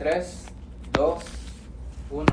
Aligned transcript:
3, 0.00 0.26
2, 0.92 1.18
1. 2.10 2.26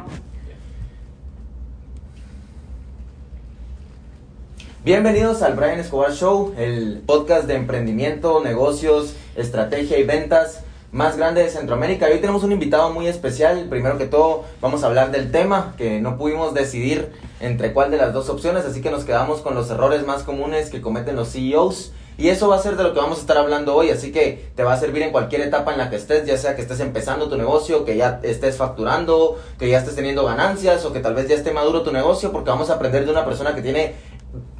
Bienvenidos 4.86 5.42
al 5.42 5.56
Brian 5.56 5.78
Escobar 5.78 6.14
Show, 6.14 6.54
el 6.58 7.04
podcast 7.06 7.46
de 7.46 7.56
emprendimiento, 7.56 8.42
negocios, 8.42 9.16
estrategia 9.36 10.00
y 10.00 10.06
ventas 10.06 10.64
más 10.94 11.18
grande 11.18 11.44
de 11.44 11.50
Centroamérica. 11.50 12.06
Hoy 12.06 12.22
tenemos 12.22 12.46
un 12.46 12.54
invitado 12.54 12.94
muy 12.94 13.08
especial. 13.08 13.66
Primero 13.70 13.98
que 13.98 14.06
todo, 14.06 14.46
vamos 14.62 14.84
a 14.84 14.88
hablar 14.88 15.12
del 15.12 15.30
tema 15.30 15.76
que 15.78 16.00
no 16.00 16.18
pudimos 16.18 16.54
decidir 16.54 17.12
entre 17.42 17.74
cuál 17.74 17.92
de 17.92 17.98
las 17.98 18.14
dos 18.14 18.30
opciones, 18.30 18.64
así 18.64 18.80
que 18.80 18.92
nos 18.92 19.04
quedamos 19.04 19.42
con 19.42 19.56
los 19.56 19.70
errores 19.70 20.08
más 20.08 20.24
comunes 20.24 20.70
que 20.70 20.80
cometen 20.80 21.18
los 21.18 21.34
CEOs. 21.34 21.92
Y 22.18 22.30
eso 22.30 22.48
va 22.48 22.56
a 22.56 22.60
ser 22.60 22.76
de 22.78 22.84
lo 22.84 22.94
que 22.94 23.00
vamos 23.00 23.20
a 23.20 23.22
estar 23.22 23.38
hablando 23.38 23.76
hoy, 23.76 23.92
así 23.92 24.12
que 24.12 24.50
te 24.56 24.64
va 24.64 24.74
a 24.74 24.80
servir 24.80 25.04
en 25.04 25.12
cualquier 25.12 25.42
etapa 25.42 25.72
en 25.72 25.78
la 25.78 25.92
que 25.92 25.98
estés, 25.98 26.26
ya 26.26 26.36
sea 26.36 26.56
que 26.56 26.64
estés 26.64 26.80
empezando 26.80 27.30
tu 27.30 27.38
negocio, 27.38 27.86
que 27.86 27.96
ya 27.96 28.20
estés 28.24 28.58
facturando, 28.58 29.38
que 29.60 29.70
ya 29.70 29.78
estés 29.78 29.96
teniendo 29.96 30.26
ganancias 30.26 30.84
o 30.86 30.92
que 30.92 31.00
tal 31.00 31.14
vez 31.14 31.28
ya 31.28 31.36
esté 31.36 31.52
maduro 31.52 31.84
tu 31.84 31.92
negocio, 31.92 32.32
porque 32.32 32.50
vamos 32.50 32.72
a 32.72 32.74
aprender 32.74 33.06
de 33.06 33.12
una 33.12 33.24
persona 33.24 33.54
que 33.54 33.62
tiene 33.62 33.94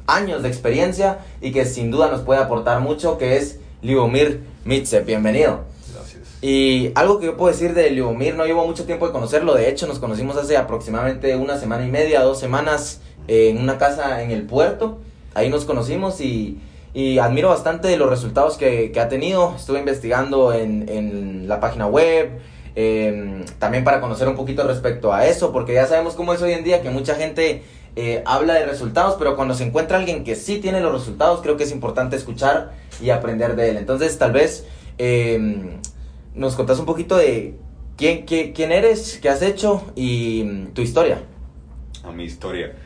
años 0.06 0.44
de 0.44 0.48
experiencia 0.48 1.18
y 1.40 1.50
que 1.50 1.64
sin 1.64 1.90
duda 1.90 2.08
nos 2.08 2.20
puede 2.20 2.40
aportar 2.40 2.78
mucho, 2.78 3.18
que 3.18 3.36
es 3.36 3.58
Liubomir 3.82 4.40
Mitze. 4.64 5.00
Bienvenido. 5.00 5.64
Gracias. 5.92 6.22
Y 6.40 6.92
algo 6.94 7.18
que 7.18 7.26
yo 7.26 7.36
puedo 7.36 7.50
decir 7.50 7.74
de 7.74 7.90
Liubomir, 7.90 8.36
no 8.36 8.46
llevo 8.46 8.64
mucho 8.68 8.84
tiempo 8.84 9.08
de 9.08 9.12
conocerlo, 9.12 9.54
de 9.54 9.68
hecho 9.68 9.88
nos 9.88 9.98
conocimos 9.98 10.36
hace 10.36 10.56
aproximadamente 10.56 11.34
una 11.34 11.58
semana 11.58 11.84
y 11.84 11.90
media, 11.90 12.22
dos 12.22 12.38
semanas 12.38 13.00
en 13.26 13.58
una 13.58 13.78
casa 13.78 14.22
en 14.22 14.30
el 14.30 14.44
puerto, 14.44 14.98
ahí 15.34 15.50
nos 15.50 15.64
conocimos 15.64 16.20
y, 16.20 16.60
y 16.94 17.18
admiro 17.18 17.48
bastante 17.48 17.96
los 17.96 18.08
resultados 18.08 18.56
que, 18.56 18.92
que 18.92 19.00
ha 19.00 19.08
tenido, 19.08 19.54
estuve 19.56 19.78
investigando 19.78 20.52
en, 20.52 20.88
en 20.88 21.48
la 21.48 21.60
página 21.60 21.86
web, 21.86 22.40
eh, 22.80 23.44
también 23.58 23.82
para 23.82 24.00
conocer 24.00 24.28
un 24.28 24.36
poquito 24.36 24.62
respecto 24.62 25.12
a 25.12 25.26
eso, 25.26 25.52
porque 25.52 25.74
ya 25.74 25.86
sabemos 25.86 26.14
cómo 26.14 26.32
es 26.32 26.40
hoy 26.42 26.52
en 26.52 26.62
día, 26.62 26.80
que 26.80 26.90
mucha 26.90 27.16
gente 27.16 27.64
eh, 27.96 28.22
habla 28.24 28.54
de 28.54 28.66
resultados, 28.66 29.16
pero 29.18 29.34
cuando 29.34 29.54
se 29.54 29.64
encuentra 29.64 29.98
alguien 29.98 30.22
que 30.22 30.36
sí 30.36 30.58
tiene 30.58 30.80
los 30.80 30.92
resultados, 30.92 31.40
creo 31.42 31.56
que 31.56 31.64
es 31.64 31.72
importante 31.72 32.14
escuchar 32.14 32.74
y 33.02 33.10
aprender 33.10 33.56
de 33.56 33.70
él. 33.70 33.78
Entonces, 33.78 34.16
tal 34.16 34.30
vez 34.30 34.64
eh, 34.98 35.76
nos 36.36 36.54
contás 36.54 36.78
un 36.78 36.86
poquito 36.86 37.16
de 37.16 37.56
quién, 37.96 38.24
quién, 38.24 38.70
eres, 38.70 39.18
qué 39.20 39.28
has 39.28 39.42
hecho 39.42 39.82
y 39.96 40.66
tu 40.72 40.80
historia. 40.80 41.18
A 42.04 42.12
mi 42.12 42.22
historia. 42.22 42.76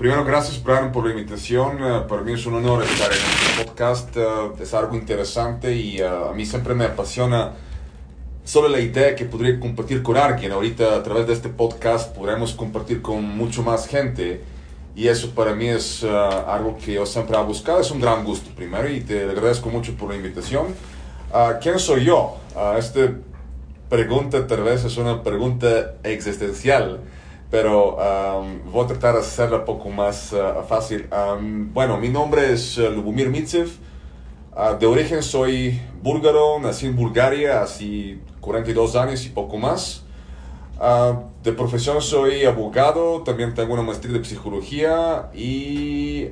Primero, 0.00 0.24
gracias, 0.24 0.64
Brian, 0.64 0.92
por 0.92 1.04
la 1.04 1.10
invitación. 1.10 1.76
Eh, 1.78 2.00
para 2.08 2.22
mí 2.22 2.32
es 2.32 2.46
un 2.46 2.54
honor 2.54 2.82
estar 2.84 3.12
en 3.12 3.18
este 3.18 3.64
podcast. 3.64 4.16
eh, 4.16 4.22
es 4.58 4.72
algo 4.72 4.96
interesante 4.96 5.76
y 5.76 5.98
eh, 5.98 6.06
a 6.06 6.32
mí 6.32 6.46
siempre 6.46 6.74
me 6.74 6.86
apasiona 6.86 7.52
solo 8.42 8.68
la 8.68 8.80
idea 8.80 9.14
que 9.14 9.26
podría 9.26 9.60
compartir 9.60 10.02
con 10.02 10.16
alguien. 10.16 10.52
Ahorita, 10.52 10.96
a 10.96 11.02
través 11.02 11.26
de 11.26 11.34
este 11.34 11.50
podcast, 11.50 12.16
podremos 12.16 12.54
compartir 12.54 13.02
con 13.02 13.22
mucho 13.22 13.62
más 13.62 13.86
gente. 13.86 14.42
Y 14.96 15.06
eso 15.08 15.34
para 15.34 15.54
mí 15.54 15.68
es 15.68 16.02
algo 16.02 16.78
que 16.78 16.94
yo 16.94 17.04
siempre 17.04 17.36
he 17.36 17.42
buscado. 17.42 17.82
Es 17.82 17.90
un 17.90 18.00
gran 18.00 18.24
gusto, 18.24 18.54
primero, 18.56 18.88
y 18.88 19.02
te 19.02 19.24
agradezco 19.24 19.68
mucho 19.68 19.94
por 19.98 20.08
la 20.08 20.16
invitación. 20.16 20.68
Ah, 21.30 21.58
¿Quién 21.60 21.78
soy 21.78 22.06
yo? 22.06 22.38
Ah, 22.56 22.76
esta 22.78 23.12
pregunta 23.90 24.46
tal 24.46 24.62
vez 24.62 24.82
es 24.82 24.96
una 24.96 25.22
pregunta 25.22 25.96
existencial, 26.04 27.00
pero 27.50 27.96
um, 27.96 28.70
voy 28.70 28.84
a 28.84 28.88
tratar 28.88 29.14
de 29.14 29.20
hacerla 29.20 29.58
un 29.58 29.64
poco 29.64 29.90
más 29.90 30.32
uh, 30.32 30.62
fácil. 30.68 31.08
Um, 31.12 31.72
bueno, 31.72 31.98
mi 31.98 32.08
nombre 32.08 32.52
es 32.52 32.78
uh, 32.78 32.90
Lubomir 32.90 33.28
Mitsev. 33.28 33.68
Uh, 34.52 34.78
de 34.78 34.86
origen 34.86 35.22
soy 35.22 35.80
búlgaro, 36.02 36.60
nací 36.60 36.86
en 36.86 36.96
Bulgaria 36.96 37.62
hace 37.62 38.18
42 38.40 38.94
años 38.96 39.26
y 39.26 39.30
poco 39.30 39.58
más. 39.58 40.04
Uh, 40.78 41.24
de 41.42 41.52
profesión 41.52 42.00
soy 42.00 42.44
abogado, 42.44 43.22
también 43.22 43.54
tengo 43.54 43.74
una 43.74 43.82
maestría 43.82 44.16
de 44.16 44.24
psicología 44.24 45.28
y 45.34 46.28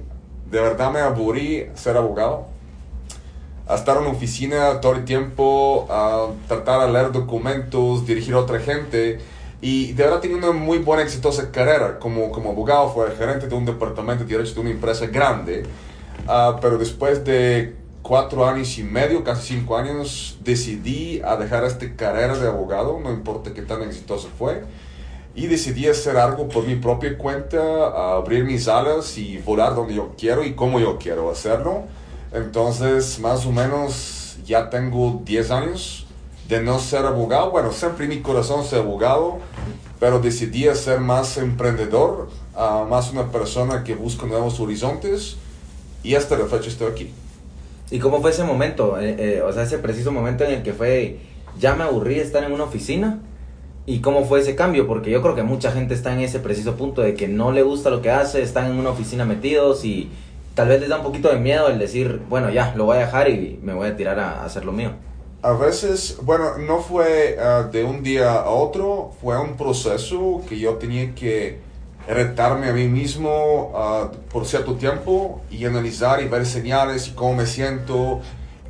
de 0.51 0.61
verdad 0.61 0.93
me 0.93 1.01
aburrí 1.01 1.67
ser 1.75 1.97
abogado 1.97 2.47
a 3.69 3.75
estar 3.75 3.97
en 3.99 4.05
una 4.05 4.13
oficina 4.13 4.81
todo 4.81 4.95
el 4.95 5.05
tiempo, 5.05 5.87
a 5.91 6.29
tratar 6.47 6.87
de 6.87 6.93
leer 6.93 7.13
documentos, 7.13 8.07
dirigir 8.07 8.35
a 8.35 8.39
otra 8.39 8.61
gente. 8.61 9.19
Y 9.61 9.93
de 9.93 10.05
verdad 10.05 10.21
tenía 10.21 10.37
una 10.37 10.53
muy 10.53 10.79
buena, 10.79 11.03
exitosa 11.03 11.51
carrera 11.51 11.99
como, 11.99 12.31
como 12.31 12.51
abogado. 12.51 12.91
Fue 12.91 13.11
gerente 13.17 13.49
de 13.49 13.55
un 13.55 13.65
departamento 13.65 14.25
de 14.25 14.31
derecho 14.31 14.55
de 14.55 14.61
una 14.61 14.71
empresa 14.71 15.07
grande. 15.07 15.65
Ah, 16.29 16.59
pero 16.61 16.79
después 16.79 17.25
de 17.25 17.75
cuatro 18.03 18.47
años 18.47 18.79
y 18.79 18.85
medio, 18.85 19.25
casi 19.25 19.55
cinco 19.55 19.77
años, 19.77 20.39
decidí 20.45 21.21
a 21.25 21.37
dejar 21.37 21.65
esta 21.65 21.87
carrera 21.97 22.39
de 22.39 22.47
abogado, 22.47 23.01
no 23.01 23.13
importa 23.13 23.53
qué 23.53 23.63
tan 23.63 23.83
exitosa 23.83 24.29
fue. 24.39 24.63
Y 25.35 25.47
decidí 25.47 25.87
hacer 25.87 26.17
algo 26.17 26.49
por 26.49 26.67
mi 26.67 26.77
propia 26.77 27.17
cuenta, 27.19 28.15
abrir 28.17 28.45
mis 28.45 28.67
alas 28.69 29.19
y 29.19 29.39
volar 29.39 29.75
donde 29.75 29.95
yo 29.95 30.15
quiero 30.19 30.45
y 30.45 30.55
como 30.55 30.81
yo 30.81 30.99
quiero 30.99 31.31
hacerlo. 31.31 31.85
Entonces, 32.33 33.19
más 33.21 33.47
o 33.47 33.53
menos, 33.53 34.39
ya 34.45 34.71
tengo 34.71 35.21
10 35.25 35.51
años 35.51 36.08
de 36.49 36.63
no 36.63 36.79
ser 36.79 37.05
abogado. 37.05 37.51
Bueno, 37.51 37.73
siempre 37.73 38.09
mi 38.09 38.21
corazón 38.21 38.65
soy 38.65 38.81
abogado, 38.81 39.39
pero 40.01 40.19
decidí 40.19 40.65
ser 40.75 41.01
más 41.01 41.37
emprendedor, 41.37 42.29
ah, 42.57 42.87
más 42.89 43.13
una 43.13 43.31
persona 43.31 43.85
que 43.85 43.95
busca 43.95 44.27
nuevos 44.27 44.59
horizontes 44.61 45.37
y 46.03 46.15
hasta 46.15 46.37
la 46.39 46.47
fecha 46.47 46.69
estoy 46.69 46.91
aquí. 46.91 47.11
¿Y 47.91 47.99
cómo 47.99 48.21
fue 48.21 48.31
ese 48.31 48.45
momento? 48.45 49.01
Eh, 49.01 49.17
eh, 49.19 49.43
o 49.43 49.53
sea, 49.53 49.63
ese 49.63 49.79
preciso 49.79 50.13
momento 50.13 50.45
en 50.45 50.53
el 50.53 50.63
que 50.63 50.73
fue, 50.73 51.19
ya 51.59 51.75
me 51.75 51.85
aburrí 51.85 52.17
de 52.17 52.23
estar 52.23 52.45
en 52.45 52.53
una 52.53 52.65
oficina. 52.65 53.21
¿Y 53.87 54.01
cómo 54.01 54.27
fue 54.27 54.41
ese 54.41 54.55
cambio? 54.55 54.87
Porque 54.87 55.11
yo 55.11 55.23
creo 55.23 55.35
que 55.35 55.43
mucha 55.43 55.73
gente 55.73 55.95
está 55.95 56.13
en 56.13 56.21
ese 56.21 56.41
preciso 56.41 56.77
punto 56.77 57.01
de 57.01 57.15
que 57.15 57.27
no 57.27 57.53
le 57.53 57.63
gusta 57.63 57.89
lo 57.89 58.03
que 58.03 58.11
hace, 58.11 58.43
están 58.43 58.71
en 58.71 58.79
una 58.79 58.91
oficina 58.91 59.25
metidos 59.25 59.83
y 59.87 60.11
tal 60.55 60.69
vez 60.69 60.81
les 60.81 60.91
da 60.91 60.99
un 60.99 61.03
poquito 61.03 61.31
de 61.31 61.39
miedo 61.39 61.69
el 61.69 61.79
decir, 61.79 62.21
bueno, 62.29 62.51
ya, 62.51 62.75
lo 62.77 62.85
voy 62.85 62.99
a 62.99 63.01
dejar 63.01 63.31
y 63.31 63.59
me 63.63 63.73
voy 63.73 63.89
a 63.89 63.97
tirar 63.97 64.21
a 64.21 64.45
hacer 64.45 64.67
lo 64.67 64.73
mío. 64.73 64.91
A 65.41 65.53
veces, 65.53 66.17
bueno, 66.23 66.59
no 66.59 66.81
fue 66.81 67.39
ah, 67.41 67.69
de 67.71 67.85
un 67.85 68.03
día 68.03 68.33
a 68.33 68.51
otro, 68.51 69.13
fue 69.21 69.41
un 69.41 69.57
proceso 69.57 70.43
que 70.49 70.59
yo 70.59 70.75
tenía 70.79 71.15
que 71.15 71.61
retarme 72.09 72.69
a 72.69 72.73
mí 72.73 72.89
mismo 72.89 73.71
ah, 73.77 74.11
por 74.33 74.47
cierto 74.47 74.75
tiempo 74.75 75.41
y 75.49 75.65
analizar 75.65 76.21
y 76.21 76.27
ver 76.27 76.45
señales 76.45 77.07
y 77.07 77.11
cómo 77.13 77.35
me 77.35 77.47
siento 77.47 78.21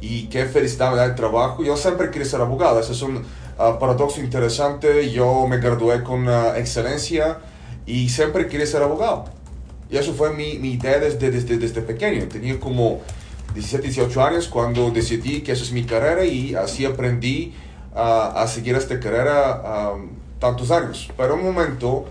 y 0.03 0.27
qué 0.27 0.45
felicidad 0.45 0.91
me 0.91 0.99
da 0.99 1.07
el 1.07 1.15
trabajo. 1.15 1.65
Yo 1.65 1.75
siempre 1.75 2.11
quería 2.11 2.29
ser 2.29 2.43
abogado, 2.43 2.81
ese 2.81 2.93
es 2.93 3.01
un 3.01 3.25
ah, 3.59 3.79
paradoxo 3.79 4.21
interesante. 4.21 5.11
Yo 5.11 5.47
me 5.47 5.57
gradué 5.57 6.03
con 6.03 6.29
excelencia 6.55 7.39
y 7.87 8.11
siempre 8.11 8.47
quería 8.47 8.67
ser 8.67 8.83
abogado. 8.83 9.25
Y 9.89 9.97
eso 9.97 10.13
fue 10.13 10.35
mi, 10.35 10.59
mi 10.59 10.73
idea 10.73 10.99
desde, 10.99 11.31
desde, 11.31 11.57
desde 11.57 11.81
pequeño. 11.81 12.29
Tenía 12.29 12.61
como 12.61 13.01
17, 13.55 13.85
18 13.85 14.23
años 14.23 14.49
cuando 14.49 14.91
decidí 14.91 15.41
que 15.43 15.53
esa 15.53 15.63
es 15.63 15.73
mi 15.73 15.85
carrera 15.85 16.25
y 16.25 16.55
así 16.55 16.85
aprendí 16.85 17.55
a, 17.95 18.43
a 18.43 18.47
seguir 18.47 18.77
esta 18.77 19.01
carrera 19.01 19.93
um, 19.95 20.11
tantos 20.39 20.71
años. 20.71 21.11
Pero 21.17 21.35
un 21.35 21.45
momento 21.45 22.07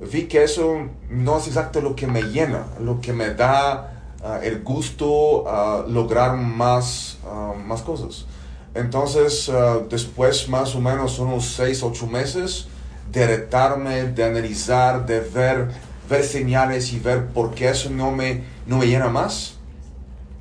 vi 0.00 0.24
que 0.24 0.44
eso 0.44 0.88
no 1.08 1.38
es 1.38 1.46
exacto 1.46 1.80
lo 1.80 1.94
que 1.94 2.06
me 2.06 2.22
llena, 2.22 2.66
lo 2.80 3.00
que 3.00 3.12
me 3.12 3.34
da 3.34 4.14
uh, 4.22 4.42
el 4.42 4.62
gusto 4.62 5.48
a 5.48 5.84
lograr 5.86 6.36
más, 6.36 7.18
uh, 7.24 7.56
más 7.56 7.82
cosas. 7.82 8.26
Entonces, 8.74 9.48
uh, 9.48 9.86
después 9.88 10.48
más 10.48 10.74
o 10.74 10.80
menos 10.80 11.18
unos 11.18 11.54
6, 11.54 11.82
8 11.82 12.06
meses 12.06 12.68
de 13.10 13.26
retarme, 13.26 14.04
de 14.04 14.24
analizar, 14.24 15.04
de 15.04 15.20
ver, 15.20 15.68
ver 16.08 16.24
señales 16.24 16.92
y 16.92 17.00
ver 17.00 17.26
por 17.26 17.52
qué 17.54 17.70
eso 17.70 17.90
no 17.90 18.12
me, 18.12 18.44
no 18.66 18.78
me 18.78 18.86
llena 18.86 19.08
más, 19.08 19.58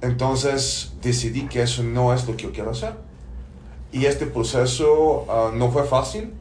entonces 0.02 0.94
decidí 1.02 1.48
que 1.48 1.62
eso 1.62 1.84
no 1.84 2.14
es 2.14 2.28
lo 2.28 2.38
que 2.38 2.44
yo 2.44 2.52
quiero 2.52 2.72
hacer. 2.72 2.94
Y 3.92 4.06
este 4.06 4.26
proceso 4.26 5.26
uh, 5.28 5.56
no 5.56 5.72
fue 5.72 5.84
fácil 5.84 6.32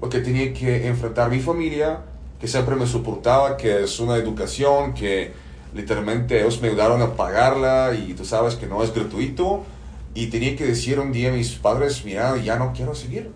porque 0.00 0.20
tenía 0.20 0.52
que 0.52 0.86
enfrentar 0.86 1.26
a 1.26 1.28
mi 1.30 1.40
familia, 1.40 2.00
que 2.40 2.48
siempre 2.48 2.76
me 2.76 2.86
soportaba, 2.86 3.56
que 3.56 3.84
es 3.84 3.98
una 3.98 4.16
educación 4.16 4.92
que 4.92 5.32
literalmente 5.74 6.40
ellos 6.40 6.60
me 6.60 6.68
ayudaron 6.68 7.00
a 7.02 7.14
pagarla 7.14 7.94
y 7.94 8.12
tú 8.14 8.24
sabes 8.24 8.56
que 8.56 8.66
no 8.66 8.82
es 8.82 8.92
gratuito. 8.94 9.64
Y 10.14 10.28
tenía 10.28 10.56
que 10.56 10.64
decir 10.64 10.98
un 10.98 11.12
día 11.12 11.28
a 11.28 11.32
mis 11.32 11.52
padres, 11.52 12.02
mira, 12.04 12.36
ya 12.38 12.58
no 12.58 12.72
quiero 12.72 12.94
seguir. 12.94 13.30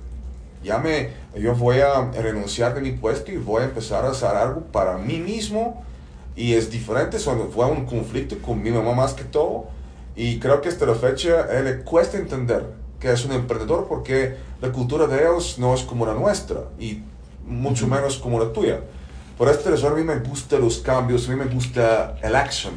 Ya 0.62 0.78
me, 0.78 1.10
yo 1.38 1.54
voy 1.54 1.80
a 1.80 2.10
renunciar 2.10 2.74
de 2.74 2.80
mi 2.80 2.92
puesto 2.92 3.32
y 3.32 3.36
voy 3.36 3.62
a 3.62 3.64
empezar 3.66 4.04
a 4.04 4.10
hacer 4.10 4.30
algo 4.30 4.62
para 4.72 4.98
mí 4.98 5.18
mismo. 5.18 5.84
Y 6.36 6.54
es 6.54 6.70
diferente, 6.70 7.18
son- 7.18 7.50
fue 7.50 7.66
un 7.66 7.86
conflicto 7.86 8.38
con 8.38 8.62
mi 8.62 8.70
mamá 8.70 8.94
más 8.94 9.14
que 9.14 9.24
todo. 9.24 9.66
Y 10.16 10.38
creo 10.38 10.60
que 10.60 10.68
hasta 10.68 10.86
la 10.86 10.94
fecha 10.94 11.44
a 11.48 11.58
él 11.58 11.64
le 11.64 11.78
cuesta 11.82 12.16
entender 12.18 12.66
que 12.98 13.10
es 13.12 13.24
un 13.24 13.32
emprendedor 13.32 13.86
porque 13.88 14.36
la 14.60 14.70
cultura 14.72 15.06
de 15.06 15.20
ellos 15.20 15.56
no 15.58 15.74
es 15.74 15.82
como 15.82 16.04
la 16.04 16.12
nuestra 16.14 16.64
y 16.78 17.02
mucho 17.46 17.86
menos 17.86 18.18
como 18.18 18.38
la 18.38 18.52
tuya. 18.52 18.80
Por 19.38 19.48
esta 19.48 19.70
razón 19.70 19.92
a 19.94 19.96
mí 19.96 20.02
me 20.04 20.18
gustan 20.18 20.60
los 20.60 20.78
cambios, 20.80 21.26
a 21.28 21.32
mí 21.32 21.36
me 21.38 21.46
gusta 21.46 22.16
el 22.22 22.34
action, 22.36 22.74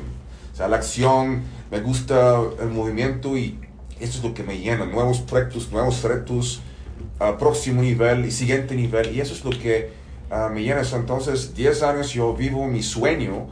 o 0.54 0.56
sea, 0.56 0.70
la 0.70 0.78
acción, 0.78 1.42
me 1.70 1.82
gusta 1.82 2.40
el 2.62 2.70
movimiento 2.70 3.38
y 3.38 3.60
eso 4.00 4.20
es 4.20 4.24
lo 4.24 4.34
que 4.34 4.44
me 4.44 4.58
llena, 4.58 4.86
nuevos 4.86 5.20
proyectos, 5.20 5.72
nuevos 5.72 6.02
retos. 6.04 6.62
al 7.20 7.38
próximo 7.38 7.82
nivel 7.82 8.26
y 8.26 8.32
siguiente 8.32 8.76
nivel. 8.76 9.16
Y 9.16 9.22
eso 9.22 9.34
es 9.34 9.44
lo 9.46 9.52
que 9.52 9.92
ah, 10.34 10.50
me 10.50 10.64
llena. 10.64 10.82
Entonces, 10.82 11.56
10 11.56 11.84
años 11.84 12.14
yo 12.14 12.34
vivo 12.34 12.66
mi 12.68 12.82
sueño 12.82 13.48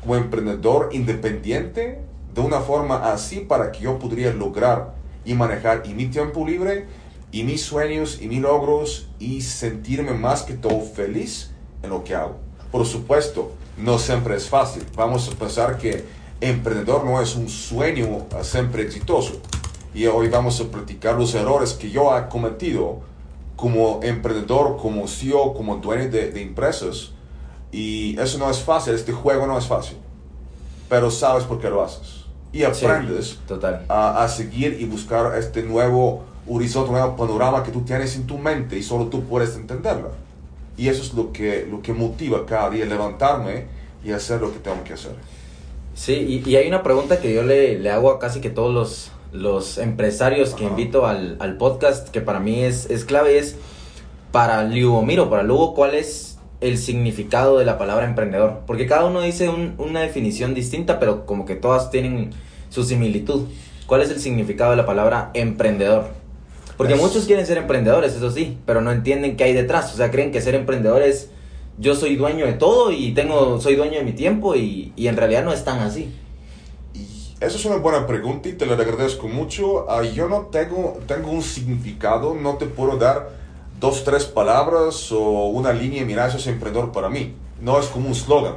como 0.00 0.16
emprendedor 0.16 0.90
independiente 0.92 2.00
de 2.34 2.40
una 2.40 2.60
forma 2.60 3.12
así 3.12 3.40
para 3.40 3.72
que 3.72 3.80
yo 3.80 3.98
podría 3.98 4.32
lograr 4.32 4.94
y 5.24 5.34
manejar 5.34 5.82
y 5.86 5.94
mi 5.94 6.06
tiempo 6.06 6.46
libre 6.46 6.86
y 7.32 7.42
mis 7.42 7.62
sueños 7.62 8.20
y 8.20 8.28
mis 8.28 8.40
logros 8.40 9.08
y 9.18 9.40
sentirme 9.40 10.12
más 10.12 10.42
que 10.42 10.54
todo 10.54 10.80
feliz 10.80 11.50
en 11.82 11.90
lo 11.90 12.04
que 12.04 12.14
hago. 12.14 12.36
Por 12.70 12.86
supuesto, 12.86 13.52
no 13.76 13.98
siempre 13.98 14.36
es 14.36 14.48
fácil. 14.48 14.84
Vamos 14.94 15.28
a 15.28 15.38
pensar 15.38 15.78
que 15.78 16.04
emprendedor 16.40 17.04
no 17.04 17.20
es 17.20 17.34
un 17.36 17.48
sueño 17.48 18.26
siempre 18.42 18.82
exitoso. 18.82 19.40
Y 19.94 20.06
hoy 20.06 20.28
vamos 20.28 20.60
a 20.60 20.64
platicar 20.64 21.16
los 21.16 21.34
errores 21.34 21.72
que 21.72 21.90
yo 21.90 22.16
he 22.16 22.28
cometido 22.28 23.00
como 23.56 24.00
emprendedor, 24.02 24.76
como 24.76 25.08
CEO, 25.08 25.54
como 25.54 25.76
dueño 25.76 26.10
de, 26.10 26.30
de 26.30 26.42
empresas. 26.42 27.12
Y 27.72 28.18
eso 28.20 28.38
no 28.38 28.50
es 28.50 28.58
fácil, 28.58 28.94
este 28.94 29.12
juego 29.12 29.46
no 29.46 29.58
es 29.58 29.66
fácil. 29.66 29.96
Pero 30.88 31.10
sabes 31.10 31.44
por 31.44 31.60
qué 31.60 31.68
lo 31.68 31.82
haces. 31.82 32.24
Y 32.52 32.62
aprendes 32.62 33.38
total. 33.46 33.84
A, 33.88 34.22
a 34.22 34.28
seguir 34.28 34.78
y 34.80 34.84
buscar 34.84 35.36
este 35.36 35.62
nuevo 35.62 36.24
horizonte, 36.48 36.90
nuevo 36.92 37.16
panorama 37.16 37.62
que 37.62 37.72
tú 37.72 37.82
tienes 37.82 38.14
en 38.16 38.26
tu 38.26 38.38
mente 38.38 38.78
y 38.78 38.82
solo 38.82 39.06
tú 39.06 39.24
puedes 39.24 39.56
entenderlo. 39.56 40.12
Y 40.76 40.88
eso 40.88 41.02
es 41.02 41.14
lo 41.14 41.32
que, 41.32 41.66
lo 41.70 41.82
que 41.82 41.92
motiva 41.92 42.44
cada 42.46 42.70
día, 42.70 42.84
levantarme 42.84 43.66
y 44.04 44.12
hacer 44.12 44.40
lo 44.40 44.52
que 44.52 44.58
tengo 44.58 44.84
que 44.84 44.92
hacer. 44.92 45.14
Sí, 45.94 46.12
y, 46.12 46.48
y 46.48 46.56
hay 46.56 46.68
una 46.68 46.82
pregunta 46.82 47.20
que 47.20 47.34
yo 47.34 47.42
le, 47.42 47.78
le, 47.78 47.90
hago 47.90 48.10
a 48.10 48.18
casi 48.18 48.40
que 48.40 48.50
todos 48.50 48.72
los, 48.72 49.10
los 49.36 49.78
empresarios 49.78 50.54
que 50.54 50.64
invito 50.64 51.06
al, 51.06 51.36
al, 51.40 51.56
podcast, 51.56 52.08
que 52.08 52.20
para 52.20 52.40
mí 52.40 52.60
es, 52.60 52.90
es 52.90 53.04
clave, 53.04 53.38
es 53.38 53.56
para 54.32 54.64
Liubomiro, 54.64 55.30
para 55.30 55.42
Lugo, 55.42 55.74
¿cuál 55.74 55.94
es 55.94 56.38
el 56.60 56.78
significado 56.78 57.58
de 57.58 57.64
la 57.64 57.78
palabra 57.78 58.06
emprendedor? 58.06 58.62
Porque 58.66 58.86
cada 58.86 59.04
uno 59.04 59.20
dice 59.20 59.48
un, 59.48 59.74
una 59.78 60.00
definición 60.00 60.54
distinta, 60.54 60.98
pero 60.98 61.26
como 61.26 61.44
que 61.44 61.54
todas 61.54 61.90
tienen 61.90 62.30
su 62.70 62.84
similitud. 62.84 63.46
¿Cuál 63.86 64.02
es 64.02 64.10
el 64.10 64.20
significado 64.20 64.72
de 64.72 64.76
la 64.76 64.86
palabra 64.86 65.30
emprendedor? 65.34 66.08
Porque 66.76 66.96
muchos 66.96 67.24
quieren 67.24 67.46
ser 67.46 67.58
emprendedores, 67.58 68.14
eso 68.14 68.30
sí, 68.30 68.58
pero 68.66 68.80
no 68.80 68.92
entienden 68.92 69.36
qué 69.36 69.44
hay 69.44 69.52
detrás. 69.52 69.94
O 69.94 69.96
sea, 69.96 70.10
creen 70.10 70.32
que 70.32 70.42
ser 70.42 70.54
emprendedor 70.54 71.02
es 71.02 71.30
yo 71.78 71.94
soy 71.94 72.16
dueño 72.16 72.46
de 72.46 72.54
todo 72.54 72.90
y 72.90 73.12
tengo, 73.12 73.60
soy 73.60 73.76
dueño 73.76 73.98
de 73.98 74.04
mi 74.04 74.12
tiempo 74.12 74.54
y, 74.56 74.92
y 74.96 75.08
en 75.08 75.16
realidad 75.16 75.44
no 75.44 75.52
es 75.52 75.64
tan 75.64 75.78
así. 75.80 76.12
Esa 77.46 77.58
es 77.58 77.64
una 77.64 77.76
buena 77.76 78.08
pregunta 78.08 78.48
y 78.48 78.54
te 78.54 78.66
la 78.66 78.74
agradezco 78.74 79.28
mucho. 79.28 79.86
Uh, 79.86 80.02
yo 80.02 80.28
no 80.28 80.46
tengo, 80.46 80.98
tengo 81.06 81.30
un 81.30 81.42
significado, 81.42 82.34
no 82.34 82.56
te 82.56 82.66
puedo 82.66 82.96
dar 82.96 83.28
dos, 83.78 84.02
tres 84.02 84.24
palabras 84.24 85.12
o 85.12 85.46
una 85.46 85.72
línea 85.72 86.04
mira, 86.04 86.26
eso 86.26 86.38
es 86.38 86.48
emprendedor 86.48 86.90
para 86.90 87.08
mí. 87.08 87.36
No 87.60 87.78
es 87.78 87.86
como 87.86 88.08
un 88.08 88.16
slogan. 88.16 88.54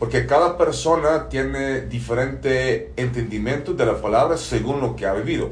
Porque 0.00 0.26
cada 0.26 0.58
persona 0.58 1.28
tiene 1.28 1.82
diferente 1.82 2.92
entendimiento 2.96 3.72
de 3.72 3.86
la 3.86 4.02
palabra 4.02 4.36
según 4.36 4.80
lo 4.80 4.96
que 4.96 5.06
ha 5.06 5.12
vivido. 5.12 5.50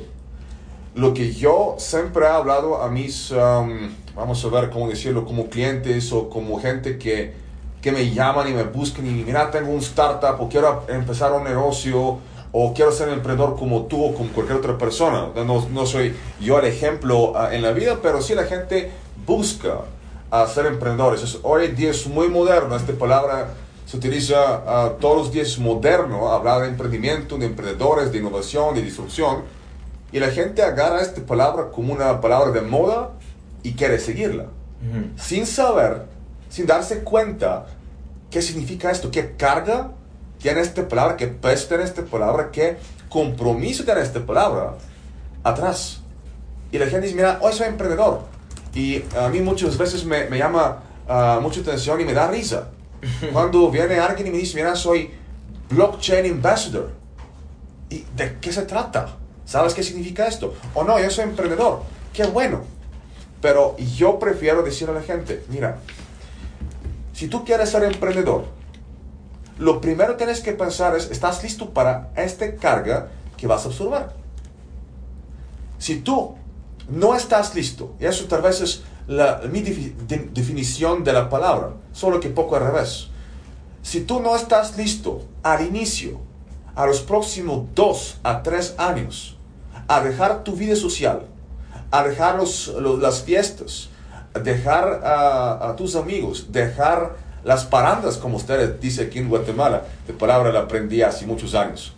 Lo 0.96 1.14
que 1.14 1.32
yo 1.32 1.76
siempre 1.78 2.24
he 2.24 2.30
hablado 2.30 2.82
a 2.82 2.90
mis, 2.90 3.30
um, 3.30 3.92
vamos 4.16 4.44
a 4.44 4.48
ver 4.48 4.70
cómo 4.70 4.88
decirlo, 4.88 5.24
como 5.24 5.48
clientes 5.48 6.12
o 6.12 6.28
como 6.28 6.58
gente 6.60 6.98
que, 6.98 7.32
que 7.80 7.92
me 7.92 8.10
llaman 8.10 8.48
y 8.48 8.54
me 8.54 8.64
buscan 8.64 9.06
y 9.06 9.22
mira, 9.22 9.52
tengo 9.52 9.70
un 9.70 9.78
startup 9.78 10.40
o 10.40 10.48
quiero 10.48 10.84
empezar 10.88 11.32
un 11.32 11.44
negocio 11.44 12.18
o 12.52 12.74
quiero 12.74 12.92
ser 12.92 13.08
emprendedor 13.10 13.56
como 13.56 13.84
tú 13.86 14.04
o 14.04 14.14
como 14.14 14.30
cualquier 14.30 14.58
otra 14.58 14.76
persona. 14.76 15.28
No, 15.34 15.68
no 15.68 15.86
soy 15.86 16.14
yo 16.40 16.58
el 16.58 16.66
ejemplo 16.66 17.32
uh, 17.32 17.52
en 17.52 17.62
la 17.62 17.72
vida, 17.72 17.98
pero 18.02 18.20
sí 18.20 18.34
la 18.34 18.44
gente 18.44 18.90
busca 19.26 19.82
a 20.30 20.46
ser 20.46 20.66
emprendedores. 20.66 21.22
Es, 21.22 21.38
hoy 21.42 21.68
día 21.68 21.90
es 21.90 22.06
muy 22.06 22.28
moderno, 22.28 22.76
esta 22.76 22.92
palabra 22.92 23.54
se 23.86 23.96
utiliza 23.96 24.94
uh, 24.96 25.00
todos 25.00 25.16
los 25.16 25.32
días 25.32 25.58
moderno, 25.58 26.32
hablar 26.32 26.62
de 26.62 26.68
emprendimiento, 26.68 27.36
de 27.38 27.46
emprendedores, 27.46 28.12
de 28.12 28.18
innovación, 28.18 28.74
de 28.74 28.82
disrupción. 28.82 29.42
Y 30.12 30.18
la 30.18 30.30
gente 30.30 30.62
agarra 30.62 31.00
esta 31.00 31.20
palabra 31.22 31.68
como 31.70 31.92
una 31.92 32.20
palabra 32.20 32.50
de 32.50 32.62
moda 32.62 33.10
y 33.62 33.74
quiere 33.74 33.98
seguirla. 33.98 34.44
Uh 34.44 34.96
-huh. 34.96 35.20
Sin 35.20 35.46
saber, 35.46 36.06
sin 36.48 36.66
darse 36.66 37.04
cuenta 37.04 37.66
qué 38.28 38.42
significa 38.42 38.90
esto, 38.90 39.10
qué 39.10 39.36
carga 39.36 39.92
tiene 40.40 40.60
esta 40.60 40.88
palabra, 40.88 41.16
qué 41.16 41.28
peso 41.28 41.68
tiene 41.68 41.84
esta 41.84 42.02
palabra, 42.02 42.50
qué 42.50 42.78
compromiso 43.08 43.84
tiene 43.84 44.00
esta 44.00 44.24
palabra 44.24 44.74
atrás. 45.44 46.00
Y 46.72 46.78
la 46.78 46.86
gente 46.86 47.02
dice, 47.02 47.16
mira, 47.16 47.38
hoy 47.42 47.52
soy 47.52 47.68
emprendedor. 47.68 48.22
Y 48.74 49.02
a 49.16 49.28
mí 49.28 49.40
muchas 49.40 49.76
veces 49.76 50.04
me, 50.04 50.26
me 50.26 50.38
llama 50.38 50.82
uh, 51.08 51.40
mucha 51.40 51.60
atención 51.60 52.00
y 52.00 52.04
me 52.04 52.14
da 52.14 52.28
risa. 52.28 52.68
Cuando 53.32 53.70
viene 53.70 53.98
alguien 53.98 54.28
y 54.28 54.30
me 54.30 54.38
dice, 54.38 54.56
mira, 54.56 54.74
soy 54.76 55.10
blockchain 55.68 56.32
ambassador. 56.32 56.90
¿Y 57.90 58.04
de 58.16 58.38
qué 58.40 58.52
se 58.52 58.62
trata? 58.62 59.16
¿Sabes 59.44 59.74
qué 59.74 59.82
significa 59.82 60.26
esto? 60.26 60.54
O 60.74 60.84
no, 60.84 60.98
yo 61.00 61.10
soy 61.10 61.24
emprendedor. 61.24 61.82
Qué 62.12 62.24
bueno. 62.24 62.62
Pero 63.42 63.76
yo 63.76 64.18
prefiero 64.18 64.62
decirle 64.62 64.96
a 64.96 65.00
la 65.00 65.02
gente, 65.02 65.44
mira, 65.48 65.78
si 67.12 67.26
tú 67.26 67.44
quieres 67.44 67.68
ser 67.70 67.82
emprendedor, 67.84 68.44
lo 69.60 69.80
primero 69.80 70.12
que 70.12 70.24
tienes 70.24 70.40
que 70.40 70.52
pensar 70.52 70.96
es, 70.96 71.10
¿estás 71.10 71.42
listo 71.42 71.70
para 71.70 72.10
esta 72.16 72.56
carga 72.56 73.08
que 73.36 73.46
vas 73.46 73.64
a 73.64 73.68
absorber? 73.68 74.08
Si 75.78 76.00
tú 76.00 76.34
no 76.88 77.14
estás 77.14 77.54
listo, 77.54 77.94
y 78.00 78.06
eso 78.06 78.24
tal 78.24 78.40
vez 78.40 78.62
es 78.62 78.82
la, 79.06 79.42
mi 79.52 79.60
de, 79.60 79.94
de, 80.08 80.30
definición 80.32 81.04
de 81.04 81.12
la 81.12 81.28
palabra, 81.28 81.74
solo 81.92 82.20
que 82.20 82.30
poco 82.30 82.56
al 82.56 82.64
revés. 82.64 83.08
Si 83.82 84.00
tú 84.00 84.20
no 84.20 84.34
estás 84.34 84.78
listo 84.78 85.26
al 85.42 85.64
inicio, 85.64 86.20
a 86.74 86.86
los 86.86 87.00
próximos 87.00 87.66
dos 87.74 88.18
a 88.22 88.42
tres 88.42 88.74
años, 88.78 89.36
a 89.88 90.00
dejar 90.00 90.42
tu 90.42 90.54
vida 90.54 90.74
social, 90.74 91.26
a 91.90 92.02
dejar 92.02 92.36
los, 92.36 92.68
las 92.98 93.22
fiestas, 93.22 93.90
a 94.34 94.38
dejar 94.38 95.02
a, 95.04 95.68
a, 95.68 95.76
tus 95.76 95.96
amigos, 95.96 96.46
dejar 96.50 97.16
las 97.44 97.64
parandas, 97.64 98.16
como 98.16 98.36
ustedes 98.36 98.80
dice 98.80 99.04
aquí 99.04 99.18
en 99.18 99.28
Guatemala, 99.28 99.84
de 100.06 100.12
palabra 100.12 100.52
la 100.52 100.60
aprendí 100.60 101.02
hace 101.02 101.26
muchos 101.26 101.54
años. 101.54 101.94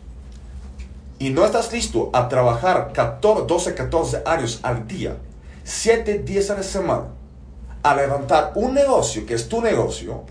Y 1.19 1.31
no 1.31 1.45
estás 1.45 1.73
listo 1.73 2.11
a 2.13 2.29
trabajar 2.29 2.93
14, 2.93 3.47
12, 3.47 3.75
14 3.75 4.23
años 4.27 4.61
al 4.63 4.87
día, 4.87 5.17
7 5.65 6.21
días 6.21 6.51
a 6.51 6.55
la 6.55 6.63
semana, 6.63 7.07
a 7.83 7.95
levantar 7.95 8.53
un 8.55 8.75
negocio 8.75 9.27
que 9.27 9.35
es 9.35 9.49
tu 9.49 9.61
negocio, 9.61 10.25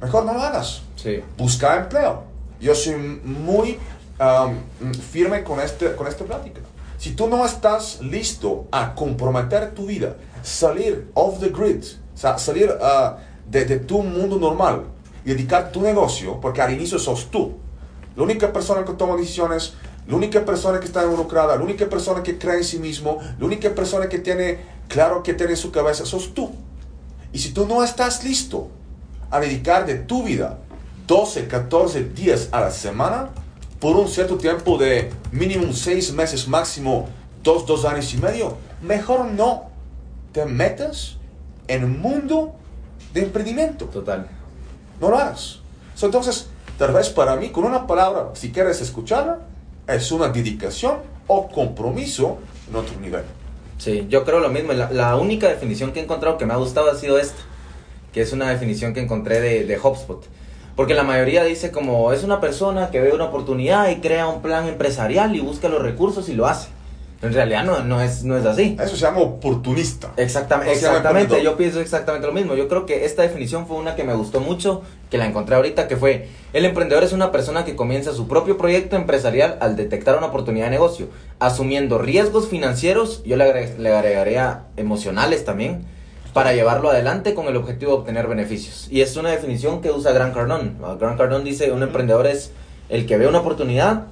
mejor 0.00 0.24
no 0.24 0.34
lo 0.34 0.42
hagas. 0.42 0.82
Sí. 0.96 1.22
Busca 1.36 1.76
empleo. 1.76 2.24
Yo 2.60 2.74
soy 2.74 2.94
muy 2.96 3.78
um, 4.20 4.92
firme 4.94 5.44
con, 5.44 5.60
este, 5.60 5.94
con 5.94 6.06
esta 6.06 6.24
plática. 6.24 6.60
Si 6.98 7.12
tú 7.12 7.28
no 7.28 7.44
estás 7.44 8.00
listo 8.00 8.66
a 8.72 8.94
comprometer 8.94 9.72
tu 9.72 9.86
vida, 9.86 10.16
salir 10.42 11.08
off 11.14 11.38
the 11.38 11.50
grid, 11.50 11.84
o 12.14 12.16
sea, 12.16 12.36
salir 12.38 12.70
uh, 12.70 13.16
de, 13.50 13.64
de, 13.64 13.78
tu 13.78 14.02
mundo 14.02 14.38
normal 14.38 14.84
y 15.24 15.30
dedicar 15.30 15.72
tu 15.72 15.80
negocio, 15.80 16.40
porque 16.40 16.62
al 16.62 16.72
inicio 16.72 16.98
sos 16.98 17.30
tú. 17.30 17.54
La 18.16 18.22
única 18.22 18.52
persona 18.52 18.84
que 18.84 18.92
toma 18.92 19.16
decisiones, 19.16 19.74
la 20.06 20.16
única 20.16 20.44
persona 20.44 20.80
que 20.80 20.86
está 20.86 21.04
involucrada, 21.04 21.56
la 21.56 21.62
única 21.62 21.86
persona 21.86 22.22
que 22.22 22.38
cree 22.38 22.58
en 22.58 22.64
sí 22.64 22.78
mismo, 22.78 23.18
la 23.38 23.46
única 23.46 23.70
persona 23.74 24.08
que 24.08 24.18
tiene 24.18 24.58
claro 24.88 25.22
que 25.22 25.34
tiene 25.34 25.52
en 25.52 25.58
su 25.58 25.70
cabeza, 25.70 26.04
sos 26.04 26.34
tú. 26.34 26.50
Y 27.32 27.38
si 27.38 27.52
tú 27.52 27.66
no 27.66 27.84
estás 27.84 28.24
listo 28.24 28.68
a 29.30 29.38
dedicar 29.40 29.86
de 29.86 29.96
tu 29.96 30.24
vida 30.24 30.58
12, 31.06 31.46
14 31.46 32.04
días 32.04 32.48
a 32.52 32.60
la 32.60 32.70
semana, 32.70 33.30
por 33.80 33.96
un 33.96 34.08
cierto 34.08 34.36
tiempo 34.36 34.76
de 34.78 35.10
mínimo 35.30 35.72
6 35.72 36.12
meses, 36.12 36.48
máximo 36.48 37.08
2, 37.42 37.66
2 37.66 37.84
años 37.84 38.12
y 38.14 38.16
medio, 38.16 38.56
mejor 38.82 39.26
no 39.26 39.70
te 40.32 40.44
metas 40.44 41.16
en 41.68 41.82
el 41.82 41.88
mundo 41.88 42.54
de 43.12 43.22
emprendimiento. 43.22 43.86
Total. 43.86 44.28
No 45.00 45.10
lo 45.10 45.18
hagas. 45.18 45.60
So, 45.94 46.06
entonces, 46.06 46.48
tal 46.78 46.92
vez 46.92 47.08
para 47.10 47.36
mí, 47.36 47.50
con 47.50 47.64
una 47.64 47.86
palabra, 47.86 48.30
si 48.34 48.52
quieres 48.52 48.80
escucharla, 48.80 49.38
es 49.86 50.12
una 50.12 50.28
dedicación 50.28 50.98
o 51.26 51.48
compromiso 51.48 52.38
en 52.68 52.76
otro 52.76 52.98
nivel. 53.00 53.24
Sí, 53.78 54.06
yo 54.08 54.24
creo 54.24 54.40
lo 54.40 54.48
mismo. 54.48 54.72
La, 54.72 54.90
la, 54.90 55.16
única 55.16 55.48
definición 55.48 55.92
que 55.92 56.00
he 56.00 56.02
encontrado 56.02 56.36
que 56.36 56.46
me 56.46 56.52
ha 56.52 56.56
gustado 56.56 56.90
ha 56.90 56.94
sido 56.94 57.18
esta, 57.18 57.40
que 58.12 58.20
es 58.20 58.32
una 58.32 58.50
definición 58.50 58.92
que 58.92 59.00
encontré 59.00 59.40
de, 59.40 59.64
de 59.64 59.78
HubSpot. 59.78 60.24
Porque 60.74 60.94
la 60.94 61.02
mayoría 61.02 61.42
dice 61.42 61.72
como 61.72 62.12
es 62.12 62.22
una 62.22 62.40
persona 62.40 62.90
que 62.90 63.00
ve 63.00 63.12
una 63.12 63.24
oportunidad 63.24 63.88
y 63.90 63.96
crea 63.96 64.28
un 64.28 64.42
plan 64.42 64.66
empresarial 64.66 65.34
y 65.34 65.40
busca 65.40 65.68
los 65.68 65.82
recursos 65.82 66.28
y 66.28 66.34
lo 66.34 66.46
hace. 66.46 66.68
En 67.20 67.32
realidad 67.32 67.64
no, 67.64 67.82
no, 67.82 68.00
es, 68.00 68.22
no 68.22 68.36
es 68.36 68.46
así. 68.46 68.76
Eso 68.80 68.94
se 68.94 69.02
llama 69.02 69.18
oportunista. 69.18 70.12
Exactamente, 70.16 70.72
exactamente, 70.72 71.42
yo 71.42 71.56
pienso 71.56 71.80
exactamente 71.80 72.26
lo 72.28 72.32
mismo. 72.32 72.54
Yo 72.54 72.68
creo 72.68 72.86
que 72.86 73.04
esta 73.04 73.22
definición 73.22 73.66
fue 73.66 73.76
una 73.76 73.96
que 73.96 74.04
me 74.04 74.14
gustó 74.14 74.40
mucho, 74.40 74.82
que 75.10 75.18
la 75.18 75.26
encontré 75.26 75.56
ahorita, 75.56 75.88
que 75.88 75.96
fue, 75.96 76.28
el 76.52 76.64
emprendedor 76.64 77.02
es 77.02 77.12
una 77.12 77.32
persona 77.32 77.64
que 77.64 77.74
comienza 77.74 78.12
su 78.12 78.28
propio 78.28 78.56
proyecto 78.56 78.94
empresarial 78.94 79.58
al 79.60 79.74
detectar 79.74 80.16
una 80.16 80.28
oportunidad 80.28 80.66
de 80.66 80.70
negocio, 80.70 81.08
asumiendo 81.40 81.98
riesgos 81.98 82.48
financieros, 82.48 83.24
yo 83.24 83.36
le, 83.36 83.76
le 83.76 83.96
agregaría 83.96 84.66
emocionales 84.76 85.44
también, 85.44 85.86
para 86.32 86.52
llevarlo 86.52 86.88
adelante 86.88 87.34
con 87.34 87.48
el 87.48 87.56
objetivo 87.56 87.92
de 87.92 87.98
obtener 87.98 88.28
beneficios. 88.28 88.86
Y 88.92 89.00
es 89.00 89.16
una 89.16 89.30
definición 89.30 89.80
que 89.80 89.90
usa 89.90 90.12
Grant 90.12 90.34
Cardone. 90.34 90.74
Grant 91.00 91.18
Cardone 91.18 91.44
dice, 91.44 91.72
un 91.72 91.82
emprendedor 91.82 92.28
es 92.28 92.52
el 92.88 93.06
que 93.06 93.16
ve 93.16 93.26
una 93.26 93.40
oportunidad, 93.40 94.04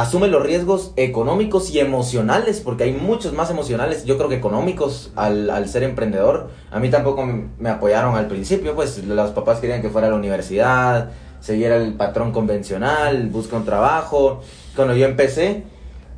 asume 0.00 0.28
los 0.28 0.42
riesgos 0.42 0.92
económicos 0.96 1.70
y 1.70 1.80
emocionales, 1.80 2.60
porque 2.60 2.84
hay 2.84 2.92
muchos 2.92 3.32
más 3.32 3.50
emocionales, 3.50 4.04
yo 4.04 4.16
creo 4.18 4.28
que 4.28 4.36
económicos 4.36 5.10
al, 5.16 5.48
al 5.48 5.68
ser 5.68 5.82
emprendedor. 5.84 6.50
A 6.70 6.78
mí 6.80 6.90
tampoco 6.90 7.24
me, 7.24 7.70
apoyaron 7.70 8.14
al 8.14 8.26
principio, 8.26 8.74
pues 8.74 9.02
los 9.04 9.30
papás 9.30 9.58
querían 9.60 9.80
que 9.80 9.88
fuera 9.88 10.08
a 10.08 10.10
la 10.10 10.16
universidad, 10.16 11.10
siguiera 11.40 11.76
el 11.76 11.94
patrón 11.94 12.32
convencional, 12.32 13.28
busca 13.30 13.56
un 13.56 13.64
trabajo. 13.64 14.42
Cuando 14.74 14.94
yo 14.94 15.06
empecé 15.06 15.64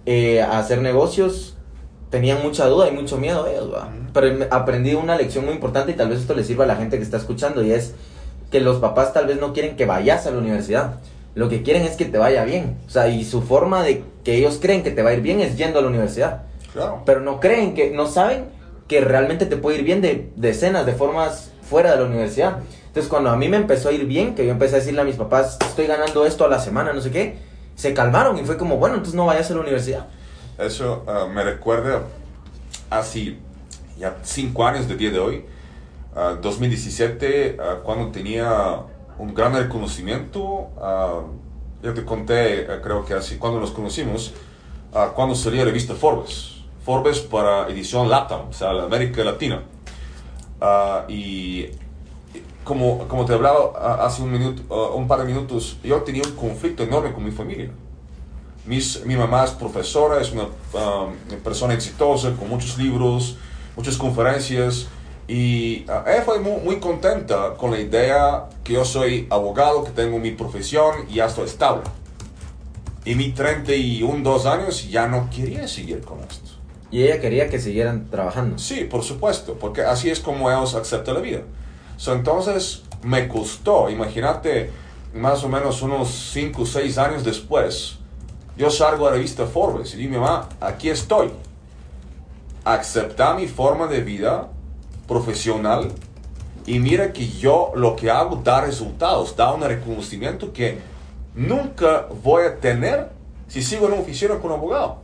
eh, 0.06 0.42
a 0.42 0.58
hacer 0.58 0.82
negocios, 0.82 1.56
tenían 2.10 2.42
mucha 2.42 2.66
duda 2.66 2.88
y 2.88 2.92
mucho 2.92 3.16
miedo 3.16 3.46
ellos, 3.46 3.70
pero 4.12 4.34
me- 4.34 4.48
aprendí 4.50 4.94
una 4.94 5.14
lección 5.16 5.44
muy 5.44 5.54
importante 5.54 5.92
y 5.92 5.94
tal 5.94 6.08
vez 6.08 6.20
esto 6.20 6.34
le 6.34 6.42
sirva 6.42 6.64
a 6.64 6.66
la 6.66 6.76
gente 6.76 6.96
que 6.96 7.04
está 7.04 7.18
escuchando 7.18 7.62
y 7.62 7.70
es 7.70 7.94
que 8.50 8.60
los 8.60 8.78
papás 8.78 9.12
tal 9.12 9.26
vez 9.26 9.38
no 9.40 9.52
quieren 9.52 9.76
que 9.76 9.84
vayas 9.86 10.26
a 10.26 10.30
la 10.30 10.38
universidad. 10.38 10.94
Lo 11.38 11.48
que 11.48 11.62
quieren 11.62 11.84
es 11.84 11.94
que 11.94 12.04
te 12.04 12.18
vaya 12.18 12.44
bien. 12.44 12.78
O 12.88 12.90
sea, 12.90 13.06
y 13.06 13.24
su 13.24 13.42
forma 13.42 13.84
de 13.84 14.02
que 14.24 14.34
ellos 14.34 14.58
creen 14.60 14.82
que 14.82 14.90
te 14.90 15.04
va 15.04 15.10
a 15.10 15.12
ir 15.12 15.20
bien 15.20 15.38
es 15.38 15.56
yendo 15.56 15.78
a 15.78 15.82
la 15.82 15.86
universidad. 15.86 16.42
Claro. 16.72 17.02
Pero 17.06 17.20
no 17.20 17.38
creen 17.38 17.74
que, 17.74 17.92
no 17.92 18.08
saben 18.08 18.46
que 18.88 19.00
realmente 19.02 19.46
te 19.46 19.56
puede 19.56 19.78
ir 19.78 19.84
bien 19.84 20.00
de 20.00 20.32
decenas 20.34 20.84
de 20.84 20.94
formas 20.94 21.52
fuera 21.62 21.92
de 21.92 21.98
la 21.98 22.06
universidad. 22.06 22.58
Entonces, 22.88 23.08
cuando 23.08 23.30
a 23.30 23.36
mí 23.36 23.48
me 23.48 23.56
empezó 23.56 23.90
a 23.90 23.92
ir 23.92 24.04
bien, 24.04 24.34
que 24.34 24.44
yo 24.44 24.50
empecé 24.50 24.74
a 24.74 24.78
decirle 24.80 25.00
a 25.00 25.04
mis 25.04 25.14
papás, 25.14 25.58
estoy 25.60 25.86
ganando 25.86 26.26
esto 26.26 26.44
a 26.44 26.48
la 26.48 26.58
semana, 26.58 26.92
no 26.92 27.00
sé 27.00 27.12
qué, 27.12 27.38
se 27.76 27.94
calmaron 27.94 28.36
y 28.36 28.42
fue 28.42 28.56
como, 28.56 28.78
bueno, 28.78 28.96
entonces 28.96 29.14
no 29.14 29.24
vayas 29.24 29.48
a 29.48 29.54
la 29.54 29.60
universidad. 29.60 30.06
Eso 30.58 31.04
ah, 31.06 31.28
me 31.32 31.44
recuerda 31.44 32.02
hace 32.90 33.36
ya 33.96 34.16
cinco 34.24 34.66
años 34.66 34.88
del 34.88 34.98
día 34.98 35.12
de 35.12 35.20
hoy, 35.20 35.44
ah, 36.16 36.36
2017, 36.42 37.58
ah, 37.60 37.76
cuando 37.84 38.10
tenía 38.10 38.82
un 39.18 39.34
gran 39.34 39.54
reconocimiento. 39.54 40.68
ah, 40.80 41.22
yo 41.82 41.94
te 41.94 42.04
conté, 42.04 42.66
ah, 42.70 42.80
creo 42.82 43.04
que 43.04 43.14
así, 43.14 43.36
cuando 43.36 43.60
nos 43.60 43.70
conocimos, 43.70 44.32
ah, 44.94 45.12
cuando 45.14 45.34
salía 45.34 45.60
la 45.60 45.66
revista 45.66 45.94
Forbes. 45.94 46.56
Forbes 46.84 47.20
para 47.20 47.68
edición 47.68 48.08
LATAM, 48.08 48.48
o 48.48 48.52
sea, 48.52 48.72
la 48.72 48.84
América 48.84 49.22
Latina. 49.22 49.62
Y 51.08 51.66
como, 52.64 53.06
como 53.08 53.24
te 53.24 53.32
hablaba 53.34 54.04
hace 54.04 54.22
un, 54.22 54.32
minuto, 54.32 54.94
un 54.94 55.06
par 55.06 55.20
de 55.20 55.26
minutos, 55.26 55.78
yo 55.84 56.02
tenía 56.02 56.22
un 56.24 56.32
conflicto 56.32 56.82
enorme 56.82 57.12
con 57.12 57.24
mi 57.24 57.30
familia. 57.30 57.70
Mis- 58.66 59.04
mi 59.06 59.16
mamá 59.16 59.44
es 59.44 59.50
profesora, 59.52 60.20
es 60.20 60.32
una 60.32 60.46
persona 61.44 61.74
exitosa, 61.74 62.32
con 62.36 62.48
muchos 62.48 62.76
libros, 62.78 63.36
muchas 63.76 63.96
conferencias. 63.96 64.88
Y 65.28 65.84
uh, 65.88 66.08
ella 66.08 66.22
fue 66.22 66.40
muy, 66.40 66.60
muy 66.62 66.80
contenta 66.80 67.54
con 67.54 67.70
la 67.70 67.78
idea 67.78 68.46
que 68.64 68.72
yo 68.72 68.84
soy 68.84 69.26
abogado, 69.28 69.84
que 69.84 69.90
tengo 69.90 70.18
mi 70.18 70.30
profesión 70.30 71.06
y 71.08 71.16
ya 71.16 71.26
estoy 71.26 71.44
estable. 71.44 71.82
Y 73.04 73.14
mi 73.14 73.32
31, 73.32 74.22
2 74.22 74.46
años 74.46 74.90
ya 74.90 75.06
no 75.06 75.28
quería 75.30 75.68
seguir 75.68 76.00
con 76.00 76.20
esto. 76.20 76.50
Y 76.90 77.02
ella 77.02 77.20
quería 77.20 77.50
que 77.50 77.58
siguieran 77.58 78.08
trabajando. 78.10 78.58
Sí, 78.58 78.84
por 78.84 79.02
supuesto, 79.02 79.54
porque 79.60 79.82
así 79.82 80.08
es 80.10 80.20
como 80.20 80.50
ellos 80.50 80.74
aceptan 80.74 81.14
la 81.14 81.20
vida. 81.20 81.42
So, 81.98 82.14
entonces 82.14 82.82
me 83.02 83.28
costó, 83.28 83.90
imagínate, 83.90 84.70
más 85.14 85.44
o 85.44 85.48
menos 85.48 85.82
unos 85.82 86.08
5 86.32 86.62
o 86.62 86.66
6 86.66 86.96
años 86.96 87.24
después, 87.24 87.98
yo 88.56 88.70
salgo 88.70 89.06
a 89.06 89.10
la 89.10 89.16
revista 89.16 89.46
Forbes 89.46 89.94
y 89.94 89.98
digo, 89.98 90.20
mamá, 90.20 90.48
aquí 90.60 90.88
estoy. 90.88 91.30
Acepta 92.64 93.34
mi 93.34 93.46
forma 93.46 93.86
de 93.86 94.00
vida 94.00 94.48
profesional 95.08 95.90
y 96.66 96.78
mira 96.78 97.12
que 97.14 97.26
yo 97.26 97.72
lo 97.74 97.96
que 97.96 98.10
hago 98.10 98.36
da 98.36 98.60
resultados, 98.60 99.34
da 99.34 99.54
un 99.54 99.62
reconocimiento 99.62 100.52
que 100.52 100.78
nunca 101.34 102.06
voy 102.22 102.44
a 102.44 102.56
tener 102.56 103.08
si 103.48 103.62
sigo 103.62 103.86
en 103.86 103.94
una 103.94 104.02
oficina 104.02 104.34
con 104.34 104.52
un 104.52 104.58
abogado. 104.58 104.98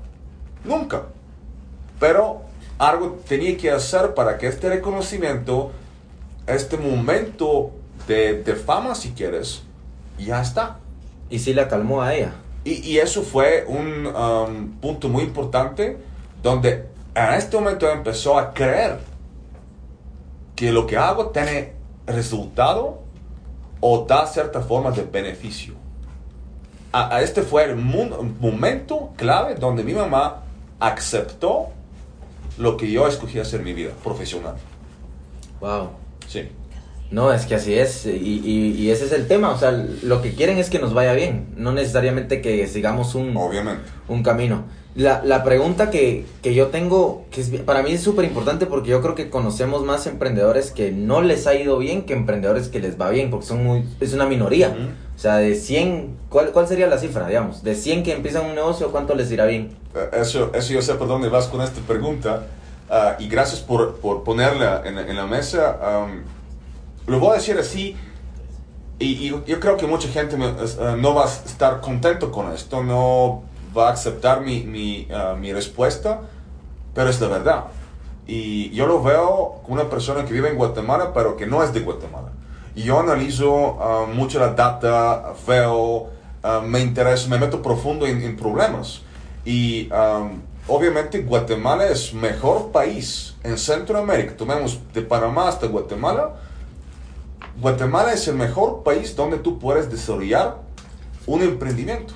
Nunca. 0.63 1.05
Pero 1.99 2.43
algo 2.77 3.19
tenía 3.27 3.57
que 3.57 3.71
hacer 3.71 4.13
para 4.13 4.37
que 4.37 4.47
este 4.47 4.69
reconocimiento, 4.69 5.73
este 6.47 6.77
momento 6.77 7.71
de, 8.07 8.43
de 8.43 8.55
fama, 8.57 8.95
si 8.95 9.13
quieres, 9.13 9.63
ya 10.19 10.43
está. 10.43 10.81
Y 11.31 11.39
sí 11.39 11.55
la 11.55 11.67
calmó 11.67 12.03
a 12.03 12.15
ella. 12.15 12.35
Y, 12.65 12.73
y 12.87 12.99
eso 12.99 13.23
fue 13.23 13.65
un 13.67 14.07
um, 14.07 14.71
punto 14.81 15.09
muy 15.09 15.23
importante 15.23 15.97
donde 16.43 16.87
en 17.15 17.35
este 17.35 17.57
momento 17.57 17.91
empezó 17.91 18.39
a 18.39 18.53
creer 18.53 19.14
que 20.55 20.73
lo 20.73 20.87
que 20.87 20.97
hago 20.97 21.27
tiene 21.31 21.73
resultado 22.07 23.03
o 23.81 24.05
da 24.07 24.27
cierta 24.27 24.61
forma 24.61 24.91
de 24.93 25.03
beneficio. 25.05 25.75
A, 26.93 27.17
a 27.17 27.23
este 27.23 27.43
fue 27.43 27.65
el 27.65 27.77
mun- 27.77 28.37
momento 28.41 29.11
clave 29.17 29.57
donde 29.57 29.83
mi 29.83 29.95
mamá 29.95 30.43
aceptó 30.81 31.69
lo 32.59 32.77
que 32.77 32.91
yo 32.91 33.07
escogí 33.09 33.39
hacer 33.41 33.61
en 33.61 33.65
mi 33.67 33.73
vida 33.75 33.93
profesional. 34.03 34.55
Wow. 35.61 35.89
Sí. 36.29 36.49
No, 37.11 37.33
es 37.33 37.47
que 37.47 37.55
así 37.57 37.75
es, 37.75 38.07
y, 38.07 38.11
y- 38.11 38.73
y 38.79 38.91
ese 38.91 39.05
es 39.07 39.13
el 39.13 39.29
tema, 39.29 39.51
o 39.51 39.59
sea, 39.59 39.71
lo 39.73 40.23
que 40.23 40.35
quieren 40.35 40.59
es 40.59 40.71
que 40.71 40.79
nos 40.79 40.95
vaya 40.95 41.13
bien, 41.13 41.53
no 41.57 41.73
necesariamente 41.73 42.41
que 42.41 42.67
sigamos 42.67 43.15
un, 43.15 43.37
Obviamente. 43.37 43.83
un 44.09 44.23
camino. 44.23 44.65
La, 44.95 45.23
la 45.25 45.43
pregunta 45.43 45.91
que, 45.91 46.25
que 46.41 46.55
yo 46.55 46.69
tengo, 46.69 47.25
que 47.33 47.41
es, 47.41 47.49
para 47.51 47.83
mí 47.83 47.91
es 47.91 48.01
súper 48.03 48.25
importante 48.25 48.67
porque 48.67 48.91
yo 48.91 49.03
creo 49.03 49.17
que 49.17 49.29
conocemos 49.29 49.83
más 49.85 50.07
emprendedores 50.07 50.71
que 50.71 50.93
no 50.93 51.21
les 51.21 51.49
ha 51.49 51.55
ido 51.57 51.79
bien 51.79 52.03
que 52.03 52.13
emprendedores 52.13 52.69
que 52.69 52.79
les 52.79 53.01
va 53.01 53.11
bien, 53.11 53.29
porque 53.29 53.45
son 53.47 53.65
muy, 53.65 53.85
es 54.01 54.13
una 54.15 54.27
minoría. 54.27 54.69
Ujú. 54.69 54.79
O 55.17 55.19
sea, 55.19 55.37
de 55.39 55.57
100, 55.57 56.17
¿cuál, 56.29 56.53
¿cuál 56.53 56.69
sería 56.69 56.87
la 56.87 56.99
cifra, 56.99 57.27
digamos? 57.27 57.65
De 57.65 57.75
100 57.75 58.05
que 58.05 58.13
empiezan 58.13 58.47
un 58.47 58.55
negocio, 58.55 58.93
¿cuánto 58.93 59.15
les 59.17 59.33
irá 59.33 59.47
bien? 59.47 59.77
Eh, 59.97 60.11
Eso, 60.21 60.53
eso 60.55 60.73
yo 60.73 60.81
sé 60.83 60.95
por 60.95 61.09
dónde 61.09 61.29
vas 61.29 61.49
con 61.49 61.61
esta 61.61 61.81
pregunta 61.81 62.47
ah, 62.89 63.17
y 63.19 63.29
gracias 63.29 63.61
por, 63.63 63.97
por 63.97 64.23
ponerla 64.23 64.83
en, 64.85 64.97
en 64.99 65.17
la 65.17 65.27
mesa. 65.27 65.77
Am, 65.83 66.23
lo 67.09 67.19
voy 67.19 67.31
a 67.33 67.35
decir 67.35 67.59
así 67.59 67.97
y, 69.01 69.07
y 69.29 69.29
yo 69.47 69.59
creo 69.61 69.77
que 69.77 69.87
mucha 69.87 70.09
gente 70.09 70.37
me- 70.37 70.47
ah, 70.81 70.97
no 70.99 71.15
va 71.15 71.25
a 71.25 71.29
estar 71.29 71.81
contento 71.81 72.31
con 72.31 72.53
esto, 72.53 72.83
no 72.85 73.43
va 73.77 73.89
a 73.89 73.93
aceptar 73.93 74.41
mi, 74.41 75.09
ah, 75.13 75.35
mi 75.39 75.53
respuesta, 75.53 76.21
pero 76.95 77.11
es 77.11 77.21
la 77.21 77.29
verdad. 77.29 77.65
Y 78.27 78.71
yo 78.71 78.87
lo 78.87 79.03
veo 79.03 79.61
como 79.63 79.75
una 79.75 79.91
persona 79.91 80.25
que 80.25 80.33
vive 80.33 80.49
en 80.49 80.57
Guatemala, 80.57 81.13
pero 81.13 81.37
que 81.37 81.47
no 81.47 81.63
es 81.63 81.75
de 81.75 81.81
Guatemala. 81.81 82.29
Y 82.75 82.83
yo 82.83 83.01
analizo 83.01 83.79
ah, 83.81 84.07
mucho 84.13 84.39
la 84.39 84.55
data, 84.55 85.35
veo, 85.47 86.09
ah, 86.43 86.63
me 86.65 86.81
interesa, 86.81 87.29
me 87.29 87.39
meto 87.39 87.61
profundo 87.63 88.07
en, 88.07 88.37
problemas. 88.37 89.03
Y 89.45 89.89
am, 89.93 90.43
obviamente 90.67 91.21
Guatemala 91.23 91.87
es 91.89 92.15
mejor 92.15 92.73
país 92.73 93.37
en 93.43 93.59
Centroamérica. 93.59 94.37
Tomemos 94.37 94.81
de 94.95 95.03
Panamá 95.03 95.49
hasta 95.49 95.67
Guatemala. 95.67 96.35
Guatemala 97.61 98.13
es 98.13 98.27
el 98.27 98.37
mejor 98.37 98.83
país 98.83 99.15
donde 99.15 99.39
tú 99.39 99.59
puedes 99.59 99.91
desarrollar 99.91 100.57
un 101.27 101.43
emprendimiento. 101.43 102.15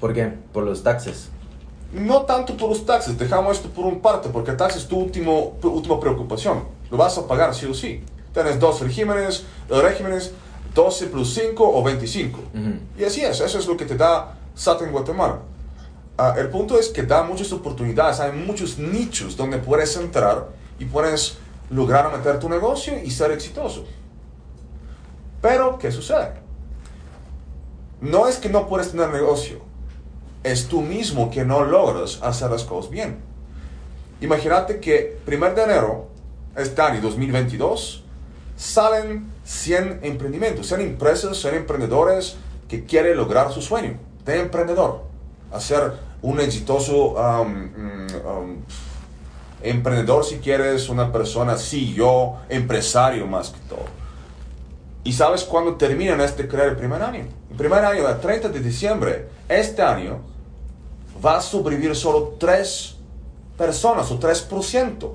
¿Por 0.00 0.14
qué? 0.14 0.32
Por 0.52 0.64
los 0.64 0.82
taxes. 0.82 1.28
No 1.92 2.22
tanto 2.22 2.56
por 2.56 2.70
los 2.70 2.86
taxes, 2.86 3.18
dejamos 3.18 3.58
esto 3.58 3.68
por 3.68 3.84
un 3.84 4.00
parte, 4.00 4.28
porque 4.30 4.52
taxes 4.52 4.82
es 4.82 4.88
tu 4.88 4.98
último, 4.98 5.58
última 5.62 6.00
preocupación. 6.00 6.64
Lo 6.90 6.96
vas 6.96 7.18
a 7.18 7.26
pagar 7.26 7.54
sí 7.54 7.66
o 7.66 7.74
sí. 7.74 8.02
Tienes 8.32 8.58
dos 8.58 8.80
regímenes, 8.80 9.44
regímenes 9.68 10.32
12 10.74 11.06
plus 11.08 11.34
5 11.34 11.78
o 11.78 11.82
25. 11.82 12.38
Ujú. 12.38 12.72
Y 12.98 13.04
así 13.04 13.22
es, 13.22 13.40
eso 13.40 13.58
es 13.58 13.66
lo 13.66 13.76
que 13.76 13.84
te 13.84 13.96
da 13.96 14.36
SAT 14.54 14.82
en 14.82 14.92
Guatemala. 14.92 15.40
Ah, 16.16 16.34
el 16.38 16.48
punto 16.48 16.78
es 16.78 16.88
que 16.88 17.02
da 17.02 17.22
muchas 17.22 17.52
oportunidades, 17.52 18.20
hay 18.20 18.32
muchos 18.32 18.78
nichos 18.78 19.36
donde 19.36 19.58
puedes 19.58 19.96
entrar 19.96 20.48
y 20.78 20.84
puedes 20.84 21.38
lograr 21.70 22.12
meter 22.16 22.38
tu 22.38 22.48
negocio 22.48 22.94
y 23.02 23.10
ser 23.10 23.32
exitoso. 23.32 23.84
Pero, 25.40 25.78
¿qué 25.78 25.90
sucede? 25.90 26.34
No 28.00 28.28
es 28.28 28.36
que 28.36 28.48
no 28.48 28.66
puedes 28.68 28.90
tener 28.90 29.08
negocio, 29.10 29.60
es 30.42 30.68
tú 30.68 30.80
mismo 30.82 31.30
que 31.30 31.44
no 31.44 31.64
logras 31.64 32.20
hacer 32.22 32.50
las 32.50 32.64
cosas 32.64 32.90
bien. 32.90 33.18
Imagínate 34.20 34.80
que 34.80 35.18
1 35.26 35.54
de 35.54 35.62
enero, 35.62 36.08
este 36.56 36.80
año 36.82 37.00
2022, 37.00 38.04
salen 38.56 39.30
100 39.44 40.00
emprendimientos, 40.02 40.66
100 40.68 40.80
empresas, 40.82 41.38
100 41.38 41.54
emprendedores 41.54 42.36
que 42.68 42.84
quieren 42.84 43.16
lograr 43.16 43.52
su 43.52 43.62
sueño 43.62 43.98
de 44.24 44.40
emprendedor. 44.40 45.04
Hacer 45.52 45.94
un 46.22 46.40
exitoso 46.40 47.16
mm, 47.44 48.62
emprendedor 49.62 50.24
si 50.24 50.36
quieres, 50.36 50.88
una 50.88 51.10
persona 51.10 51.56
CEO, 51.56 52.38
empresario 52.48 53.26
más 53.26 53.50
que 53.50 53.60
todo. 53.68 54.00
¿Y 55.02 55.14
sabes 55.14 55.44
cuándo 55.44 55.76
terminan 55.76 56.20
este 56.20 56.46
crear 56.46 56.68
el 56.68 56.76
primer 56.76 57.02
año? 57.02 57.26
El 57.50 57.56
primer 57.56 57.84
año, 57.84 58.06
el 58.06 58.20
30 58.20 58.50
de 58.50 58.60
diciembre, 58.60 59.28
este 59.48 59.80
año, 59.80 60.20
va 61.24 61.36
a 61.36 61.40
sobrevivir 61.40 61.94
solo 61.94 62.36
tres 62.38 62.96
personas 63.56 64.10
o 64.10 64.18
3%. 64.18 65.10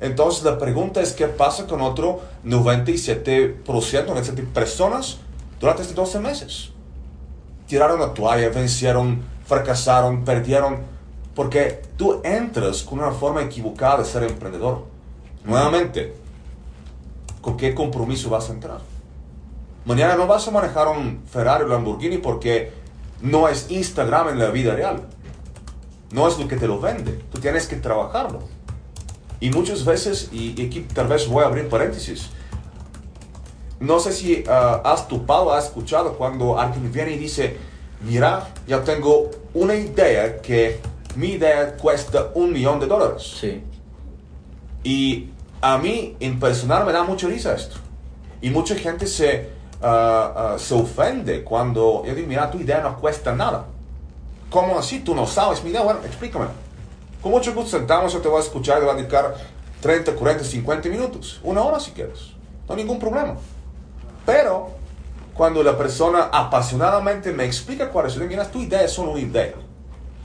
Entonces 0.00 0.44
la 0.44 0.58
pregunta 0.58 1.00
es 1.00 1.12
qué 1.12 1.26
pasa 1.26 1.66
con 1.66 1.80
otro 1.80 2.20
97%, 2.44 3.64
97 3.64 4.42
personas 4.52 5.18
durante 5.58 5.82
estos 5.82 5.96
12 5.96 6.20
meses. 6.20 6.70
Tiraron 7.66 7.98
la 7.98 8.12
toalla, 8.12 8.50
vencieron, 8.50 9.22
fracasaron, 9.46 10.24
perdieron, 10.24 10.80
porque 11.34 11.82
tú 11.96 12.20
entras 12.24 12.82
con 12.82 12.98
una 12.98 13.12
forma 13.12 13.42
equivocada 13.42 13.98
de 13.98 14.04
ser 14.04 14.22
emprendedor. 14.24 14.84
Nuevamente, 15.44 16.14
¿con 17.40 17.56
qué 17.56 17.74
compromiso 17.74 18.28
vas 18.28 18.50
a 18.50 18.52
entrar? 18.52 18.80
Mañana 19.86 20.16
no 20.16 20.26
vas 20.26 20.46
a 20.46 20.50
manejar 20.50 20.88
un 20.88 21.22
Ferrari 21.30 21.64
o 21.64 21.68
Lamborghini 21.68 22.18
porque 22.18 22.72
no 23.20 23.48
es 23.48 23.70
Instagram 23.70 24.28
en 24.28 24.38
la 24.38 24.50
vida 24.50 24.74
real. 24.74 25.02
No 26.12 26.28
es 26.28 26.38
lo 26.38 26.46
que 26.48 26.56
te 26.56 26.66
lo 26.66 26.80
vende. 26.80 27.12
Tú 27.32 27.40
tienes 27.40 27.66
que 27.66 27.76
trabajarlo. 27.76 28.40
Y 29.40 29.50
muchas 29.50 29.84
veces, 29.84 30.30
y 30.32 30.50
aquí 30.64 30.80
tal 30.94 31.08
vez 31.08 31.28
voy 31.28 31.44
a 31.44 31.46
abrir 31.46 31.68
paréntesis, 31.68 32.30
no 33.80 34.00
sé 34.00 34.12
si 34.12 34.44
ah, 34.48 34.80
has 34.84 35.06
topado, 35.08 35.52
has 35.52 35.66
escuchado 35.66 36.16
cuando 36.16 36.58
alguien 36.58 36.90
viene 36.92 37.12
y 37.12 37.18
dice, 37.18 37.56
mira, 38.00 38.48
ya 38.66 38.82
tengo 38.82 39.30
una 39.52 39.74
idea 39.74 40.40
que 40.40 40.80
mi 41.14 41.32
idea 41.32 41.76
cuesta 41.76 42.30
un 42.34 42.52
millón 42.52 42.80
de 42.80 42.86
dólares. 42.86 43.34
Sí. 43.40 43.62
Y 44.82 45.30
a 45.60 45.78
mí, 45.78 46.16
en 46.20 46.38
personal, 46.38 46.86
me 46.86 46.92
da 46.92 47.02
mucha 47.02 47.26
risa 47.26 47.54
esto. 47.54 47.76
Y 48.40 48.50
mucha 48.50 48.74
gente 48.76 49.06
se, 49.06 49.50
ah, 49.82 50.54
ah, 50.54 50.58
se 50.58 50.74
ofende 50.74 51.44
cuando 51.44 52.02
yo 52.06 52.14
digo, 52.14 52.28
mira, 52.28 52.50
tu 52.50 52.58
idea 52.58 52.80
no 52.80 52.96
cuesta 52.98 53.34
nada. 53.34 53.64
¿Cómo 54.50 54.78
así? 54.78 55.00
Tú 55.00 55.14
no 55.14 55.26
sabes 55.26 55.62
mi 55.64 55.70
idea. 55.70 55.82
Bueno, 55.82 56.00
explícame. 56.04 56.46
Con 57.20 57.32
mucho 57.32 57.52
gusto 57.52 57.76
sentamos, 57.76 58.12
yo 58.12 58.20
te 58.20 58.28
voy 58.28 58.38
a 58.38 58.44
escuchar 58.44 58.78
te 58.78 58.84
voy 58.84 58.94
a 58.94 58.96
dedicar 58.96 59.34
30, 59.80 60.12
40, 60.14 60.44
50 60.44 60.88
minutos. 60.88 61.40
Una 61.42 61.62
hora 61.62 61.80
si 61.80 61.90
quieres. 61.90 62.32
No 62.68 62.74
hay 62.74 62.82
ningún 62.82 62.98
problema. 62.98 63.34
Pero 64.24 64.70
cuando 65.34 65.62
la 65.62 65.76
persona 65.76 66.30
apasionadamente 66.32 67.32
me 67.32 67.44
explica 67.44 67.90
cuál 67.90 68.06
es 68.06 68.12
su 68.12 68.18
idea, 68.18 68.28
mira, 68.28 68.50
tu 68.50 68.60
idea 68.60 68.82
es 68.82 68.92
solo 68.92 69.12
una 69.12 69.20
idea. 69.20 69.54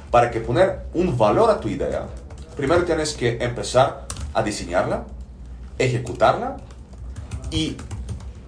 Para 0.09 0.29
que 0.31 0.39
poner 0.39 0.85
un 0.93 1.17
valor 1.17 1.49
a 1.49 1.59
tu 1.59 1.67
idea, 1.67 2.07
primero 2.55 2.83
tienes 2.83 3.13
que 3.13 3.37
empezar 3.41 4.05
a 4.33 4.43
diseñarla, 4.43 5.05
ejecutarla 5.77 6.57
y 7.49 7.75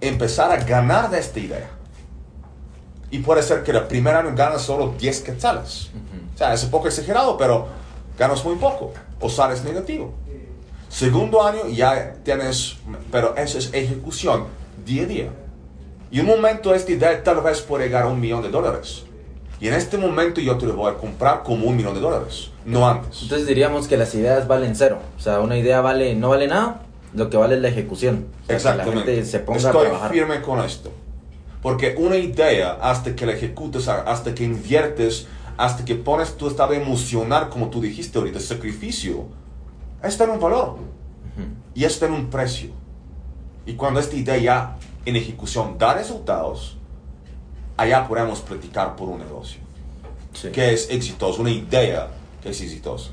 empezar 0.07 0.51
a 0.51 0.57
ganar 0.57 1.09
de 1.09 1.19
esta 1.19 1.39
idea. 1.39 1.69
Y 3.11 3.19
puede 3.19 3.43
ser 3.43 3.63
que 3.63 3.71
el 3.71 3.83
primer 3.83 4.15
año 4.15 4.33
ganas 4.35 4.61
solo 4.61 4.95
10 4.97 5.21
quetzales. 5.21 5.91
O 6.33 6.37
sea, 6.37 6.53
es 6.53 6.63
un 6.63 6.71
poco 6.71 6.87
exagerado, 6.87 7.37
pero 7.37 7.67
ganas 8.17 8.43
muy 8.43 8.55
poco. 8.55 8.93
O 9.19 9.29
sales 9.29 9.63
negativo. 9.63 10.13
Segundo 10.89 11.43
año 11.43 11.67
ya 11.69 12.15
tienes, 12.23 12.77
pero 13.11 13.35
eso 13.35 13.57
es 13.57 13.73
ejecución 13.73 14.45
día 14.85 15.03
a 15.03 15.05
día. 15.05 15.29
Y 16.11 16.19
un 16.19 16.27
momento 16.27 16.75
esta 16.75 16.91
idea 16.91 17.23
tal 17.23 17.41
vez 17.41 17.61
puede 17.61 17.85
llegar 17.85 18.03
a 18.03 18.07
un 18.07 18.19
millón 18.19 18.43
de 18.43 18.49
dólares. 18.49 19.03
Y 19.59 19.67
en 19.67 19.75
este 19.75 19.97
momento 19.97 20.41
yo 20.41 20.57
te 20.57 20.65
lo 20.65 20.75
voy 20.75 20.91
a 20.91 20.97
comprar 20.97 21.41
como 21.43 21.67
un 21.67 21.75
millón 21.77 21.93
de 21.93 22.01
dólares, 22.01 22.51
no 22.65 22.87
antes. 22.87 23.23
Entonces 23.23 23.47
diríamos 23.47 23.87
que 23.87 23.97
las 23.97 24.13
ideas 24.13 24.47
valen 24.47 24.75
cero. 24.75 24.99
O 25.17 25.21
sea, 25.21 25.39
una 25.39 25.57
idea 25.57 25.81
vale, 25.81 26.15
no 26.15 26.29
vale 26.29 26.47
nada, 26.47 26.81
lo 27.13 27.29
que 27.29 27.37
vale 27.37 27.55
es 27.55 27.61
la 27.61 27.67
ejecución. 27.69 28.27
O 28.27 28.37
sea, 28.37 28.47
que 28.47 28.53
Exactamente. 28.55 28.95
la 28.99 29.05
gente 29.05 29.25
se 29.25 29.39
ponga 29.39 29.57
Estoy 29.57 29.71
a 29.85 29.89
trabajar. 29.89 30.11
firme 30.11 30.41
con 30.41 30.59
esto. 30.61 30.91
Porque 31.61 31.95
una 31.97 32.17
idea, 32.17 32.73
hasta 32.81 33.15
que 33.15 33.25
la 33.25 33.33
ejecutas, 33.33 33.87
hasta 33.87 34.35
que 34.35 34.43
inviertes, 34.43 35.27
hasta 35.57 35.85
que 35.85 35.95
pones 35.95 36.35
tu 36.35 36.47
estado 36.47 36.73
emocional, 36.73 37.49
como 37.49 37.69
tú 37.69 37.79
dijiste 37.81 38.17
ahorita, 38.17 38.39
sacrificio, 38.39 39.25
está 40.03 40.25
en 40.25 40.31
un 40.31 40.39
valor 40.39 40.77
y 41.73 41.85
está 41.85 42.07
en 42.07 42.13
un 42.13 42.29
precio. 42.29 42.71
Y 43.65 43.73
cuando 43.75 43.99
esta 43.99 44.15
idea 44.15 44.37
ya 44.37 44.77
en 45.05 45.15
ejecución 45.15 45.77
da 45.77 45.93
resultados, 45.93 46.77
allá 47.77 48.07
podemos 48.07 48.41
platicar 48.41 48.95
por 48.95 49.09
un 49.09 49.19
negocio 49.19 49.61
Sí. 50.33 50.49
que 50.49 50.73
es 50.73 50.89
exitoso, 50.89 51.41
una 51.41 51.51
idea 51.51 52.09
que 52.41 52.49
es 52.49 52.59
exitosa. 52.61 53.11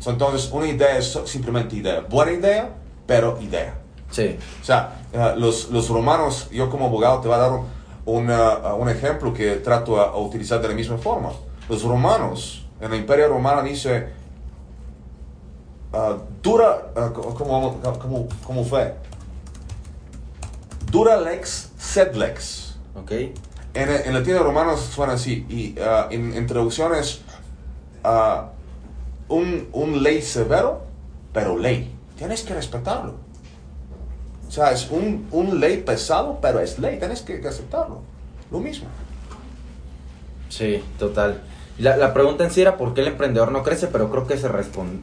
So, 0.00 0.10
Entonces, 0.10 0.50
una 0.50 0.66
idea 0.66 0.96
es 0.98 1.16
simplemente 1.26 1.76
idea. 1.76 2.00
Buena 2.00 2.32
idea, 2.32 2.70
pero 3.06 3.38
idea. 3.40 3.74
Sí. 4.10 4.36
O 4.60 4.64
sea, 4.64 5.02
eh, 5.12 5.34
los, 5.36 5.70
los 5.70 5.88
romanos, 5.88 6.48
yo 6.50 6.68
como 6.68 6.86
abogado 6.86 7.20
te 7.20 7.28
voy 7.28 7.36
a 7.36 7.40
dar 7.40 7.52
un, 7.52 7.66
una- 8.06 8.74
un 8.74 8.88
ejemplo 8.88 9.32
que 9.32 9.56
trato 9.56 10.00
a, 10.00 10.08
a 10.08 10.16
utilizar 10.16 10.60
de 10.60 10.68
la 10.68 10.74
misma 10.74 10.98
forma. 10.98 11.30
Los 11.68 11.82
romanos, 11.84 12.66
en 12.80 12.92
el 12.92 13.00
imperio 13.00 13.28
romano 13.28 13.62
dice, 13.62 14.08
ah, 15.92 16.16
dura, 16.42 16.82
co- 17.14 17.34
¿cómo, 17.34 17.78
cómo, 18.00 18.28
cómo 18.44 18.64
fue? 18.64 18.94
Dura 20.90 21.20
lex, 21.20 21.70
sed 21.78 22.14
lex. 22.16 22.76
Ok. 22.96 23.12
En, 23.74 23.88
en 23.88 24.14
latino 24.14 24.40
romano 24.42 24.76
suena 24.76 25.12
así, 25.12 25.46
y 25.48 25.76
en, 26.10 26.34
en 26.34 26.46
traducciones, 26.48 27.20
un, 29.30 29.68
un 29.72 30.02
ley 30.02 30.20
severo, 30.20 30.82
pero 31.32 31.56
ley. 31.56 31.90
Tienes 32.18 32.42
que 32.42 32.52
respetarlo. 32.52 33.14
O 34.46 34.50
sea, 34.50 34.72
es 34.72 34.90
un, 34.90 35.26
un 35.30 35.60
ley 35.60 35.78
pesado, 35.78 36.38
pero 36.42 36.60
es 36.60 36.78
ley, 36.78 36.98
tienes 36.98 37.22
que, 37.22 37.40
que 37.40 37.48
aceptarlo. 37.48 38.02
Lo 38.50 38.58
mismo. 38.58 38.88
Sí, 40.48 40.82
total. 40.98 41.40
La, 41.78 41.96
la 41.96 42.12
pregunta 42.12 42.44
en 42.44 42.50
sí 42.50 42.60
era 42.60 42.76
por 42.76 42.92
qué 42.92 43.00
el 43.00 43.06
emprendedor 43.06 43.52
no 43.52 43.62
crece, 43.62 43.86
pero 43.86 44.10
creo 44.10 44.26
que 44.26 44.36
se, 44.36 44.50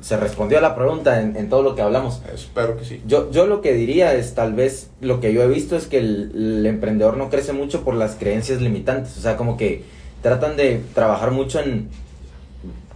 se 0.01 0.17
respondió 0.17 0.59
a 0.59 0.61
la 0.61 0.75
pregunta 0.75 1.21
en, 1.21 1.35
en 1.35 1.49
todo 1.49 1.63
lo 1.63 1.73
que 1.73 1.81
hablamos. 1.81 2.21
Espero 2.31 2.77
que 2.77 2.85
sí. 2.85 3.01
Yo, 3.07 3.31
yo 3.31 3.47
lo 3.47 3.61
que 3.61 3.73
diría 3.73 4.13
es 4.13 4.35
tal 4.35 4.53
vez 4.53 4.91
lo 5.01 5.19
que 5.19 5.33
yo 5.33 5.41
he 5.41 5.47
visto 5.47 5.75
es 5.75 5.87
que 5.87 5.97
el, 5.97 6.31
el 6.35 6.65
emprendedor 6.67 7.17
no 7.17 7.29
crece 7.29 7.53
mucho 7.53 7.83
por 7.83 7.95
las 7.95 8.15
creencias 8.15 8.61
limitantes. 8.61 9.17
O 9.17 9.21
sea, 9.21 9.37
como 9.37 9.57
que 9.57 9.85
tratan 10.21 10.57
de 10.57 10.83
trabajar 10.93 11.31
mucho 11.31 11.59
en... 11.59 11.89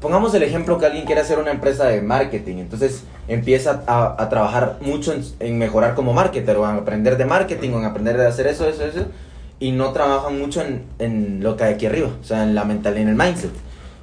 Pongamos 0.01 0.33
el 0.33 0.41
ejemplo 0.41 0.79
que 0.79 0.87
alguien 0.87 1.05
quiere 1.05 1.21
hacer 1.21 1.37
una 1.37 1.51
empresa 1.51 1.85
de 1.85 2.01
marketing. 2.01 2.57
Entonces 2.57 3.03
empieza 3.27 3.83
a, 3.85 4.29
trabajar 4.29 4.79
mucho 4.81 5.13
en, 5.39 5.57
mejorar 5.59 5.93
como 5.93 6.11
marketer 6.11 6.57
o 6.57 6.67
en 6.67 6.77
aprender 6.77 7.17
de 7.17 7.25
marketing 7.25 7.69
o 7.69 7.79
en 7.79 7.85
aprender 7.85 8.17
de 8.17 8.25
hacer 8.25 8.47
eso, 8.47 8.67
eso, 8.67 8.83
eso. 8.83 9.05
Y 9.59 9.71
no 9.73 9.93
trabajan 9.93 10.39
mucho 10.39 10.61
en, 10.61 10.85
en 10.97 11.43
lo 11.43 11.55
que 11.55 11.65
hay 11.65 11.75
aquí 11.75 11.85
arriba. 11.85 12.09
O 12.19 12.23
sea, 12.23 12.41
en 12.41 12.55
la 12.55 12.63
mental, 12.63 12.97
en 12.97 13.09
el 13.09 13.15
mindset. 13.15 13.51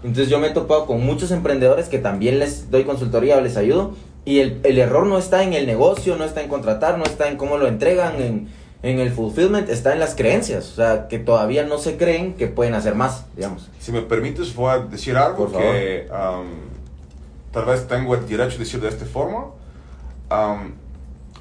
Entonces 0.04 0.28
yo 0.28 0.38
me 0.38 0.46
he 0.46 0.50
topado 0.50 0.86
con 0.86 1.04
muchos 1.04 1.32
emprendedores 1.32 1.88
que 1.88 1.98
también 1.98 2.38
les 2.38 2.70
doy 2.70 2.84
consultoría 2.84 3.36
o 3.36 3.40
les 3.40 3.56
ayudo 3.56 3.96
y 4.24 4.38
el, 4.38 4.60
el 4.62 4.78
error 4.78 5.04
no 5.04 5.18
está 5.18 5.42
en 5.42 5.52
el 5.52 5.66
negocio, 5.66 6.16
no 6.16 6.24
está 6.24 6.42
en 6.42 6.48
contratar, 6.48 6.96
no 6.96 7.04
está 7.04 7.28
en 7.28 7.36
cómo 7.36 7.58
lo 7.58 7.66
entregan, 7.66 8.22
en, 8.22 8.48
en 8.82 9.00
el 9.00 9.10
fulfillment, 9.10 9.68
está 9.68 9.92
en 9.92 10.00
las 10.00 10.14
creencias. 10.14 10.70
O 10.72 10.74
sea, 10.76 11.08
que 11.08 11.18
todavía 11.18 11.64
no 11.64 11.78
se 11.78 11.96
creen 11.96 12.34
que 12.34 12.46
pueden 12.46 12.74
hacer 12.74 12.94
más, 12.94 13.24
digamos. 13.36 13.68
Si 13.80 13.92
me 13.92 14.02
permites, 14.02 14.54
voy 14.54 14.70
a 14.70 14.78
decir 14.78 15.16
algo 15.16 15.48
Por 15.48 15.60
que 15.60 16.08
um, 16.10 16.46
tal 17.52 17.64
vez 17.64 17.86
tengo 17.88 18.14
el 18.14 18.26
derecho 18.26 18.52
de 18.52 18.64
decir 18.64 18.80
de 18.80 18.88
esta 18.88 19.06
forma. 19.06 19.46
Um, 20.30 20.72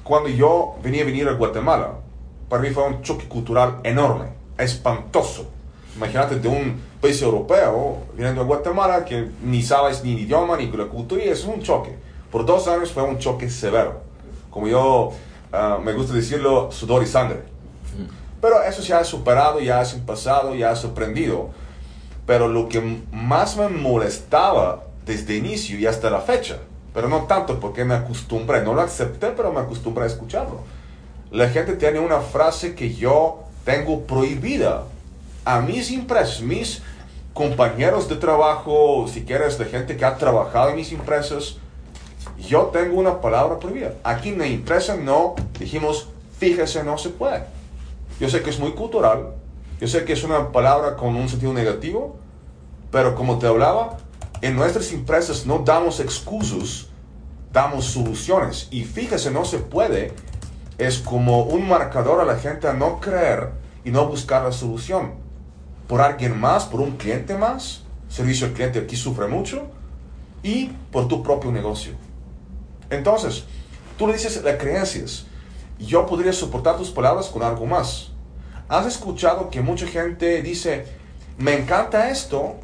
cuando 0.02 0.28
yo 0.28 0.76
venía 0.82 1.02
a 1.02 1.04
venir 1.04 1.28
a 1.28 1.32
Guatemala, 1.32 1.92
para 2.48 2.62
mí 2.62 2.70
fue 2.70 2.86
un 2.86 3.02
choque 3.02 3.28
cultural 3.28 3.80
enorme, 3.84 4.26
espantoso. 4.56 5.46
Imagínate 5.94 6.38
de 6.38 6.48
un 6.48 6.80
país 7.00 7.20
europeo 7.20 7.98
viniendo 8.14 8.40
a 8.40 8.44
Guatemala 8.44 9.04
que 9.04 9.28
ni 9.42 9.62
sabes 9.62 10.02
ni 10.02 10.14
el 10.14 10.20
idioma 10.20 10.56
ni 10.56 10.66
la 10.70 10.86
cultura 10.86 11.22
y 11.22 11.28
es 11.28 11.44
un 11.44 11.60
choque. 11.60 11.94
Por 12.30 12.46
dos 12.46 12.66
años 12.68 12.92
fue 12.92 13.02
un 13.02 13.18
choque 13.18 13.50
severo. 13.50 14.00
Como 14.50 14.68
yo 14.68 15.12
ah, 15.52 15.78
me 15.82 15.92
gusta 15.92 16.14
decirlo, 16.14 16.70
sudor 16.72 17.02
y 17.02 17.06
sangre. 17.06 17.42
Pero 18.40 18.62
eso 18.62 18.82
ya 18.82 19.00
es 19.00 19.08
superado, 19.08 19.60
ya 19.60 19.82
es 19.82 19.94
pasado, 19.94 20.54
ya 20.54 20.72
es 20.72 20.84
aprendido. 20.84 21.50
Pero 22.26 22.48
lo 22.48 22.68
que 22.68 23.02
más 23.10 23.56
me 23.56 23.68
molestaba 23.68 24.84
desde 25.04 25.36
inicio 25.36 25.78
y 25.78 25.86
hasta 25.86 26.10
la 26.10 26.20
fecha, 26.20 26.58
pero 26.94 27.08
no 27.08 27.22
tanto 27.22 27.58
porque 27.58 27.84
me 27.84 27.94
acostumbré, 27.94 28.62
no 28.62 28.74
lo 28.74 28.82
acepté, 28.82 29.28
pero 29.28 29.52
me 29.52 29.60
acostumbré 29.60 30.04
a 30.04 30.06
escucharlo. 30.06 30.60
La 31.30 31.48
gente 31.48 31.74
tiene 31.74 31.98
una 31.98 32.20
frase 32.20 32.74
que 32.74 32.94
yo 32.94 33.44
tengo 33.64 34.02
prohibida 34.02 34.84
a 35.44 35.60
mis 35.60 35.90
empresas, 35.90 36.40
mis 36.40 36.82
compañeros 37.32 38.08
de 38.08 38.16
trabajo, 38.16 39.06
si 39.08 39.24
quieres, 39.24 39.58
de 39.58 39.64
gente 39.66 39.96
que 39.96 40.04
ha 40.04 40.16
trabajado 40.16 40.70
en 40.70 40.76
mis 40.76 40.92
empresas, 40.92 41.56
yo 42.40 42.66
tengo 42.66 42.98
una 42.98 43.20
palabra 43.20 43.58
prohibida. 43.58 43.94
Aquí 44.04 44.30
en 44.30 44.38
la 44.38 44.46
empresa 44.46 44.96
no 44.96 45.34
dijimos, 45.58 46.08
fíjese, 46.38 46.84
no 46.84 46.98
se 46.98 47.10
puede. 47.10 47.44
Yo 48.20 48.28
sé 48.28 48.42
que 48.42 48.50
es 48.50 48.58
muy 48.58 48.72
cultural, 48.72 49.34
yo 49.80 49.86
sé 49.86 50.04
que 50.04 50.12
es 50.12 50.24
una 50.24 50.50
palabra 50.50 50.96
con 50.96 51.14
un 51.14 51.28
sentido 51.28 51.52
negativo, 51.52 52.16
Pero 52.90 53.14
como 53.14 53.38
te 53.38 53.46
hablaba, 53.46 53.98
en 54.40 54.56
nuestras 54.56 54.92
empresas 54.92 55.44
no 55.44 55.58
damos 55.58 56.00
excusas, 56.00 56.86
damos 57.52 57.84
soluciones. 57.84 58.68
Y 58.70 58.84
fíjese, 58.84 59.30
no 59.30 59.44
se 59.44 59.58
puede. 59.58 60.12
Es 60.78 60.98
como 60.98 61.42
un 61.42 61.68
marcador 61.68 62.20
a 62.20 62.24
la 62.24 62.38
gente 62.38 62.66
a 62.66 62.72
no 62.72 62.98
creer 62.98 63.50
y 63.84 63.90
no 63.90 64.06
buscar 64.06 64.42
la 64.42 64.52
solución. 64.52 65.12
Por 65.86 66.00
alguien 66.00 66.40
más, 66.40 66.64
por 66.64 66.80
un 66.80 66.92
cliente 66.92 67.36
más, 67.36 67.82
servicio 68.08 68.46
al 68.46 68.54
cliente 68.54 68.78
aquí 68.78 68.96
sufre 68.96 69.26
mucho, 69.26 69.66
y 70.42 70.70
por 70.92 71.08
tu 71.08 71.22
propio 71.22 71.52
negocio. 71.52 71.92
Entonces, 72.90 73.44
tú 73.96 74.06
le 74.06 74.14
dices 74.14 74.42
las 74.42 74.56
creencias. 74.56 75.26
Yo 75.78 76.06
podría 76.06 76.32
soportar 76.32 76.76
tus 76.76 76.90
palabras 76.90 77.26
con 77.26 77.42
algo 77.42 77.66
más. 77.66 78.10
¿Has 78.68 78.86
escuchado 78.86 79.50
que 79.50 79.60
mucha 79.60 79.86
gente 79.86 80.42
dice, 80.42 80.86
me 81.38 81.54
encanta 81.54 82.10
esto, 82.10 82.56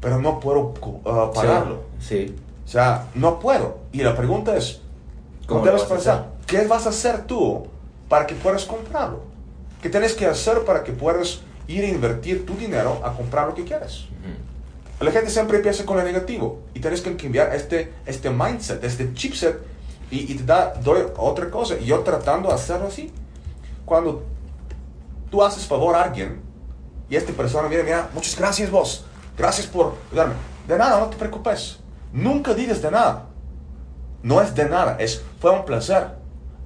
pero 0.00 0.18
no 0.18 0.40
puedo 0.40 0.74
uh, 0.80 1.32
pagarlo? 1.32 1.82
Sí, 2.00 2.34
O 2.64 2.68
sea, 2.68 3.08
no 3.14 3.38
puedo. 3.38 3.78
Y 3.92 4.02
la 4.02 4.16
pregunta 4.16 4.56
es, 4.56 4.80
¿cómo 5.46 5.60
¿Cómo 5.60 5.66
lo 5.66 5.72
debes 5.72 5.84
pensar? 5.84 6.30
¿Qué 6.46 6.66
vas 6.66 6.86
a 6.86 6.90
hacer 6.90 7.26
tú 7.26 7.66
para 8.08 8.26
que 8.26 8.34
puedas 8.34 8.64
comprarlo? 8.64 9.22
¿Qué 9.82 9.90
tienes 9.90 10.14
que 10.14 10.26
hacer 10.26 10.64
para 10.64 10.84
que 10.84 10.92
puedas 10.92 11.40
ir 11.68 11.84
a 11.84 11.88
invertir 11.88 12.46
tu 12.46 12.54
dinero 12.54 13.00
a 13.04 13.12
comprar 13.12 13.48
lo 13.48 13.54
que 13.54 13.64
quieres? 13.64 14.06
La 15.04 15.12
gente 15.12 15.30
siempre 15.30 15.58
empieza 15.58 15.84
con 15.84 15.98
lo 15.98 16.02
negativo 16.02 16.62
y 16.72 16.80
tienes 16.80 17.02
que 17.02 17.14
cambiar 17.14 17.54
este, 17.54 17.92
este 18.06 18.30
mindset, 18.30 18.82
este 18.82 19.12
chipset 19.12 19.58
y, 20.10 20.32
y 20.32 20.36
te 20.36 20.44
da 20.44 20.72
doy 20.82 21.02
otra 21.18 21.50
cosa. 21.50 21.74
Y 21.78 21.84
yo 21.84 22.00
tratando 22.00 22.48
de 22.48 22.54
hacerlo 22.54 22.86
así. 22.86 23.12
Cuando 23.84 24.24
tú 25.30 25.42
haces 25.42 25.66
favor 25.66 25.94
a 25.94 26.04
alguien 26.04 26.40
y 27.10 27.16
esta 27.16 27.32
persona 27.34 27.68
viene, 27.68 27.84
mira, 27.84 28.08
muchas 28.14 28.34
gracias 28.38 28.70
vos, 28.70 29.04
gracias 29.36 29.66
por 29.66 29.94
ayudarme. 30.10 30.34
De 30.66 30.78
nada, 30.78 30.98
no 31.00 31.08
te 31.08 31.16
preocupes. 31.16 31.78
Nunca 32.12 32.54
digas 32.54 32.80
de 32.80 32.90
nada. 32.90 33.26
No 34.22 34.40
es 34.40 34.54
de 34.54 34.66
nada, 34.68 34.96
es 34.98 35.22
fue 35.38 35.50
un 35.50 35.66
placer. 35.66 36.14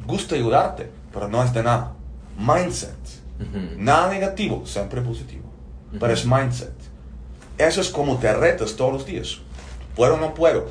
Gusta 0.07 0.37
ayudarte, 0.37 0.89
pero 1.13 1.27
no 1.27 1.43
es 1.43 1.53
de 1.53 1.65
nada. 1.65 1.93
Mindset. 2.39 2.95
Ujú. 3.41 3.59
Nada 3.79 4.09
negativo, 4.11 4.65
siempre 4.65 5.01
positivo. 5.01 5.45
Pero 5.91 6.05
Ujú. 6.05 6.13
es 6.13 6.25
mindset. 6.25 6.78
Eso 7.59 7.81
es 7.81 7.91
como 7.91 8.19
te 8.19 8.33
retas 8.33 8.77
todos 8.77 8.93
los 8.93 9.05
días. 9.05 9.39
¿Puedo 9.97 10.15
o 10.15 10.19
no 10.19 10.33
puedo? 10.33 10.67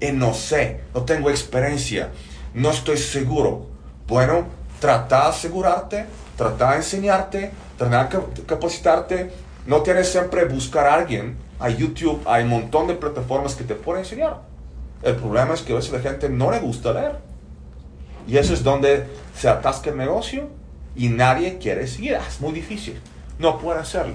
Y 0.00 0.10
no 0.10 0.34
sé, 0.34 0.80
no 0.92 1.02
tengo 1.02 1.30
experiencia, 1.30 2.10
no 2.54 2.70
estoy 2.70 2.98
seguro. 2.98 3.66
Bueno, 4.08 4.46
trata 4.80 5.22
de 5.22 5.28
asegurarte, 5.28 6.06
trata 6.36 6.72
de 6.72 6.76
enseñarte, 6.78 7.52
trata 7.78 8.18
de 8.18 8.42
capacitarte. 8.42 9.30
No 9.66 9.82
tienes 9.82 10.10
siempre 10.10 10.44
buscar 10.46 10.86
a 10.88 10.94
alguien. 10.94 11.36
Hay 11.60 11.76
YouTube, 11.76 12.20
hay 12.26 12.42
un 12.42 12.50
montón 12.50 12.88
de 12.88 12.94
plataformas 12.94 13.54
que 13.54 13.62
te 13.62 13.76
pueden 13.76 14.02
enseñar. 14.02 14.40
El 15.02 15.14
problema 15.14 15.54
es 15.54 15.62
que 15.62 15.72
a 15.72 15.76
veces 15.76 15.92
la 15.92 16.00
gente 16.00 16.28
no 16.28 16.50
le 16.50 16.58
gusta 16.58 16.92
leer. 16.92 17.18
Y 18.26 18.36
eso 18.36 18.52
es 18.52 18.64
donde 18.64 19.06
se 19.36 19.48
atasca 19.48 19.90
el 19.90 19.96
negocio 19.96 20.48
y 20.96 21.08
nadie 21.08 21.58
quiere 21.58 21.86
seguir. 21.86 22.16
Ah, 22.16 22.24
Es 22.28 22.40
muy 22.40 22.52
difícil. 22.52 23.00
No 23.38 23.58
puede 23.58 23.78
hacerlo. 23.78 24.14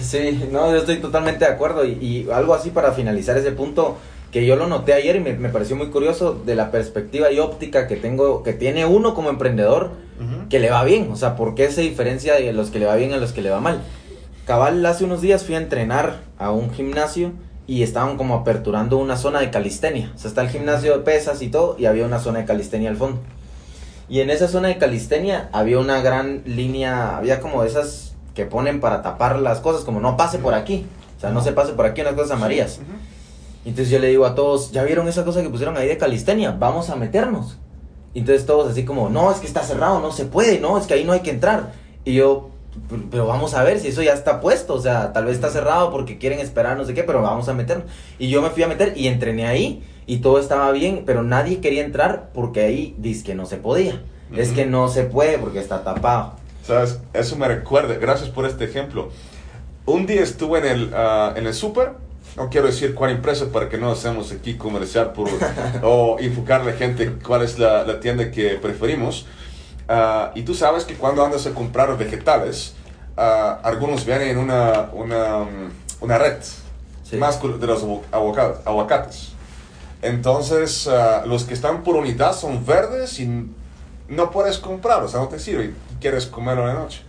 Sí, 0.00 0.48
no, 0.50 0.70
yo 0.70 0.78
estoy 0.78 0.96
totalmente 0.96 1.44
de 1.44 1.50
acuerdo. 1.50 1.84
Y, 1.84 1.92
y 2.00 2.28
algo 2.32 2.54
así 2.54 2.70
para 2.70 2.92
finalizar 2.92 3.36
ese 3.36 3.52
punto, 3.52 3.96
que 4.32 4.46
yo 4.46 4.56
lo 4.56 4.66
noté 4.66 4.92
ayer 4.92 5.16
y 5.16 5.20
me, 5.20 5.32
me 5.34 5.48
pareció 5.48 5.76
muy 5.76 5.88
curioso 5.88 6.34
de 6.34 6.54
la 6.54 6.70
perspectiva 6.70 7.32
y 7.32 7.38
óptica 7.38 7.86
que 7.86 7.96
tengo, 7.96 8.42
que 8.42 8.52
tiene 8.52 8.86
uno 8.86 9.14
como 9.14 9.30
emprendedor, 9.30 9.90
que 10.50 10.58
le 10.58 10.70
va 10.70 10.84
bien. 10.84 11.10
O 11.10 11.16
sea, 11.16 11.34
¿por 11.34 11.54
qué 11.54 11.70
se 11.70 11.80
diferencia 11.80 12.34
de 12.34 12.52
los 12.52 12.70
que 12.70 12.78
le 12.78 12.86
va 12.86 12.96
bien 12.96 13.12
a 13.12 13.16
los 13.16 13.32
que 13.32 13.42
le 13.42 13.50
va 13.50 13.60
mal? 13.60 13.80
Cabal, 14.46 14.84
hace 14.84 15.04
unos 15.04 15.20
días 15.22 15.44
fui 15.44 15.54
a 15.54 15.58
entrenar 15.58 16.20
a 16.38 16.50
un 16.50 16.72
gimnasio 16.72 17.32
y 17.66 17.82
estaban 17.82 18.16
como 18.16 18.34
aperturando 18.34 18.98
una 18.98 19.16
zona 19.16 19.40
de 19.40 19.50
calistenia. 19.50 20.12
O 20.14 20.18
sea, 20.18 20.28
está 20.28 20.42
el 20.42 20.48
gimnasio 20.48 20.92
de 20.92 21.04
pesas 21.04 21.40
y 21.40 21.48
todo, 21.48 21.76
y 21.78 21.86
había 21.86 22.04
una 22.04 22.18
zona 22.18 22.40
de 22.40 22.44
calistenia 22.44 22.90
al 22.90 22.96
fondo. 22.96 23.20
Y 24.08 24.20
en 24.20 24.30
esa 24.30 24.48
zona 24.48 24.68
de 24.68 24.76
calistenia 24.76 25.48
había 25.52 25.78
una 25.78 26.02
gran 26.02 26.42
línea, 26.44 27.16
había 27.16 27.40
como 27.40 27.62
esas 27.62 28.09
que 28.40 28.46
ponen 28.46 28.80
para 28.80 29.02
tapar 29.02 29.38
las 29.38 29.60
cosas, 29.60 29.82
como 29.84 30.00
no 30.00 30.16
pase 30.16 30.38
por 30.38 30.54
aquí. 30.54 30.86
O 31.18 31.20
sea, 31.20 31.28
no 31.30 31.42
se 31.42 31.52
pase 31.52 31.74
por 31.74 31.84
aquí, 31.84 32.00
unas 32.00 32.14
cosas 32.14 32.30
amarillas. 32.32 32.78
Ujú. 32.78 32.92
Entonces 33.66 33.90
yo 33.90 33.98
le 33.98 34.06
digo 34.08 34.24
a 34.24 34.34
todos, 34.34 34.72
¿ya 34.72 34.82
vieron 34.84 35.06
esa 35.08 35.24
cosa 35.26 35.42
que 35.42 35.50
pusieron 35.50 35.76
ahí 35.76 35.86
de 35.86 35.98
calistenia? 35.98 36.52
Vamos 36.52 36.88
a 36.88 36.96
meternos. 36.96 37.58
Entonces 38.14 38.46
todos 38.46 38.70
así 38.70 38.84
como, 38.86 39.10
no, 39.10 39.30
es 39.30 39.38
que 39.38 39.46
está 39.46 39.62
cerrado, 39.62 40.00
no 40.00 40.10
se 40.12 40.24
puede, 40.24 40.58
no, 40.58 40.78
es 40.78 40.86
que 40.86 40.94
ahí 40.94 41.04
no 41.04 41.12
hay 41.12 41.20
que 41.20 41.30
entrar. 41.30 41.72
Y 42.06 42.14
yo, 42.14 42.48
"Pero- 43.10 43.26
vamos 43.26 43.52
a 43.52 43.62
ver 43.62 43.78
si 43.78 43.88
eso 43.88 44.00
ya 44.02 44.14
está 44.14 44.40
puesto, 44.40 44.72
o 44.74 44.80
sea, 44.80 45.12
tal 45.12 45.26
vez 45.26 45.34
está 45.34 45.50
cerrado 45.50 45.90
porque 45.90 46.16
quieren 46.16 46.38
esperar 46.38 46.78
no 46.78 46.86
sé 46.86 46.94
qué, 46.94 47.02
pero 47.04 47.20
vamos 47.20 47.50
a 47.50 47.52
meternos. 47.52 47.86
Y 48.18 48.28
yo 48.30 48.40
me 48.40 48.48
fui 48.48 48.62
a 48.62 48.68
meter 48.68 48.94
y 48.96 49.06
entrené 49.08 49.46
ahí 49.46 49.84
y 50.06 50.18
todo 50.18 50.38
estaba 50.40 50.72
bien, 50.72 51.02
pero 51.04 51.22
nadie 51.22 51.60
quería 51.60 51.84
entrar 51.84 52.30
porque 52.32 52.62
ahí 52.64 52.94
dice 52.96 53.24
que 53.24 53.34
no 53.34 53.44
se 53.44 53.58
podía. 53.58 54.02
Es 54.34 54.48
Ujú. 54.48 54.56
que 54.56 54.64
no 54.66 54.88
se 54.88 55.02
puede 55.04 55.36
porque 55.36 55.58
está 55.60 55.84
tapado. 55.84 56.39
¿Sabes? 56.66 56.98
Eso 57.14 57.36
me 57.36 57.48
recuerda, 57.48 57.94
gracias 57.94 58.28
por 58.30 58.44
este 58.46 58.64
ejemplo. 58.64 59.10
Un 59.86 60.06
día 60.06 60.22
estuve 60.22 60.58
en 60.60 60.66
el, 60.66 60.92
ah, 60.94 61.32
en 61.36 61.46
el 61.46 61.54
súper, 61.54 61.92
no 62.36 62.48
quiero 62.50 62.66
decir 62.66 62.94
cuál 62.94 63.10
empresa 63.12 63.46
para 63.52 63.68
que 63.68 63.78
no 63.78 63.90
hacemos 63.90 64.30
aquí 64.30 64.54
comercial 64.56 65.12
por, 65.12 65.28
o 65.82 66.16
enfocar 66.20 66.60
a 66.60 66.64
la 66.64 66.72
gente 66.72 67.12
cuál 67.26 67.42
es 67.42 67.58
la, 67.58 67.84
la 67.84 67.98
tienda 68.00 68.30
que 68.30 68.50
preferimos. 68.50 69.26
Ah, 69.88 70.30
y 70.34 70.42
tú 70.42 70.54
sabes 70.54 70.84
que 70.84 70.94
cuando 70.94 71.24
andas 71.24 71.46
a 71.46 71.50
comprar 71.54 71.96
vegetales, 71.98 72.74
ah, 73.16 73.58
algunos 73.64 74.04
vienen 74.04 74.28
en 74.28 74.38
una, 74.38 74.90
una, 74.92 75.38
mm, 75.40 75.70
una 76.02 76.18
red, 76.18 76.36
Sí. 77.02 77.16
más 77.16 77.42
de 77.42 77.66
los 77.66 77.82
agu- 77.84 78.02
aguacates. 78.64 79.30
Entonces, 80.00 80.88
los 81.26 81.42
que 81.44 81.54
están 81.54 81.82
por 81.82 81.96
unidad 81.96 82.34
son 82.34 82.64
verdes 82.64 83.18
y 83.18 83.46
no 84.08 84.30
puedes 84.30 84.58
comprarlos, 84.58 85.10
o 85.10 85.12
sea, 85.12 85.20
no 85.20 85.28
te 85.28 85.38
sirve 85.40 85.74
quieres 86.00 86.26
comerlo 86.26 86.62
en 86.68 86.74
la 86.74 86.80
noche. 86.80 87.02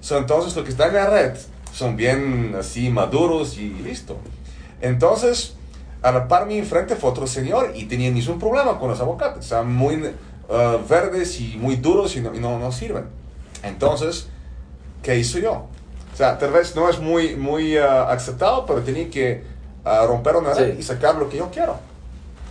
So, 0.00 0.18
entonces, 0.18 0.54
los 0.54 0.64
que 0.64 0.70
están 0.70 0.90
en 0.90 0.96
la 0.96 1.06
red 1.06 1.36
son 1.72 1.96
bien 1.96 2.54
así 2.58 2.90
maduros 2.90 3.56
y 3.58 3.70
listo. 3.70 4.18
Entonces, 4.80 5.54
a 6.02 6.12
la 6.12 6.28
par 6.28 6.46
mi 6.46 6.58
enfrente 6.58 6.94
fue 6.96 7.10
otro 7.10 7.26
señor 7.26 7.72
y 7.74 7.86
tenía 7.86 8.10
ningún 8.10 8.38
problema 8.38 8.78
con 8.78 8.90
los 8.90 9.00
aguacates. 9.00 9.44
Estaban 9.44 9.72
muy 9.74 10.00
ah, 10.50 10.76
verdes 10.88 11.40
y 11.40 11.56
muy 11.56 11.76
duros 11.76 12.14
y 12.16 12.20
no, 12.20 12.34
y 12.34 12.38
no, 12.38 12.58
no 12.58 12.70
sirven. 12.70 13.06
Entonces, 13.62 14.28
¿qué 15.02 15.16
hizo 15.16 15.38
yo? 15.38 15.52
O 16.12 16.16
sea, 16.16 16.38
tal 16.38 16.50
vez 16.52 16.76
no 16.76 16.88
es 16.88 17.00
muy, 17.00 17.34
muy 17.34 17.76
ah, 17.78 18.10
aceptado, 18.10 18.66
pero 18.66 18.82
tenía 18.82 19.08
que 19.10 19.42
ah, 19.84 20.04
romper 20.06 20.36
una 20.36 20.52
red 20.52 20.74
Sí. 20.74 20.80
y 20.80 20.82
sacar 20.82 21.16
lo 21.16 21.28
que 21.28 21.38
yo 21.38 21.50
quiero. 21.50 21.76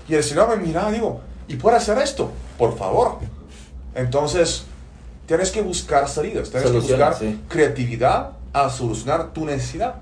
Y 0.10 0.16
el 0.16 0.24
señor 0.24 0.50
me 0.50 0.58
miraba 0.58 0.90
y 0.90 0.96
digo, 0.96 1.22
¿y 1.48 1.56
puede 1.56 1.78
hacer 1.78 1.98
esto? 2.00 2.32
Por 2.58 2.78
favor. 2.78 3.20
Entonces, 3.96 4.66
tienes 5.26 5.52
que 5.52 5.62
buscar 5.62 6.08
salidas, 6.08 6.50
tienes 6.50 6.72
que 6.72 6.80
buscar 6.80 7.18
sí. 7.18 7.40
creatividad 7.48 8.32
a 8.52 8.70
solucionar 8.70 9.34
tu 9.34 9.46
necesidad. 9.46 9.96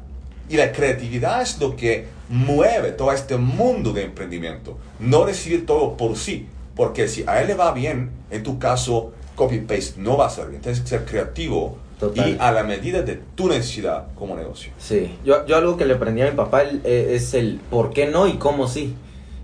Y 0.49 0.57
la 0.57 0.71
creatividad 0.71 1.41
es 1.41 1.59
lo 1.59 1.75
que 1.75 2.07
mueve 2.27 2.91
todo 2.91 3.13
este 3.13 3.37
mundo 3.37 3.93
de 3.93 4.03
emprendimiento. 4.03 4.77
No 4.99 5.25
recibir 5.25 5.65
todo 5.65 5.95
por 5.95 6.17
sí. 6.17 6.47
Porque 6.75 7.07
si 7.07 7.23
a 7.25 7.41
él 7.41 7.47
le 7.47 7.55
va 7.55 7.71
bien, 7.71 8.11
en 8.29 8.43
tu 8.43 8.59
caso, 8.59 9.13
copy-paste 9.35 9.93
no 9.97 10.17
va 10.17 10.27
a 10.27 10.29
ser 10.29 10.47
bien. 10.47 10.61
Tienes 10.61 10.81
que 10.81 10.87
ser 10.87 11.05
creativo 11.05 11.77
Total. 11.99 12.29
y 12.29 12.37
a 12.39 12.51
la 12.51 12.63
medida 12.63 13.01
de 13.01 13.19
tu 13.35 13.47
necesidad 13.47 14.07
como 14.15 14.35
negocio. 14.35 14.73
Sí, 14.77 15.17
yo, 15.23 15.45
yo 15.45 15.55
algo 15.55 15.77
que 15.77 15.85
le 15.85 15.93
aprendí 15.93 16.21
a 16.21 16.25
mi 16.25 16.35
papá 16.35 16.63
eh, 16.63 17.13
es 17.15 17.33
el 17.33 17.61
por 17.69 17.91
qué 17.91 18.07
no 18.07 18.27
y 18.27 18.33
cómo 18.33 18.67
sí. 18.67 18.95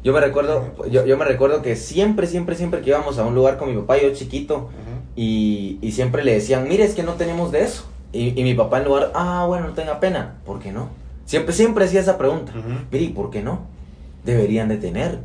Yo 0.03 0.13
me 0.13 0.19
recuerdo, 0.19 0.73
yo, 0.89 1.05
yo 1.05 1.17
me 1.17 1.25
recuerdo 1.25 1.61
que 1.61 1.75
siempre, 1.75 2.27
siempre, 2.27 2.55
siempre 2.55 2.81
que 2.81 2.89
íbamos 2.89 3.17
a 3.17 3.25
un 3.25 3.35
lugar 3.35 3.57
con 3.57 3.69
mi 3.69 3.79
papá, 3.81 4.01
yo 4.01 4.13
chiquito, 4.13 4.69
y, 5.17 5.79
y 5.81 5.91
siempre 5.91 6.23
le 6.23 6.33
decían, 6.33 6.69
mire, 6.69 6.85
es 6.85 6.93
que 6.93 7.03
no 7.03 7.13
tenemos 7.13 7.51
de 7.51 7.63
eso. 7.63 7.83
Y, 8.13 8.39
y 8.39 8.43
mi 8.43 8.53
papá 8.53 8.77
en 8.77 8.85
lugar, 8.85 9.11
ah, 9.15 9.43
bueno, 9.47 9.67
no 9.67 9.73
tenga 9.73 9.99
pena, 9.99 10.35
¿por 10.45 10.59
qué 10.59 10.71
no? 10.71 10.89
Siempre, 11.25 11.53
siempre 11.53 11.83
hacía 11.83 11.99
esa 11.99 12.17
pregunta. 12.17 12.53
Ujú. 12.57 12.69
Mire, 12.89 13.03
¿y 13.03 13.09
por 13.09 13.31
qué 13.31 13.41
no? 13.41 13.61
Deberían 14.23 14.69
de 14.69 14.77
tener. 14.77 15.19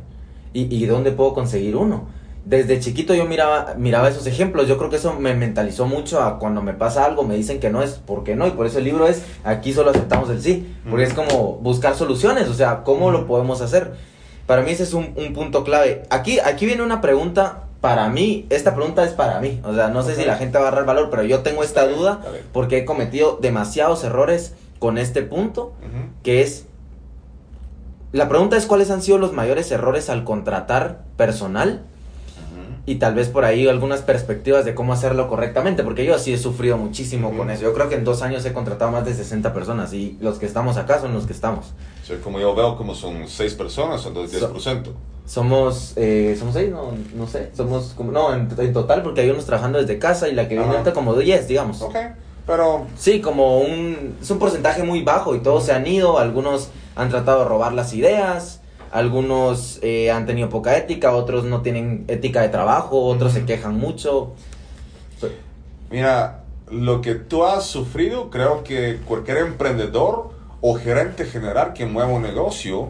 ¿Y, 0.51 0.75
y 0.75 0.85
dónde 0.85 1.11
puedo 1.11 1.33
conseguir 1.33 1.77
uno? 1.77 2.07
Desde 2.45 2.81
chiquito 2.81 3.13
yo 3.13 3.25
miraba, 3.25 3.75
miraba 3.77 4.09
esos 4.09 4.27
ejemplos. 4.27 4.67
Yo 4.67 4.77
creo 4.77 4.89
que 4.89 4.97
eso 4.97 5.13
me 5.13 5.33
mentalizó 5.33 5.85
mucho 5.85 6.21
a 6.21 6.39
cuando 6.39 6.61
me 6.61 6.73
pasa 6.73 7.05
algo, 7.05 7.23
me 7.23 7.35
dicen 7.35 7.61
que 7.61 7.69
no 7.69 7.81
es, 7.81 7.91
¿por 7.93 8.25
qué 8.25 8.35
no? 8.35 8.47
Y 8.47 8.51
por 8.51 8.65
eso 8.65 8.79
el 8.79 8.83
libro 8.83 9.07
es, 9.07 9.23
aquí 9.45 9.71
solo 9.71 9.91
aceptamos 9.91 10.29
el 10.29 10.41
sí. 10.41 10.75
Porque 10.89 11.05
Ujú. 11.05 11.11
es 11.11 11.13
como 11.13 11.53
buscar 11.53 11.95
soluciones, 11.95 12.49
o 12.49 12.53
sea, 12.53 12.83
¿cómo 12.83 13.11
lo 13.11 13.27
podemos 13.27 13.61
hacer? 13.61 13.93
Para 14.45 14.61
mí 14.61 14.71
ese 14.71 14.83
es 14.83 14.93
un, 14.93 15.13
un 15.15 15.31
punto 15.33 15.63
clave. 15.63 16.03
Aquí, 16.09 16.39
aquí 16.39 16.65
viene 16.65 16.83
una 16.83 16.99
pregunta 16.99 17.63
para 17.83 18.07
mí, 18.07 18.45
esta 18.49 18.73
pregunta 18.75 19.03
es 19.03 19.11
para 19.11 19.41
mí. 19.41 19.59
O 19.65 19.73
sea, 19.75 19.89
no 19.89 20.03
sé 20.03 20.15
si 20.15 20.23
la 20.23 20.37
gente 20.37 20.57
va 20.57 20.63
a 20.63 20.67
agarrar 20.69 20.85
valor, 20.85 21.09
pero 21.09 21.23
yo 21.23 21.41
tengo 21.41 21.65
esta 21.65 21.85
duda 21.85 22.21
porque 22.53 22.77
he 22.77 22.85
cometido 22.85 23.37
demasiados 23.41 24.05
errores 24.05 24.53
con 24.79 24.97
este 24.97 25.21
punto 25.21 25.73
que 26.23 26.41
es 26.41 26.65
la 28.13 28.29
pregunta 28.29 28.55
es 28.55 28.67
cuáles 28.67 28.89
han 28.89 29.01
sido 29.01 29.17
los 29.17 29.33
mayores 29.33 29.69
errores 29.69 30.09
al 30.09 30.23
contratar 30.23 31.03
personal 31.17 31.83
y 32.85 32.95
tal 32.95 33.15
vez 33.15 33.29
por 33.29 33.45
ahí 33.45 33.67
algunas 33.67 34.01
perspectivas 34.01 34.65
de 34.65 34.75
cómo 34.75 34.91
hacerlo 34.93 35.29
correctamente, 35.29 35.83
porque 35.83 36.03
yo 36.05 36.19
sí 36.19 36.33
he 36.33 36.37
sufrido 36.37 36.77
muchísimo 36.77 37.31
con 37.35 37.49
eso. 37.49 37.61
Yo 37.63 37.73
creo 37.73 37.87
que 37.87 37.95
en 37.95 38.03
dos 38.03 38.21
años 38.21 38.43
he 38.45 38.51
contratado 38.51 38.91
más 38.91 39.05
de 39.05 39.13
60 39.13 39.53
personas 39.53 39.93
y 39.93 40.17
los 40.19 40.37
que 40.37 40.45
estamos 40.45 40.75
acá 40.77 40.99
son 40.99 41.13
los 41.13 41.25
que 41.25 41.31
estamos. 41.33 41.67
O 42.03 42.05
sea, 42.05 42.17
como 42.19 42.39
yo 42.39 42.53
veo, 42.53 42.75
como 42.75 42.93
son 42.93 43.27
seis 43.29 43.53
personas, 43.53 44.05
entonces 44.05 44.39
So- 44.39 44.53
10%. 44.53 44.89
Somos, 45.25 45.93
eh, 45.95 46.35
somos 46.37 46.53
seis, 46.53 46.69
no, 46.69 46.91
no 47.15 47.27
sé, 47.27 47.49
somos 47.55 47.93
como, 47.95 48.11
no, 48.11 48.33
en, 48.33 48.49
en 48.57 48.73
total, 48.73 49.01
porque 49.03 49.21
hay 49.21 49.29
unos 49.29 49.45
trabajando 49.45 49.79
desde 49.79 49.97
casa 49.97 50.27
y 50.27 50.33
la 50.33 50.49
que 50.49 50.55
viene 50.55 50.69
ahorita 50.69 50.91
como 50.91 51.15
10, 51.15 51.47
digamos. 51.47 51.81
Ok, 51.81 51.95
pero 52.45 52.85
Sí, 52.97 53.21
como 53.21 53.59
un, 53.59 54.17
es 54.21 54.29
un 54.29 54.37
porcentaje 54.39 54.83
muy 54.83 55.01
bajo 55.01 55.33
y 55.33 55.39
todos 55.39 55.63
se 55.63 55.71
han 55.71 55.87
ido, 55.87 56.19
algunos 56.19 56.67
han 56.97 57.07
tratado 57.07 57.39
de 57.39 57.45
robar 57.45 57.71
las 57.71 57.93
ideas, 57.93 58.59
algunos 58.93 59.79
eh, 59.81 60.11
han 60.11 60.27
tenido 60.27 60.49
poca 60.49 60.77
ética, 60.77 61.13
otros 61.13 61.45
no 61.45 61.61
tienen 61.61 62.05
ética 62.07 62.41
de 62.41 62.49
trabajo, 62.49 63.05
otros 63.05 63.33
se 63.33 63.43
quejan 63.43 63.75
mucho. 63.75 64.33
Mira, 65.89 66.43
lo 66.69 67.01
que 67.01 67.15
tú 67.15 67.43
has 67.43 67.65
sufrido, 67.65 68.29
creo 68.29 68.63
que 68.63 68.99
cualquier 69.05 69.37
emprendedor 69.37 70.29
o 70.61 70.75
gerente 70.75 71.25
general 71.25 71.73
que 71.73 71.87
mueva 71.87 72.11
un 72.11 72.21
negocio 72.21 72.89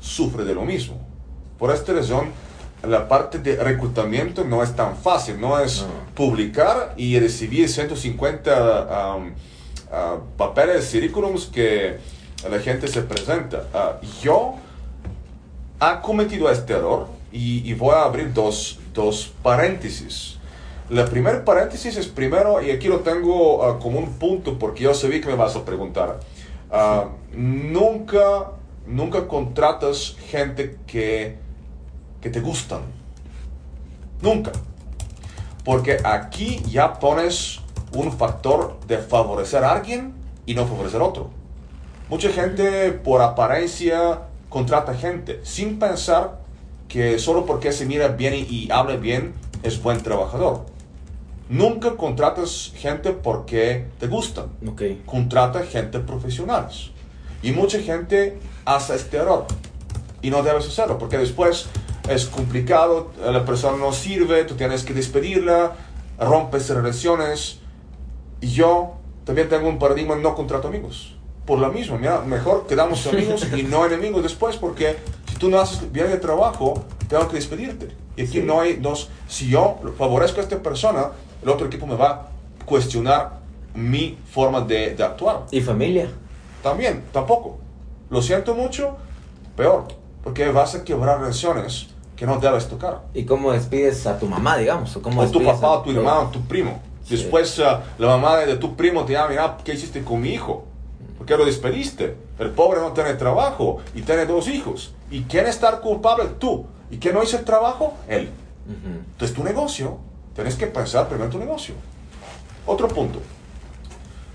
sufre 0.00 0.44
de 0.44 0.54
lo 0.54 0.66
mismo. 0.66 1.00
Por 1.58 1.70
esta 1.70 1.94
razón, 1.94 2.26
la 2.86 3.08
parte 3.08 3.38
de 3.38 3.56
reclutamiento 3.56 4.44
no 4.44 4.62
es 4.62 4.76
tan 4.76 4.96
fácil, 4.96 5.40
no 5.40 5.58
es 5.58 5.80
No. 5.82 5.88
publicar 6.14 6.92
y 6.98 7.18
recibir 7.18 7.70
150 7.70 9.16
um, 9.16 9.32
ah, 9.90 10.16
papeles, 10.36 10.90
currículums 10.92 11.46
que 11.46 11.96
la 12.48 12.58
gente 12.60 12.86
se 12.86 13.00
presenta. 13.00 13.64
Ah, 13.72 13.98
yo 14.22 14.56
ha 15.80 16.00
cometido 16.00 16.50
este 16.50 16.74
error 16.74 17.08
y, 17.32 17.68
y 17.68 17.74
voy 17.74 17.94
a 17.94 18.04
abrir 18.04 18.32
dos, 18.32 18.78
dos 18.94 19.32
paréntesis. 19.42 20.38
La 20.90 21.04
primer 21.04 21.44
paréntesis 21.44 21.98
es 21.98 22.06
primero, 22.06 22.62
y 22.62 22.70
aquí 22.70 22.88
lo 22.88 23.00
tengo 23.00 23.62
ah, 23.62 23.78
como 23.78 23.98
un 23.98 24.14
punto 24.14 24.58
porque 24.58 24.84
yo 24.84 24.94
sabía 24.94 25.20
que 25.20 25.28
me 25.28 25.34
vas 25.34 25.54
a 25.54 25.64
preguntar. 25.64 26.20
Ah, 26.70 27.08
nunca, 27.32 28.52
nunca 28.86 29.28
contratas 29.28 30.16
gente 30.28 30.78
que, 30.86 31.36
que 32.22 32.30
te 32.30 32.40
gustan. 32.40 32.80
Nunca. 34.22 34.52
Porque 35.62 35.98
aquí 36.02 36.62
ya 36.66 36.94
pones 36.94 37.60
un 37.92 38.10
factor 38.10 38.80
de 38.86 38.96
favorecer 38.96 39.64
a 39.64 39.72
alguien 39.72 40.14
y 40.46 40.54
no 40.54 40.66
favorecer 40.66 41.02
a 41.02 41.04
otro. 41.04 41.28
Mucha 42.08 42.30
gente 42.30 42.92
por 42.92 43.20
apariencia 43.20 44.20
contrata 44.48 44.94
gente 44.94 45.40
sin 45.42 45.78
pensar 45.78 46.38
que 46.88 47.18
solo 47.18 47.44
porque 47.44 47.72
se 47.72 47.86
mira 47.86 48.08
bien 48.08 48.34
y, 48.34 48.70
habla 48.70 48.96
bien 48.96 49.34
es 49.62 49.82
buen 49.82 50.02
trabajador. 50.02 50.64
Nunca 51.48 51.96
contratas 51.96 52.72
gente 52.74 53.12
porque 53.12 53.86
te 53.98 54.06
gustan. 54.06 54.46
Ok. 54.66 54.82
Contrata 55.06 55.62
gente 55.64 56.00
profesionales. 56.00 56.90
Y 57.42 57.52
mucha 57.52 57.80
gente 57.80 58.38
hace 58.64 58.96
este 58.96 59.18
error. 59.18 59.46
Y 60.20 60.30
no 60.30 60.42
debes 60.42 60.66
hacerlo 60.66 60.98
porque 60.98 61.18
después 61.18 61.68
es 62.08 62.26
complicado, 62.26 63.10
la 63.22 63.44
persona 63.44 63.76
no 63.76 63.92
sirve, 63.92 64.44
tú 64.44 64.54
tienes 64.54 64.82
que 64.82 64.94
despedirla, 64.94 65.72
rompes 66.18 66.68
relaciones. 66.70 67.60
Y 68.40 68.48
yo 68.48 68.94
también 69.24 69.48
tengo 69.48 69.68
un 69.68 69.78
paradigma, 69.78 70.16
no 70.16 70.34
contrato 70.34 70.68
amigos. 70.68 71.17
Por 71.48 71.58
lo 71.58 71.72
mismo, 71.72 71.98
mira, 71.98 72.20
mejor 72.20 72.66
quedamos 72.68 73.04
amigos 73.12 73.44
y 73.56 73.62
no 73.64 73.84
enemigos 73.86 74.22
después, 74.22 74.56
porque 74.56 74.96
si 75.28 75.34
tú 75.36 75.48
no 75.48 75.58
haces 75.58 75.90
bien 75.90 76.10
el 76.12 76.20
trabajo, 76.20 76.84
tengo 77.08 77.26
que 77.28 77.36
despedirte. 77.36 77.88
Y 78.16 78.22
aquí 78.22 78.32
Sí. 78.40 78.42
no 78.42 78.60
hay 78.60 78.74
dos. 78.74 79.08
Si 79.28 79.48
yo 79.48 79.78
favorezco 79.96 80.40
a 80.40 80.42
esta 80.44 80.62
persona, 80.62 81.08
el 81.42 81.48
otro 81.48 81.66
equipo 81.66 81.86
me 81.86 81.96
va 81.96 82.10
a 82.10 82.26
cuestionar 82.66 83.38
mi 83.74 84.18
forma 84.30 84.60
de, 84.60 84.94
de 84.94 85.02
actuar. 85.02 85.46
¿Y 85.50 85.60
familia? 85.60 86.08
También, 86.62 87.04
tampoco. 87.12 87.58
Lo 88.10 88.20
siento 88.22 88.54
mucho, 88.54 88.96
peor, 89.56 89.84
porque 90.22 90.50
vas 90.50 90.74
a 90.74 90.84
quebrar 90.84 91.20
relaciones 91.20 91.86
que 92.16 92.26
no 92.26 92.38
debes 92.40 92.68
tocar. 92.68 93.02
¿Y 93.14 93.24
cómo 93.24 93.52
despides 93.52 94.06
a 94.06 94.18
tu 94.18 94.26
mamá, 94.26 94.56
digamos? 94.58 94.94
¿O, 94.96 95.00
cómo 95.02 95.22
O 95.22 95.30
tu 95.30 95.42
papá, 95.42 95.76
a- 95.76 95.82
tu 95.82 95.90
hermano, 95.92 96.28
tu 96.30 96.40
primo. 96.42 96.82
Sí. 97.04 97.16
Después 97.16 97.58
ah, 97.60 97.82
la 97.98 98.08
mamá 98.08 98.36
de, 98.38 98.46
de 98.46 98.56
tu 98.56 98.76
primo 98.76 99.04
te 99.04 99.14
llama, 99.14 99.28
mira, 99.30 99.56
¿qué 99.64 99.72
hiciste 99.72 100.02
con 100.04 100.20
mi 100.20 100.30
hijo? 100.34 100.64
¿Por 101.18 101.26
qué 101.26 101.36
lo 101.36 101.44
despediste? 101.44 102.16
El 102.38 102.50
pobre 102.50 102.80
no 102.80 102.92
tiene 102.92 103.14
trabajo 103.14 103.78
y 103.94 104.02
tiene 104.02 104.24
dos 104.24 104.48
hijos. 104.48 104.94
¿Y 105.10 105.22
quién 105.24 105.46
está 105.46 105.80
culpable? 105.80 106.26
Tú. 106.38 106.66
¿Y 106.90 106.98
quién 106.98 107.14
no 107.14 107.22
hizo 107.22 107.36
el 107.36 107.44
trabajo? 107.44 107.94
Él. 108.08 108.30
Entonces 108.68 109.36
tu 109.36 109.42
negocio, 109.42 109.98
tienes 110.34 110.54
que 110.54 110.68
pensar 110.68 111.08
primero 111.08 111.26
en 111.26 111.32
tu 111.32 111.38
negocio. 111.38 111.74
Otro 112.66 112.86
punto. 112.86 113.20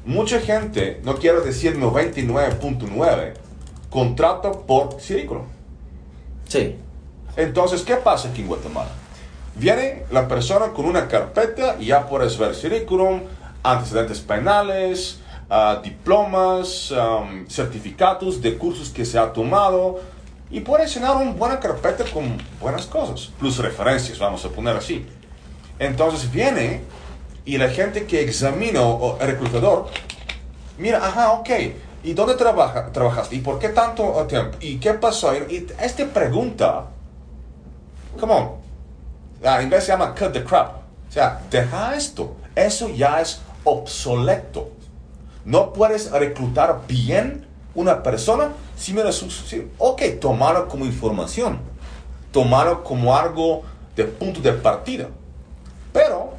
Mucha 0.05 0.41
gente, 0.41 0.99
no 1.03 1.15
quiero 1.15 1.41
decir 1.41 1.77
99.9, 1.77 3.33
contrata 3.89 4.51
por 4.51 4.97
currículum. 4.97 5.45
Sí. 6.47 6.75
Entonces, 7.37 7.83
¿qué 7.83 7.95
pasa 7.95 8.29
aquí 8.29 8.41
en 8.41 8.47
Guatemala? 8.47 8.89
Viene 9.55 10.03
la 10.11 10.27
persona 10.27 10.73
con 10.73 10.85
una 10.85 11.07
carpeta 11.07 11.77
y 11.79 11.85
ya 11.85 12.07
puedes 12.07 12.37
ver 12.37 12.53
currículum, 12.53 13.21
antecedentes 13.63 14.19
penales, 14.19 15.19
ah, 15.53 15.81
diplomas, 15.83 16.91
am, 16.91 17.45
certificados 17.47 18.41
de 18.41 18.57
cursos 18.57 18.89
que 18.89 19.05
se 19.05 19.19
ha 19.19 19.31
tomado 19.31 19.99
y 20.49 20.61
puedes 20.61 20.93
llenar 20.93 21.15
una 21.17 21.31
buena 21.31 21.59
carpeta 21.59 22.03
con 22.11 22.37
buenas 22.59 22.85
cosas, 22.85 23.31
plus 23.39 23.57
referencias, 23.57 24.19
vamos 24.19 24.43
a 24.45 24.49
poner 24.49 24.75
así. 24.75 25.05
Entonces 25.79 26.31
viene 26.31 26.81
y 27.45 27.57
la 27.57 27.69
gente 27.69 28.05
que 28.05 28.21
examina 28.21 28.81
o, 28.81 29.19
el 29.19 29.27
reclutador, 29.27 29.87
mira, 30.77 31.05
ajá, 31.05 31.31
ok, 31.33 31.49
¿y 32.03 32.13
dónde 32.13 32.35
trabaja, 32.35 32.91
trabajaste? 32.91 33.35
¿Y 33.35 33.39
por 33.39 33.59
qué 33.59 33.69
tanto 33.69 34.21
eh, 34.21 34.25
tiempo? 34.25 34.57
¿Y 34.59 34.77
qué 34.77 34.93
pasó? 34.93 35.35
Y 35.35 35.67
esta 35.79 36.05
pregunta, 36.05 36.85
come 38.19 38.33
on, 38.33 38.51
en 39.41 39.63
inglés 39.63 39.83
se 39.83 39.91
llama 39.91 40.15
cut 40.15 40.31
the 40.33 40.43
crap. 40.43 40.77
O 41.09 41.11
sea, 41.11 41.41
deja 41.49 41.95
esto, 41.95 42.35
eso 42.55 42.89
ya 42.89 43.21
es 43.21 43.41
obsoleto. 43.63 44.71
No 45.45 45.73
puedes 45.73 46.11
reclutar 46.11 46.81
bien 46.87 47.45
una 47.75 48.03
persona 48.03 48.49
si 48.77 48.93
me 48.93 49.11
si- 49.11 49.67
ok, 49.77 50.01
tomarlo 50.19 50.67
como 50.67 50.85
información, 50.85 51.59
tomarlo 52.31 52.83
como 52.83 53.15
algo 53.15 53.63
de 53.95 54.05
punto 54.05 54.39
de 54.41 54.53
partida. 54.53 55.09
Pero, 55.91 56.33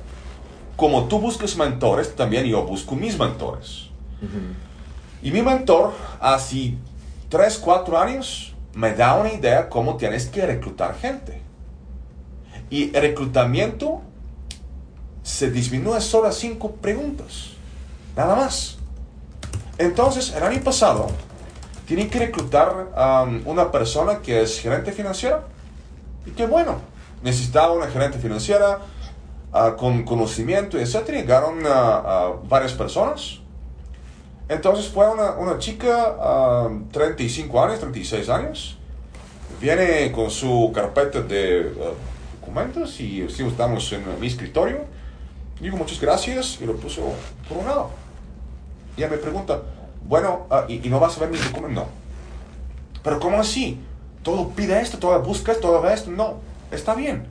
como 0.77 1.05
tú 1.05 1.19
buscas 1.21 1.57
mentores, 1.57 2.15
también 2.15 2.47
yo 2.47 2.65
busco 2.65 2.95
mis 2.95 3.19
mentores. 3.19 3.91
Y 5.23 5.31
mi 5.31 5.43
mentor, 5.43 5.93
hace 6.21 6.75
3, 7.29 7.59
4 7.59 7.99
años, 7.99 8.55
me 8.75 8.93
da 8.93 9.15
una 9.15 9.33
idea 9.33 9.69
cómo 9.69 9.97
tienes 9.97 10.27
que 10.27 10.45
reclutar 10.47 10.97
gente. 10.99 11.41
Y 12.71 12.95
el 12.97 13.03
reclutamiento 13.03 14.01
se 15.23 15.51
disminuye 15.51 16.01
solo 16.01 16.27
a 16.29 16.33
5 16.33 16.73
preguntas. 16.73 17.51
Nada 18.17 18.35
más. 18.35 18.79
Entonces, 19.79 20.33
el 20.37 20.43
año 20.43 20.63
pasado, 20.63 21.09
tiene 21.87 22.09
que 22.09 22.19
reclutar 22.19 22.91
a 22.97 23.27
una 23.45 23.71
persona 23.71 24.21
que 24.21 24.43
es 24.43 24.61
gerente 24.61 24.93
financiera. 24.93 25.45
Y 26.25 26.31
qué 26.31 26.47
bueno, 26.47 26.77
necesitaba 27.23 27.73
una 27.73 27.89
gerente 27.89 28.19
financiera 28.19 28.79
ah, 29.53 29.75
con 29.77 30.05
conocimiento, 30.05 30.79
etc. 30.79 31.11
Llegaron 31.11 31.67
a 31.67 32.33
varias 32.49 32.73
personas. 32.73 33.41
Entonces 34.49 34.89
fue 34.89 35.11
una, 35.11 35.33
una 35.33 35.59
chica, 35.59 36.17
ah, 36.21 36.69
35 36.93 37.65
años, 37.65 37.81
36 37.81 38.29
años. 38.29 38.79
Viene 39.61 40.13
con 40.13 40.31
su 40.31 40.71
carpeta 40.75 41.21
de 41.23 41.73
ah, 41.81 41.93
documentos 42.41 43.01
y 43.01 43.23
estamos 43.23 43.93
en 43.93 44.21
mi 44.21 44.27
escritorio. 44.27 44.85
Digo 45.61 45.77
muchas 45.77 46.01
gracias 46.01 46.59
y 46.61 46.67
lo 46.67 46.77
puso 46.77 47.03
por 47.49 47.59
un 47.59 47.67
lado. 47.67 48.04
Y 48.97 49.03
ella 49.03 49.11
me 49.11 49.19
pregunta, 49.19 49.61
bueno, 50.07 50.47
ah, 50.51 50.65
¿y, 50.69 50.87
y 50.87 50.91
no 50.91 51.01
vas 51.01 51.17
a 51.17 51.21
ver 51.21 51.31
mis 51.31 51.45
documentos? 51.45 51.85
No. 51.85 51.89
Pero 53.03 53.21
¿cómo 53.21 53.39
así? 53.39 53.81
Todo 54.23 54.49
pide 54.51 54.81
esto, 54.81 54.99
todo 54.99 55.21
busca 55.23 55.53
esto, 55.53 55.69
todo 55.69 55.83
ve 55.83 55.93
esto. 55.93 56.11
No, 56.11 56.37
está 56.71 56.95
bien. 56.95 57.27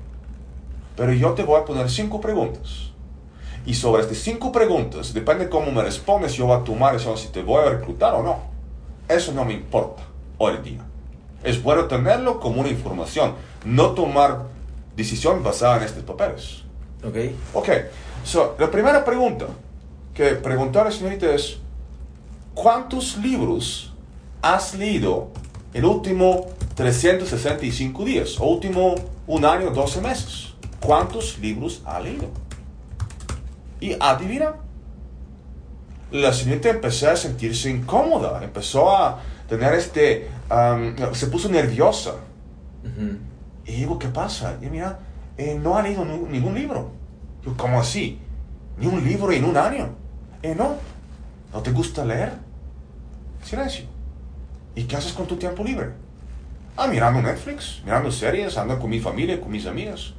Pero 0.95 1.13
yo 1.13 1.33
te 1.33 1.43
voy 1.43 1.59
a 1.59 1.65
poner 1.65 1.89
cinco 1.89 2.21
preguntas. 2.21 2.91
Y 3.65 3.73
sobre 3.73 4.03
estas 4.03 4.17
cinco 4.17 4.51
preguntas, 4.51 5.13
depende 5.13 5.49
cómo 5.49 5.71
me 5.71 5.81
respondes, 5.81 6.33
yo 6.33 6.47
voy 6.47 6.57
a 6.57 6.63
tomar 6.63 6.93
decisión 6.93 7.17
si 7.17 7.29
te 7.29 7.41
voy 7.41 7.65
a 7.65 7.69
reclutar 7.69 8.13
o 8.13 8.21
no. 8.21 8.39
Eso 9.07 9.31
no 9.31 9.45
me 9.45 9.53
importa 9.53 10.03
hoy 10.37 10.55
en 10.55 10.63
día. 10.63 10.85
Es 11.43 11.61
bueno 11.63 11.85
tenerlo 11.85 12.39
como 12.39 12.61
una 12.61 12.69
información, 12.69 13.35
no 13.65 13.91
tomar 13.91 14.43
decisión 14.95 15.43
basada 15.43 15.77
en 15.77 15.83
estos 15.83 16.03
papeles. 16.03 16.63
Ok. 17.05 17.17
Ok, 17.53 17.69
so, 18.23 18.55
la 18.59 18.69
primera 18.69 19.03
pregunta 19.03 19.47
que 20.13 20.35
preguntar 20.35 20.83
a 20.83 20.85
la 20.85 20.91
señorita 20.91 21.33
es, 21.33 21.57
¿cuántos 22.53 23.17
libros 23.17 23.93
has 24.41 24.75
leído 24.75 25.31
el 25.73 25.85
último 25.85 26.47
365 26.75 28.05
días? 28.05 28.39
Último 28.39 28.95
un 29.27 29.45
año, 29.45 29.71
12 29.71 30.01
meses. 30.01 30.49
cuántos 30.79 31.39
libros 31.39 31.81
ha 31.85 31.99
leído. 31.99 32.27
Y 33.79 33.95
adivina, 33.99 34.55
la 36.11 36.33
señorita 36.33 36.69
empezó 36.69 37.09
a 37.09 37.15
sentirse 37.15 37.69
incómoda, 37.69 38.43
empezó 38.43 38.93
a 38.93 39.21
tener 39.47 39.73
este, 39.73 40.29
se 41.13 41.27
puso 41.27 41.47
nerviosa. 41.47 42.15
Y 43.65 43.71
digo, 43.71 43.97
¿qué 43.97 44.09
pasa? 44.09 44.57
Y 44.61 44.65
mira, 44.65 44.99
eh, 45.37 45.57
no 45.57 45.77
ha 45.77 45.81
leído 45.81 46.03
ningún 46.03 46.53
libro. 46.53 46.91
Digo, 47.41 47.55
¿cómo 47.57 47.79
así? 47.79 48.19
Ni 48.77 48.87
un 48.87 49.03
libro 49.03 49.31
en 49.31 49.45
un 49.45 49.55
año. 49.55 50.02
Eh, 50.43 50.53
no. 50.55 50.75
¿No 51.53 51.61
te 51.61 51.71
gusta 51.71 52.03
leer? 52.03 52.33
Silencio. 53.43 53.85
¿Y 54.75 54.83
qué 54.83 54.97
haces 54.97 55.13
con 55.13 55.25
tu 55.25 55.37
tiempo 55.37 55.63
libre? 55.63 55.91
Ah, 56.75 56.87
mirando 56.87 57.21
Netflix, 57.21 57.81
mirando 57.85 58.11
series, 58.11 58.57
ando 58.57 58.77
con 58.79 58.89
mi 58.89 58.99
familia, 58.99 59.39
con 59.39 59.51
mis 59.51 59.65
amigas. 59.65 60.13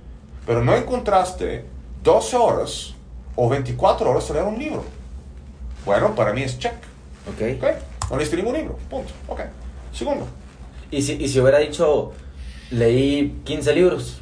Pero 0.46 0.64
no 0.64 0.74
encontraste 0.74 1.66
12 2.02 2.36
horas 2.36 2.94
o 3.36 3.48
24 3.48 4.10
horas 4.10 4.26
de 4.28 4.34
leer 4.34 4.46
un 4.46 4.58
libro. 4.58 4.84
Bueno, 5.84 6.14
para 6.14 6.32
mí 6.32 6.42
es 6.42 6.58
check. 6.58 6.74
Ok. 7.28 7.62
¿Ok? 7.62 8.10
No 8.10 8.16
leíste 8.16 8.36
ningún 8.36 8.54
libro. 8.54 8.78
Punto. 8.88 9.12
Ok. 9.28 9.40
Segundo. 9.92 10.26
Y 10.90 11.02
si, 11.02 11.14
y 11.14 11.28
si 11.28 11.40
hubiera 11.40 11.58
dicho, 11.58 12.12
leí 12.70 13.40
15 13.44 13.74
libros. 13.74 14.20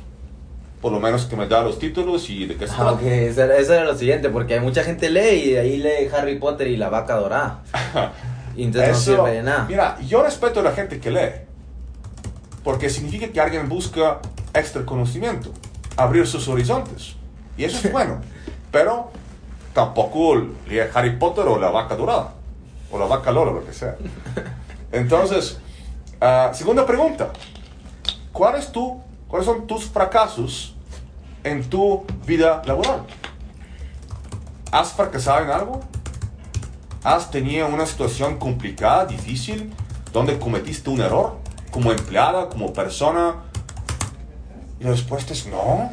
Por 0.83 0.93
lo 0.93 1.01
menos 1.01 1.25
que 1.27 1.37
me 1.37 1.47
da 1.47 1.63
los 1.63 1.79
títulos 1.79 2.29
y 2.29 2.45
de 2.47 2.57
qué 2.57 2.67
se 2.67 2.75
Ah, 2.77 2.99
eso 3.01 3.45
era, 3.45 3.57
eso 3.57 3.73
era 3.73 3.85
lo 3.85 3.97
siguiente, 3.97 4.29
porque 4.29 4.55
hay 4.55 4.61
mucha 4.61 4.83
gente 4.85 5.09
lee 5.09 5.45
y 5.45 5.51
de 5.53 5.61
ahí 5.61 5.77
lee 5.79 6.09
Harry 6.15 6.39
Potter 6.39 6.67
y 6.67 6.77
la 6.77 6.91
vaca 6.91 7.15
dorada. 7.15 7.63
Y 8.55 8.65
entonces 8.65 8.91
no 8.91 8.97
Eso- 8.99 9.17
sirve 9.25 9.37
de 9.39 9.43
nada. 9.45 9.65
Mira, 9.67 9.99
yo 10.07 10.23
respeto 10.23 10.61
a 10.61 10.63
la 10.63 10.73
gente 10.73 11.01
que 11.01 11.11
lee. 11.11 11.31
Porque 12.63 12.91
significa 12.91 13.29
que 13.29 13.41
alguien 13.41 13.67
busca 13.67 14.19
extra 14.53 14.85
conocimiento, 14.85 15.51
abrir 15.97 16.27
sus 16.27 16.47
horizontes. 16.49 17.15
Y 17.57 17.65
eso 17.65 17.79
es 17.83 17.91
bueno. 17.99 18.21
Pero 18.71 19.11
tampoco 19.73 20.37
lee 20.69 20.81
Harry 20.93 21.17
Potter 21.17 21.47
o 21.47 21.59
la 21.59 21.71
vaca 21.71 21.97
dorada. 21.97 22.35
O 22.91 22.99
la 22.99 23.07
vaca 23.07 23.31
lola, 23.33 23.53
lo 23.53 23.65
que 23.65 23.73
sea. 23.73 23.97
Entonces, 24.93 25.59
ah, 26.21 26.51
segunda 26.53 26.85
pregunta. 26.85 27.31
¿Cuál 28.33 28.57
es 28.57 28.71
tu, 28.71 29.01
¿Cuáles 29.29 29.47
son 29.47 29.67
tus 29.67 29.87
fracasos 29.87 30.72
en 31.45 31.65
tu 31.69 32.05
vida 32.27 32.63
laboral? 32.65 33.05
¿Has 34.71 34.93
fracasado 34.93 35.45
en 35.45 35.51
algo? 35.51 35.81
¿Has 37.05 37.31
tenido 37.31 37.67
una 37.67 37.85
situación 37.87 38.39
complicada, 38.39 39.05
difícil, 39.07 39.73
donde 40.13 40.39
cometiste 40.39 40.89
un 40.89 41.01
error 41.01 41.37
como 41.71 41.91
empleada, 41.93 42.49
como 42.49 42.73
persona? 42.73 43.35
Y 44.81 44.85
la 44.85 44.91
respuesta 44.91 45.33
es 45.33 45.47
no, 45.47 45.91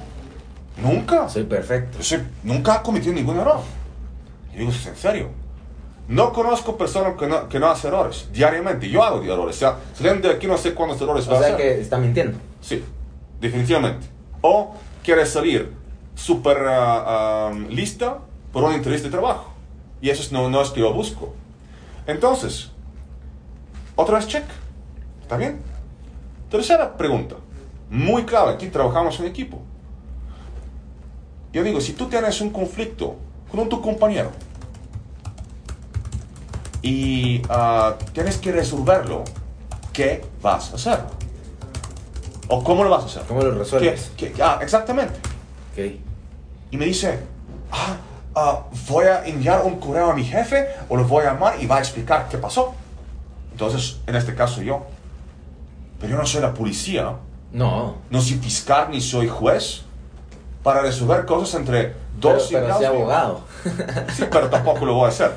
nunca. 0.77 1.27
Soy 1.29 1.43
perfecto. 1.43 2.01
Soy- 2.03 2.23
nunca 2.43 2.77
he 2.77 2.81
cometido 2.81 3.13
ningún 3.13 3.37
error. 3.39 3.59
Y 4.53 4.59
digo, 4.59 4.71
¿es 4.71 4.85
en 4.85 4.95
serio? 4.95 5.29
No 6.07 6.31
conozco 6.33 6.75
personas 6.77 7.15
que 7.19 7.27
no, 7.27 7.47
que 7.49 7.59
no 7.59 7.67
hacen 7.69 7.93
errores 7.93 8.29
diariamente. 8.31 8.89
Yo 8.89 9.03
hago 9.03 9.21
errores. 9.23 9.55
O 9.57 9.59
sea, 9.59 9.77
saliendo 9.93 10.27
de 10.27 10.35
aquí 10.35 10.47
no 10.47 10.57
sé 10.57 10.73
cuántos 10.73 10.99
errores 11.01 11.27
va 11.29 11.33
O 11.33 11.35
a 11.35 11.39
sea 11.39 11.53
hacer. 11.53 11.57
que 11.75 11.81
está 11.81 11.97
mintiendo. 11.97 12.37
Sí, 12.61 12.83
definitivamente. 13.39 14.07
O 14.41 14.73
quieres 15.09 15.31
salir 15.31 15.73
súper 16.13 16.57
ah, 16.67 17.51
lista 17.67 18.19
por 18.53 18.63
una 18.63 18.75
entrevista 18.75 19.07
de 19.07 19.11
trabajo. 19.11 19.51
Y 20.01 20.11
eso 20.11 20.21
es- 20.21 20.31
no, 20.31 20.49
no 20.51 20.61
es 20.61 20.69
que 20.69 20.81
yo 20.81 20.93
busco. 20.93 21.33
Entonces, 22.05 22.69
otra 23.95 24.17
vez 24.17 24.27
check. 24.27 24.43
¿Está 25.23 25.35
bien? 25.37 25.61
Tercera 26.51 26.95
pregunta. 26.95 27.35
Muy 27.89 28.23
clave. 28.23 28.51
Aquí 28.53 28.67
trabajamos 28.67 29.19
en 29.19 29.25
equipo. 29.25 29.59
Yo 31.53 31.63
digo, 31.63 31.81
si 31.81 31.93
tú 31.93 32.05
tienes 32.05 32.39
un 32.41 32.51
conflicto 32.51 33.15
con 33.51 33.67
tu 33.67 33.81
compañero 33.81 34.29
y 36.83 37.41
ah, 37.49 37.95
tienes 38.13 38.37
que 38.37 38.51
resolverlo, 38.51 39.23
¿qué 39.91 40.23
vas 40.43 40.71
a 40.71 40.75
hacer? 40.75 40.99
¿O 42.49 42.63
cómo 42.63 42.83
lo 42.83 42.89
vas 42.89 43.03
a 43.03 43.05
hacer? 43.05 43.21
¿Cómo 43.27 43.41
lo 43.41 43.51
resuelves? 43.51 44.11
¿Qué- 44.17 44.31
qué- 44.33 44.43
ah, 44.43 44.59
exactamente. 44.61 45.13
Ok. 45.71 45.93
Y 46.71 46.77
me 46.77 46.85
dice, 46.85 47.19
ah, 47.71 47.95
ah, 48.35 48.63
voy 48.89 49.05
a 49.05 49.25
enviar 49.25 49.61
un 49.63 49.79
correo 49.79 50.11
a 50.11 50.15
mi 50.15 50.23
jefe 50.25 50.67
o 50.89 50.97
lo 50.97 51.03
voy 51.05 51.23
a 51.25 51.33
llamar 51.33 51.55
y 51.61 51.67
va 51.67 51.77
a 51.77 51.79
explicar 51.79 52.27
qué 52.29 52.37
pasó. 52.37 52.73
Entonces, 53.51 53.97
en 54.07 54.15
este 54.15 54.33
caso 54.35 54.61
yo. 54.61 54.83
Pero 55.99 56.13
yo 56.13 56.17
no 56.17 56.25
soy 56.25 56.41
la 56.41 56.53
policía, 56.53 57.13
No. 57.51 57.95
no 58.09 58.21
soy 58.21 58.37
fiscal 58.37 58.87
ni 58.91 59.01
soy 59.01 59.27
juez 59.27 59.81
para 60.63 60.81
resolver 60.81 61.25
cosas 61.25 61.55
entre 61.59 61.83
Pero, 61.83 61.95
dos 62.35 62.47
pero 62.51 62.73
sí 62.73 62.79
míos. 62.79 62.85
abogado. 62.93 63.41
Sí, 64.15 64.23
pero 64.31 64.49
tampoco 64.49 64.85
lo 64.85 64.93
voy 64.95 65.05
a 65.05 65.09
hacer. 65.09 65.31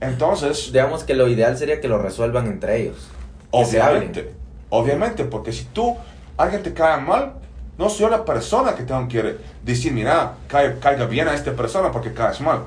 Entonces, 0.00 0.70
Digamos 0.72 1.04
que 1.04 1.14
lo 1.14 1.28
ideal 1.28 1.56
sería 1.56 1.80
que 1.80 1.88
lo 1.88 1.98
resuelvan 1.98 2.46
entre 2.46 2.82
ellos. 2.82 3.08
Obviamente, 3.52 4.34
obviamente, 4.70 5.24
porque 5.24 5.52
si 5.52 5.64
tú, 5.66 5.96
alguien 6.36 6.62
te 6.62 6.72
cae 6.74 7.00
mal, 7.00 7.34
no 7.78 7.88
soy 7.90 8.10
la 8.10 8.24
persona 8.24 8.74
que 8.74 8.82
tengo 8.84 9.06
que 9.08 9.38
decir, 9.62 9.92
mira, 9.92 10.34
cae- 10.48 10.78
caiga 10.78 11.04
bien 11.06 11.28
a 11.28 11.34
esta 11.34 11.52
persona 11.52 11.90
porque 11.92 12.12
caes 12.12 12.40
mal. 12.40 12.60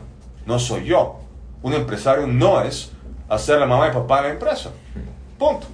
No 0.46 0.60
soy 0.60 0.86
yo. 0.86 1.20
Un 1.62 1.74
empresario 1.74 2.28
no 2.28 2.62
es 2.62 2.92
hacer 3.28 3.60
la 3.60 3.66
mamá 3.66 3.88
y 3.88 3.92
papá 3.92 4.18
de 4.22 4.28
la 4.30 4.34
empresa. 4.34 4.70
Punto. 5.38 5.68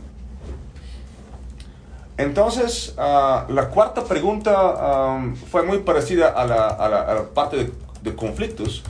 Entonces, 2.17 2.93
ah, 2.97 3.45
la 3.49 3.67
cuarta 3.69 4.03
pregunta 4.05 5.19
fue 5.51 5.63
muy 5.63 5.79
parecida 5.79 6.29
a 6.29 6.45
la 6.45 7.23
parte 7.33 7.57
de, 7.57 7.71
de 8.01 8.15
conflictos, 8.15 8.83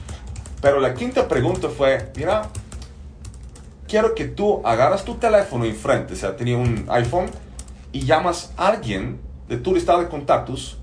pero 0.60 0.78
la 0.80 0.94
quinta 0.94 1.26
pregunta 1.26 1.68
fue, 1.68 2.12
mira, 2.14 2.42
quiero 3.88 4.14
que 4.14 4.26
tú 4.26 4.60
agarras 4.64 5.04
tu 5.04 5.16
teléfono 5.16 5.64
enfrente, 5.64 6.12
o 6.14 6.16
sea, 6.16 6.36
tenía 6.36 6.56
un 6.56 6.86
iPhone, 6.88 7.26
y 7.96 8.04
llamas 8.04 8.52
a 8.58 8.68
alguien 8.68 9.18
de 9.48 9.56
tu 9.56 9.74
listado 9.74 10.00
de 10.00 10.08
contactos, 10.08 10.76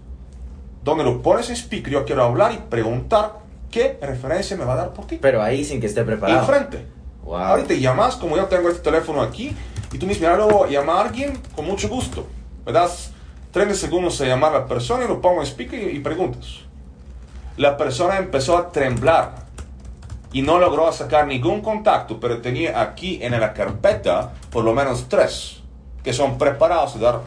donde 0.84 1.04
lo 1.04 1.22
pones 1.22 1.48
en 1.50 1.56
speaker, 1.56 1.94
yo 1.94 2.06
quiero 2.06 2.24
hablar 2.24 2.54
y 2.54 2.58
preguntar 2.58 3.34
qué 3.70 4.00
referencia 4.02 4.58
me 4.58 4.66
va 4.66 4.74
a 4.74 4.78
dar 4.78 4.94
por 4.94 5.06
ti. 5.06 5.20
Pero 5.22 5.40
ahí 5.40 5.64
sin 5.64 5.80
que 5.80 5.86
esté 5.86 6.04
preparado. 6.04 6.40
Enfrente. 6.40 6.88
Wow. 7.24 7.36
Ahorita 7.36 7.76
llamas, 7.76 8.16
como 8.16 8.36
yo 8.36 8.46
tengo 8.46 8.68
este 8.68 8.82
teléfono 8.82 9.22
aquí, 9.22 9.56
y 9.92 9.98
tú 10.00 10.08
mira, 10.08 10.36
luego 10.36 10.68
llama 10.68 10.94
a 10.94 11.02
alguien 11.04 11.40
con 11.56 11.66
mucho 11.66 11.88
gusto. 11.88 12.26
Me 12.66 12.72
das 12.72 13.12
30 13.52 13.76
segundos 13.76 14.20
a 14.20 14.26
llamar 14.26 14.56
a 14.56 14.60
la 14.62 14.66
persona 14.66 15.06
y 15.06 15.08
lo 15.08 15.22
pongo 15.22 15.42
en 15.42 15.46
speaker 15.46 15.80
y, 15.80 15.98
y 15.98 16.00
preguntas. 16.00 16.62
La 17.58 17.78
persona 17.78 18.18
empezó 18.18 18.58
a 18.58 18.72
temblar 18.72 19.36
y 20.32 20.42
no 20.42 20.58
logró 20.58 20.92
sacar 20.92 21.28
ningún 21.28 21.62
contacto, 21.62 22.20
pero 22.20 22.42
tenía 22.42 22.82
aquí 22.82 23.20
en 23.22 23.40
la 23.40 23.54
carpeta 23.54 24.34
por 24.50 24.64
lo 24.64 24.74
menos 24.74 25.08
tres 25.08 25.63
que 26.04 26.14
son 26.14 26.38
preparados 26.38 26.96
a 26.96 27.00
dar 27.00 27.22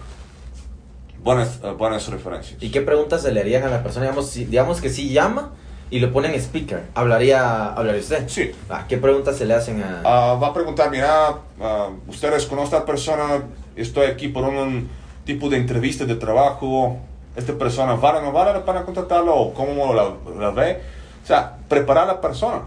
buenas, 1.22 1.60
eh, 1.62 1.70
buenas 1.76 2.08
referencias. 2.08 2.62
¿Y 2.62 2.70
qué 2.70 2.80
preguntas 2.80 3.22
se 3.22 3.32
le 3.32 3.40
harían 3.40 3.62
a 3.64 3.68
la 3.68 3.82
persona? 3.82 4.06
Digamos, 4.06 4.28
si, 4.28 4.44
digamos 4.44 4.80
que 4.80 4.90
si 4.90 5.10
llama 5.10 5.52
y 5.90 6.00
lo 6.00 6.12
ponen 6.12 6.32
en 6.32 6.40
speaker, 6.40 6.82
¿hablaría, 6.94 7.72
hablaría 7.72 8.00
usted? 8.00 8.28
Sí. 8.28 8.52
Ah, 8.68 8.84
¿Qué 8.88 8.96
preguntas 8.98 9.36
se 9.36 9.46
le 9.46 9.54
hacen 9.54 9.82
a...? 9.82 10.02
Ah, 10.04 10.34
va 10.34 10.48
a 10.48 10.54
preguntar, 10.54 10.90
mira, 10.90 11.38
ah, 11.60 11.90
ustedes 12.08 12.46
con 12.46 12.58
esta 12.58 12.84
persona, 12.84 13.44
estoy 13.76 14.06
aquí 14.06 14.28
por 14.28 14.44
un, 14.44 14.88
tipo 15.26 15.50
de 15.50 15.58
entrevista 15.58 16.06
de 16.06 16.14
trabajo, 16.14 16.98
esta 17.34 17.52
persona 17.58 17.96
vale 17.96 18.20
o 18.20 18.22
no 18.22 18.32
vale 18.32 18.60
para 18.60 18.84
contratarlo 18.84 19.34
o 19.34 19.52
cómo 19.52 19.92
la, 19.92 20.14
la 20.38 20.50
ve. 20.50 20.80
O 21.22 21.26
sea, 21.26 21.58
preparar 21.68 22.04
a 22.04 22.14
la 22.14 22.20
persona. 22.20 22.62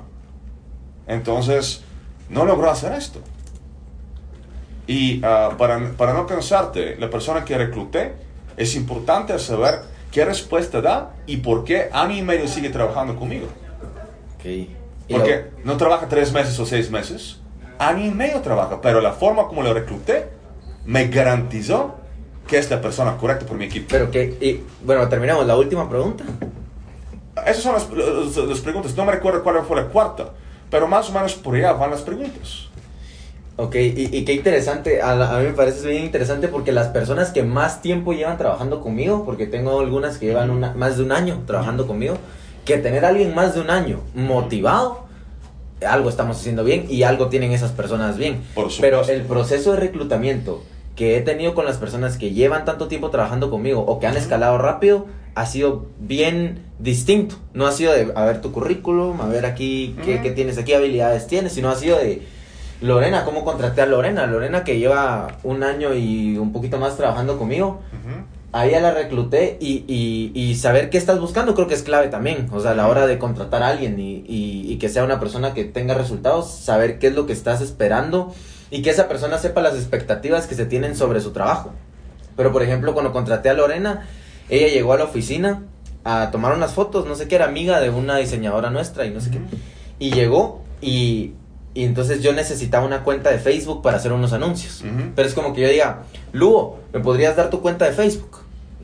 Entonces, 1.08 1.82
no 2.30 2.46
logró 2.46 2.70
hacer 2.70 2.92
esto. 2.92 3.22
Y 4.90 5.22
ah, 5.24 5.52
para, 5.56 5.92
para 5.92 6.14
no 6.14 6.26
cansarte, 6.26 6.96
la 6.98 7.12
persona 7.12 7.46
que 7.46 7.56
recluté, 7.56 8.14
es 8.58 8.76
importante 8.76 9.38
saber 9.38 9.82
qué 10.12 10.26
respuesta 10.26 10.82
da 10.82 11.14
y 11.28 11.38
por 11.38 11.64
qué 11.64 11.90
año 11.94 12.16
y 12.16 12.24
medio 12.24 12.48
sigue 12.48 12.70
trabajando 12.72 13.16
conmigo. 13.16 13.46
Ok. 14.40 14.46
Y 14.46 14.70
Porque 15.08 15.46
no 15.64 15.78
trabaja 15.78 16.08
tres 16.08 16.32
meses 16.34 16.58
o 16.60 16.66
seis 16.66 16.90
meses, 16.90 17.40
año 17.78 18.04
y 18.06 18.10
medio 18.12 18.42
trabaja, 18.42 18.82
pero 18.82 19.00
la 19.00 19.12
forma 19.14 19.48
como 19.48 19.62
lo 19.62 19.74
recluté 19.76 20.30
me 20.86 21.08
garantizó 21.08 21.96
que 22.48 22.58
es 22.58 22.70
la 22.72 22.82
persona 22.82 23.16
correcta 23.18 23.46
por 23.46 23.58
mi 23.58 23.66
equipo. 23.66 23.86
Pero 23.92 24.10
que... 24.10 24.24
Y, 24.42 24.64
bueno, 24.84 25.08
terminamos. 25.08 25.46
La 25.46 25.56
última 25.56 25.88
pregunta. 25.88 26.24
Esas 27.46 27.62
son 27.62 27.74
las, 27.74 27.88
las- 27.92 28.38
las 28.38 28.60
preguntas, 28.60 28.96
no 28.98 29.06
me 29.06 29.12
recuerdo 29.12 29.44
cuál 29.44 29.64
fue 29.66 29.78
la 29.78 29.86
cuarta, 29.86 30.32
pero 30.72 30.88
más 30.88 31.10
o 31.10 31.14
menos 31.14 31.36
por 31.36 31.54
allá 31.56 31.74
van 31.74 31.92
las 31.92 32.02
preguntas. 32.02 32.69
Ok, 33.62 33.76
y, 33.76 34.16
y 34.16 34.24
qué 34.24 34.32
interesante, 34.34 35.02
a, 35.02 35.16
la- 35.16 35.36
a 35.36 35.40
mí 35.40 35.48
me 35.48 35.52
parece 35.54 35.86
bien 35.90 36.06
interesante 36.06 36.48
porque 36.48 36.72
las 36.72 36.88
personas 36.88 37.32
que 37.32 37.44
más 37.44 37.82
tiempo 37.82 38.14
llevan 38.14 38.38
trabajando 38.38 38.80
conmigo, 38.80 39.26
porque 39.26 39.48
tengo 39.48 39.82
algunas 39.82 40.18
que 40.18 40.28
llevan 40.28 40.50
una- 40.50 40.74
más 40.76 40.96
de 40.96 41.04
un 41.04 41.12
año 41.12 41.44
trabajando 41.46 41.86
conmigo, 41.86 42.16
que 42.64 42.78
tener 42.78 43.04
a 43.04 43.10
alguien 43.10 43.36
más 43.36 43.56
de 43.56 43.60
un 43.62 43.70
año 43.70 44.00
motivado, 44.16 45.02
algo 45.86 46.10
estamos 46.10 46.38
haciendo 46.38 46.64
bien 46.64 46.86
y 46.90 47.04
algo 47.04 47.28
tienen 47.28 47.52
esas 47.52 47.72
personas 47.72 48.18
bien. 48.18 48.42
Por 48.56 48.72
supuesto. 48.72 48.82
Pero 48.82 49.02
el 49.20 49.26
proceso 49.26 49.72
de 49.74 49.78
reclutamiento 49.82 50.64
que 50.96 51.18
he 51.18 51.22
tenido 51.22 51.54
con 51.54 51.66
las 51.66 51.76
personas 51.78 52.18
que 52.18 52.32
llevan 52.32 52.64
tanto 52.64 52.88
tiempo 52.88 53.10
trabajando 53.10 53.50
conmigo 53.50 53.82
o 53.82 54.00
que 54.00 54.08
han 54.08 54.16
escalado 54.18 54.58
rápido 54.58 55.06
ha 55.36 55.46
sido 55.46 55.86
bien 56.00 56.60
distinto. 56.80 57.36
No 57.54 57.68
ha 57.68 57.74
sido 57.74 57.92
de, 57.94 58.12
a 58.16 58.24
ver 58.26 58.40
tu 58.42 58.52
currículum, 58.54 59.20
a 59.22 59.28
ver 59.28 59.46
aquí 59.46 59.96
qué, 60.06 60.22
qué 60.22 60.32
tienes, 60.32 60.58
aquí 60.58 60.74
habilidades 60.74 61.28
tienes, 61.28 61.52
sino 61.54 61.70
ha 61.70 61.76
sido 61.76 61.98
de, 61.98 62.22
Lorena, 62.82 63.26
¿cómo 63.26 63.44
contraté 63.44 63.82
a 63.82 63.86
Lorena? 63.86 64.26
Lorena 64.26 64.64
que 64.64 64.80
lleva 64.80 65.40
un 65.44 65.64
año 65.64 65.94
y 65.94 66.38
un 66.38 66.54
poquito 66.54 66.78
más 66.78 66.96
trabajando 66.96 67.38
conmigo. 67.38 67.82
Ujú. 67.92 68.24
A 68.52 68.66
ella 68.66 68.80
la 68.80 68.92
recluté 68.92 69.58
y, 69.60 69.84
y, 69.88 70.32
y 70.34 70.56
saber 70.56 70.90
qué 70.90 70.98
estás 70.98 71.20
buscando 71.20 71.54
creo 71.54 71.68
que 71.68 71.76
es 71.76 71.84
clave 71.84 72.08
también. 72.08 72.48
O 72.52 72.60
sea, 72.60 72.72
a 72.72 72.76
la 72.76 72.88
hora 72.88 73.06
de 73.06 73.20
contratar 73.20 73.62
a 73.64 73.68
alguien 73.68 74.00
y, 74.00 74.24
y, 74.28 74.66
y 74.68 74.78
que 74.78 74.90
sea 74.90 75.04
una 75.04 75.20
persona 75.20 75.54
que 75.54 75.66
tenga 75.66 75.94
resultados, 75.94 76.50
saber 76.52 77.00
qué 77.00 77.08
es 77.08 77.16
lo 77.16 77.28
que 77.28 77.34
estás 77.34 77.62
esperando 77.62 78.34
y 78.72 78.82
que 78.82 78.90
esa 78.90 79.08
persona 79.08 79.38
sepa 79.38 79.62
las 79.62 79.76
expectativas 79.76 80.48
que 80.48 80.56
se 80.56 80.66
tienen 80.66 80.96
sobre 80.96 81.22
su 81.22 81.32
trabajo. 81.32 81.74
Pero, 82.36 82.52
por 82.52 82.64
ejemplo, 82.64 82.94
cuando 82.94 83.12
contraté 83.12 83.50
a 83.50 83.54
Lorena, 83.54 84.08
ella 84.50 84.68
llegó 84.68 84.94
a 84.94 84.98
la 84.98 85.04
oficina 85.04 85.64
a 86.04 86.32
tomar 86.32 86.56
unas 86.56 86.74
fotos, 86.74 87.06
no 87.06 87.16
sé 87.16 87.28
qué, 87.28 87.36
era 87.36 87.46
amiga 87.46 87.82
de 87.82 87.90
una 87.90 88.18
diseñadora 88.18 88.70
nuestra 88.70 89.06
y 89.06 89.12
no 89.12 89.20
sé 89.20 89.32
qué. 89.32 89.40
Y 90.00 90.12
llegó 90.12 90.62
y, 90.82 91.34
y 91.74 91.84
entonces 91.84 92.22
yo 92.22 92.34
necesitaba 92.34 92.86
una 92.86 93.04
cuenta 93.04 93.30
de 93.30 93.38
Facebook 93.40 93.82
para 93.82 93.98
hacer 93.98 94.12
unos 94.12 94.34
anuncios. 94.34 94.84
Pero 95.16 95.28
es 95.28 95.34
como 95.34 95.54
que 95.54 95.62
yo 95.62 95.70
diga, 95.70 96.04
Lugo, 96.34 96.80
¿me 96.94 97.00
podrías 97.00 97.36
dar 97.36 97.50
tu 97.50 97.62
cuenta 97.62 97.86
de 97.86 97.92
Facebook? 97.92 98.40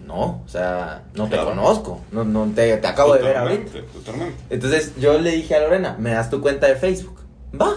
No, 0.05 0.41
o 0.45 0.47
sea, 0.47 1.03
no 1.15 1.27
te 1.27 1.35
conozco, 1.37 1.99
no, 2.11 2.23
no 2.23 2.45
te, 2.53 2.77
te 2.77 2.87
acabo 2.87 3.15
de 3.15 3.23
ver 3.23 3.37
ahorita. 3.37 3.71
Totalmente. 3.93 4.35
Entonces 4.51 4.93
yo 4.99 5.17
le 5.19 5.31
dije 5.31 5.55
a 5.55 5.61
Lorena, 5.61 5.95
¿me 5.99 6.11
das 6.11 6.29
tu 6.29 6.41
cuenta 6.41 6.67
de 6.67 6.75
Facebook? 6.75 7.19
Va, 7.59 7.73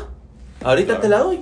ahorita 0.63 0.87
Claro. 0.99 1.01
te 1.01 1.09
la 1.09 1.19
doy. 1.21 1.41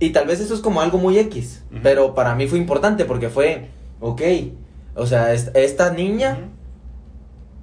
Y 0.00 0.10
tal 0.10 0.26
vez 0.26 0.40
eso 0.40 0.52
es 0.54 0.60
como 0.60 0.80
algo 0.80 0.98
muy 0.98 1.16
X, 1.20 1.62
pero 1.82 2.14
para 2.14 2.34
mí 2.34 2.46
fue 2.48 2.58
importante 2.58 3.04
porque 3.04 3.30
fue, 3.30 3.68
ok, 4.00 4.20
o 4.96 5.06
sea, 5.06 5.32
es- 5.32 5.50
esta 5.54 5.90
niña 5.92 6.38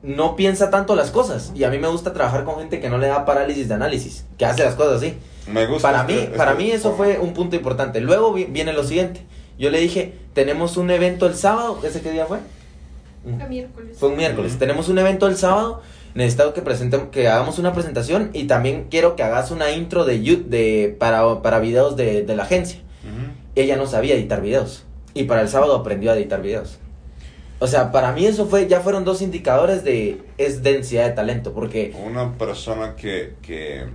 no 0.01 0.35
piensa 0.35 0.69
tanto 0.69 0.95
las 0.95 1.11
cosas 1.11 1.51
y 1.55 1.63
a 1.63 1.69
mí 1.69 1.77
me 1.79 1.87
gusta 1.87 2.11
trabajar 2.13 2.43
con 2.43 2.57
gente 2.59 2.79
que 2.79 2.89
no 2.89 2.97
le 2.97 3.07
da 3.07 3.25
parálisis 3.25 3.67
de 3.69 3.73
análisis, 3.75 4.25
que 4.37 4.45
hace 4.45 4.63
las 4.63 4.75
cosas 4.75 4.95
así. 4.97 5.15
Me 5.47 5.65
gusta. 5.67 5.91
Para 5.91 6.03
mí, 6.03 6.13
este- 6.13 6.37
para 6.37 6.53
mí 6.55 6.71
eso 6.71 6.91
forma. 6.95 7.13
fue 7.15 7.19
un 7.19 7.33
punto 7.33 7.55
importante. 7.55 7.99
Luego 8.01 8.33
vi- 8.33 8.45
viene 8.45 8.73
lo 8.73 8.83
siguiente. 8.83 9.21
Yo 9.59 9.69
le 9.69 9.79
dije, 9.79 10.13
tenemos 10.33 10.77
un 10.77 10.89
evento 10.91 11.25
el 11.27 11.35
sábado, 11.35 11.79
¿ese 11.83 12.01
qué 12.01 12.11
día 12.11 12.25
fue? 12.25 12.39
Fue 13.23 13.47
miércoles. 13.47 13.97
Fue 13.97 14.09
un 14.09 14.17
miércoles. 14.17 14.57
Tenemos 14.59 14.89
un 14.89 14.97
evento 14.99 15.27
el 15.27 15.37
sábado. 15.37 15.81
Necesito 16.15 16.53
que 16.53 16.61
presentemos, 16.61 17.07
que 17.09 17.27
hagamos 17.27 17.57
una 17.57 17.73
presentación 17.73 18.29
y 18.33 18.43
también 18.45 18.87
quiero 18.91 19.15
que 19.15 19.23
hagas 19.23 19.49
una 19.49 19.71
intro 19.71 20.05
de, 20.05 20.19
de 20.19 20.95
para, 20.99 21.41
para 21.41 21.59
videos 21.59 21.95
de, 21.95 22.21
de 22.23 22.35
la 22.35 22.43
agencia. 22.43 22.79
Ella 23.55 23.77
no 23.77 23.85
sabía 23.87 24.15
editar 24.15 24.41
videos 24.41 24.83
y 25.13 25.23
para 25.23 25.41
el 25.41 25.47
sábado 25.49 25.75
aprendió 25.75 26.11
a 26.11 26.15
editar 26.15 26.41
videos. 26.41 26.77
O 27.59 27.67
sea, 27.67 27.91
para 27.91 28.11
mí 28.11 28.25
eso 28.25 28.45
fue, 28.47 28.67
ya 28.67 28.81
fueron 28.81 29.05
dos 29.05 29.21
indicadores 29.21 29.83
de 29.83 30.21
es 30.37 30.63
densidad 30.63 31.05
de 31.05 31.11
talento, 31.11 31.53
porque 31.53 31.95
Una 32.05 32.33
persona 32.37 32.95
que, 32.95 33.33
que 33.41 33.85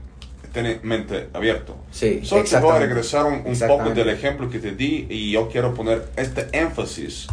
tiene 0.52 0.80
mente 0.82 1.28
abierta. 1.32 1.72
sí, 1.90 2.20
Solo 2.22 2.44
te 2.44 2.58
voy 2.58 2.76
a 2.76 2.78
regresar 2.78 3.26
un, 3.26 3.42
un 3.44 3.58
poco 3.66 3.90
del 3.90 4.08
ejemplo 4.08 4.50
que 4.50 4.58
te 4.58 4.72
di 4.72 5.06
y 5.08 5.32
yo 5.32 5.48
quiero 5.48 5.74
poner 5.74 6.08
este 6.16 6.48
énfasis. 6.52 7.26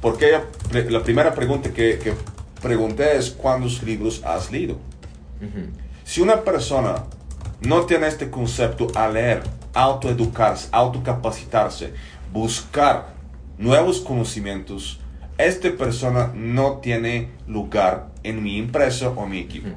Porque 0.00 0.38
la 0.90 1.02
primera 1.02 1.34
pregunta 1.34 1.70
que, 1.70 1.98
que 1.98 2.14
pregunté 2.62 3.16
es 3.16 3.30
¿cuántos 3.30 3.82
libros 3.82 4.22
has 4.24 4.50
leído? 4.50 4.74
Ujú. 5.40 5.70
Si 6.04 6.20
una 6.20 6.42
persona 6.42 7.04
no 7.60 7.82
tiene 7.86 8.06
este 8.06 8.30
concepto 8.30 8.88
a 8.94 9.08
leer, 9.08 9.42
autoeducarse, 9.74 10.68
autocapacitarse, 10.72 11.92
buscar 12.32 13.14
nuevos 13.58 14.00
conocimientos, 14.00 15.00
esta 15.36 15.70
persona 15.70 16.32
no 16.34 16.78
tiene 16.78 17.30
lugar 17.46 18.08
en 18.22 18.42
mi 18.42 18.58
empresa 18.58 19.10
o 19.10 19.26
mi 19.26 19.38
equipo. 19.38 19.68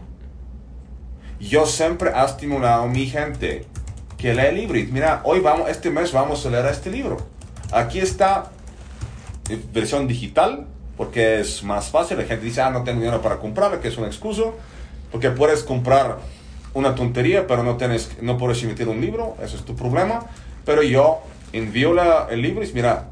Yo 1.41 1.65
siempre 1.65 2.11
he 2.11 2.25
estimulado 2.25 2.83
a 2.83 2.87
mi 2.87 3.07
gente 3.07 3.65
que 4.17 4.35
lee 4.35 4.51
libros. 4.53 4.83
Mira, 4.91 5.21
hoy 5.23 5.39
vamos, 5.39 5.69
este 5.69 5.89
mes 5.89 6.11
vamos 6.13 6.45
a 6.45 6.51
leer 6.51 6.67
este 6.67 6.91
libro. 6.91 7.17
Aquí 7.71 7.97
está 7.99 8.51
en 9.49 9.63
versión 9.73 10.07
digital, 10.07 10.67
porque 10.95 11.39
es 11.39 11.63
más 11.63 11.89
fácil. 11.89 12.19
La 12.19 12.25
gente 12.25 12.45
dice, 12.45 12.61
ah, 12.61 12.69
no 12.69 12.83
tengo 12.83 12.99
dinero 12.99 13.23
para 13.23 13.39
comprarla, 13.39 13.81
que 13.81 13.87
es 13.87 13.97
una 13.97 14.05
excusa. 14.05 14.43
Porque 15.11 15.31
puedes 15.31 15.63
comprar 15.63 16.19
una 16.75 16.93
tontería, 16.93 17.47
pero 17.47 17.63
no, 17.63 17.75
tienes, 17.75 18.11
no 18.21 18.37
puedes 18.37 18.61
emitir 18.61 18.87
un 18.87 19.01
libro, 19.01 19.35
eso 19.41 19.57
es 19.57 19.65
tu 19.65 19.75
problema. 19.75 20.27
Pero 20.63 20.83
yo 20.83 21.21
envío 21.53 21.95
la, 21.95 22.27
el 22.29 22.43
libro 22.43 22.63
y 22.63 22.71
mira, 22.71 23.07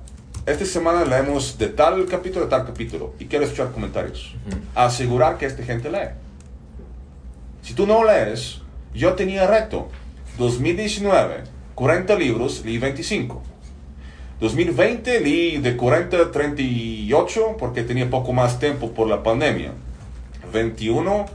esta 0.45 0.65
semana 0.65 1.03
leemos 1.03 1.57
de 1.57 1.69
tal 1.69 2.05
capítulo 2.05 2.45
a 2.45 2.49
tal 2.49 2.65
capítulo 2.67 3.15
y 3.17 3.25
quiero 3.25 3.43
escuchar 3.43 3.71
comentarios. 3.71 4.35
Asegurar 4.75 5.39
que 5.39 5.47
esta 5.47 5.63
gente 5.63 5.89
lee. 5.89 6.28
Si 7.69 7.75
tú 7.75 7.85
no 7.85 8.03
lees, 8.03 8.61
yo 8.95 9.13
tenía 9.13 9.45
reto. 9.45 9.89
2019, 10.39 11.43
40 11.75 12.15
libros, 12.15 12.65
leí 12.65 12.79
25. 12.79 13.43
2020 14.39 15.19
leí 15.19 15.57
de 15.59 15.77
40 15.77 16.17
a 16.17 16.31
38 16.31 17.57
porque 17.59 17.83
tenía 17.83 18.09
poco 18.09 18.33
más 18.33 18.57
tiempo 18.57 18.89
por 18.93 19.07
la 19.07 19.21
pandemia. 19.21 19.73
21 20.51 21.27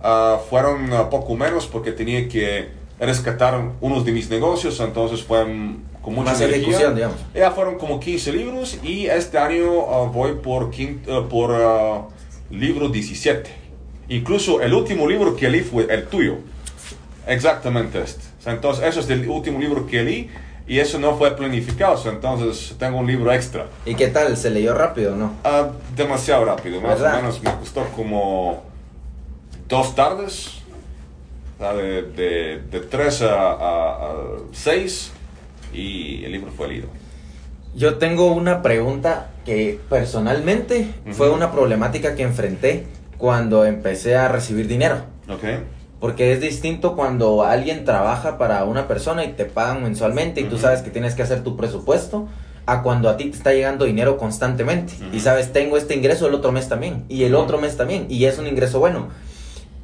ah, 0.00 0.38
fueron 0.48 0.92
ah, 0.92 1.10
poco 1.10 1.34
menos 1.34 1.66
porque 1.66 1.90
tenía 1.90 2.28
que 2.28 2.68
rescatar 3.00 3.60
unos 3.80 4.04
de 4.04 4.12
mis 4.12 4.30
negocios, 4.30 4.78
entonces 4.78 5.24
fue 5.24 5.44
mm, 5.44 5.82
con 6.02 6.14
mucha 6.14 6.30
Más 6.30 6.40
ejecución, 6.40 6.94
digamos. 6.94 7.16
Ya 7.34 7.50
fueron 7.50 7.78
como 7.78 7.98
15 7.98 8.32
libros 8.32 8.78
y 8.84 9.06
este 9.06 9.38
año 9.38 9.66
ah, 9.90 10.04
voy 10.04 10.34
por, 10.36 10.70
quin- 10.70 11.00
ah, 11.10 11.26
por 11.28 11.50
libro 12.56 12.88
17. 12.90 13.58
Incluso 14.10 14.60
el 14.60 14.74
último 14.74 15.06
libro 15.08 15.36
que 15.36 15.48
leí 15.48 15.60
fue 15.62 15.86
el 15.88 16.04
tuyo. 16.06 16.38
Exactamente 17.26 18.02
este. 18.02 18.22
Entonces, 18.44 18.84
eso 18.84 19.00
es 19.00 19.08
el 19.08 19.28
último 19.28 19.58
libro 19.60 19.86
que 19.86 20.02
leí 20.02 20.30
y 20.66 20.80
eso 20.80 20.98
no 20.98 21.16
fue 21.16 21.36
planificado. 21.36 21.96
Entonces, 22.10 22.74
tengo 22.76 22.98
un 22.98 23.06
libro 23.06 23.32
extra. 23.32 23.66
¿Y 23.86 23.94
qué 23.94 24.08
tal? 24.08 24.36
¿Se 24.36 24.50
leyó 24.50 24.74
rápido 24.74 25.14
o 25.14 25.16
no? 25.16 25.34
Ah, 25.44 25.68
demasiado 25.94 26.44
rápido, 26.44 26.80
más 26.80 27.00
¿Verdad? 27.00 27.14
o 27.14 27.16
menos 27.22 27.42
me 27.42 27.54
costó 27.54 27.84
como 27.94 28.64
dos 29.68 29.94
tardes, 29.94 30.56
de, 31.60 32.02
de, 32.02 32.62
de 32.70 32.80
tres 32.80 33.22
a, 33.22 33.52
a, 33.52 33.90
a 33.92 34.14
seis 34.52 35.12
y 35.72 36.24
el 36.24 36.32
libro 36.32 36.50
fue 36.50 36.66
leído. 36.68 36.88
Yo 37.76 37.98
tengo 37.98 38.32
una 38.32 38.60
pregunta 38.62 39.30
que 39.44 39.78
personalmente 39.88 40.88
fue 41.12 41.28
Ujú. 41.28 41.36
una 41.36 41.52
problemática 41.52 42.16
que 42.16 42.24
enfrenté 42.24 42.86
cuando 43.20 43.64
empecé 43.66 44.16
a 44.16 44.26
recibir 44.28 44.66
dinero. 44.66 44.96
¿Ok? 45.28 45.44
Porque 46.00 46.32
es 46.32 46.40
distinto 46.40 46.96
cuando 46.96 47.44
alguien 47.44 47.84
trabaja 47.84 48.38
para 48.38 48.64
una 48.64 48.88
persona 48.88 49.24
y 49.24 49.32
te 49.34 49.44
pagan 49.44 49.82
mensualmente 49.82 50.40
y 50.40 50.44
tú 50.44 50.54
Ujú. 50.54 50.62
sabes 50.62 50.80
que 50.80 50.90
tienes 50.90 51.14
que 51.14 51.22
hacer 51.22 51.44
tu 51.44 51.56
presupuesto 51.58 52.26
a 52.64 52.82
cuando 52.82 53.10
a 53.10 53.16
ti 53.18 53.24
te 53.26 53.36
está 53.36 53.52
llegando 53.52 53.84
dinero 53.84 54.16
constantemente 54.16 54.94
Ujú. 55.06 55.14
y 55.16 55.20
sabes, 55.20 55.52
tengo 55.52 55.76
este 55.76 55.94
ingreso 55.94 56.26
el 56.26 56.34
otro 56.34 56.52
mes 56.52 56.68
también 56.68 57.04
y 57.10 57.24
el 57.24 57.34
Ujú. 57.34 57.44
otro 57.44 57.58
mes 57.58 57.76
también 57.76 58.06
y 58.08 58.24
es 58.24 58.38
un 58.38 58.46
ingreso 58.46 58.78
bueno. 58.80 59.08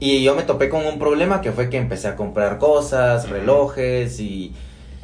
Y 0.01 0.23
yo 0.23 0.35
me 0.35 0.43
topé 0.43 0.69
con 0.71 0.87
un 0.87 0.99
problema 0.99 1.43
que 1.43 1.53
fue 1.53 1.69
que 1.69 1.77
empecé 1.77 2.09
a 2.09 2.17
comprar 2.17 2.59
cosas, 2.59 3.29
relojes 3.29 4.19
y 4.21 4.55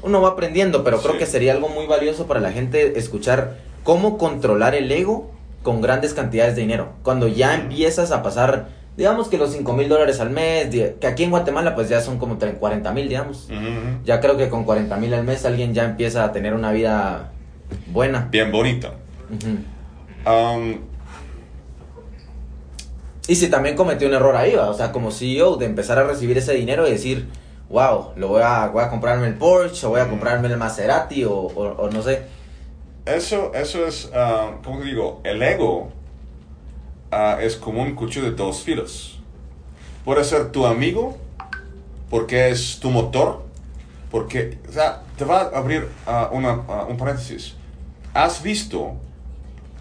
uno 0.03 0.23
va 0.23 0.31
aprendiendo, 0.31 0.83
pero 0.83 0.99
creo 1.01 1.13
Sí. 1.13 1.19
que 1.19 1.27
sería 1.27 1.53
algo 1.53 1.69
muy 1.69 1.87
valioso 1.87 2.27
para 2.27 2.41
la 2.41 2.53
gente 2.53 2.99
escuchar 2.99 3.59
cómo 3.85 4.17
controlar 4.17 4.75
el 4.75 4.91
ego 4.91 5.31
con 5.63 5.81
grandes 5.81 6.15
cantidades 6.15 6.55
de 6.57 6.63
dinero. 6.63 6.93
Cuando 7.03 7.29
ya 7.29 7.55
empiezas 7.55 8.11
a 8.13 8.23
pasar, 8.23 8.69
digamos 8.97 9.29
que 9.29 9.39
los 9.39 9.53
5 9.53 9.73
mil 9.75 9.89
dólares 9.89 10.21
al 10.21 10.31
mes, 10.31 10.69
que 10.71 11.07
aquí 11.07 11.25
en 11.25 11.31
Guatemala 11.31 11.75
pues 11.75 11.89
ya 11.89 12.01
son 12.01 12.19
como 12.19 12.39
40 12.39 12.93
mil, 12.93 13.09
digamos. 13.09 13.49
Ya 14.05 14.21
creo 14.21 14.37
que 14.37 14.49
con 14.49 14.65
40 14.65 14.97
mil 14.97 15.15
al 15.15 15.25
mes 15.25 15.45
alguien 15.45 15.73
ya 15.75 15.85
empieza 15.85 16.25
a 16.25 16.33
tener 16.33 16.55
una 16.55 16.73
vida 16.73 17.31
buena. 17.87 18.29
Bien 18.31 18.51
bonita. 18.53 18.91
Um, 20.27 20.79
Y 23.29 23.37
si 23.37 23.49
también 23.49 23.77
cometí 23.77 24.05
un 24.05 24.15
error 24.15 24.35
ahí, 24.37 24.55
¿va? 24.57 24.69
o 24.69 24.75
sea, 24.75 24.91
como 24.93 25.11
CEO, 25.13 25.57
de 25.57 25.67
empezar 25.67 25.99
a 25.99 26.05
recibir 26.05 26.37
ese 26.39 26.55
dinero 26.55 26.87
y 26.89 26.91
decir, 26.91 27.29
wow, 27.71 28.09
lo 28.17 28.29
voy 28.29 28.43
a, 28.45 28.67
voy 28.69 28.83
a 28.83 28.91
comprarme 28.91 29.29
el 29.29 29.35
Porsche, 29.35 29.87
o 29.87 29.91
voy 29.91 30.01
a 30.01 30.09
comprarme 30.09 30.49
el 30.49 30.57
Maserati, 30.57 31.25
o, 31.25 31.33
o- 31.33 31.77
o 31.85 31.91
no 31.91 32.03
sé. 32.03 32.23
Eso, 33.07 33.53
eso 33.55 33.87
es, 33.87 34.11
ah, 34.15 34.53
¿cómo 34.63 34.79
te 34.79 34.87
digo? 34.87 35.21
El 35.25 35.43
ego 35.43 35.91
ah, 37.11 37.39
es 37.41 37.57
como 37.57 37.83
un 37.83 37.95
cuchillo 37.95 38.27
de 38.27 38.33
dos 38.33 38.63
filos. 38.63 39.19
Puede 40.05 40.25
ser 40.25 40.53
tu 40.53 40.67
amigo 40.67 41.17
porque 42.11 42.51
es 42.51 42.79
tu 42.81 42.91
motor, 42.91 43.43
porque, 44.11 44.59
o 44.69 44.73
sea, 44.73 45.03
te 45.17 45.25
va 45.25 45.43
a 45.43 45.59
abrir 45.59 45.89
ah, 46.07 46.31
una, 46.33 46.55
un 46.89 46.97
paréntesis. 46.97 47.55
¿Has 48.15 48.43
visto 48.43 48.95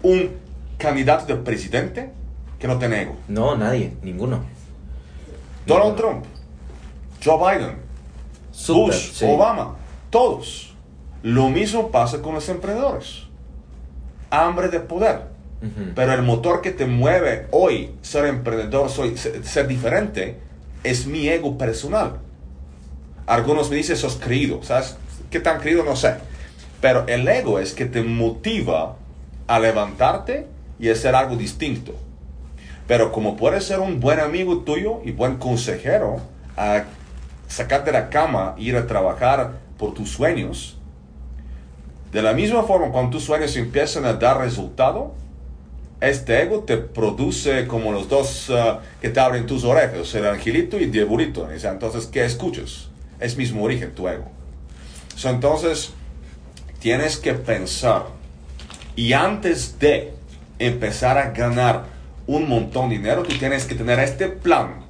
un 0.02 0.30
candidato 0.78 1.26
de 1.26 1.36
presidente 1.36 2.10
que 2.58 2.66
no 2.66 2.78
tiene 2.78 3.02
ego? 3.02 3.16
No, 3.28 3.56
nadie, 3.56 3.92
ninguno. 4.02 4.40
Donald 5.66 5.96
Trump, 5.96 6.24
Joe 7.24 7.38
Biden, 7.38 7.76
Bush, 8.68 9.12
sí. 9.12 9.26
Obama, 9.28 9.76
todos. 10.10 10.71
Lo 11.22 11.48
mismo 11.48 11.90
pasa 11.90 12.20
con 12.20 12.34
los 12.34 12.48
emprendedores. 12.48 13.24
Hambre 14.30 14.68
de 14.68 14.80
poder. 14.80 15.22
Ujú. 15.62 15.92
Pero 15.94 16.12
el 16.12 16.22
motor 16.22 16.60
que 16.60 16.72
te 16.72 16.86
mueve 16.86 17.46
hoy, 17.52 17.94
ser 18.02 18.26
emprendedor, 18.26 18.90
soy, 18.90 19.16
ser, 19.16 19.44
ser 19.44 19.68
diferente, 19.68 20.38
es 20.82 21.06
mi 21.06 21.28
ego 21.28 21.56
personal. 21.56 22.18
Algunos 23.26 23.70
me 23.70 23.76
dicen, 23.76 23.96
sos 23.96 24.16
creído. 24.16 24.62
¿Sabes 24.62 24.96
qué 25.30 25.38
tan 25.38 25.60
creído? 25.60 25.84
No 25.84 25.94
sé. 25.94 26.14
Pero 26.80 27.06
el 27.06 27.26
ego 27.28 27.60
es 27.60 27.72
que 27.72 27.84
te 27.84 28.02
motiva 28.02 28.96
a 29.46 29.60
levantarte 29.60 30.46
y 30.80 30.88
a 30.88 30.92
hacer 30.92 31.14
algo 31.14 31.36
distinto. 31.36 31.94
Pero 32.88 33.12
como 33.12 33.36
puedes 33.36 33.64
ser 33.64 33.78
un 33.78 34.00
buen 34.00 34.18
amigo 34.18 34.58
tuyo 34.58 35.00
y 35.04 35.12
buen 35.12 35.36
consejero, 35.36 36.20
a 36.56 36.82
sacarte 37.46 37.92
de 37.92 37.98
la 37.98 38.10
cama 38.10 38.54
ir 38.58 38.76
a 38.76 38.86
trabajar 38.86 39.52
por 39.78 39.94
tus 39.94 40.10
sueños, 40.10 40.78
de 42.12 42.22
la 42.22 42.34
misma 42.34 42.62
forma 42.64 42.92
cuando 42.92 43.12
tus 43.12 43.24
sueños 43.24 43.56
empiezan 43.56 44.04
a 44.04 44.12
dar 44.12 44.38
resultado, 44.38 45.14
este 46.00 46.42
ego 46.42 46.60
te 46.60 46.76
produce 46.76 47.66
como 47.66 47.90
los 47.90 48.08
dos 48.08 48.50
ah, 48.50 48.80
que 49.00 49.08
te 49.08 49.18
abren 49.18 49.46
tus 49.46 49.64
orejas, 49.64 50.14
el 50.14 50.26
angelito 50.26 50.78
y 50.78 50.84
el 50.84 50.92
diabolito. 50.92 51.48
Entonces, 51.50 52.06
¿qué 52.06 52.24
escuchas? 52.24 52.88
Es 53.18 53.36
mismo 53.36 53.62
origen 53.62 53.94
tu 53.94 54.08
ego. 54.08 54.30
So, 55.16 55.30
entonces, 55.30 55.92
tienes 56.80 57.16
que 57.16 57.34
pensar 57.34 58.06
y 58.94 59.12
antes 59.12 59.78
de 59.78 60.12
empezar 60.58 61.16
a 61.16 61.30
ganar 61.30 61.84
un 62.26 62.48
montón 62.48 62.90
de 62.90 62.96
dinero, 62.96 63.22
tú 63.22 63.38
tienes 63.38 63.64
que 63.64 63.74
tener 63.74 63.98
este 64.00 64.28
plan. 64.28 64.84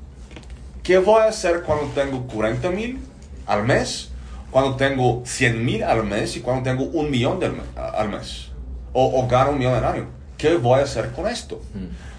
¿Qué 0.82 0.98
voy 0.98 1.20
a 1.20 1.26
hacer 1.26 1.62
cuando 1.62 1.86
tengo 1.94 2.26
40 2.26 2.70
mil 2.70 2.98
al 3.46 3.64
mes? 3.64 4.11
Cuando 4.52 4.76
tengo 4.76 5.22
100 5.24 5.64
mil 5.64 5.82
al 5.82 6.04
mes 6.04 6.36
y 6.36 6.40
cuando 6.40 6.62
tengo 6.62 6.84
un 6.84 7.10
millón 7.10 7.40
del 7.40 7.54
al 7.74 8.10
mes? 8.10 8.50
O, 8.92 9.20
o 9.20 9.26
gano 9.26 9.52
un 9.52 9.58
millón 9.58 9.74
al 9.74 9.84
año. 9.84 10.06
¿Qué 10.36 10.56
voy 10.56 10.78
a 10.78 10.82
hacer 10.84 11.10
con 11.12 11.26
esto? 11.26 11.60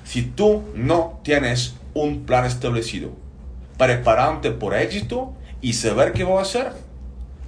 Si 0.04 0.24
tú 0.24 0.64
no 0.74 1.20
tienes 1.24 1.76
un 1.94 2.26
plan 2.26 2.46
establecido, 2.46 3.12
prepararte 3.78 4.50
por 4.50 4.74
éxito 4.74 5.34
y 5.62 5.74
saber 5.74 6.12
qué 6.14 6.24
voy 6.24 6.40
a 6.40 6.42
hacer, 6.42 6.74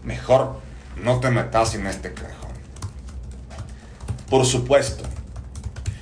mejor 0.04 0.60
no 1.04 1.20
te 1.20 1.32
metas 1.32 1.74
en 1.74 1.88
este 1.88 2.14
cajón. 2.14 2.52
Por 4.30 4.46
supuesto, 4.46 5.04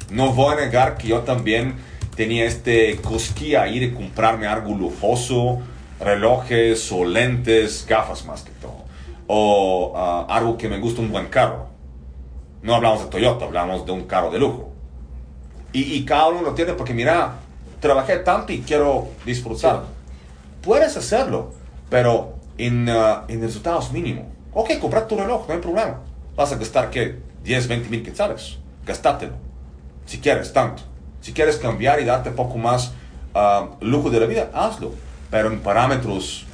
no 0.10 0.34
voy 0.34 0.56
a 0.56 0.66
negar 0.66 0.98
que 0.98 1.08
yo 1.08 1.22
también 1.22 1.76
tenía 2.18 2.44
este 2.44 2.98
cosquilla 2.98 3.64
ahí 3.64 3.80
de 3.80 3.94
comprarme 3.94 4.46
algo 4.46 4.76
lujoso, 4.76 5.62
relojes 6.04 6.92
o 6.92 7.06
lentes, 7.06 7.86
gafas 7.88 8.26
más 8.26 8.44
que 8.44 8.52
todo. 8.52 8.84
O 9.28 9.94
ah, 9.96 10.26
algo 10.30 10.58
que 10.58 10.68
me 10.68 10.80
gusta 10.80 11.02
un 11.02 11.12
buen 11.12 11.28
carro. 11.28 11.68
No 12.62 12.76
hablamos 12.76 13.04
de 13.04 13.10
Toyota, 13.10 13.46
hablamos 13.46 13.86
de 13.86 13.92
un 13.92 14.04
carro 14.04 14.32
de 14.32 14.40
lujo. 14.40 14.72
Y, 15.72 15.96
y 15.96 16.06
cada 16.06 16.28
uno 16.28 16.42
lo 16.42 16.54
tiene 16.54 16.74
porque 16.74 16.94
mira, 16.94 17.36
trabajé 17.80 18.18
tanto 18.18 18.54
y 18.54 18.62
quiero 18.62 19.10
disfrutar. 19.26 19.84
Puedes 20.62 20.96
hacerlo, 20.96 21.54
pero 21.90 22.36
en, 22.58 22.88
ah, 22.90 23.26
en 23.28 23.42
resultados 23.42 23.92
mínimos. 23.92 24.26
Ok, 24.54 24.78
comprar 24.80 25.08
tu 25.08 25.18
reloj, 25.18 25.48
no 25.48 25.54
hay 25.54 25.60
problema. 25.60 26.00
Vas 26.36 26.52
a 26.52 26.56
gastar, 26.56 26.90
¿qué? 26.90 27.20
10, 27.44 27.68
20 27.68 27.90
mil 27.90 28.04
quetzales. 28.04 28.58
Gastátelo. 28.86 29.34
Si 30.06 30.20
quieres, 30.20 30.54
tanto. 30.54 30.84
Si 31.22 31.34
quieres 31.34 31.58
cambiar 31.58 32.00
y 32.02 32.06
darte 32.06 32.32
poco 32.32 32.58
más 32.58 32.94
ah, 33.34 33.70
lujo 33.82 34.10
de 34.10 34.20
la 34.20 34.26
vida, 34.26 34.50
hazlo. 34.54 34.92
Pero 35.34 35.52
en 35.52 35.62
parámetros 35.62 36.46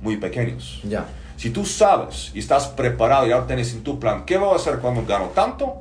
muy 0.00 0.16
pequeños. 0.16 0.80
Ya. 0.84 1.06
Si 1.36 1.50
tú 1.50 1.64
sabes 1.64 2.30
y 2.34 2.38
estás 2.38 2.68
preparado 2.68 3.26
y 3.26 3.32
ahora 3.32 3.48
tienes 3.48 3.72
en 3.72 3.82
tu 3.82 3.98
plan, 3.98 4.24
¿qué 4.24 4.38
voy 4.38 4.52
a 4.52 4.54
hacer 4.54 4.78
cuando 4.78 5.04
gano 5.04 5.30
tanto? 5.34 5.78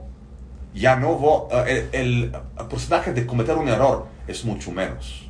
Ya 0.74 0.96
no 0.96 1.14
voy, 1.14 1.44
eh, 1.68 1.88
el, 1.92 2.36
el 2.60 2.66
porcentaje 2.66 3.14
de 3.14 3.28
cometer 3.28 3.56
un 3.56 3.68
error 3.68 4.08
es 4.28 4.44
mucho 4.44 4.72
menos. 4.72 5.30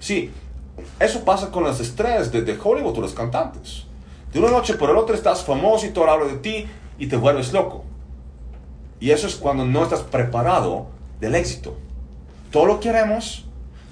Sí, 0.00 0.32
eso 0.98 1.24
pasa 1.24 1.52
con 1.52 1.62
las 1.62 1.78
estrellas 1.78 2.32
de, 2.32 2.42
de 2.42 2.58
Hollywood 2.60 2.98
o 2.98 3.00
los 3.00 3.14
cantantes. 3.14 3.84
De 4.32 4.40
una 4.40 4.50
noche 4.50 4.74
por 4.74 4.90
el 4.90 4.96
otro 4.96 5.14
estás 5.14 5.44
famoso 5.44 5.86
y 5.86 5.90
todo 5.90 6.10
habla 6.10 6.26
de 6.26 6.38
ti 6.38 6.66
y 6.98 7.06
te 7.06 7.14
vuelves 7.16 7.52
loco. 7.52 7.84
Y 8.98 9.12
eso 9.12 9.28
es 9.28 9.36
cuando 9.36 9.64
no 9.64 9.84
estás 9.84 10.00
preparado 10.00 10.86
del 11.20 11.36
éxito. 11.36 11.76
Todos 12.50 12.66
lo 12.66 12.80
queremos, 12.80 13.44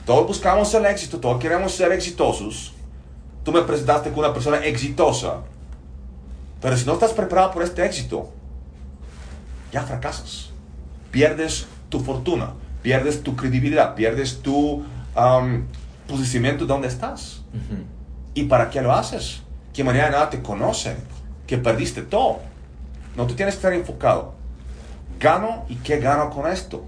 todos 0.05 0.27
buscamos 0.27 0.73
el 0.75 0.87
éxito, 0.87 1.19
todos 1.19 1.41
queremos 1.41 1.73
ser 1.73 1.93
exitosos. 1.93 2.73
Tú 3.45 3.53
me 3.53 3.63
presentaste 3.63 4.11
como 4.11 4.23
una 4.23 4.33
persona 4.33 4.59
exitosa, 4.65 5.41
pero 6.61 6.77
si 6.77 6.87
no 6.87 6.93
estás 6.95 7.13
preparado 7.13 7.53
por 7.53 7.63
este 7.63 7.85
éxito, 7.85 8.31
ya 9.73 9.83
fracasas. 9.83 10.51
Pierdes 11.11 11.67
tu 11.89 12.01
fortuna, 12.01 12.53
pierdes 12.83 13.23
tu 13.23 13.35
credibilidad, 13.37 13.95
pierdes 13.95 14.43
tu 14.43 14.85
um, 15.17 15.65
posicionamiento 16.09 16.67
donde 16.67 16.89
estás. 16.89 17.43
¿Y 18.35 18.45
para 18.45 18.71
qué 18.71 18.81
lo 18.81 18.93
haces? 18.93 19.43
Que 19.73 19.85
mañana 19.85 20.11
nada 20.11 20.31
te 20.31 20.43
conocen, 20.43 20.97
que 21.47 21.59
perdiste 21.59 22.03
todo. 22.03 22.41
No, 23.17 23.27
tú 23.27 23.35
tienes 23.35 23.55
que 23.55 23.59
estar 23.59 23.73
enfocado. 23.73 24.35
Gano 25.19 25.65
y 25.69 25.77
qué 25.77 25.99
gano 25.99 26.31
con 26.31 26.51
esto. 26.51 26.85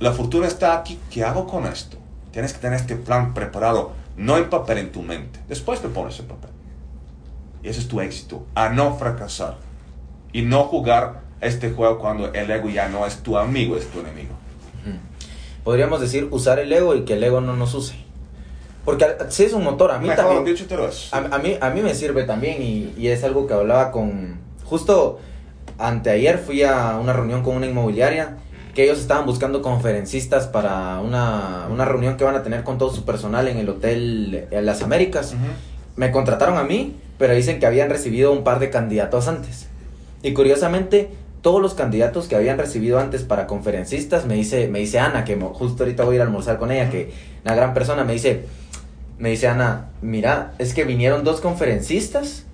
La 0.00 0.12
fortuna 0.12 0.46
está 0.46 0.76
aquí, 0.76 0.98
¿qué 1.10 1.24
hago 1.24 1.46
con 1.46 1.66
esto? 1.66 1.96
Tienes 2.32 2.52
que 2.52 2.58
tener 2.60 2.78
este 2.78 2.96
plan 2.96 3.32
preparado, 3.32 3.92
no 4.16 4.36
en 4.36 4.50
papel 4.50 4.78
en 4.78 4.92
tu 4.92 5.02
mente. 5.02 5.40
Después 5.48 5.80
te 5.80 5.88
pones 5.88 6.18
en 6.18 6.26
papel. 6.26 6.50
Y 7.62 7.68
ese 7.68 7.80
es 7.80 7.88
tu 7.88 8.00
éxito, 8.00 8.44
a 8.54 8.68
no 8.68 8.96
fracasar. 8.96 9.56
Y 10.32 10.42
no 10.42 10.64
jugar 10.64 11.22
este 11.40 11.70
juego 11.70 11.98
cuando 11.98 12.32
el 12.32 12.50
ego 12.50 12.68
ya 12.68 12.88
no 12.88 13.06
es 13.06 13.18
tu 13.22 13.38
amigo, 13.38 13.76
es 13.76 13.86
tu 13.86 14.00
enemigo. 14.00 14.34
Podríamos 15.62 16.00
decir 16.00 16.28
usar 16.30 16.58
el 16.58 16.70
ego 16.72 16.94
y 16.94 17.04
que 17.04 17.14
el 17.14 17.24
ego 17.24 17.40
no 17.40 17.56
nos 17.56 17.72
use. 17.74 17.94
Porque 18.84 19.06
si 19.30 19.44
es 19.44 19.54
un 19.54 19.64
motor, 19.64 19.92
a 19.92 19.98
mí 19.98 20.08
Mejor 20.08 20.24
también. 20.24 20.44
dicho 20.44 20.66
te 20.66 20.76
lo 20.76 20.86
es. 20.86 21.08
A, 21.14 21.18
a 21.18 21.38
mí, 21.38 21.56
a 21.58 21.70
mí 21.70 21.80
me 21.80 21.94
sirve 21.94 22.24
también 22.24 22.60
y, 22.60 22.92
y 22.98 23.08
es 23.08 23.24
algo 23.24 23.46
que 23.46 23.54
hablaba 23.54 23.90
con... 23.90 24.36
Justo 24.64 25.20
anteayer 25.78 26.38
fui 26.38 26.62
a 26.64 26.98
una 27.00 27.14
reunión 27.14 27.42
con 27.42 27.56
una 27.56 27.66
inmobiliaria 27.66 28.36
que 28.74 28.84
ellos 28.84 28.98
estaban 28.98 29.24
buscando 29.24 29.62
conferencistas 29.62 30.46
para 30.46 31.00
una, 31.00 31.68
una 31.70 31.84
reunión 31.84 32.16
que 32.16 32.24
van 32.24 32.34
a 32.34 32.42
tener 32.42 32.64
con 32.64 32.76
todo 32.76 32.92
su 32.92 33.04
personal 33.04 33.48
en 33.48 33.58
el 33.58 33.68
Hotel 33.68 34.48
Las 34.50 34.82
Américas. 34.82 35.34
Me 35.96 36.10
contrataron 36.10 36.58
a 36.58 36.64
mí, 36.64 36.96
pero 37.18 37.34
dicen 37.34 37.60
que 37.60 37.66
habían 37.66 37.88
recibido 37.88 38.32
un 38.32 38.42
par 38.42 38.58
de 38.58 38.70
candidatos 38.70 39.28
antes. 39.28 39.68
Y 40.22 40.32
curiosamente, 40.32 41.10
todos 41.40 41.62
los 41.62 41.74
candidatos 41.74 42.26
que 42.26 42.34
habían 42.34 42.58
recibido 42.58 42.98
antes 42.98 43.22
para 43.22 43.46
conferencistas, 43.46 44.26
me 44.26 44.34
dice, 44.34 44.66
me 44.68 44.80
dice 44.80 44.98
Ana, 44.98 45.24
que 45.24 45.36
justo 45.36 45.84
ahorita 45.84 46.04
voy 46.04 46.14
a 46.14 46.16
ir 46.16 46.20
a 46.22 46.24
almorzar 46.24 46.58
con 46.58 46.72
ella, 46.72 46.90
que 46.90 47.12
una 47.44 47.54
gran 47.54 47.74
persona, 47.74 48.02
me 48.02 48.14
dice, 48.14 48.46
me 49.18 49.30
dice 49.30 49.46
Ana, 49.46 49.90
mira, 50.02 50.54
es 50.58 50.74
que 50.74 50.84
vinieron 50.84 51.22
dos 51.22 51.40
conferencistas, 51.40 52.44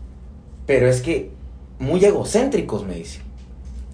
pero 0.66 0.86
es 0.86 1.00
que 1.00 1.30
muy 1.78 2.04
egocéntricos, 2.04 2.84
me 2.84 2.96
dice. 2.96 3.20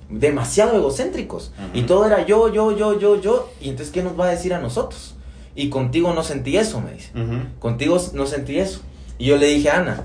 Demasiado 0.09 0.77
egocéntricos. 0.77 1.53
Ujú. 1.59 1.79
Y 1.79 1.83
todo 1.83 2.07
era 2.07 2.25
yo, 2.27 2.53
yo, 2.53 2.77
yo, 2.77 2.99
yo, 2.99 3.21
yo. 3.21 3.51
Y 3.61 3.71
entonces, 3.71 3.93
¿qué 3.93 4.03
nos 4.03 4.19
va 4.19 4.27
a 4.27 4.31
decir 4.31 4.55
a 4.55 4.59
nosotros? 4.59 5.15
Y 5.55 5.69
contigo 5.71 6.13
no 6.15 6.23
sentí 6.23 6.57
eso, 6.57 6.81
me 6.81 6.93
dice. 6.93 7.11
Ujú. 7.15 7.39
Contigo 7.59 8.01
no 8.13 8.27
sentí 8.27 8.59
eso. 8.59 8.81
Y 9.19 9.27
yo 9.27 9.37
le 9.37 9.47
dije 9.47 9.71
a 9.71 9.79
Ana, 9.79 10.05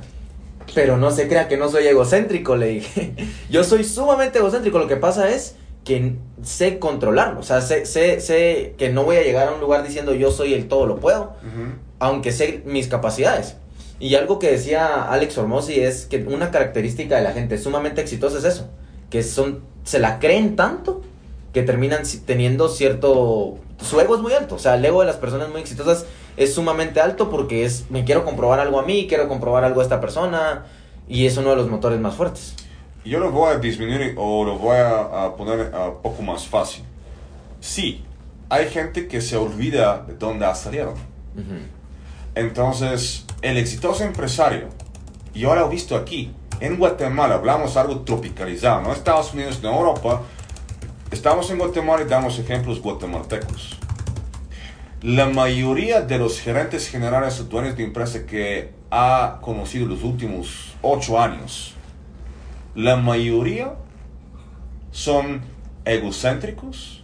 pero 0.73 0.97
no 0.97 1.11
se 1.11 1.27
crea 1.27 1.47
que 1.47 1.57
no 1.57 1.69
soy 1.69 1.85
egocéntrico, 1.87 2.55
le 2.55 2.67
dije. 2.67 3.13
Yo 3.49 3.63
soy 3.63 3.83
sumamente 3.83 4.39
egocéntrico. 4.39 4.79
Lo 4.79 4.87
que 4.87 4.95
pasa 4.95 5.29
es 5.29 5.55
que 5.83 6.15
sé 6.43 6.79
controlarlo. 6.79 7.41
O 7.41 7.43
sea, 7.43 7.59
sé, 7.61 7.85
sé, 7.85 8.21
sé 8.21 8.75
que 8.77 8.89
no 8.89 9.03
voy 9.03 9.17
a 9.17 9.23
llegar 9.23 9.49
a 9.49 9.53
un 9.53 9.59
lugar 9.59 9.83
diciendo 9.85 10.13
yo 10.13 10.31
soy 10.31 10.53
el 10.53 10.67
todo 10.69 10.85
lo 10.85 10.97
puedo, 10.99 11.33
Ujú. 11.41 11.73
aunque 11.99 12.31
sé 12.31 12.61
mis 12.65 12.87
capacidades. 12.87 13.55
Y 13.99 14.15
algo 14.15 14.39
que 14.39 14.49
decía 14.51 15.03
Alex 15.11 15.37
Hormozzi 15.37 15.79
es 15.81 16.05
que 16.05 16.17
una 16.23 16.49
característica 16.51 17.17
de 17.17 17.23
la 17.23 17.33
gente 17.33 17.57
sumamente 17.57 17.99
exitosa 18.01 18.37
es 18.37 18.45
eso, 18.45 18.69
que 19.11 19.21
son 19.21 19.59
se 19.83 19.99
la 19.99 20.17
creen 20.17 20.55
tanto 20.55 21.01
que 21.53 21.61
terminan 21.61 22.01
teniendo 22.25 22.69
cierto 22.69 23.59
su 23.79 23.99
ego 23.99 24.15
es 24.15 24.21
muy 24.21 24.33
alto, 24.33 24.55
o 24.55 24.59
sea, 24.59 24.75
el 24.75 24.85
ego 24.85 25.01
de 25.01 25.07
las 25.07 25.17
personas 25.17 25.49
muy 25.49 25.61
exitosas 25.61 26.05
es 26.37 26.53
sumamente 26.53 26.99
alto 26.99 27.29
porque 27.29 27.65
es 27.65 27.85
me 27.91 28.03
quiero 28.03 28.25
comprobar 28.25 28.59
algo 28.59 28.79
a 28.79 28.83
mí, 28.83 29.05
quiero 29.07 29.27
comprobar 29.27 29.63
algo 29.63 29.81
a 29.81 29.83
esta 29.83 30.01
persona 30.01 30.65
y 31.07 31.27
es 31.27 31.37
uno 31.37 31.51
de 31.51 31.57
los 31.57 31.69
motores 31.69 31.99
más 31.99 32.15
fuertes. 32.15 32.55
Yo 33.05 33.19
lo 33.19 33.31
voy 33.31 33.53
a 33.53 33.57
disminuir 33.57 34.15
o 34.17 34.43
lo 34.43 34.57
voy 34.57 34.77
a, 34.77 35.25
a 35.25 35.35
poner 35.35 35.71
un 35.73 36.01
poco 36.01 36.21
más 36.21 36.47
fácil. 36.47 36.83
Sí, 37.59 38.03
hay 38.49 38.69
gente 38.69 39.07
que 39.07 39.21
se 39.21 39.37
olvida 39.37 40.03
de 40.05 40.15
dónde 40.15 40.45
salieron. 40.55 40.95
Entonces, 42.35 43.25
el 43.41 43.57
exitoso 43.57 44.03
empresario, 44.03 44.67
y 45.33 45.45
ahora 45.45 45.65
he 45.65 45.69
visto 45.69 45.95
aquí, 45.95 46.31
en 46.61 46.77
Guatemala, 46.77 47.35
hablamos 47.35 47.75
algo 47.75 48.01
tropicalizado, 48.01 48.81
no 48.81 48.93
Estados 48.93 49.33
Unidos, 49.33 49.59
no 49.63 49.75
Europa, 49.75 50.21
estamos 51.09 51.49
en 51.49 51.57
Guatemala 51.57 52.03
y 52.03 52.07
damos 52.07 52.37
ejemplos 52.37 52.79
guatemaltecos. 52.79 53.77
La 55.01 55.25
mayoría 55.25 56.01
de 56.01 56.19
los 56.19 56.39
gerentes 56.39 56.87
generales 56.87 57.39
o 57.39 57.45
dueños 57.45 57.75
de 57.75 57.83
empresa 57.83 58.27
que 58.27 58.73
ha 58.91 59.39
conocido 59.41 59.87
los 59.87 60.03
últimos 60.03 60.75
ocho 60.83 61.19
años, 61.19 61.73
la 62.75 62.95
mayoría 62.95 63.73
son 64.91 65.41
egocéntricos, 65.83 67.03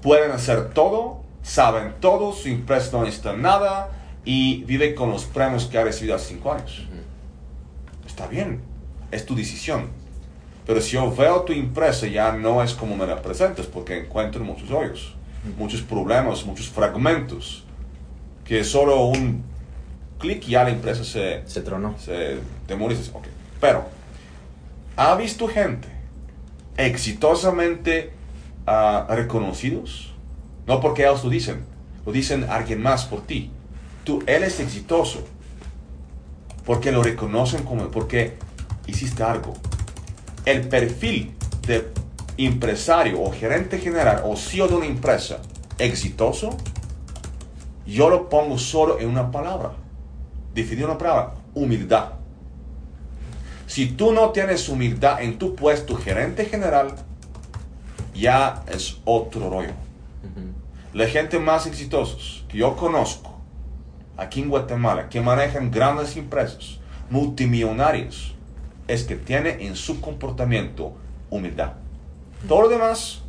pueden 0.00 0.30
hacer 0.30 0.70
todo, 0.70 1.22
saben 1.42 1.94
todo, 2.00 2.32
su 2.32 2.48
empresa 2.48 2.90
no 2.92 3.04
necesita 3.04 3.32
nada 3.32 3.90
y 4.24 4.62
vive 4.62 4.94
con 4.94 5.10
los 5.10 5.24
premios 5.24 5.66
que 5.66 5.76
ha 5.76 5.82
recibido 5.82 6.14
hace 6.14 6.34
cinco 6.34 6.52
años. 6.52 6.86
Está 8.18 8.30
bien, 8.30 8.60
es 9.12 9.24
tu 9.24 9.36
decisión. 9.36 9.90
Pero 10.66 10.80
si 10.80 10.94
yo 10.94 11.14
veo 11.14 11.42
tu 11.42 11.52
empresa 11.52 12.08
ya 12.08 12.32
no 12.32 12.60
es 12.64 12.74
como 12.74 12.96
me 12.96 13.06
la 13.06 13.22
presentas 13.22 13.66
porque 13.66 13.96
encuentro 13.96 14.42
muchos 14.42 14.72
hoyos, 14.72 15.14
muchos 15.56 15.82
problemas, 15.82 16.44
muchos 16.44 16.68
fragmentos, 16.68 17.62
que 18.44 18.64
solo 18.64 19.04
un 19.04 19.44
clic 20.18 20.48
y 20.48 20.50
ya 20.50 20.64
la 20.64 20.70
empresa 20.70 21.04
se, 21.04 21.44
Se 21.46 21.60
tronó. 21.60 21.96
se 21.96 22.38
demoniza. 22.66 23.16
Ok. 23.16 23.28
Pero, 23.60 23.86
¿ha 24.96 25.14
visto 25.14 25.46
gente 25.46 25.86
exitosamente 26.76 28.10
ah, 28.66 29.06
reconocidos? 29.10 30.12
No 30.66 30.80
porque 30.80 31.02
ellos 31.02 31.22
lo 31.22 31.30
dicen, 31.30 31.64
lo 32.04 32.10
dicen 32.10 32.46
alguien 32.50 32.82
más 32.82 33.04
por 33.04 33.20
ti. 33.20 33.52
Tú, 34.02 34.24
él 34.26 34.42
es 34.42 34.58
exitoso 34.58 35.22
porque 36.68 36.92
lo 36.92 37.02
reconocen 37.02 37.64
como, 37.64 37.88
porque 37.88 38.34
hiciste 38.86 39.22
algo. 39.22 39.54
El 40.44 40.68
perfil 40.68 41.34
de 41.66 41.88
empresario 42.36 43.22
o 43.22 43.32
gerente 43.32 43.78
general 43.78 44.20
o 44.26 44.36
CEO 44.36 44.68
de 44.68 44.74
una 44.74 44.84
empresa 44.84 45.38
exitoso, 45.78 46.58
yo 47.86 48.10
lo 48.10 48.28
pongo 48.28 48.58
solo 48.58 49.00
en 49.00 49.08
una 49.08 49.30
palabra. 49.30 49.72
Definir 50.52 50.84
una 50.84 50.98
palabra, 50.98 51.36
humildad. 51.54 52.10
Si 53.66 53.86
tú 53.92 54.12
no 54.12 54.28
tienes 54.32 54.68
humildad 54.68 55.22
en 55.22 55.38
tu 55.38 55.54
puesto 55.54 55.96
gerente 55.96 56.44
general, 56.44 56.96
ya 58.14 58.62
es 58.70 58.98
otro 59.06 59.48
rollo. 59.48 59.72
La 60.92 61.06
gente 61.06 61.38
más 61.38 61.66
exitosos 61.66 62.44
que 62.46 62.58
yo 62.58 62.76
conozco 62.76 63.37
aquí 64.18 64.42
en 64.42 64.50
Guatemala, 64.50 65.08
que 65.08 65.20
manejan 65.22 65.70
grandes 65.70 66.16
empresas, 66.18 66.78
multimillonarios, 67.08 68.34
es 68.86 69.04
que 69.04 69.16
tiene 69.16 69.64
en 69.66 69.76
su 69.76 70.00
comportamiento 70.00 70.92
humildad. 71.30 71.72
Todo 72.46 72.62
lo 72.62 72.68
demás 72.68 73.20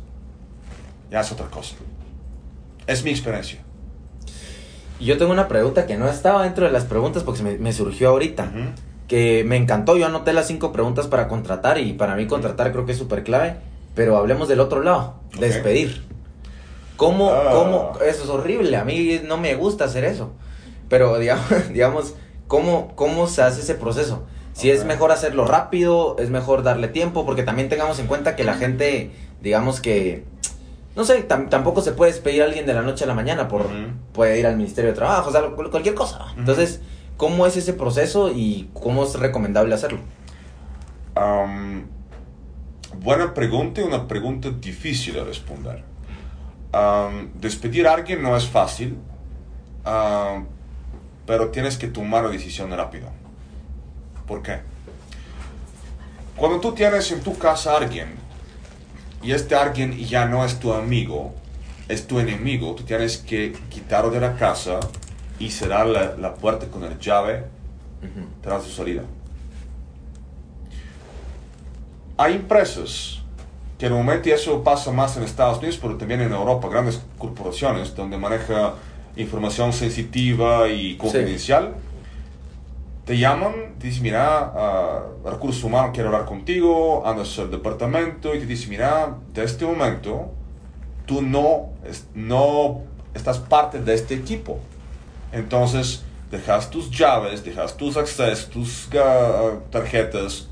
ya 1.10 1.20
es 1.20 1.32
otra 1.32 1.46
cosa. 1.46 1.76
Es 2.86 3.04
mi 3.04 3.10
experiencia. 3.10 3.60
Yo 5.00 5.16
tengo 5.16 5.32
una 5.32 5.48
pregunta 5.48 5.86
que 5.86 5.96
no 5.96 6.08
estaba 6.08 6.42
dentro 6.44 6.66
de 6.66 6.72
las 6.72 6.84
preguntas 6.84 7.22
porque 7.22 7.42
me, 7.42 7.56
me 7.58 7.72
surgió 7.72 8.10
ahorita. 8.10 8.44
Ujú. 8.44 8.64
Que 9.08 9.44
me 9.44 9.56
encantó. 9.56 9.96
Yo 9.96 10.06
anoté 10.06 10.32
las 10.32 10.46
cinco 10.46 10.72
preguntas 10.72 11.06
para 11.06 11.26
contratar 11.26 11.78
y 11.78 11.94
para 11.94 12.14
mí 12.16 12.26
contratar 12.26 12.70
creo 12.72 12.84
que 12.86 12.92
es 12.92 12.98
súper 12.98 13.24
clave. 13.24 13.56
Pero 13.94 14.16
hablemos 14.16 14.46
del 14.48 14.60
otro 14.60 14.82
lado. 14.82 15.14
Despedir. 15.38 16.04
¿Cómo, 16.96 17.30
Ah. 17.32 17.48
cómo? 17.50 17.92
Eso 18.06 18.24
es 18.24 18.28
horrible. 18.30 18.76
A 18.76 18.84
mí 18.84 19.20
no 19.24 19.36
me 19.38 19.54
gusta 19.54 19.84
hacer 19.86 20.04
eso. 20.04 20.32
Pero 20.90 21.18
digamos, 21.18 21.48
digamos 21.72 22.14
¿cómo, 22.48 22.92
¿cómo 22.96 23.26
se 23.26 23.40
hace 23.40 23.62
ese 23.62 23.74
proceso? 23.76 24.24
Si 24.52 24.70
es 24.70 24.84
mejor 24.84 25.10
hacerlo 25.12 25.46
rápido, 25.46 26.16
es 26.18 26.28
mejor 26.28 26.62
darle 26.62 26.88
tiempo, 26.88 27.24
porque 27.24 27.42
también 27.44 27.70
tengamos 27.70 27.98
en 28.00 28.06
cuenta 28.06 28.36
que 28.36 28.44
la 28.44 28.54
gente, 28.54 29.10
digamos 29.40 29.80
que, 29.80 30.24
no 30.96 31.04
sé, 31.04 31.26
tam- 31.26 31.48
tampoco 31.48 31.80
se 31.80 31.92
puede 31.92 32.12
despedir 32.12 32.42
a 32.42 32.46
alguien 32.46 32.66
de 32.66 32.74
la 32.74 32.82
noche 32.82 33.04
a 33.04 33.06
la 33.06 33.14
mañana 33.14 33.48
por, 33.48 33.66
puede 34.12 34.38
ir 34.38 34.46
al 34.46 34.56
Ministerio 34.56 34.90
de 34.90 34.96
Trabajo, 34.96 35.30
o 35.30 35.32
sea, 35.32 35.42
cual- 35.52 35.70
cualquier 35.70 35.94
cosa. 35.94 36.26
Entonces, 36.36 36.80
¿cómo 37.16 37.46
es 37.46 37.56
ese 37.56 37.72
proceso 37.72 38.30
y 38.34 38.68
cómo 38.74 39.04
es 39.04 39.14
recomendable 39.18 39.74
hacerlo? 39.74 40.00
Buena 42.98 43.32
pregunta 43.32 43.80
y 43.80 43.84
una 43.84 44.08
pregunta 44.08 44.50
difícil 44.50 45.14
de 45.14 45.24
responder. 45.24 45.84
Despedir 47.34 47.86
a 47.86 47.94
alguien 47.94 48.20
no 48.22 48.36
es 48.36 48.46
fácil, 48.46 48.98
pero 51.30 51.50
tienes 51.50 51.78
que 51.78 51.86
tomar 51.86 52.24
la 52.24 52.30
decisión 52.30 52.72
rápido. 52.72 53.06
¿Por 54.26 54.42
qué? 54.42 54.58
Cuando 56.34 56.58
tú 56.58 56.72
tienes 56.72 57.08
en 57.12 57.20
tu 57.20 57.38
casa 57.38 57.72
a 57.72 57.76
alguien 57.76 58.16
y 59.22 59.30
este 59.30 59.54
alguien 59.54 59.96
ya 59.96 60.26
no 60.26 60.44
es 60.44 60.58
tu 60.58 60.72
amigo, 60.72 61.32
es 61.86 62.04
tu 62.08 62.18
enemigo, 62.18 62.74
tú 62.74 62.82
tienes 62.82 63.18
que 63.18 63.52
quitarlo 63.68 64.10
de 64.10 64.18
la 64.18 64.34
casa 64.34 64.80
y 65.38 65.50
cerrar 65.50 65.86
la, 65.86 66.16
la 66.16 66.34
puerta 66.34 66.66
con 66.66 66.82
la 66.82 66.98
llave 66.98 67.44
tras 68.42 68.64
su 68.64 68.72
salida. 68.72 69.04
Hay 72.16 72.34
empresas 72.34 73.20
que 73.78 73.88
normalmente 73.88 74.30
y 74.30 74.32
eso 74.32 74.64
pasa 74.64 74.90
más 74.90 75.16
en 75.16 75.22
Estados 75.22 75.58
Unidos, 75.58 75.78
pero 75.80 75.94
también 75.94 76.22
en 76.22 76.32
Europa, 76.32 76.68
grandes 76.68 77.00
corporaciones 77.18 77.94
donde 77.94 78.18
maneja 78.18 78.74
información 79.16 79.72
sensitiva 79.72 80.68
y 80.68 80.96
confidencial. 80.96 81.74
Te 83.04 83.18
llaman, 83.18 83.74
te 83.78 83.88
dicen, 83.88 84.04
mira, 84.04 84.52
ah, 84.54 85.02
recursos 85.24 85.64
humanos 85.64 85.90
quiere 85.92 86.08
hablar 86.08 86.26
contigo, 86.26 87.02
andas 87.06 87.38
al 87.38 87.50
departamento 87.50 88.34
y 88.34 88.38
te 88.40 88.46
dicen, 88.46 88.70
mira, 88.70 89.16
de 89.32 89.44
este 89.44 89.64
momento 89.64 90.30
tú 91.06 91.22
no, 91.22 91.70
no 92.14 92.82
estás 93.14 93.38
parte 93.38 93.80
de 93.80 93.94
este 93.94 94.14
equipo. 94.14 94.60
Entonces, 95.32 96.02
dejas 96.30 96.70
tus 96.70 96.90
llaves, 96.90 97.44
dejas 97.44 97.76
tus 97.76 97.96
accesos, 97.96 98.48
tus 98.48 98.88
ah, 98.94 99.54
tarjetas 99.70 100.46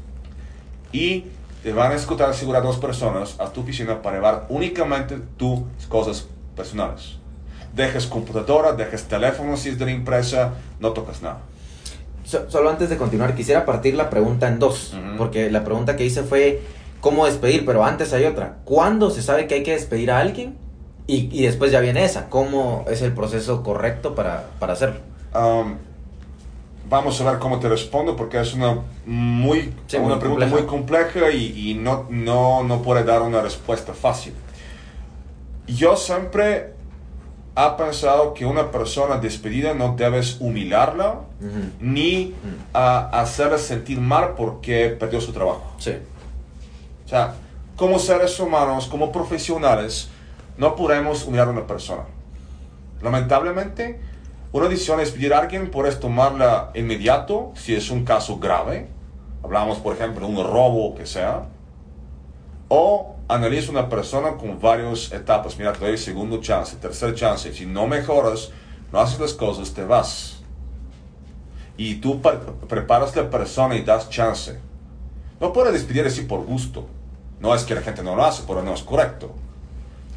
y 0.92 1.24
te 1.62 1.72
van 1.72 1.92
a 1.92 1.94
escuchar 1.94 2.30
asegurar 2.30 2.62
dos 2.62 2.78
personas 2.78 3.36
a 3.38 3.52
tu 3.52 3.60
oficina 3.60 4.00
para 4.00 4.16
llevar 4.16 4.46
únicamente 4.48 5.18
tus 5.36 5.60
cosas 5.88 6.26
personales. 6.56 7.18
Dejas 7.74 8.06
computadora, 8.06 8.72
dejas 8.72 9.04
teléfono 9.04 9.56
si 9.56 9.68
es 9.70 9.78
de 9.78 9.84
la 9.84 9.90
empresa, 9.92 10.54
no 10.80 10.90
tocas 10.92 11.22
nada. 11.22 11.38
So- 12.24 12.50
solo 12.50 12.70
antes 12.70 12.90
de 12.90 12.96
continuar, 12.96 13.34
quisiera 13.34 13.64
partir 13.64 13.94
la 13.94 14.10
pregunta 14.10 14.48
en 14.48 14.58
dos, 14.58 14.94
porque 15.16 15.50
la 15.50 15.64
pregunta 15.64 15.96
que 15.96 16.04
hice 16.04 16.22
fue 16.22 16.60
cómo 17.00 17.26
despedir, 17.26 17.64
pero 17.64 17.84
antes 17.84 18.12
hay 18.12 18.24
otra. 18.24 18.56
¿Cuándo 18.64 19.10
se 19.10 19.22
sabe 19.22 19.46
que 19.46 19.54
hay 19.56 19.62
que 19.62 19.72
despedir 19.72 20.10
a 20.10 20.18
alguien? 20.18 20.56
Y, 21.06 21.28
y 21.32 21.44
después 21.46 21.72
ya 21.72 21.80
viene 21.80 22.04
esa. 22.04 22.28
¿Cómo 22.28 22.84
es 22.90 23.00
el 23.02 23.12
proceso 23.12 23.62
correcto 23.62 24.14
para, 24.14 24.44
para 24.58 24.74
hacerlo? 24.74 25.00
Um, 25.34 25.76
vamos 26.90 27.18
a 27.20 27.30
ver 27.30 27.38
cómo 27.38 27.60
te 27.60 27.68
respondo 27.68 28.14
porque 28.16 28.40
es 28.40 28.52
una, 28.52 28.78
muy, 29.06 29.72
Sí, 29.86 29.96
una 29.96 30.08
muy 30.16 30.18
pregunta 30.18 30.46
compleja. 30.46 30.54
muy 30.54 30.62
compleja 30.66 31.30
y, 31.30 31.70
y 31.70 31.74
no, 31.74 32.06
no, 32.10 32.62
no 32.64 32.82
puede 32.82 33.04
dar 33.04 33.22
una 33.22 33.40
respuesta 33.40 33.94
fácil. 33.94 34.34
Yo 35.66 35.96
siempre 35.96 36.74
he 37.66 37.70
pensado 37.76 38.34
que 38.34 38.46
una 38.46 38.70
persona 38.70 39.16
despedida 39.18 39.74
no 39.74 39.96
debes 39.96 40.36
humillarla 40.40 41.20
Ujú. 41.40 41.70
ni 41.80 42.34
ah, 42.72 43.10
hacerla 43.12 43.58
sentir 43.58 44.00
mal 44.00 44.34
porque 44.36 44.90
perdió 44.90 45.20
su 45.20 45.32
trabajo. 45.32 45.64
Sí. 45.78 45.92
O 47.04 47.08
sea, 47.08 47.34
como 47.74 47.98
seres 47.98 48.38
humanos, 48.38 48.86
como 48.86 49.10
profesionales, 49.10 50.08
no 50.56 50.76
podemos 50.76 51.24
humillar 51.24 51.48
a 51.48 51.50
una 51.50 51.66
persona. 51.66 52.02
Lamentablemente, 53.02 54.00
una 54.52 54.68
decisión 54.68 55.00
es 55.00 55.10
pedir 55.10 55.34
a 55.34 55.38
alguien, 55.40 55.70
puedes 55.70 55.98
tomarla 56.00 56.70
inmediato 56.74 57.52
si 57.54 57.74
es 57.74 57.90
un 57.90 58.04
caso 58.04 58.38
grave. 58.38 58.88
Hablamos, 59.42 59.78
por 59.78 59.94
ejemplo, 59.94 60.26
de 60.26 60.32
un 60.32 60.44
robo 60.44 60.90
o 60.90 60.94
que 60.94 61.06
sea. 61.06 61.44
O 62.68 63.16
analiza 63.28 63.70
una 63.70 63.88
persona 63.88 64.36
con 64.36 64.58
varias 64.60 65.12
etapas. 65.12 65.58
Mira, 65.58 65.72
te 65.72 65.86
doy 65.86 65.98
segundo 65.98 66.40
chance, 66.40 66.76
tercer 66.76 67.14
chance. 67.14 67.52
Si 67.52 67.66
no 67.66 67.86
mejoras, 67.86 68.50
no 68.92 69.00
haces 69.00 69.20
las 69.20 69.34
cosas, 69.34 69.72
te 69.72 69.84
vas. 69.84 70.40
Y 71.76 71.96
tú 71.96 72.20
pre- 72.20 72.38
preparas 72.68 73.14
la 73.14 73.30
persona 73.30 73.76
y 73.76 73.82
das 73.82 74.08
chance. 74.08 74.58
No 75.40 75.52
puedes 75.52 75.72
despedir 75.72 76.06
así 76.06 76.22
por 76.22 76.44
gusto. 76.44 76.86
No 77.40 77.54
es 77.54 77.62
que 77.62 77.74
la 77.74 77.82
gente 77.82 78.02
no 78.02 78.16
lo 78.16 78.24
hace, 78.24 78.42
pero 78.46 78.62
no 78.62 78.74
es 78.74 78.82
correcto. 78.82 79.32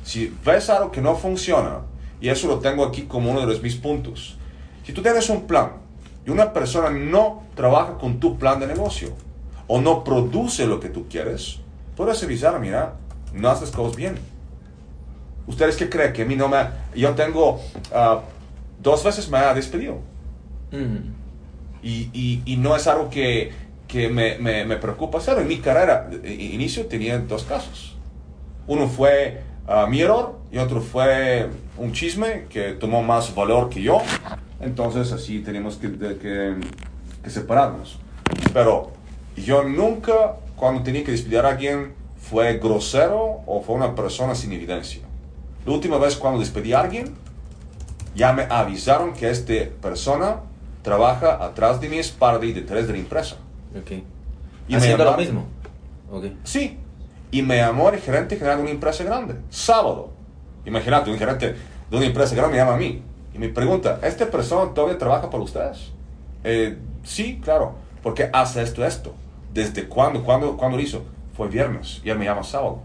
Si 0.03 0.35
ves 0.43 0.69
algo 0.69 0.89
que 0.91 1.01
no 1.01 1.15
funciona, 1.15 1.81
y 2.19 2.29
eso 2.29 2.47
lo 2.47 2.59
tengo 2.59 2.83
aquí 2.83 3.03
como 3.03 3.29
uno 3.29 3.41
de 3.41 3.47
los 3.47 3.61
mis 3.61 3.75
puntos, 3.75 4.37
si 4.83 4.93
tú 4.93 5.03
tienes 5.03 5.29
un 5.29 5.45
plan 5.45 5.73
y 6.25 6.31
una 6.31 6.53
persona 6.53 6.89
no 6.89 7.43
trabaja 7.55 7.99
con 7.99 8.19
tu 8.19 8.39
plan 8.39 8.59
de 8.59 8.65
negocio 8.65 9.09
o 9.67 9.79
no 9.79 10.03
produce 10.03 10.65
lo 10.65 10.79
que 10.79 10.89
tú 10.89 11.07
quieres, 11.07 11.59
puedes 11.95 12.23
avisar, 12.23 12.59
mira, 12.59 12.95
no 13.33 13.49
haces 13.49 13.71
cosas 13.71 13.95
bien. 13.95 14.15
¿Ustedes 15.47 15.75
qué 15.75 15.89
creen? 15.89 16.13
Que 16.13 16.21
a 16.21 16.25
mí 16.25 16.35
no 16.35 16.47
me... 16.47 16.57
Yo 16.95 17.11
tengo... 17.15 17.59
ah, 17.93 18.21
dos 18.81 19.03
veces 19.03 19.29
me 19.29 19.37
ha 19.37 19.53
despedido. 19.53 19.95
Ujú. 20.71 20.99
Y, 21.83 22.09
y- 22.13 22.41
y 22.45 22.57
no 22.57 22.75
es 22.75 22.87
algo 22.87 23.09
que, 23.09 23.51
que 23.87 24.07
me, 24.09 24.37
me- 24.37 24.65
me 24.65 24.77
preocupa 24.77 25.17
hacer. 25.17 25.37
En 25.39 25.47
mi 25.47 25.57
carrera, 25.57 26.09
inicio, 26.23 26.85
tenía 26.85 27.17
dos 27.19 27.43
casos. 27.43 27.95
Uno 28.67 28.87
fue 28.87 29.41
ah, 29.67 29.87
mi 29.89 30.01
error 30.01 30.39
y 30.51 30.57
otro 30.59 30.81
fue 30.81 31.49
un 31.77 31.91
chisme 31.91 32.45
que 32.49 32.73
tomó 32.73 33.01
más 33.01 33.33
valor 33.33 33.69
que 33.69 33.81
yo. 33.81 34.01
Entonces 34.59 35.11
así 35.11 35.39
tenemos 35.39 35.75
que, 35.77 35.87
de- 35.87 36.17
que, 36.17 36.55
que 37.23 37.29
separarnos. 37.29 37.97
Pero 38.53 38.91
yo 39.35 39.63
nunca, 39.63 40.35
cuando 40.55 40.83
tenía 40.83 41.03
que 41.03 41.11
despedir 41.11 41.39
a 41.39 41.49
alguien, 41.49 41.93
fue 42.31 42.59
grosero 42.59 43.41
o 43.45 43.61
fue 43.61 43.75
una 43.75 43.93
persona 43.93 44.35
sin 44.35 44.53
evidencia. 44.53 45.01
La 45.65 45.73
última 45.73 45.97
vez 45.97 46.15
cuando 46.15 46.39
despedí 46.39 46.71
a 46.71 46.79
alguien, 46.79 47.13
ya 48.15 48.31
me 48.31 48.43
avisaron 48.43 49.11
que 49.11 49.29
esta 49.29 49.53
persona 49.81 50.37
trabaja 50.81 51.43
atrás 51.43 51.81
de 51.81 51.89
mi 51.89 51.97
espalda 51.97 52.45
y 52.45 52.53
detrás 52.53 52.87
de 52.87 52.93
la 52.93 52.99
empresa. 52.99 53.35
Ok. 53.77 53.91
Y 53.91 54.71
me 54.71 54.77
Haciendo 54.77 55.03
lo 55.03 55.17
mismo. 55.17 55.45
Sí. 56.45 56.77
Y 57.31 57.41
me 57.41 57.57
llamó 57.57 57.89
el 57.89 57.99
gerente 57.99 58.37
general 58.37 58.57
de 58.57 58.63
una 58.63 58.71
empresa 58.71 59.03
grande. 59.03 59.35
Sábado. 59.49 60.11
Imagínate, 60.65 61.11
un 61.11 61.17
gerente 61.17 61.55
de 61.89 61.97
una 61.97 62.05
empresa 62.05 62.33
grande 62.33 62.53
me 62.53 62.57
llama 62.59 62.75
a 62.75 62.77
mí. 62.77 63.03
Y 63.33 63.39
me 63.39 63.49
pregunta, 63.49 63.99
¿esta 64.03 64.31
persona 64.31 64.73
todavía 64.73 64.97
trabaja 64.97 65.29
para 65.29 65.43
ustedes? 65.43 65.91
Eh, 66.45 66.77
sí, 67.03 67.41
claro. 67.43 67.75
Porque 68.01 68.29
hace 68.31 68.61
esto, 68.61 68.85
esto. 68.85 69.13
¿Desde 69.53 69.89
cuándo? 69.89 70.23
¿Cuándo, 70.23 70.55
¿Cuándo 70.55 70.77
lo 70.77 70.83
hizo? 70.83 71.03
Fue 71.35 71.47
viernes. 71.47 72.01
Y 72.03 72.09
él 72.09 72.17
me 72.17 72.25
llama 72.25 72.43
sábado. 72.43 72.79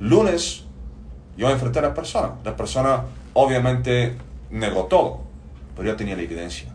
Lunes, 0.00 0.64
yo 1.36 1.50
enfrenté 1.50 1.78
a 1.80 1.82
la 1.82 1.94
persona. 1.94 2.34
La 2.44 2.56
persona 2.56 3.04
obviamente 3.34 4.16
negó 4.50 4.84
todo. 4.84 5.20
Pero 5.76 5.88
yo 5.88 5.96
tenía 5.96 6.16
la 6.16 6.22
evidencia. 6.22 6.74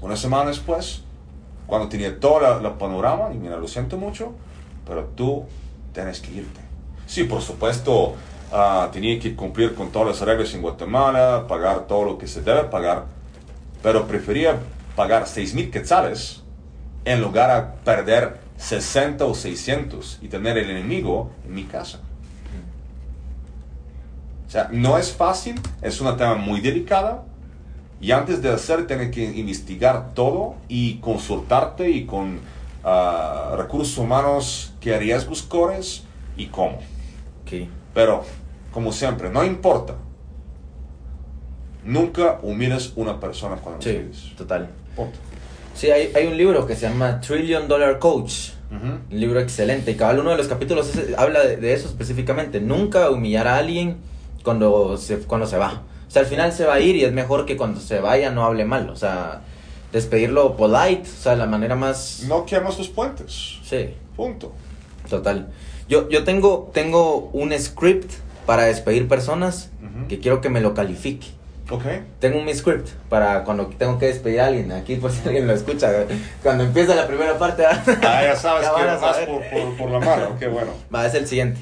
Una 0.00 0.16
semana 0.16 0.50
después, 0.50 1.02
cuando 1.66 1.88
tenía 1.88 2.18
todo 2.20 2.60
la 2.60 2.78
panorama, 2.78 3.32
y 3.32 3.38
mira, 3.38 3.56
lo 3.56 3.66
siento 3.66 3.96
mucho, 3.96 4.32
pero 4.86 5.04
tú 5.16 5.44
tienes 5.92 6.20
que 6.20 6.32
irte. 6.32 6.60
Sí, 7.06 7.24
por 7.24 7.40
supuesto, 7.40 8.14
ah, 8.52 8.88
tenía 8.92 9.18
que 9.18 9.34
cumplir 9.34 9.74
con 9.74 9.90
todas 9.90 10.08
las 10.08 10.20
reglas 10.20 10.52
en 10.54 10.62
Guatemala, 10.62 11.46
pagar 11.48 11.86
todo 11.86 12.04
lo 12.04 12.18
que 12.18 12.26
se 12.26 12.42
debe 12.42 12.64
pagar, 12.64 13.06
pero 13.82 14.06
prefería 14.06 14.58
pagar 14.94 15.26
6 15.26 15.54
mil 15.54 15.70
quetzales 15.70 16.42
en 17.04 17.20
lugar 17.20 17.50
a 17.50 17.74
perder 17.76 18.45
60 18.56 19.24
o 19.24 19.34
600 19.34 20.18
y 20.22 20.28
tener 20.28 20.58
el 20.58 20.70
enemigo 20.70 21.30
en 21.44 21.54
mi 21.54 21.64
casa. 21.64 22.00
O 24.46 24.50
sea, 24.50 24.68
no 24.72 24.96
es 24.96 25.12
fácil, 25.12 25.60
es 25.82 26.00
una 26.00 26.16
tema 26.16 26.36
muy 26.36 26.60
delicada, 26.60 27.24
y 28.00 28.10
antes 28.12 28.42
de 28.42 28.50
hacer, 28.50 28.86
tienes 28.86 29.10
que 29.10 29.24
investigar 29.24 30.12
todo 30.14 30.56
y 30.68 30.96
consultarte 30.98 31.90
y 31.90 32.04
con 32.04 32.40
ah, 32.84 33.54
recursos 33.56 33.96
humanos 33.96 34.74
qué 34.80 34.98
riesgos 34.98 35.42
corres 35.42 36.04
y 36.36 36.46
cómo. 36.46 36.76
Ok. 37.42 37.68
Pero, 37.94 38.24
como 38.72 38.92
siempre, 38.92 39.30
no 39.30 39.44
importa. 39.44 39.94
Nunca 41.84 42.38
humilles 42.42 42.92
una 42.96 43.18
persona 43.18 43.56
cuando 43.56 43.80
Sí, 43.80 44.10
total. 44.36 44.68
Punto. 44.94 45.18
Sí, 45.76 45.90
hay, 45.90 46.10
hay 46.14 46.26
un 46.26 46.36
libro 46.36 46.66
que 46.66 46.74
se 46.74 46.88
llama 46.88 47.20
Trillion 47.20 47.68
Dollar 47.68 47.98
Coach. 47.98 48.50
Un 48.70 49.02
libro 49.10 49.38
excelente. 49.40 49.92
Y 49.92 49.94
cada 49.94 50.18
uno 50.20 50.30
de 50.30 50.36
los 50.36 50.48
capítulos 50.48 50.96
es- 50.96 51.16
habla 51.16 51.40
de, 51.44 51.56
de 51.56 51.72
eso 51.72 51.86
específicamente. 51.86 52.60
Nunca 52.60 53.10
humillar 53.10 53.46
a 53.46 53.56
alguien 53.58 53.98
cuando 54.42 54.96
se, 54.96 55.18
cuando 55.18 55.46
se 55.46 55.56
va. 55.58 55.82
O 56.08 56.10
sea, 56.10 56.22
al 56.22 56.28
final 56.28 56.52
se 56.52 56.64
va 56.64 56.74
a 56.74 56.80
ir 56.80 56.96
y 56.96 57.04
es 57.04 57.12
mejor 57.12 57.46
que 57.46 57.56
cuando 57.56 57.80
se 57.80 58.00
vaya 58.00 58.30
no 58.30 58.44
hable 58.44 58.64
mal. 58.64 58.88
O 58.90 58.96
sea, 58.96 59.42
despedirlo 59.92 60.56
polite. 60.56 61.02
O 61.02 61.22
sea, 61.22 61.36
la 61.36 61.46
manera 61.46 61.76
más... 61.76 62.24
No 62.26 62.44
quemas 62.46 62.78
los 62.78 62.88
puentes. 62.88 63.58
Sí, 63.62 63.90
Punto. 64.16 64.52
total. 65.08 65.48
Yo, 65.88 66.08
yo 66.08 66.24
tengo, 66.24 66.70
tengo 66.74 67.30
un 67.32 67.52
script 67.58 68.10
para 68.46 68.64
despedir 68.64 69.06
personas 69.08 69.70
que 70.08 70.18
quiero 70.20 70.40
que 70.40 70.48
me 70.48 70.60
lo 70.60 70.74
califique. 70.74 71.28
Ok. 71.70 71.82
Tengo 72.20 72.38
un 72.40 72.54
script 72.54 72.88
para 73.08 73.42
cuando 73.44 73.66
tengo 73.66 73.98
que 73.98 74.06
despedir 74.06 74.40
a 74.40 74.46
alguien. 74.46 74.70
Aquí, 74.72 74.96
por 74.96 75.10
si 75.12 75.26
alguien 75.26 75.46
lo 75.46 75.52
escucha, 75.54 75.90
cuando 76.42 76.64
empieza 76.64 76.94
la 76.94 77.06
primera 77.06 77.36
parte. 77.38 77.64
Ah, 77.66 78.22
ya 78.22 78.36
sabes 78.36 78.68
que 78.76 78.84
vas 78.84 79.16
por, 79.18 79.42
por, 79.50 79.76
por 79.76 79.90
la 79.90 79.98
mano. 80.00 80.36
Qué 80.38 80.46
bueno. 80.46 80.70
Va, 80.94 81.06
es 81.06 81.14
el 81.14 81.26
siguiente. 81.26 81.60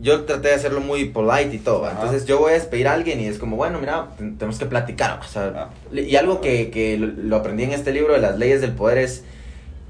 Yo 0.00 0.24
traté 0.24 0.48
de 0.48 0.54
hacerlo 0.54 0.80
muy 0.80 1.06
polite 1.06 1.54
y 1.54 1.58
todo. 1.58 1.88
Entonces 1.88 2.26
yo 2.26 2.38
voy 2.40 2.50
a 2.50 2.54
despedir 2.54 2.88
a 2.88 2.92
alguien 2.94 3.20
y 3.20 3.26
es 3.26 3.38
como, 3.38 3.56
bueno, 3.56 3.78
mira, 3.78 4.08
ten- 4.18 4.36
tenemos 4.36 4.58
que 4.58 4.66
platicar. 4.66 5.20
o 5.20 5.24
sea, 5.24 5.52
Ah. 5.56 5.68
Y 5.92 6.16
algo 6.16 6.40
que, 6.40 6.70
que 6.70 6.98
lo 6.98 7.36
aprendí 7.36 7.62
en 7.62 7.72
este 7.72 7.92
libro 7.92 8.12
de 8.12 8.20
las 8.20 8.36
leyes 8.36 8.60
del 8.60 8.72
poder 8.72 8.98
es, 8.98 9.22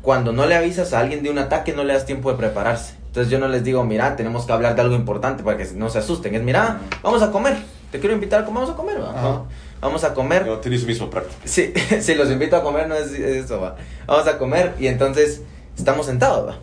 cuando 0.02 0.32
no 0.32 0.44
le 0.46 0.54
avisas 0.54 0.92
a 0.92 1.00
alguien 1.00 1.22
de 1.22 1.30
un 1.30 1.38
ataque, 1.38 1.72
no 1.72 1.82
le 1.84 1.94
das 1.94 2.04
tiempo 2.04 2.30
de 2.30 2.36
prepararse. 2.36 2.94
Entonces 3.06 3.30
yo 3.32 3.38
no 3.38 3.48
les 3.48 3.64
digo, 3.64 3.82
mira, 3.84 4.14
tenemos 4.14 4.44
que 4.44 4.52
hablar 4.52 4.74
de 4.74 4.82
algo 4.82 4.94
importante 4.94 5.42
para 5.42 5.56
que 5.56 5.64
no 5.74 5.88
se 5.88 5.98
asusten. 5.98 6.34
Es, 6.34 6.42
mira, 6.42 6.80
vamos 7.02 7.22
a 7.22 7.30
comer. 7.30 7.56
Te 7.94 8.00
quiero 8.00 8.12
invitar 8.16 8.42
a 8.42 8.44
comer, 8.44 8.62
vamos 8.64 8.74
a 8.74 8.76
comer. 8.76 9.00
¿va? 9.00 9.44
Vamos 9.80 10.02
a 10.02 10.12
comer. 10.14 10.44
Yo 10.46 10.54
utilizo 10.54 10.84
mismo 10.84 11.08
práctica. 11.08 11.36
Sí, 11.44 11.72
si 12.00 12.16
los 12.16 12.28
invito 12.28 12.56
a 12.56 12.62
comer, 12.64 12.88
no 12.88 12.96
es 12.96 13.12
eso, 13.12 13.60
va. 13.60 13.76
Vamos 14.08 14.26
a 14.26 14.36
comer 14.36 14.74
y 14.80 14.88
entonces 14.88 15.42
estamos 15.78 16.06
sentados, 16.06 16.48
va. 16.48 16.58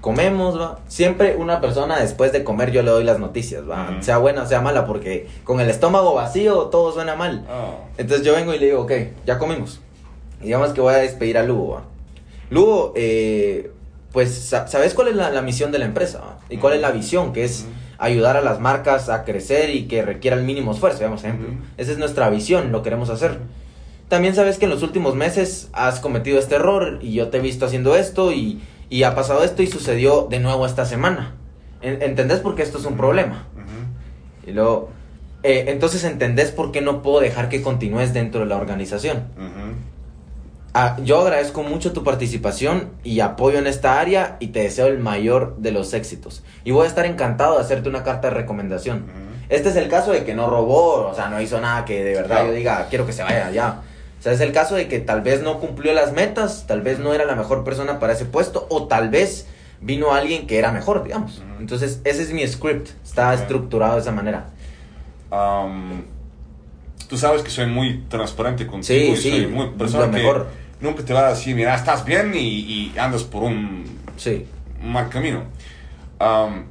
Comemos, 0.00 0.60
va. 0.60 0.80
Siempre 0.88 1.36
una 1.36 1.60
persona 1.60 2.00
después 2.00 2.32
de 2.32 2.42
comer 2.42 2.72
yo 2.72 2.82
le 2.82 2.90
doy 2.90 3.04
las 3.04 3.20
noticias, 3.20 3.62
va. 3.70 3.98
Sea 4.02 4.18
buena 4.18 4.42
o 4.42 4.46
sea 4.46 4.60
mala, 4.62 4.84
porque 4.84 5.28
con 5.44 5.60
el 5.60 5.70
estómago 5.70 6.12
vacío 6.12 6.62
todo 6.64 6.90
suena 6.92 7.14
mal. 7.14 7.46
Ah. 7.48 7.76
Entonces 7.96 8.26
yo 8.26 8.34
vengo 8.34 8.52
y 8.52 8.58
le 8.58 8.66
digo, 8.66 8.80
ok, 8.82 8.90
ya 9.24 9.38
comimos. 9.38 9.78
Y 10.40 10.46
digamos 10.46 10.70
que 10.70 10.80
voy 10.80 10.92
a 10.94 10.96
despedir 10.96 11.38
a 11.38 11.44
Lugo, 11.44 11.74
va. 11.74 11.82
Lugo, 12.50 12.92
eh, 12.96 13.70
pues, 14.12 14.34
sa- 14.34 14.66
¿sabes 14.66 14.92
cuál 14.92 15.06
es 15.06 15.14
la, 15.14 15.30
la 15.30 15.40
misión 15.40 15.70
de 15.70 15.78
la 15.78 15.84
empresa? 15.84 16.18
va? 16.18 16.38
¿Y 16.50 16.56
cuál 16.56 16.74
es 16.74 16.80
la 16.80 16.90
visión? 16.90 17.32
Que 17.32 17.44
es. 17.44 17.64
Ayudar 17.98 18.36
a 18.36 18.40
las 18.40 18.60
marcas 18.60 19.08
a 19.08 19.24
crecer 19.24 19.70
y 19.70 19.84
que 19.86 20.02
requiera 20.02 20.36
el 20.36 20.42
mínimo 20.44 20.72
esfuerzo, 20.72 20.98
digamos, 20.98 21.22
ejemplo. 21.24 21.48
Esa 21.76 21.92
es 21.92 21.98
nuestra 21.98 22.28
visión, 22.30 22.72
lo 22.72 22.82
queremos 22.82 23.10
hacer. 23.10 23.38
También 24.08 24.34
sabes 24.34 24.58
que 24.58 24.64
en 24.66 24.70
los 24.70 24.82
últimos 24.82 25.14
meses 25.14 25.68
has 25.72 26.00
cometido 26.00 26.38
este 26.38 26.56
error 26.56 26.98
y 27.02 27.12
yo 27.14 27.28
te 27.28 27.38
he 27.38 27.40
visto 27.40 27.64
haciendo 27.66 27.96
esto 27.96 28.32
y, 28.32 28.60
y 28.90 29.02
ha 29.04 29.14
pasado 29.14 29.42
esto 29.44 29.62
y 29.62 29.66
sucedió 29.66 30.26
de 30.28 30.40
nuevo 30.40 30.66
esta 30.66 30.84
semana. 30.84 31.32
En- 31.80 32.02
¿Entendés 32.02 32.40
por 32.40 32.54
qué 32.54 32.62
esto 32.62 32.78
es 32.78 32.84
un 32.84 32.96
problema? 32.96 33.46
Y 34.46 34.52
luego, 34.52 34.90
eh, 35.42 35.64
entonces 35.68 36.04
entendés 36.04 36.50
por 36.50 36.70
qué 36.70 36.80
no 36.82 37.02
puedo 37.02 37.20
dejar 37.20 37.48
que 37.48 37.62
continúes 37.62 38.12
dentro 38.12 38.40
de 38.40 38.46
la 38.46 38.56
organización. 38.56 39.24
Yo 41.04 41.20
agradezco 41.20 41.62
mucho 41.62 41.92
tu 41.92 42.02
participación 42.02 42.90
y 43.04 43.20
apoyo 43.20 43.58
en 43.58 43.68
esta 43.68 44.00
área 44.00 44.36
y 44.40 44.48
te 44.48 44.60
deseo 44.60 44.88
el 44.88 44.98
mayor 44.98 45.56
de 45.58 45.70
los 45.70 45.94
éxitos. 45.94 46.42
Y 46.64 46.72
voy 46.72 46.84
a 46.86 46.88
estar 46.88 47.06
encantado 47.06 47.56
de 47.56 47.60
hacerte 47.60 47.88
una 47.88 48.02
carta 48.02 48.28
de 48.28 48.34
recomendación. 48.34 49.04
Este 49.48 49.68
es 49.68 49.76
el 49.76 49.88
caso 49.88 50.10
de 50.10 50.24
que 50.24 50.34
no 50.34 50.48
robó, 50.50 51.06
o 51.08 51.14
sea, 51.14 51.28
no 51.28 51.40
hizo 51.40 51.60
nada 51.60 51.84
que 51.84 52.02
de 52.02 52.14
verdad 52.14 52.26
Claro. 52.38 52.46
yo 52.48 52.54
diga, 52.54 52.86
quiero 52.90 53.06
que 53.06 53.12
se 53.12 53.22
vaya 53.22 53.50
ya. 53.52 53.82
O 54.18 54.22
sea, 54.24 54.32
es 54.32 54.40
el 54.40 54.52
caso 54.52 54.74
de 54.74 54.88
que 54.88 54.98
tal 54.98 55.20
vez 55.20 55.42
no 55.42 55.60
cumplió 55.60 55.92
las 55.92 56.12
metas, 56.12 56.64
tal 56.66 56.80
vez 56.80 56.98
no 56.98 57.14
era 57.14 57.24
la 57.24 57.36
mejor 57.36 57.62
persona 57.62 58.00
para 58.00 58.14
ese 58.14 58.24
puesto, 58.24 58.66
o 58.70 58.86
tal 58.88 59.10
vez 59.10 59.46
vino 59.80 60.12
alguien 60.12 60.46
que 60.46 60.58
era 60.58 60.72
mejor, 60.72 61.04
digamos. 61.04 61.42
Entonces, 61.60 62.00
ese 62.04 62.22
es 62.22 62.32
mi 62.32 62.44
script, 62.48 62.88
está 63.04 63.32
estructurado 63.34 63.94
de 63.96 64.00
esa 64.00 64.12
manera. 64.12 64.46
Am, 65.30 66.04
tú 67.06 67.16
sabes 67.18 67.42
que 67.42 67.50
soy 67.50 67.66
muy 67.66 68.02
transparente 68.08 68.66
contigo 68.66 68.84
Sí, 68.84 69.12
y 69.12 69.16
sí, 69.16 69.30
soy 69.30 69.46
muy 69.46 69.68
persona 69.70 70.06
lo 70.06 70.12
que. 70.12 70.63
Nunca 70.84 71.04
te 71.04 71.12
va 71.12 71.26
a 71.26 71.30
decir, 71.30 71.56
mira, 71.56 71.74
estás 71.74 72.04
bien 72.04 72.32
y, 72.34 72.38
y 72.38 72.98
andas 72.98 73.24
por 73.24 73.42
un 73.42 74.04
Sí, 74.16 74.46
mal 74.82 75.08
camino. 75.08 75.42
Am, 76.18 76.66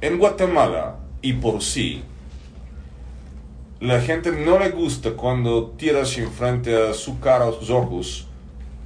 en 0.00 0.18
Guatemala 0.18 0.96
y 1.20 1.34
por 1.34 1.62
sí, 1.62 2.02
la 3.80 4.00
gente 4.00 4.32
no 4.32 4.58
le 4.58 4.70
gusta 4.70 5.12
cuando 5.12 5.68
tiras 5.76 6.16
enfrente 6.16 6.90
a 6.90 6.94
su 6.94 7.18
cara 7.18 7.46
o 7.46 7.52
sus 7.52 7.70
ojos 7.70 8.26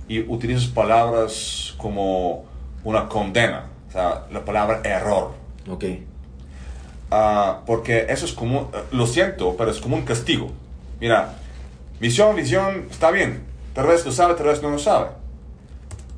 y 0.08 0.20
utilizas 0.20 0.66
palabras 0.66 1.74
como 1.76 2.44
una 2.84 3.08
condena, 3.08 3.66
o 3.88 3.92
sea, 3.92 4.26
la 4.32 4.44
palabra 4.44 4.80
error. 4.84 5.32
ok. 5.68 5.84
Ah, 7.10 7.60
porque 7.64 8.06
eso 8.08 8.24
es 8.24 8.32
como, 8.32 8.72
lo 8.90 9.06
siento, 9.06 9.54
pero 9.56 9.70
es 9.70 9.78
como 9.78 9.94
un 9.94 10.02
castigo. 10.02 10.50
Mira, 11.00 11.36
visión, 12.04 12.36
visión, 12.36 12.86
está 12.90 13.10
bien. 13.10 13.42
Tal 13.72 13.86
vez 13.86 14.04
lo 14.04 14.12
sabe, 14.12 14.34
tal 14.34 14.46
vez 14.48 14.62
no 14.62 14.68
lo 14.68 14.78
sabe. 14.78 15.06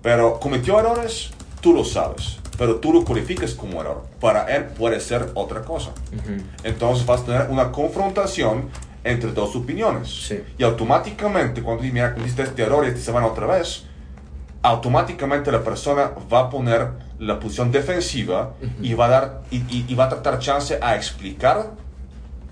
Pero 0.03 0.41
cometió 0.41 0.81
errores, 0.81 1.31
tú 1.61 1.73
lo 1.73 1.85
sabes. 1.85 2.39
Pero 2.59 2.77
tú 2.77 2.93
lo 2.93 3.05
cualificas 3.05 3.55
como 3.55 3.81
error. 3.81 4.03
Para 4.21 4.47
él 4.57 4.65
puede 4.65 4.99
ser 4.99 5.31
otra 5.35 5.63
cosa. 5.63 5.91
Entonces 6.65 7.07
vas 7.07 7.21
a 7.21 7.25
tener 7.25 7.47
una 7.51 7.71
confrontación 7.71 8.69
entre 9.05 9.31
dos 9.31 9.55
opiniones. 9.55 10.09
Sí. 10.27 10.43
Y 10.59 10.65
automáticamente, 10.65 11.63
cuando 11.63 11.83
dices, 11.83 11.95
mira, 11.95 12.13
cometiste 12.15 12.43
este 12.43 12.63
error 12.65 12.85
y 12.85 12.89
esta 12.89 13.01
semana 13.03 13.27
otra 13.29 13.47
vez, 13.47 13.85
automáticamente 14.63 15.53
la 15.53 15.63
persona 15.63 16.11
va 16.33 16.41
a 16.41 16.51
poner 16.51 16.89
la 17.21 17.39
posición 17.39 17.71
defensiva 17.71 18.55
y 18.83 18.95
va 18.95 19.05
a 19.07 19.09
dar 19.09 19.43
y, 19.53 19.59
y- 19.59 19.85
y 19.89 19.95
va 19.95 20.07
a 20.07 20.09
tratar 20.09 20.41
chance 20.41 20.77
a 20.83 20.97
explicar 20.97 21.71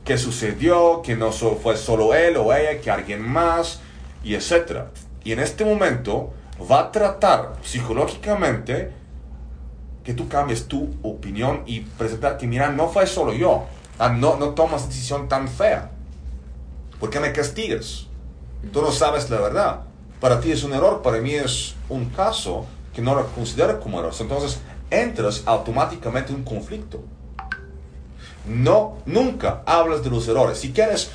qué 0.05 0.19
sucedió, 0.19 1.03
que 1.03 1.17
no 1.17 1.33
fue 1.33 1.77
solo 1.77 2.15
él 2.15 2.37
o 2.37 2.53
ella, 2.53 2.81
que 2.81 2.91
alguien 2.91 3.23
más, 3.23 3.81
y 4.23 4.35
etcétera. 4.35 4.91
Y 5.25 5.33
en 5.33 5.41
este 5.41 5.65
momento 5.65 6.33
va 6.71 6.81
a 6.81 6.93
tratar 6.93 7.55
psicológicamente 7.63 8.93
que 10.05 10.13
tú 10.13 10.29
cambies 10.29 10.69
tu 10.69 10.95
opinión 11.03 11.63
y 11.67 11.81
presentar 11.81 12.37
que, 12.37 12.47
mira, 12.47 12.71
no 12.71 12.89
fue 12.89 13.07
solo 13.07 13.33
yo. 13.33 13.65
Ah, 13.99 14.11
No, 14.11 14.37
no 14.37 14.51
tomas 14.51 14.87
decisión 14.87 15.29
tan 15.29 15.49
fea. 15.49 15.91
¿Por 17.01 17.11
qué 17.11 17.21
me 17.21 17.33
castigas? 17.33 18.07
Tú 18.73 18.83
no 18.83 18.93
sabes 18.93 19.31
la 19.31 19.41
verdad. 19.41 19.81
Para 20.21 20.41
ti 20.41 20.53
es 20.53 20.63
un 20.65 20.73
error, 20.73 21.03
para 21.03 21.19
mí 21.19 21.35
es 21.35 21.75
un 21.89 22.07
caso 22.07 22.67
que 22.95 23.03
no 23.03 23.15
lo 23.15 23.27
considera 23.29 23.81
como 23.81 23.99
errores. 23.99 24.21
Entonces 24.21 24.61
entras 24.91 25.43
automáticamente 25.47 26.33
en 26.33 26.41
un 26.41 26.45
conflicto. 26.45 27.03
No, 28.47 28.99
nunca 29.07 29.63
hablas 29.67 30.03
de 30.05 30.11
los 30.11 30.29
errores. 30.29 30.59
Si 30.59 30.73
quieres 30.73 31.11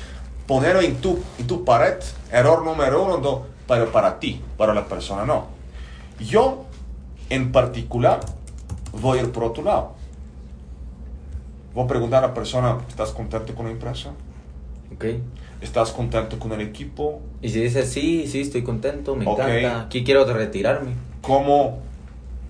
ponerlo 0.46 0.80
en 0.80 0.96
tu, 0.96 1.18
en 1.38 1.46
tu 1.46 1.64
pared, 1.64 1.94
error 2.32 2.64
número 2.64 3.02
uno, 3.04 3.18
no, 3.18 3.42
pero 3.68 3.92
para 3.92 4.18
ti, 4.18 4.40
para 4.56 4.74
la 4.74 4.86
persona 4.86 5.24
no. 5.24 5.46
Yo, 6.18 6.64
en 7.28 7.52
particular, 7.52 8.20
voy 9.00 9.18
a 9.18 9.22
ir 9.22 9.30
por 9.30 9.44
otro 9.44 9.62
lado. 9.62 9.92
Voy 11.72 11.84
a 11.84 11.86
preguntar 11.86 12.24
a 12.24 12.28
la 12.28 12.34
persona, 12.34 12.78
¿estás 12.88 13.10
contento 13.12 13.54
con 13.54 13.66
la 13.66 13.72
empresa? 13.72 14.10
Ok. 14.92 15.04
¿Estás 15.60 15.92
contento 15.92 16.38
con 16.38 16.52
el 16.52 16.62
equipo? 16.62 17.20
Y 17.42 17.50
si 17.50 17.60
dices, 17.60 17.92
sí, 17.92 18.26
sí, 18.26 18.40
estoy 18.40 18.64
contento, 18.64 19.14
me 19.14 19.24
Ok. 19.26 19.38
encanta, 19.38 19.82
aquí 19.82 20.02
quiero 20.02 20.24
retirarme. 20.24 20.94
¿Cómo, 21.22 21.78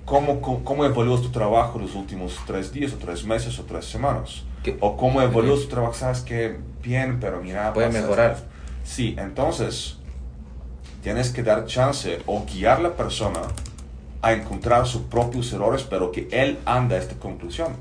cómo, 0.06 0.40
cómo, 0.40 0.64
cómo 0.64 0.84
evalúas 0.86 1.20
tu 1.20 1.28
trabajo 1.28 1.78
los 1.78 1.94
últimos 1.94 2.38
tres 2.46 2.72
días 2.72 2.94
o 2.94 2.96
tres 2.96 3.24
meses 3.24 3.58
o 3.58 3.64
tres 3.64 3.84
semanas? 3.84 4.44
¿Qué? 4.62 4.76
¿O 4.80 4.96
cómo 4.96 5.20
Ok. 5.20 5.32
tu 5.32 5.68
trabajo? 5.68 5.94
Sabes 5.94 6.20
que 6.20 6.58
bien, 6.82 7.18
pero 7.20 7.40
mira... 7.42 7.72
Puede 7.72 7.90
mejorar. 7.90 8.36
Sí, 8.84 9.14
entonces 9.18 9.96
tienes 11.02 11.30
que 11.30 11.42
dar 11.42 11.64
chance 11.66 12.20
o 12.26 12.44
guiar 12.44 12.78
a 12.78 12.82
la 12.82 12.96
persona 12.96 13.40
a 14.22 14.32
encontrar 14.32 14.86
sus 14.86 15.02
propios 15.02 15.52
errores, 15.52 15.82
pero 15.88 16.12
que 16.12 16.28
él 16.30 16.58
anda 16.66 16.96
a 16.96 16.98
esta 16.98 17.14
conclusión. 17.16 17.74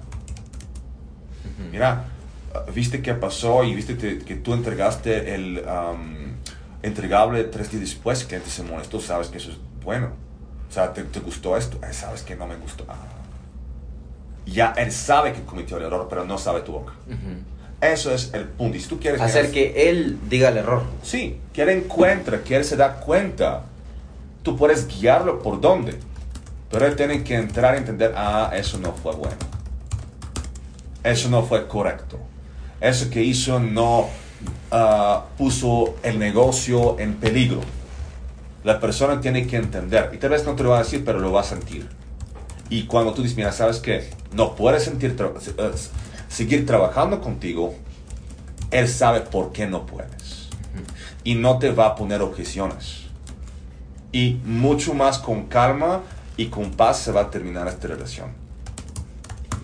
Mira, 1.71 2.05
uh, 2.55 2.71
viste 2.71 3.01
qué 3.01 3.13
pasó 3.13 3.63
y 3.65 3.75
viste 3.75 3.97
que, 3.97 4.19
que 4.19 4.35
tú 4.35 4.53
entregaste 4.53 5.35
el 5.35 5.63
um, 5.67 6.33
entregable 6.81 7.43
tres 7.43 7.69
días 7.71 7.81
después, 7.81 8.23
que 8.23 8.37
antes 8.37 8.53
se 8.53 8.63
molestó, 8.63 9.01
sabes 9.01 9.27
que 9.27 9.37
eso 9.37 9.51
es 9.51 9.57
bueno. 9.83 10.11
O 10.69 10.71
sea, 10.71 10.93
¿te, 10.93 11.03
te 11.03 11.19
gustó 11.19 11.57
esto? 11.57 11.77
Eh, 11.85 11.91
sabes 11.93 12.21
que 12.23 12.35
no 12.35 12.47
me 12.47 12.55
gustó. 12.55 12.85
Ah. 12.87 12.95
Ya 14.51 14.73
él 14.77 14.91
sabe 14.91 15.33
que 15.33 15.41
cometió 15.43 15.77
el 15.77 15.83
error, 15.83 16.07
pero 16.09 16.25
no 16.25 16.37
sabe 16.37 16.61
tu 16.61 16.73
boca. 16.73 16.93
Eso 17.81 18.13
es 18.13 18.33
el 18.33 18.45
punto. 18.45 18.77
Y 18.77 18.81
si 18.81 18.89
tú 18.89 18.99
quieres... 18.99 19.21
Hacer 19.21 19.51
que 19.51 19.89
él 19.89 20.19
diga 20.29 20.49
el 20.49 20.57
error. 20.57 20.83
Sí, 21.01 21.39
que 21.53 21.61
él 21.61 21.69
encuentre, 21.69 22.41
que 22.41 22.55
él 22.55 22.65
se 22.65 22.75
da 22.75 22.95
cuenta. 22.95 23.63
Tú 24.43 24.57
puedes 24.57 24.87
guiarlo 24.87 25.39
por 25.41 25.61
dónde. 25.61 25.97
Pero 26.69 26.85
él 26.85 26.95
tiene 26.95 27.23
que 27.23 27.35
entrar 27.35 27.75
a 27.75 27.77
entender, 27.77 28.13
ah, 28.15 28.51
eso 28.53 28.77
no 28.77 28.93
fue 28.93 29.15
bueno. 29.15 29.37
Eso 31.03 31.29
no 31.29 31.43
fue 31.43 31.67
correcto. 31.67 32.19
Eso 32.81 33.09
que 33.09 33.23
hizo 33.23 33.59
no 33.59 34.09
ah, 34.71 35.25
puso 35.37 35.95
el 36.03 36.19
negocio 36.19 36.99
en 36.99 37.15
peligro. 37.15 37.61
La 38.63 38.79
persona 38.79 39.21
tiene 39.21 39.47
que 39.47 39.55
entender. 39.55 40.11
Y 40.13 40.17
tal 40.17 40.31
vez 40.31 40.45
no 40.45 40.55
te 40.55 40.63
lo 40.63 40.71
va 40.71 40.77
a 40.79 40.83
decir, 40.83 41.03
pero 41.05 41.19
lo 41.19 41.31
va 41.31 41.41
a 41.41 41.45
sentir. 41.45 41.87
Y 42.69 42.83
cuando 42.83 43.13
tú 43.13 43.23
dices, 43.23 43.37
mira, 43.37 43.51
sabes 43.51 43.79
que 43.79 44.09
no 44.31 44.55
puedes 44.55 44.83
sentir 44.83 45.15
tra- 45.17 45.33
eh, 45.35 45.71
seguir 46.27 46.65
trabajando 46.65 47.19
contigo, 47.21 47.73
él 48.71 48.87
sabe 48.87 49.21
por 49.21 49.51
qué 49.51 49.65
no 49.67 49.85
puedes. 49.85 50.49
Y 51.23 51.35
no 51.35 51.57
te 51.59 51.71
va 51.71 51.87
a 51.87 51.95
poner 51.95 52.21
objeciones. 52.21 53.03
Y 54.11 54.39
mucho 54.45 54.93
más 54.93 55.17
con 55.19 55.45
calma 55.47 56.01
y 56.37 56.47
con 56.47 56.71
paz 56.71 56.99
se 56.99 57.11
va 57.11 57.21
a 57.21 57.29
terminar 57.29 57.67
esta 57.67 57.87
relación. 57.87 58.29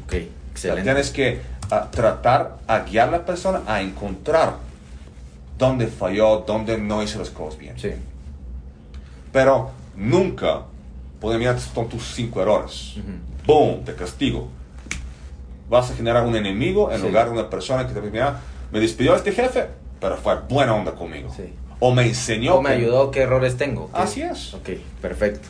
Ok, 0.06 0.14
excelente. 0.52 0.84
tienes 0.84 1.10
que 1.12 1.42
ah, 1.72 1.90
tratar 1.92 2.58
a 2.68 2.80
guiar 2.80 3.10
a 3.10 3.12
la 3.12 3.26
persona 3.26 3.62
a 3.68 3.82
encontrar 3.82 4.58
dónde 5.58 5.88
falló, 5.88 6.44
dónde 6.46 6.78
no 6.78 7.02
hizo 7.02 7.20
las 7.20 7.30
cosas 7.30 7.60
bien. 7.60 7.80
Sí. 7.80 7.92
Pero 9.32 9.72
nunca 9.96 10.64
mirar 11.22 11.60
son 11.60 11.90
tus 11.90 12.04
cinco 12.14 12.42
errores. 12.42 12.94
¡Boom! 13.46 13.84
Te 13.84 13.94
castigo. 13.96 14.50
Vas 15.70 15.92
a 15.92 15.96
generar 15.96 16.24
un 16.26 16.36
enemigo 16.36 16.92
en 16.92 17.02
Sí. 17.02 17.08
lugar 17.08 17.26
de 17.28 17.32
una 17.32 17.50
persona 17.50 17.88
que 17.88 17.94
te 17.94 18.02
mira, 18.02 18.40
me 18.72 18.80
despidió 18.80 19.16
este 19.16 19.32
jefe, 19.32 19.68
pero 20.00 20.18
fue 20.18 20.36
buena 20.48 20.74
onda 20.76 20.94
conmigo. 20.94 21.32
Sí. 21.36 21.54
O 21.80 21.94
me 21.94 22.04
enseñó. 22.08 22.56
¿O 22.56 22.62
me 22.62 22.70
que- 22.70 22.76
ayudó? 22.76 23.12
¿Qué 23.12 23.22
errores 23.22 23.58
tengo? 23.58 23.90
¿Qué? 23.92 24.00
Así 24.02 24.22
es. 24.22 24.54
Ok, 24.54 24.70
perfecto. 25.02 25.48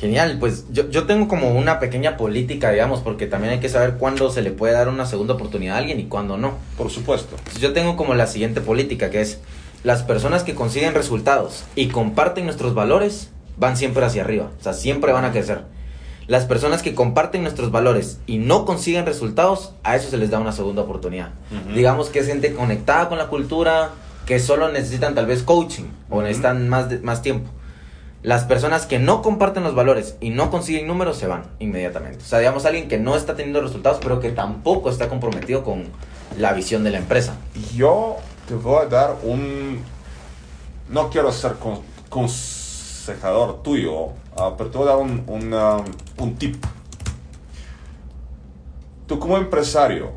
Genial, 0.00 0.36
pues 0.38 0.66
yo, 0.70 0.90
yo 0.90 1.04
tengo 1.06 1.26
como 1.26 1.52
una 1.56 1.78
pequeña 1.80 2.18
política, 2.18 2.70
digamos, 2.70 3.00
porque 3.00 3.26
también 3.26 3.54
hay 3.54 3.60
que 3.60 3.70
saber 3.70 3.94
cuándo 3.94 4.30
se 4.30 4.42
le 4.42 4.50
puede 4.50 4.74
dar 4.74 4.88
una 4.88 5.06
segunda 5.06 5.34
oportunidad 5.34 5.76
a 5.76 5.78
alguien 5.78 5.98
y 6.00 6.04
cuándo 6.04 6.36
no. 6.36 6.54
Por 6.76 6.90
supuesto. 6.90 7.36
Yo 7.60 7.72
tengo 7.72 7.96
como 7.96 8.14
la 8.14 8.26
siguiente 8.26 8.60
política, 8.60 9.08
que 9.08 9.22
es 9.22 9.40
las 9.84 10.02
personas 10.02 10.42
que 10.42 10.54
consiguen 10.54 10.92
resultados 10.92 11.64
y 11.76 11.88
comparten 11.88 12.44
nuestros 12.44 12.74
valores 12.74 13.30
van 13.56 13.76
siempre 13.76 14.04
hacia 14.04 14.22
arriba, 14.22 14.50
o 14.58 14.62
sea, 14.62 14.72
siempre 14.72 15.12
van 15.12 15.24
a 15.24 15.32
crecer. 15.32 15.62
Las 16.26 16.44
personas 16.44 16.82
que 16.82 16.94
comparten 16.94 17.42
nuestros 17.42 17.70
valores 17.70 18.18
y 18.26 18.38
no 18.38 18.64
consiguen 18.64 19.06
resultados, 19.06 19.72
a 19.84 19.94
eso 19.96 20.10
se 20.10 20.16
les 20.16 20.30
da 20.30 20.40
una 20.40 20.50
segunda 20.52 20.82
oportunidad. 20.82 21.30
Ujú. 21.52 21.74
Digamos 21.74 22.08
que 22.08 22.18
es 22.18 22.26
gente 22.26 22.52
conectada 22.52 23.08
con 23.08 23.16
la 23.18 23.28
cultura, 23.28 23.90
que 24.26 24.40
solo 24.40 24.70
necesitan 24.72 25.14
tal 25.14 25.26
vez 25.26 25.44
coaching 25.44 25.84
o 26.10 26.14
Ujú. 26.16 26.22
necesitan 26.22 26.68
más, 26.68 26.88
de- 26.90 26.98
más 26.98 27.22
tiempo. 27.22 27.48
Las 28.24 28.42
personas 28.42 28.86
que 28.86 28.98
no 28.98 29.22
comparten 29.22 29.62
los 29.62 29.76
valores 29.76 30.16
y 30.20 30.30
no 30.30 30.50
consiguen 30.50 30.88
números 30.88 31.16
se 31.16 31.28
van 31.28 31.44
inmediatamente. 31.60 32.24
O 32.24 32.26
sea, 32.26 32.40
digamos 32.40 32.64
alguien 32.66 32.88
que 32.88 32.98
no 32.98 33.14
está 33.14 33.36
teniendo 33.36 33.60
resultados, 33.60 34.00
pero 34.02 34.18
que 34.18 34.30
tampoco 34.32 34.90
está 34.90 35.08
comprometido 35.08 35.62
con 35.62 35.84
la 36.36 36.52
visión 36.54 36.82
de 36.82 36.90
la 36.90 36.98
empresa. 36.98 37.36
Yo 37.76 38.16
te 38.48 38.54
voy 38.54 38.84
a 38.84 38.88
dar 38.88 39.14
un... 39.22 39.78
No 40.90 41.08
quiero 41.10 41.30
ser 41.30 41.52
con- 41.54 41.80
consejador 43.06 43.62
tuyo, 43.62 44.08
ah, 44.36 44.54
pero 44.58 44.70
te 44.70 44.78
voy 44.78 44.88
a 44.88 44.90
dar 44.90 44.98
un, 44.98 45.22
un, 45.28 45.54
um, 45.54 45.84
un 46.18 46.34
tip. 46.36 46.56
Tú 49.06 49.18
como 49.20 49.36
empresario, 49.36 50.10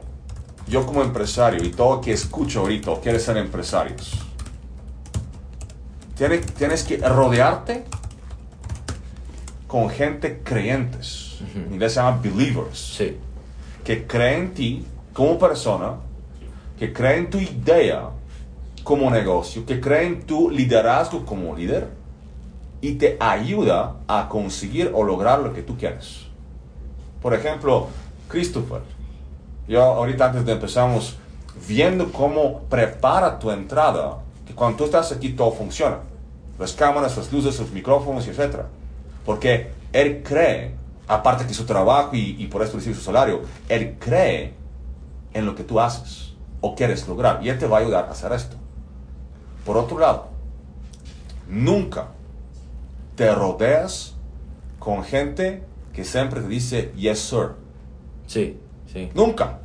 yo 0.68 0.86
como 0.86 1.04
empresario 1.04 1.64
y 1.64 1.70
todo 1.70 2.02
que 2.02 2.12
escucho 2.12 2.62
ahorita 2.62 2.90
o 2.92 3.00
quieres 3.00 3.24
ser 3.24 3.38
empresarios, 3.38 4.14
tienes, 6.18 6.46
tienes 6.54 6.84
que 6.84 6.98
rodearte 6.98 7.86
con 9.68 9.90
gente 9.90 10.42
creyentes. 10.44 11.38
En 11.56 11.74
inglés 11.74 11.94
se 11.94 12.00
llama 12.00 12.20
believers 12.22 12.96
Sí. 12.98 13.18
que 13.84 14.08
cree 14.08 14.38
en 14.40 14.54
ti 14.56 14.86
como 15.14 15.38
persona, 15.38 15.94
que 16.80 16.92
cree 16.92 17.18
en 17.18 17.30
tu 17.30 17.38
idea 17.38 18.10
como 18.84 19.12
negocio, 19.12 19.64
que 19.66 19.80
cree 19.80 20.08
en 20.08 20.24
tu 20.24 20.50
liderazgo 20.50 21.24
como 21.26 21.56
líder 21.56 21.99
y 22.82 22.94
te 22.94 23.18
ayuda 23.20 23.96
a 24.08 24.30
conseguir 24.30 24.92
o 24.94 25.04
lograr 25.04 25.40
lo 25.40 25.54
que 25.54 25.62
tú 25.62 25.78
quieres. 25.78 26.28
Por 27.22 27.34
ejemplo, 27.34 27.88
Christopher, 28.28 28.82
yo 29.68 29.84
ahorita 29.84 30.28
antes 30.28 30.46
de 30.46 30.54
empezamos 30.54 31.18
viendo 31.68 32.12
cómo 32.12 32.62
prepara 32.70 33.38
tu 33.40 33.52
entrada, 33.52 34.20
que 34.46 34.54
cuando 34.56 34.78
tú 34.78 34.86
estás 34.86 35.12
aquí 35.12 35.30
todo 35.30 35.52
funciona. 35.52 36.00
Las 36.58 36.74
cámaras, 36.74 37.18
las 37.18 37.32
luces, 37.32 37.60
los 37.60 37.72
micrófonos, 37.72 38.28
etc. 38.28 38.62
Porque 39.26 39.72
él 39.94 40.24
cree, 40.24 40.76
aparte 41.08 41.46
que 41.46 41.54
su 41.54 41.66
trabajo 41.66 42.12
y, 42.14 42.46
por 42.48 42.62
esto 42.64 42.78
recibe 42.78 42.96
su 42.96 43.02
salario, 43.02 43.42
él 43.68 43.98
cree 44.00 44.54
en 45.34 45.46
lo 45.46 45.56
que 45.56 45.64
tú 45.64 45.80
haces 45.80 46.34
o 46.62 46.76
quieres 46.76 47.08
lograr 47.08 47.40
y 47.44 47.50
él 47.50 47.58
te 47.58 47.68
va 47.68 47.78
a 47.78 47.82
ayudar 47.82 48.06
a 48.06 48.12
hacer 48.12 48.32
esto. 48.34 48.56
Por 49.66 49.78
otro 49.78 50.00
lado, 50.00 50.28
nunca 51.48 52.08
te 53.20 53.36
rodeas 53.36 54.14
con 54.80 55.04
gente 55.04 55.62
que 55.92 56.06
siempre 56.06 56.40
te 56.40 56.48
dice 56.48 56.94
yes 56.96 57.20
sir. 57.20 57.50
Sí, 58.28 58.58
sí. 58.94 59.10
Nunca. 59.14 59.60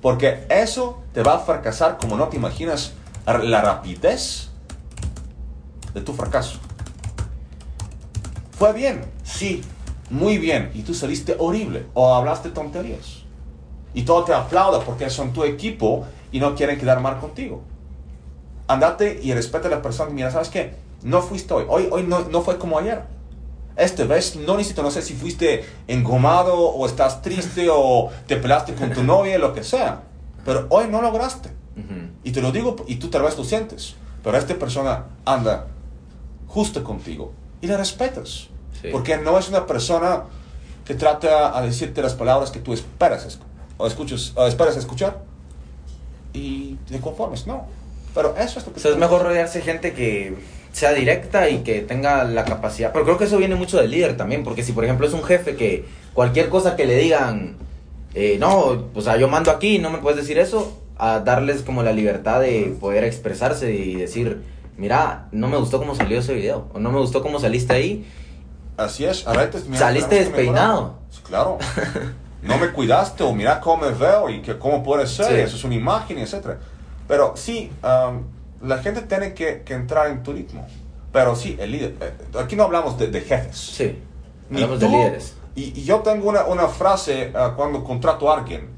Porque 0.00 0.46
eso 0.48 1.02
te 1.12 1.24
va 1.24 1.34
a 1.34 1.38
fracasar 1.40 1.98
como 1.98 2.16
no 2.16 2.28
te 2.28 2.36
imaginas 2.36 2.92
la 3.26 3.60
rapidez 3.60 4.50
de 5.92 6.00
tu 6.00 6.12
fracaso. 6.12 6.60
Fue 8.52 8.72
bien, 8.72 9.04
sí, 9.24 9.64
muy 10.08 10.38
bien. 10.38 10.70
Y 10.72 10.82
tú 10.82 10.94
saliste 10.94 11.34
horrible 11.40 11.86
o 11.94 12.14
hablaste 12.14 12.50
tonterías. 12.50 13.24
Y 13.94 14.02
todo 14.02 14.22
te 14.22 14.32
aplauda 14.32 14.78
porque 14.78 15.10
son 15.10 15.32
tu 15.32 15.42
equipo 15.42 16.06
y 16.30 16.38
no 16.38 16.54
quieren 16.54 16.78
quedar 16.78 17.00
mal 17.00 17.18
contigo. 17.18 17.62
Andate 18.68 19.18
y 19.20 19.34
respeta 19.34 19.66
a 19.66 19.72
la 19.72 19.82
persona. 19.82 20.10
Mira, 20.10 20.30
¿sabes 20.30 20.50
qué? 20.50 20.76
No 21.02 21.22
fuiste 21.22 21.52
hoy. 21.54 21.64
Hoy, 21.68 21.88
hoy 21.90 22.04
no, 22.04 22.20
no 22.20 22.42
fue 22.42 22.58
como 22.58 22.78
ayer. 22.78 23.02
Esta 23.76 24.04
vez 24.04 24.36
no 24.36 24.56
necesito, 24.56 24.82
no 24.82 24.90
sé 24.90 25.00
si 25.02 25.14
fuiste 25.14 25.64
engomado 25.88 26.54
o 26.54 26.86
estás 26.86 27.22
triste 27.22 27.68
o 27.70 28.10
te 28.26 28.36
peleaste 28.36 28.74
con 28.74 28.92
tu 28.92 29.02
novia, 29.02 29.38
lo 29.38 29.54
que 29.54 29.64
sea. 29.64 30.02
Pero 30.44 30.66
hoy 30.68 30.86
no 30.88 31.00
lograste. 31.00 31.50
Y 32.22 32.32
te 32.32 32.42
lo 32.42 32.52
digo 32.52 32.76
y 32.86 32.96
tú 32.96 33.08
tal 33.08 33.22
vez 33.22 33.36
lo 33.38 33.44
sientes. 33.44 33.96
Pero 34.22 34.36
esta 34.36 34.54
persona 34.54 35.06
anda 35.24 35.66
justo 36.46 36.84
contigo 36.84 37.32
y 37.60 37.66
la 37.66 37.76
respetas. 37.76 38.48
Sí. 38.80 38.88
Porque 38.92 39.16
no 39.16 39.38
es 39.38 39.48
una 39.48 39.66
persona 39.66 40.24
que 40.84 40.94
trata 40.94 41.56
a 41.56 41.62
decirte 41.62 42.02
las 42.02 42.14
palabras 42.14 42.50
que 42.50 42.58
tú 42.58 42.72
esperas 42.72 43.38
o, 43.78 43.86
escuchas, 43.86 44.32
o 44.34 44.46
esperas 44.46 44.76
escuchar 44.76 45.22
y 46.32 46.74
te 46.88 47.00
conformes. 47.00 47.46
No. 47.46 47.66
Pero 48.14 48.36
eso 48.36 48.58
es 48.58 48.66
lo 48.66 48.72
que 48.72 48.80
O 48.80 48.82
sea, 48.82 48.90
es 48.90 48.98
mejor 48.98 49.22
rodearse 49.22 49.58
de 49.58 49.64
gente 49.64 49.94
que, 49.94 50.36
sea 50.72 50.92
directa 50.92 51.48
y 51.48 51.58
que 51.58 51.80
tenga 51.80 52.24
la 52.24 52.44
capacidad. 52.44 52.92
Pero 52.92 53.04
creo 53.04 53.18
que 53.18 53.24
eso 53.24 53.38
viene 53.38 53.54
mucho 53.54 53.78
del 53.80 53.90
líder 53.90 54.16
también, 54.16 54.42
porque 54.42 54.62
si 54.62 54.72
por 54.72 54.84
ejemplo 54.84 55.06
es 55.06 55.12
un 55.12 55.22
jefe 55.22 55.54
que 55.54 55.84
cualquier 56.14 56.48
cosa 56.48 56.76
que 56.76 56.86
le 56.86 56.96
digan, 56.96 57.56
eh, 58.14 58.36
no, 58.40 58.88
o 58.94 59.00
sea, 59.00 59.16
yo 59.16 59.28
mando 59.28 59.50
aquí, 59.50 59.78
no 59.78 59.90
me 59.90 59.98
puedes 59.98 60.18
decir 60.18 60.38
eso, 60.38 60.78
a 60.98 61.20
darles 61.20 61.62
como 61.62 61.82
la 61.82 61.92
libertad 61.92 62.40
de 62.40 62.74
poder 62.80 63.04
expresarse 63.04 63.72
y 63.74 63.94
decir, 63.96 64.42
mira, 64.76 65.28
no 65.32 65.48
me 65.48 65.56
gustó 65.56 65.78
cómo 65.78 65.94
salió 65.94 66.18
ese 66.18 66.34
video, 66.34 66.68
o 66.72 66.78
no 66.80 66.90
me 66.90 66.98
gustó 66.98 67.22
cómo 67.22 67.38
saliste 67.38 67.72
ahí. 67.74 68.06
Así 68.76 69.04
es, 69.04 69.26
a 69.26 69.32
veces 69.32 69.66
mira, 69.66 69.78
Saliste 69.78 70.14
despeinado. 70.16 70.98
Claro. 71.26 71.58
No 72.42 72.58
me 72.58 72.72
cuidaste 72.72 73.22
o 73.22 73.32
mira 73.32 73.60
cómo 73.60 73.84
me 73.84 73.92
veo 73.92 74.28
y 74.28 74.42
que 74.42 74.58
cómo 74.58 74.82
puede 74.82 75.06
ser, 75.06 75.26
Sí. 75.26 75.34
eso 75.34 75.54
es 75.56 75.62
una 75.62 75.76
imagen, 75.76 76.18
etc. 76.18 76.56
Pero 77.06 77.34
sí, 77.36 77.70
um, 77.84 78.22
la 78.62 78.78
gente 78.78 79.02
tiene 79.02 79.34
que, 79.34 79.62
que 79.62 79.74
entrar 79.74 80.08
en 80.08 80.22
tu 80.22 80.32
ritmo. 80.32 80.66
Pero 81.12 81.36
sí, 81.36 81.56
el 81.60 81.72
líder, 81.72 81.94
eh, 82.00 82.12
aquí 82.38 82.56
no 82.56 82.64
hablamos 82.64 82.98
de, 82.98 83.08
de 83.08 83.20
jefes. 83.20 83.56
Sí, 83.56 83.98
hablamos 84.50 84.80
de 84.80 84.88
líderes. 84.88 85.34
Y, 85.54 85.78
y 85.80 85.84
yo 85.84 86.00
tengo 86.00 86.28
una, 86.28 86.44
una 86.44 86.68
frase 86.68 87.32
ah, 87.34 87.52
cuando 87.54 87.84
contrato 87.84 88.30
a 88.30 88.38
alguien. 88.38 88.68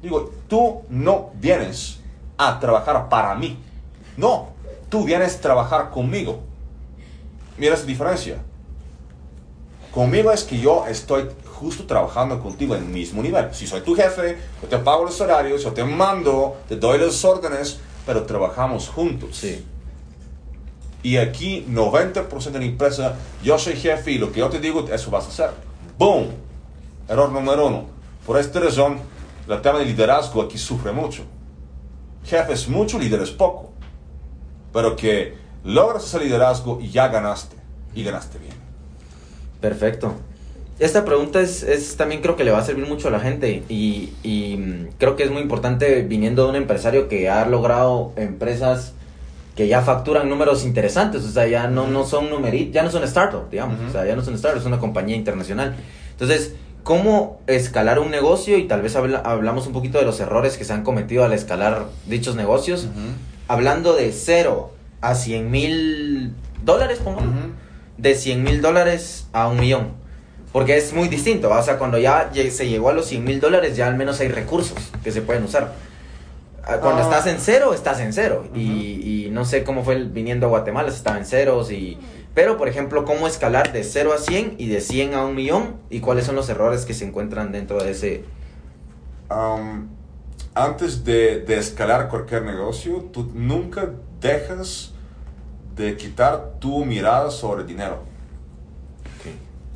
Digo, 0.00 0.32
tú 0.48 0.82
no 0.88 1.30
vienes 1.34 2.00
a 2.38 2.58
trabajar 2.58 3.08
para 3.08 3.34
mí. 3.34 3.58
No, 4.16 4.48
tú 4.88 5.04
vienes 5.04 5.36
a 5.36 5.40
trabajar 5.40 5.90
conmigo. 5.90 6.40
Mira 7.58 7.74
esa 7.74 7.84
diferencia. 7.84 8.38
Conmigo 9.92 10.32
es 10.32 10.42
que 10.42 10.58
yo 10.58 10.86
estoy 10.86 11.28
justo 11.54 11.84
trabajando 11.84 12.40
contigo 12.40 12.74
en 12.74 12.84
el 12.84 12.88
mismo 12.88 13.22
nivel. 13.22 13.54
Si 13.54 13.66
soy 13.66 13.82
tu 13.82 13.94
jefe, 13.94 14.38
yo 14.60 14.68
te 14.68 14.78
pago 14.78 15.04
los 15.04 15.20
horarios, 15.20 15.62
yo 15.62 15.72
te 15.72 15.84
mando, 15.84 16.56
te 16.68 16.76
doy 16.76 16.98
las 16.98 17.24
órdenes, 17.24 17.78
pero 18.06 18.24
trabajamos 18.24 18.88
juntos. 18.88 19.36
Sí, 19.36 19.64
Y 21.02 21.18
aquí 21.18 21.66
90% 21.68 22.50
de 22.50 22.58
la 22.58 22.64
empresa, 22.64 23.16
yo 23.42 23.58
soy 23.58 23.74
jefe 23.76 24.12
y 24.12 24.18
lo 24.18 24.32
que 24.32 24.40
yo 24.40 24.48
te 24.48 24.58
digo, 24.60 24.86
eso 24.90 25.10
vas 25.10 25.24
a 25.26 25.28
hacer. 25.28 25.50
¡Boom! 25.98 26.28
Error 27.08 27.30
número 27.30 27.66
uno. 27.66 27.86
Por 28.26 28.38
esta 28.38 28.58
razón, 28.60 28.98
el 29.46 29.60
tema 29.60 29.78
de 29.78 29.84
liderazgo 29.84 30.40
aquí 30.42 30.56
sufre 30.56 30.92
mucho. 30.92 31.24
Jefe 32.24 32.54
es 32.54 32.68
mucho, 32.68 32.98
líder 32.98 33.20
es 33.20 33.30
poco. 33.30 33.72
Pero 34.72 34.96
que 34.96 35.36
logras 35.62 36.04
ese 36.04 36.20
liderazgo 36.20 36.80
y 36.80 36.90
ya 36.90 37.08
ganaste. 37.08 37.56
Y 37.94 38.02
ganaste 38.02 38.38
bien. 38.38 38.54
perfecto. 39.60 40.14
Esta 40.80 41.04
pregunta 41.04 41.40
es, 41.40 41.62
es 41.62 41.96
también 41.96 42.20
creo 42.20 42.34
que 42.36 42.42
le 42.44 42.50
va 42.50 42.58
a 42.58 42.64
servir 42.64 42.86
mucho 42.86 43.06
a 43.08 43.10
la 43.12 43.20
gente 43.20 43.62
y, 43.68 44.12
y, 44.24 44.56
mm, 44.56 44.88
creo 44.98 45.14
que 45.14 45.22
es 45.22 45.30
muy 45.30 45.40
importante 45.42 46.02
viniendo 46.02 46.44
de 46.44 46.50
un 46.50 46.56
empresario 46.56 47.08
que 47.08 47.28
ha 47.30 47.46
logrado 47.46 48.12
empresas 48.16 48.92
que 49.54 49.68
ya 49.68 49.82
facturan 49.82 50.28
números 50.28 50.64
interesantes, 50.64 51.22
o 51.24 51.30
sea, 51.30 51.46
ya 51.46 51.68
no, 51.68 51.86
no 51.86 52.04
son 52.04 52.28
numeritos, 52.28 52.74
ya 52.74 52.82
no 52.82 52.90
son 52.90 53.04
startup, 53.04 53.48
digamos, 53.50 53.78
o 53.88 53.92
sea, 53.92 54.04
ya 54.04 54.16
no 54.16 54.24
son 54.24 54.34
startup, 54.34 54.58
es 54.60 54.66
una 54.66 54.80
compañía 54.80 55.14
internacional. 55.14 55.76
Entonces, 56.10 56.54
¿cómo 56.82 57.40
escalar 57.46 58.00
un 58.00 58.10
negocio? 58.10 58.58
Y 58.58 58.64
tal 58.66 58.82
vez 58.82 58.96
habla- 58.96 59.22
hablamos 59.24 59.68
un 59.68 59.72
poquito 59.72 59.98
de 59.98 60.04
los 60.04 60.18
errores 60.18 60.56
que 60.58 60.64
se 60.64 60.72
han 60.72 60.82
cometido 60.82 61.22
al 61.22 61.32
escalar 61.32 61.84
dichos 62.06 62.34
negocios, 62.34 62.88
hablando 63.46 63.94
de 63.94 64.10
cero 64.10 64.72
a 65.00 65.14
100 65.14 65.48
mil 65.52 66.32
dólares, 66.64 66.98
pongamos, 66.98 67.28
Ujú. 67.28 67.52
de 67.98 68.14
100 68.16 68.42
mil 68.42 68.60
dólares 68.60 69.28
a 69.32 69.46
un 69.46 69.60
millón. 69.60 70.02
Porque 70.54 70.76
es 70.76 70.92
muy 70.92 71.08
distinto, 71.08 71.48
¿va? 71.48 71.58
o 71.58 71.62
sea, 71.64 71.78
cuando 71.78 71.98
ya 71.98 72.30
se 72.32 72.68
llegó 72.68 72.88
a 72.88 72.92
los 72.92 73.06
100 73.06 73.24
mil 73.24 73.40
dólares, 73.40 73.76
ya 73.76 73.88
al 73.88 73.96
menos 73.96 74.20
hay 74.20 74.28
recursos 74.28 74.78
que 75.02 75.10
se 75.10 75.20
pueden 75.20 75.42
usar. 75.42 75.74
Ah, 76.64 76.76
Cuando 76.80 77.02
Ah. 77.02 77.04
estás 77.06 77.26
en 77.26 77.40
cero, 77.40 77.74
estás 77.74 77.98
en 77.98 78.12
cero. 78.12 78.44
Ujú. 78.50 78.56
y, 78.58 79.26
y 79.26 79.30
no 79.32 79.44
sé 79.44 79.64
cómo 79.64 79.82
fue 79.82 79.94
el- 79.96 80.08
viniendo 80.10 80.46
a 80.46 80.50
Guatemala, 80.50 80.90
si 80.90 80.96
estaba 80.98 81.18
en 81.18 81.26
ceros. 81.26 81.72
Y... 81.72 81.98
Pero, 82.34 82.56
por 82.56 82.68
ejemplo, 82.68 83.04
cómo 83.04 83.26
escalar 83.26 83.72
de 83.72 83.82
0 83.82 84.12
a 84.14 84.18
100 84.18 84.54
y 84.58 84.68
de 84.68 84.80
100 84.80 85.14
a 85.14 85.24
un 85.26 85.34
millón 85.34 85.74
y 85.90 85.98
cuáles 85.98 86.24
son 86.24 86.36
los 86.36 86.48
errores 86.48 86.84
que 86.84 86.94
se 86.94 87.04
encuentran 87.04 87.50
dentro 87.50 87.82
de 87.82 87.90
ese... 87.90 88.24
Um, 89.30 89.88
antes 90.54 91.04
de, 91.04 91.40
de 91.40 91.58
escalar 91.58 92.08
cualquier 92.08 92.42
negocio, 92.44 93.08
tú 93.12 93.28
nunca 93.34 93.90
dejas 94.20 94.92
de 95.74 95.96
quitar 95.96 96.54
tu 96.60 96.84
mirada 96.84 97.30
sobre 97.32 97.62
el 97.62 97.66
dinero. 97.66 98.04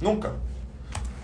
Nunca. 0.01 0.31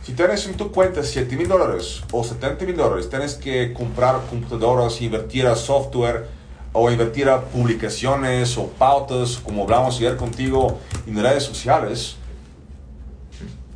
Si 0.04 0.12
tienes 0.12 0.46
en 0.46 0.54
tu 0.54 0.70
cuenta 0.70 1.02
7 1.02 1.34
mil 1.34 1.48
dólares 1.48 2.02
o 2.12 2.22
70 2.22 2.66
mil 2.66 2.76
dólares, 2.76 3.08
tienes 3.08 3.36
que 3.36 3.72
comprar 3.72 4.20
computadoras, 4.28 5.00
invertir 5.00 5.46
a 5.46 5.56
software 5.56 6.26
o 6.74 6.90
invertir 6.90 7.26
a 7.30 7.40
publicaciones 7.40 8.58
o 8.58 8.66
pautas, 8.66 9.38
como 9.38 9.62
hablamos 9.62 9.96
ayer 9.96 10.18
contigo 10.18 10.78
en 11.06 11.22
redes 11.22 11.44
sociales, 11.44 12.16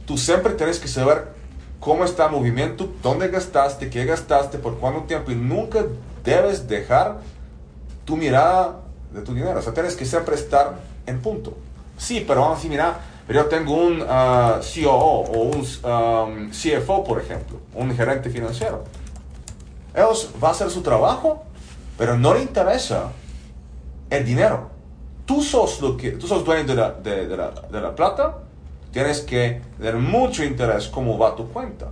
tú 0.05 0.19
siempre 0.19 0.53
tienes 0.53 0.79
que 0.79 0.87
saber 0.87 1.29
cómo 1.81 2.05
está 2.05 2.27
el 2.27 2.33
movimiento, 2.33 2.93
dónde 3.03 3.29
gastaste, 3.29 3.89
qué 3.89 4.05
gastaste, 4.05 4.59
por 4.59 4.77
cuánto 4.79 5.05
tiempo 5.05 5.31
y 5.31 5.35
nunca 5.35 5.87
debes 6.23 6.69
dejar 6.69 7.21
tu 8.05 8.19
mirada 8.19 8.81
de 9.15 9.23
tu 9.23 9.33
dinero. 9.33 9.61
O 9.61 9.63
sea, 9.63 9.73
tienes 9.73 9.97
que 9.97 10.05
siempre 10.05 10.35
estar 10.35 10.79
en 11.07 11.23
punto. 11.23 11.57
Sí, 11.97 12.23
pero 12.29 12.43
vamos 12.43 12.57
a 12.57 12.57
decir, 12.57 12.71
mira, 12.71 13.01
pero 13.29 13.43
yo 13.43 13.47
tengo 13.51 13.75
un 13.75 14.03
ah, 14.09 14.59
COO 14.59 14.91
o 14.91 15.43
un 15.43 15.59
um, 15.59 16.51
CFO, 16.51 17.05
por 17.05 17.21
ejemplo, 17.21 17.61
un 17.75 17.95
gerente 17.95 18.31
financiero. 18.31 18.85
Ellos 19.95 20.31
van 20.41 20.49
a 20.49 20.53
hacer 20.53 20.71
su 20.71 20.81
trabajo, 20.81 21.45
pero 21.99 22.17
no 22.17 22.33
le 22.33 22.41
interesa 22.41 23.13
el 24.09 24.25
dinero. 24.25 24.71
Tú 25.27 25.43
sos, 25.43 25.79
lo 25.83 25.95
que, 25.95 26.13
tú 26.13 26.27
sos 26.27 26.43
dueño 26.43 26.65
de 26.65 26.75
la, 26.75 26.93
de, 26.93 27.29
de 27.29 27.37
la, 27.37 27.51
de 27.51 27.81
la 27.83 27.95
plata, 27.95 28.39
tienes 28.93 29.21
que 29.21 29.61
tener 29.77 29.97
mucho 29.97 30.43
interés 30.43 30.89
cómo 30.89 31.19
va 31.19 31.37
tu 31.37 31.49
cuenta. 31.49 31.89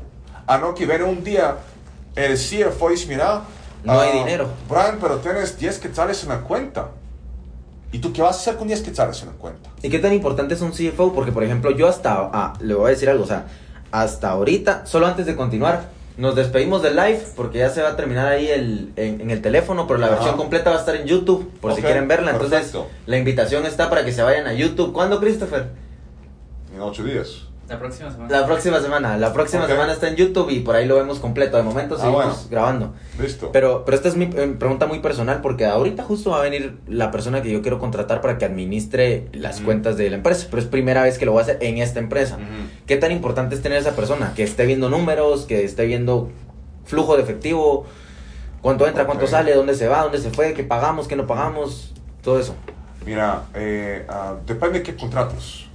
A 0.47 0.57
no 0.57 0.74
que 0.74 0.87
viene 0.87 1.05
un 1.05 1.22
día 1.22 1.59
el 2.14 2.39
CFO 2.39 2.89
y 2.89 2.95
dice, 2.95 3.09
mira, 3.09 3.43
No 3.84 4.01
hay 4.01 4.09
ah, 4.09 4.24
dinero. 4.24 4.49
Brian, 4.70 4.97
pero 4.99 5.18
tienes 5.18 5.59
10 5.59 5.80
quetzales 5.80 6.22
en 6.22 6.30
la 6.30 6.41
cuenta. 6.41 6.89
¿Y 7.97 7.99
tú 7.99 8.12
qué 8.12 8.20
vas 8.20 8.36
a 8.36 8.40
hacer 8.40 8.57
con 8.57 8.68
10 8.68 8.82
quetzales 8.82 9.22
en 9.22 9.28
la 9.28 9.34
cuenta? 9.36 9.70
¿Y 9.82 9.88
qué 9.88 9.99
tan 9.99 10.12
importante 10.12 10.53
es 10.53 10.61
un 10.61 10.70
CFO? 10.72 11.14
Porque, 11.14 11.32
por 11.32 11.42
ejemplo, 11.42 11.70
yo 11.70 11.88
hasta, 11.88 12.28
ah, 12.30 12.53
le 12.61 12.74
voy 12.74 12.88
a 12.88 12.90
decir 12.90 13.09
algo, 13.09 13.24
o 13.24 13.26
sea, 13.26 13.47
hasta 13.90 14.28
ahorita, 14.32 14.84
solo 14.84 15.07
antes 15.07 15.24
de 15.24 15.34
continuar, 15.34 15.88
nos 16.18 16.36
despedimos 16.36 16.82
del 16.82 16.94
live 16.94 17.22
porque 17.36 17.61
ya 17.61 17.70
se 17.70 17.80
va 17.80 17.88
a 17.88 17.97
terminar 17.97 18.26
ahí 18.26 18.49
el, 18.49 18.92
en, 18.97 19.22
en 19.22 19.30
el 19.30 19.40
teléfono, 19.40 19.86
pero 19.86 19.99
la 19.99 20.09
Ajá. 20.09 20.16
versión 20.16 20.36
completa 20.36 20.68
va 20.68 20.76
a 20.76 20.80
estar 20.80 20.94
en 20.94 21.07
YouTube, 21.07 21.51
por 21.59 21.74
si 21.74 21.80
quieren 21.80 22.07
verla. 22.07 22.32
Entonces, 22.32 22.64
perfecto. 22.64 22.86
la 23.07 23.16
invitación 23.16 23.64
está 23.64 23.88
para 23.88 24.05
que 24.05 24.12
se 24.12 24.22
vayan 24.22 24.47
a 24.47 24.53
YouTube. 24.53 24.92
¿Cuándo, 24.92 25.18
Christopher? 25.18 25.70
En 26.74 26.82
8 26.82 27.03
días. 27.03 27.45
La 27.69 27.79
próxima 27.81 28.11
semana. 28.12 28.31
La 28.41 28.47
próxima 28.47 28.81
semana. 28.81 29.17
La 29.19 29.33
próxima 29.33 29.64
Ok. 29.64 29.71
semana 29.71 29.93
está 29.93 30.09
en 30.09 30.14
YouTube 30.14 30.51
y 30.51 30.61
por 30.61 30.77
ahí 30.77 30.87
lo 30.87 30.95
vemos 30.97 31.19
completo. 31.19 31.57
De 31.57 31.64
momento 31.64 31.97
Ah, 31.97 31.99
seguimos 32.01 32.25
bueno. 32.25 32.39
grabando. 32.51 32.95
Listo. 33.21 33.51
Pero, 33.53 33.85
pero 33.85 33.97
esta 33.97 34.09
es 34.09 34.14
mi 34.17 34.27
eh, 34.27 34.55
pregunta 34.59 34.87
muy 34.87 35.01
personal 35.01 35.41
porque 35.41 35.67
ahorita 35.67 36.05
justo 36.05 36.31
va 36.31 36.39
a 36.39 36.43
venir 36.43 36.79
la 36.87 37.11
persona 37.11 37.43
que 37.43 37.51
yo 37.51 37.62
quiero 37.62 37.79
contratar 37.81 38.21
para 38.21 38.39
que 38.39 38.45
administre 38.45 39.27
las 39.33 39.57
Ujú. 39.57 39.64
cuentas 39.67 39.97
de 39.97 40.09
la 40.11 40.17
empresa. 40.17 40.47
Pero 40.49 40.62
es 40.62 40.69
primera 40.69 41.03
vez 41.03 41.19
que 41.19 41.27
lo 41.27 41.33
voy 41.33 41.41
a 41.41 41.43
hacer 41.43 41.59
en 41.61 41.79
esta 41.79 41.99
empresa. 41.99 42.37
Ujú. 42.37 42.45
¿Qué 42.87 42.97
tan 42.97 43.11
importante 43.11 43.57
es 43.57 43.62
tener 43.62 43.79
esa 43.79 43.97
persona? 43.97 44.33
Que 44.37 44.45
esté 44.45 44.64
viendo 44.64 44.89
números, 44.89 45.45
que 45.47 45.64
esté 45.64 45.87
viendo 45.87 46.31
flujo 46.85 47.17
de 47.17 47.25
efectivo, 47.25 47.85
cuánto 48.62 48.87
entra, 48.87 49.07
cuánto 49.07 49.25
Ok. 49.25 49.31
sale, 49.33 49.53
dónde 49.55 49.75
se 49.75 49.89
va, 49.89 50.03
dónde 50.03 50.19
se 50.19 50.31
fue, 50.31 50.55
qué 50.55 50.62
pagamos, 50.62 51.09
qué 51.09 51.17
no 51.17 51.27
pagamos, 51.27 51.93
todo 52.23 52.39
eso. 52.39 52.55
Mira, 53.05 53.43
eh, 53.55 54.05
ah, 54.09 54.35
depende 54.47 54.79
de 54.79 54.85
qué 54.85 54.95
contratos. 54.95 55.69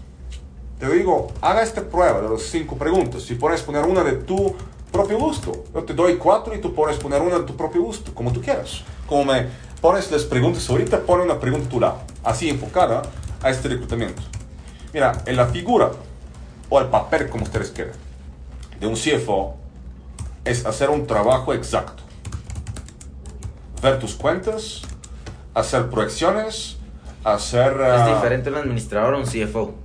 Te 0.81 0.89
digo, 0.89 1.31
haga 1.41 1.61
esta 1.61 1.83
prueba 1.83 2.21
de 2.21 2.29
las 2.29 2.41
cinco 2.41 2.75
preguntas. 2.75 3.21
Si 3.21 3.35
puedes 3.35 3.61
poner 3.61 3.83
una 3.83 4.03
de 4.03 4.13
tu 4.13 4.55
propio 4.91 5.19
gusto, 5.19 5.65
yo 5.75 5.83
te 5.83 5.93
doy 5.93 6.15
cuatro 6.15 6.55
y 6.55 6.59
tú 6.59 6.73
puedes 6.73 6.97
poner 6.97 7.21
una 7.21 7.37
de 7.37 7.45
tu 7.45 7.55
propio 7.55 7.83
gusto, 7.83 8.11
como 8.15 8.33
tú 8.33 8.41
quieras. 8.41 8.81
Como 9.05 9.25
me 9.25 9.45
pones 9.79 10.11
las 10.11 10.23
preguntas 10.23 10.67
ahorita, 10.67 11.01
pone 11.01 11.23
una 11.23 11.39
pregunta 11.39 11.67
a 11.67 11.69
tu 11.69 11.79
lado, 11.79 11.99
así 12.23 12.49
enfocada 12.49 13.03
a 13.43 13.51
este 13.51 13.67
reclutamiento. 13.67 14.23
Mira, 14.91 15.21
en 15.27 15.35
la 15.35 15.45
figura 15.45 15.91
o 16.67 16.79
el 16.79 16.87
papel, 16.87 17.29
como 17.29 17.43
ustedes 17.43 17.69
quieran, 17.69 17.93
de 18.79 18.87
un 18.87 18.95
CFO 18.95 19.53
es 20.45 20.65
hacer 20.65 20.89
un 20.89 21.05
trabajo 21.05 21.53
exacto. 21.53 22.01
Ver 23.83 23.99
tus 23.99 24.15
cuentas, 24.15 24.81
hacer 25.53 25.91
proyecciones, 25.91 26.77
hacer... 27.23 27.73
Es 27.73 28.01
ah, 28.01 28.15
diferente 28.15 28.49
un 28.49 28.55
administrador 28.55 29.13
a 29.13 29.17
un 29.19 29.25
CFO. 29.25 29.75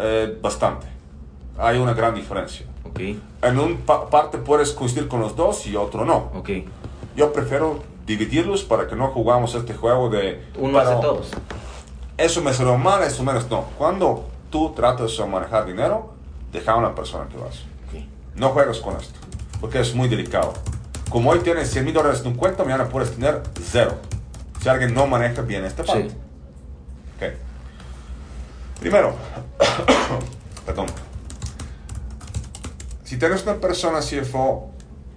Eh, 0.00 0.38
bastante. 0.40 0.86
Hay 1.58 1.78
una 1.78 1.92
gran 1.94 2.14
diferencia. 2.14 2.66
Ok, 2.84 3.00
En 3.42 3.58
un 3.58 3.76
pa- 3.78 4.08
parte 4.08 4.38
puedes 4.38 4.72
coincidir 4.72 5.06
con 5.08 5.20
los 5.20 5.36
dos 5.36 5.66
y 5.66 5.76
otro 5.76 6.04
no. 6.04 6.30
ok. 6.34 6.48
Yo 7.16 7.32
prefiero 7.32 7.82
dividirlos 8.06 8.62
para 8.64 8.86
que 8.88 8.96
no 8.96 9.08
jugamos 9.08 9.54
este 9.54 9.74
juego 9.74 10.08
de... 10.08 10.42
Uno 10.58 10.78
hace 10.78 10.94
todos. 11.00 11.30
Eso 12.16 12.40
me 12.42 12.52
salió 12.52 12.76
mal, 12.78 13.02
eso 13.02 13.22
menos 13.22 13.48
no. 13.50 13.64
Cuando 13.78 14.26
tú 14.50 14.72
tratas 14.74 15.16
de 15.16 15.26
manejar 15.26 15.66
dinero, 15.66 16.12
deja 16.52 16.72
a 16.72 16.76
una 16.76 16.94
persona 16.94 17.28
que 17.28 17.36
vas. 17.36 17.60
Ok. 17.88 18.02
No 18.36 18.50
juegas 18.50 18.78
con 18.78 18.96
esto, 18.96 19.18
porque 19.60 19.80
es 19.80 19.94
muy 19.94 20.08
delicado. 20.08 20.52
Como 21.10 21.30
hoy 21.30 21.40
tienes 21.40 21.70
100 21.70 21.84
mil 21.84 21.94
dólares 21.94 22.20
en 22.20 22.28
un 22.28 22.34
cuenta, 22.34 22.62
mañana 22.64 22.88
puedes 22.88 23.12
tener 23.12 23.42
cero. 23.62 23.94
Si 24.62 24.68
alguien 24.68 24.94
no 24.94 25.06
maneja 25.06 25.42
bien 25.42 25.64
esta 25.64 25.82
parte. 25.84 26.10
Sí. 26.10 26.16
Primero, 28.80 29.12
perdón. 30.66 30.86
Si 33.04 33.18
tienes 33.18 33.42
una 33.42 33.56
persona 33.60 34.00
CFO, 34.00 34.70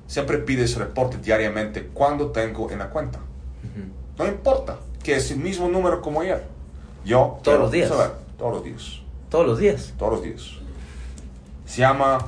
siempre 0.07 0.37
pides 0.39 0.75
reporte 0.75 1.17
diariamente 1.17 1.87
cuando 1.93 2.31
tengo 2.31 2.69
en 2.71 2.79
la 2.79 2.89
cuenta. 2.89 3.19
No 4.17 4.27
importa 4.27 4.77
que 5.01 5.15
es 5.15 5.31
el 5.31 5.37
mismo 5.37 5.67
número 5.69 6.01
como 6.01 6.21
ayer. 6.21 6.45
Yo 7.05 7.39
Todos 7.43 7.59
los 7.59 7.71
días. 7.71 7.89
saber, 7.89 8.11
todos 8.37 8.53
los 8.53 8.63
días. 8.63 8.99
Todos 9.29 9.47
los 9.47 9.59
días. 9.59 9.93
Todos 9.97 10.13
los 10.13 10.23
días. 10.23 10.43
Se 11.65 11.81
llama. 11.81 12.19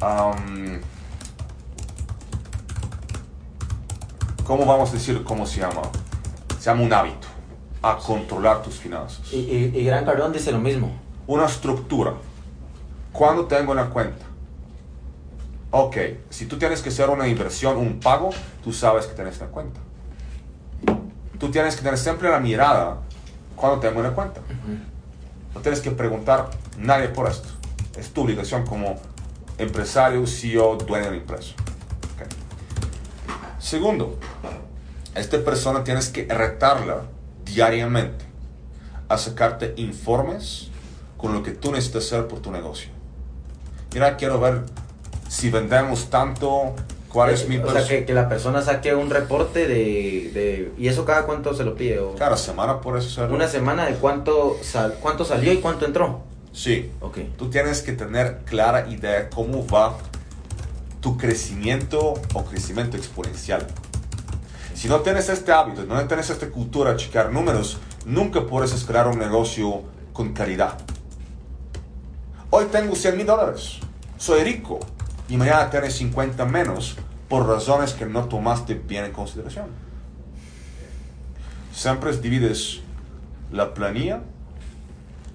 am, 0.00 0.80
¿Cómo 4.46 4.64
vamos 4.64 4.90
a 4.90 4.92
decir 4.94 5.22
cómo 5.24 5.44
se 5.44 5.60
llama? 5.60 5.82
Se 6.58 6.64
llama 6.70 6.82
un 6.82 6.92
hábito. 6.92 7.27
A 7.82 7.96
controlar 7.96 8.62
tus 8.62 8.74
finanzas. 8.76 9.32
Y, 9.32 9.36
y- 9.36 9.72
y 9.78 9.84
Gran 9.84 10.04
Cardón 10.04 10.32
dice 10.32 10.50
lo 10.52 10.58
mismo. 10.58 10.90
Una 11.26 11.46
estructura. 11.46 12.14
¿Cuándo 13.12 13.46
tengo 13.46 13.72
una 13.72 13.88
cuenta? 13.90 14.24
Ok, 15.70 15.96
si 16.30 16.46
tú 16.46 16.58
tienes 16.58 16.80
que 16.82 16.88
hacer 16.88 17.10
una 17.10 17.28
inversión, 17.28 17.76
un 17.76 18.00
pago, 18.00 18.30
tú 18.64 18.72
sabes 18.72 19.06
que 19.06 19.14
tienes 19.14 19.38
una 19.38 19.48
cuenta. 19.50 19.80
Tú 21.38 21.50
tienes 21.50 21.76
que 21.76 21.82
tener 21.82 21.98
siempre 21.98 22.28
la 22.30 22.40
mirada 22.40 22.98
cuando 23.54 23.78
tengo 23.78 24.00
una 24.00 24.10
cuenta. 24.12 24.40
No 25.54 25.60
tienes 25.60 25.80
que 25.80 25.90
preguntar 25.90 26.50
nadie 26.78 27.08
por 27.08 27.28
esto. 27.28 27.48
Es 27.96 28.10
tu 28.12 28.22
obligación 28.22 28.64
como 28.66 28.98
empresario, 29.58 30.26
CEO, 30.26 30.76
dueño 30.76 31.04
de 31.06 31.10
la 31.12 31.16
empresa. 31.18 31.52
Segundo, 33.58 34.18
a 35.14 35.20
esta 35.20 35.38
persona 35.44 35.84
tienes 35.84 36.08
que 36.08 36.24
retarla 36.26 37.02
diariamente 37.54 38.24
a 39.08 39.18
sacarte 39.18 39.74
informes 39.76 40.68
con 41.16 41.32
lo 41.32 41.42
que 41.42 41.50
tú 41.52 41.72
necesitas 41.72 42.04
hacer 42.06 42.26
por 42.28 42.40
tu 42.40 42.50
negocio. 42.52 42.90
Mira, 43.92 44.16
quiero 44.16 44.38
ver 44.38 44.62
si 45.28 45.50
vendemos 45.50 46.10
tanto, 46.10 46.74
cuál 47.10 47.30
es 47.30 47.48
mi 47.48 47.56
O 47.56 47.70
sea, 47.72 47.86
que, 47.86 48.04
que 48.04 48.12
la 48.14 48.28
persona 48.28 48.62
saque 48.62 48.94
un 48.94 49.10
reporte 49.10 49.66
de, 49.66 50.30
de- 50.34 50.72
¿Y 50.78 50.88
eso 50.88 51.04
cada 51.04 51.24
cuánto 51.24 51.54
se 51.54 51.64
lo 51.64 51.74
pide? 51.74 51.98
O 52.00 52.14
Cada 52.14 52.36
semana 52.36 52.80
por 52.80 52.96
eso 52.98 53.08
hacerlo. 53.08 53.34
Una 53.34 53.48
semana 53.48 53.86
de 53.86 53.94
cuánto, 53.94 54.56
sal- 54.62 54.96
cuánto 55.00 55.24
salió 55.24 55.52
y 55.52 55.58
cuánto 55.58 55.86
entró. 55.86 56.20
Sí. 56.52 56.90
Ok. 57.00 57.18
Tú 57.36 57.50
tienes 57.50 57.82
que 57.82 57.92
tener 57.92 58.38
clara 58.44 58.88
idea 58.88 59.28
cómo 59.30 59.66
va 59.66 59.96
tu 61.00 61.16
crecimiento 61.16 62.14
o 62.34 62.44
crecimiento 62.44 62.96
exponencial. 62.96 63.66
Si 64.78 64.86
no 64.86 65.00
tienes 65.00 65.28
este 65.28 65.50
hábito, 65.50 65.82
no 65.86 66.06
tienes 66.06 66.30
esta 66.30 66.48
cultura 66.50 66.92
de 66.92 66.98
checar 66.98 67.32
números, 67.32 67.78
nunca 68.06 68.46
puedes 68.46 68.72
crear 68.84 69.08
un 69.08 69.18
negocio 69.18 69.82
con 70.12 70.32
calidad. 70.32 70.78
Hoy 72.50 72.66
tengo 72.66 72.94
100 72.94 73.16
mil 73.16 73.26
dólares, 73.26 73.80
soy 74.18 74.44
rico, 74.44 74.78
y 75.28 75.36
mañana 75.36 75.68
tienes 75.68 75.96
50 75.96 76.44
menos 76.44 76.96
por 77.28 77.48
razones 77.48 77.92
que 77.92 78.06
no 78.06 78.26
tomaste 78.26 78.74
bien 78.74 79.06
en 79.06 79.10
consideración. 79.10 79.66
Siempre 81.72 82.16
divides 82.16 82.78
la 83.50 83.74
planilla 83.74 84.20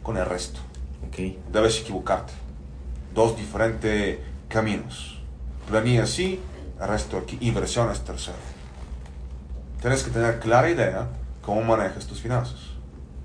con 0.04 0.16
el 0.16 0.26
resto 0.26 0.62
Ok. 1.06 1.36
debes 1.52 1.82
equivocarte. 1.82 2.32
Dos 3.14 3.36
diferentes 3.36 4.20
caminos. 4.48 5.20
Planilla 5.68 6.08
sí, 6.08 6.40
el 6.80 6.88
resto 6.88 7.18
aquí, 7.18 7.38
inversión 7.42 7.92
es 7.92 8.00
tercero. 8.06 8.53
Tienes 9.84 10.02
que 10.04 10.12
tener 10.12 10.40
clara 10.40 10.70
idea 10.70 11.08
cómo 11.42 11.62
manejas 11.62 12.08
tus 12.08 12.22
finanzas. 12.22 12.56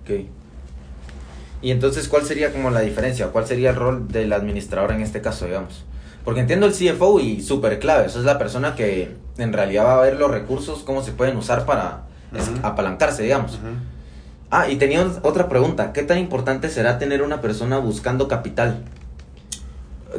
Ok. 0.02 0.24
Y 1.62 1.70
entonces, 1.70 2.09
¿cuál 2.09 2.24
sería 2.24 2.52
como 2.52 2.70
la 2.70 2.80
diferencia? 2.80 3.28
¿Cuál 3.28 3.46
sería 3.46 3.70
el 3.70 3.76
rol 3.76 4.09
del 4.09 4.32
administrador 4.32 4.90
en 4.90 5.00
este 5.00 5.20
caso, 5.20 5.46
digamos? 5.46 5.84
Porque 6.24 6.40
entiendo 6.40 6.66
el 6.66 6.72
CFO 6.72 7.20
y 7.20 7.42
súper 7.42 7.78
clave. 7.78 8.06
Eso 8.06 8.18
es 8.18 8.24
la 8.24 8.38
persona 8.38 8.74
que 8.74 9.14
en 9.36 9.52
realidad 9.52 9.84
va 9.84 9.98
a 9.98 10.00
ver 10.00 10.16
los 10.16 10.32
recursos, 10.32 10.80
cómo 10.80 11.04
se 11.04 11.12
pueden 11.12 11.36
usar 11.36 11.64
para 11.64 12.06
apalancarse, 12.64 13.22
digamos. 13.22 13.61
Ah, 14.50 14.68
y 14.68 14.78
tenía 14.78 15.06
otra 15.22 15.48
pregunta. 15.48 15.92
¿Qué 15.92 16.02
tan 16.02 16.18
importante 16.18 16.70
será 16.70 16.98
tener 16.98 17.22
una 17.22 17.40
persona 17.40 17.78
buscando 17.78 18.26
capital? 18.26 18.82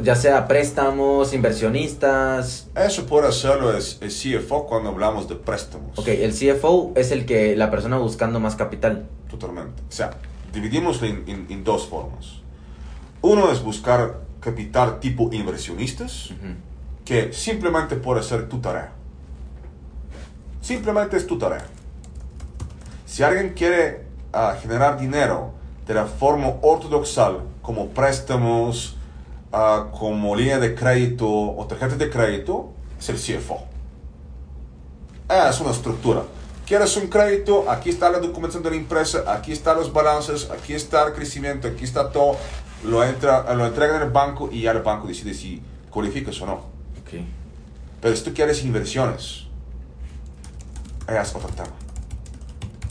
Ya 0.02 0.14
sea 0.14 0.46
préstamos, 0.46 1.32
inversionistas. 1.34 2.68
Eso 2.76 3.06
puede 3.06 3.26
hacerlo 3.28 3.72
el 3.72 3.82
CFO 3.82 4.66
cuando 4.66 4.90
hablamos 4.90 5.28
de 5.28 5.34
préstamos. 5.34 5.98
Ok, 5.98 6.08
el 6.08 6.32
CFO 6.32 6.92
es 6.94 7.10
el 7.10 7.26
que 7.26 7.56
la 7.56 7.70
persona 7.70 7.98
buscando 7.98 8.38
más 8.38 8.54
capital. 8.54 9.08
Totalmente. 9.28 9.82
O 9.88 9.92
sea, 9.92 10.10
dividimos 10.52 11.02
en, 11.02 11.24
en- 11.26 11.46
en 11.50 11.64
dos 11.64 11.86
formas. 11.88 12.36
Uno 13.20 13.50
es 13.50 13.62
buscar 13.62 14.20
capital 14.40 15.00
tipo 15.00 15.28
inversionistas. 15.32 16.30
Que 17.04 17.32
simplemente 17.32 17.96
puede 17.96 18.22
ser 18.22 18.48
tu 18.48 18.60
tarea. 18.60 18.92
Simplemente 20.62 21.16
es 21.16 21.26
tu 21.26 21.36
tarea. 21.38 21.64
Si 23.06 23.22
alguien 23.24 23.54
quiere 23.54 24.04
ah, 24.32 24.56
generar 24.60 24.98
dinero 25.00 25.50
de 25.86 25.94
la 25.94 26.06
forma 26.06 26.52
ortodoxa, 26.62 27.32
como 27.62 27.88
préstamos, 27.88 28.96
ah, 29.52 29.88
como 29.98 30.34
línea 30.36 30.58
de 30.58 30.74
crédito 30.74 31.28
o 31.28 31.66
tarjeta 31.66 31.96
de 31.96 32.10
crédito, 32.10 32.72
es 32.98 33.08
el 33.08 33.16
CFO. 33.16 33.58
Ah, 35.28 35.48
es 35.50 35.60
una 35.60 35.70
estructura. 35.70 36.22
¿Quieres 36.66 36.96
un 36.96 37.08
crédito? 37.08 37.68
Aquí 37.68 37.90
está 37.90 38.10
la 38.10 38.20
documentación 38.20 38.62
de 38.62 38.70
la 38.70 38.76
empresa, 38.76 39.24
aquí 39.26 39.52
están 39.52 39.76
los 39.76 39.92
balances, 39.92 40.48
aquí 40.50 40.72
está 40.72 41.06
el 41.06 41.14
crecimiento, 41.14 41.66
aquí 41.66 41.84
está 41.84 42.10
todo. 42.10 42.36
Lo, 42.84 43.04
entra, 43.04 43.52
lo 43.54 43.66
entregan 43.66 43.96
en 43.96 44.02
el 44.02 44.10
banco 44.10 44.48
y 44.52 44.62
ya 44.62 44.70
el 44.70 44.82
banco 44.82 45.08
decide 45.08 45.34
si 45.34 45.62
cualificas 45.90 46.40
o 46.42 46.46
no. 46.46 46.52
Ok. 46.52 47.24
Pero 48.00 48.16
si 48.16 48.22
tú 48.22 48.32
quieres 48.32 48.64
inversiones, 48.64 49.46
es 51.08 51.34
otro 51.34 51.48
tema. 51.48 51.70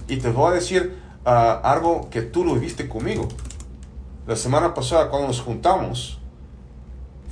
Y 0.08 0.18
te 0.18 0.30
voy 0.30 0.52
a 0.52 0.56
decir 0.56 0.98
ah, 1.26 1.62
algo 1.64 2.10
que 2.10 2.22
tú 2.22 2.44
lo 2.44 2.56
viste 2.56 2.90
conmigo. 2.90 3.28
La 4.28 4.36
semana 4.36 4.74
pasada 4.74 5.10
cuando 5.10 5.28
nos 5.28 5.42
juntamos, 5.42 6.19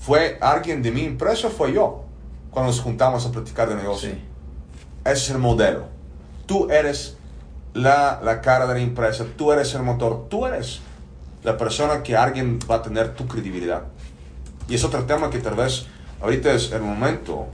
¿fue 0.07 0.37
alguien 0.39 0.81
de 0.81 0.89
mi 0.89 1.03
empresa 1.03 1.49
fue 1.49 1.73
yo? 1.73 2.05
Cuando 2.49 2.71
nos 2.71 2.79
juntamos 2.79 3.25
a 3.25 3.31
platicar 3.33 3.67
de 3.67 3.75
negocio. 3.75 4.11
Sí. 4.11 4.17
Ese 5.03 5.11
es 5.11 5.29
el 5.31 5.37
modelo. 5.37 5.87
Tú 6.45 6.69
eres 6.71 7.17
la, 7.73 8.21
la 8.23 8.39
cara 8.39 8.67
de 8.67 8.75
la 8.75 8.79
empresa, 8.79 9.25
tú 9.35 9.51
eres 9.51 9.73
el 9.75 9.83
motor, 9.83 10.27
tú 10.29 10.45
eres 10.45 10.79
la 11.43 11.57
persona 11.57 12.03
que 12.03 12.15
alguien 12.15 12.57
va 12.71 12.75
a 12.75 12.81
tener 12.81 13.15
tu 13.15 13.27
credibilidad. 13.27 13.83
Y 14.69 14.75
es 14.75 14.83
otro 14.85 15.03
tema 15.03 15.29
que 15.29 15.39
tal 15.39 15.55
vez 15.55 15.87
ahorita 16.21 16.53
es 16.53 16.71
el 16.71 16.83
momento. 16.83 17.47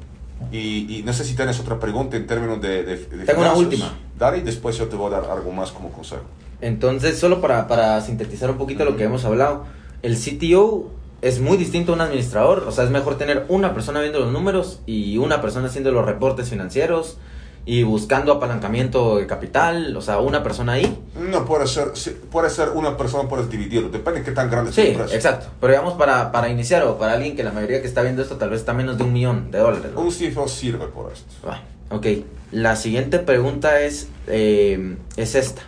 Y, 0.51 0.99
y 0.99 1.01
no 1.01 1.11
sé 1.11 1.25
si 1.25 1.35
tienes 1.35 1.59
otra 1.59 1.79
pregunta 1.79 2.17
en 2.17 2.27
términos 2.27 2.61
de, 2.61 2.83
de, 2.83 2.97
de 2.97 3.25
Tengo 3.25 3.41
una 3.41 3.53
última. 3.53 3.97
Dale 4.15 4.37
y 4.37 4.41
después 4.41 4.77
yo 4.77 4.87
te 4.89 4.95
voy 4.95 5.11
a 5.11 5.21
dar 5.21 5.31
algo 5.31 5.51
más 5.51 5.71
como 5.71 5.89
consejo. 5.91 6.25
Entonces, 6.61 7.17
solo 7.17 7.41
para, 7.41 7.67
para 7.67 7.99
sintetizar 8.01 8.51
un 8.51 8.59
poquito 8.59 8.85
lo 8.85 8.95
que 8.95 9.05
hemos 9.05 9.25
hablado, 9.25 9.65
el 10.03 10.15
CTO 10.15 10.91
es 11.23 11.39
muy 11.39 11.57
distinto 11.57 11.93
a 11.93 11.95
un 11.95 12.01
administrador, 12.01 12.65
o 12.67 12.71
sea, 12.71 12.83
es 12.83 12.89
mejor 12.91 13.17
tener 13.17 13.45
una 13.49 13.73
persona 13.73 13.99
viendo 14.01 14.19
los 14.19 14.31
números 14.31 14.81
y 14.85 15.17
una 15.17 15.41
persona 15.41 15.67
haciendo 15.67 15.91
los 15.91 16.05
reportes 16.05 16.49
financieros 16.49 17.17
y 17.65 17.83
buscando 17.83 18.33
apalancamiento 18.33 19.15
de 19.15 19.25
capital, 19.25 19.95
o 19.95 20.01
sea, 20.01 20.19
una 20.19 20.43
persona 20.43 20.73
ahí. 20.73 20.99
No 21.17 21.45
puede 21.45 21.65
ser, 21.65 21.93
puede 22.29 22.49
ser 22.49 22.69
una 22.71 22.97
persona, 22.97 23.29
puedes 23.29 23.49
dividirlo, 23.49 23.87
depende 23.89 24.19
de 24.19 24.25
qué 24.25 24.31
tan 24.33 24.49
grande 24.51 24.71
es 24.71 24.75
tu 24.75 24.81
Sí, 24.81 24.87
empresa. 24.89 25.15
exacto. 25.15 25.47
Pero 25.61 25.71
digamos, 25.71 25.93
para, 25.93 26.31
para 26.33 26.49
iniciar 26.49 26.83
o 26.83 26.97
para 26.97 27.13
alguien 27.13 27.37
que 27.37 27.43
la 27.43 27.53
mayoría 27.53 27.79
que 27.81 27.87
está 27.87 28.01
viendo 28.01 28.21
esto 28.21 28.35
tal 28.35 28.49
vez 28.49 28.59
está 28.59 28.73
menos 28.73 28.97
de 28.97 29.05
un 29.05 29.13
millón 29.13 29.49
de 29.49 29.59
dólares. 29.59 29.91
¿no? 29.95 30.01
Un 30.01 30.11
CFO 30.11 30.47
sirve 30.49 30.87
por 30.87 31.11
esto. 31.13 31.25
Ah, 31.47 31.61
Ok, 31.89 32.07
la 32.51 32.75
siguiente 32.75 33.19
pregunta 33.19 33.79
es, 33.81 34.09
eh, 34.27 34.97
es 35.15 35.35
esta. 35.35 35.61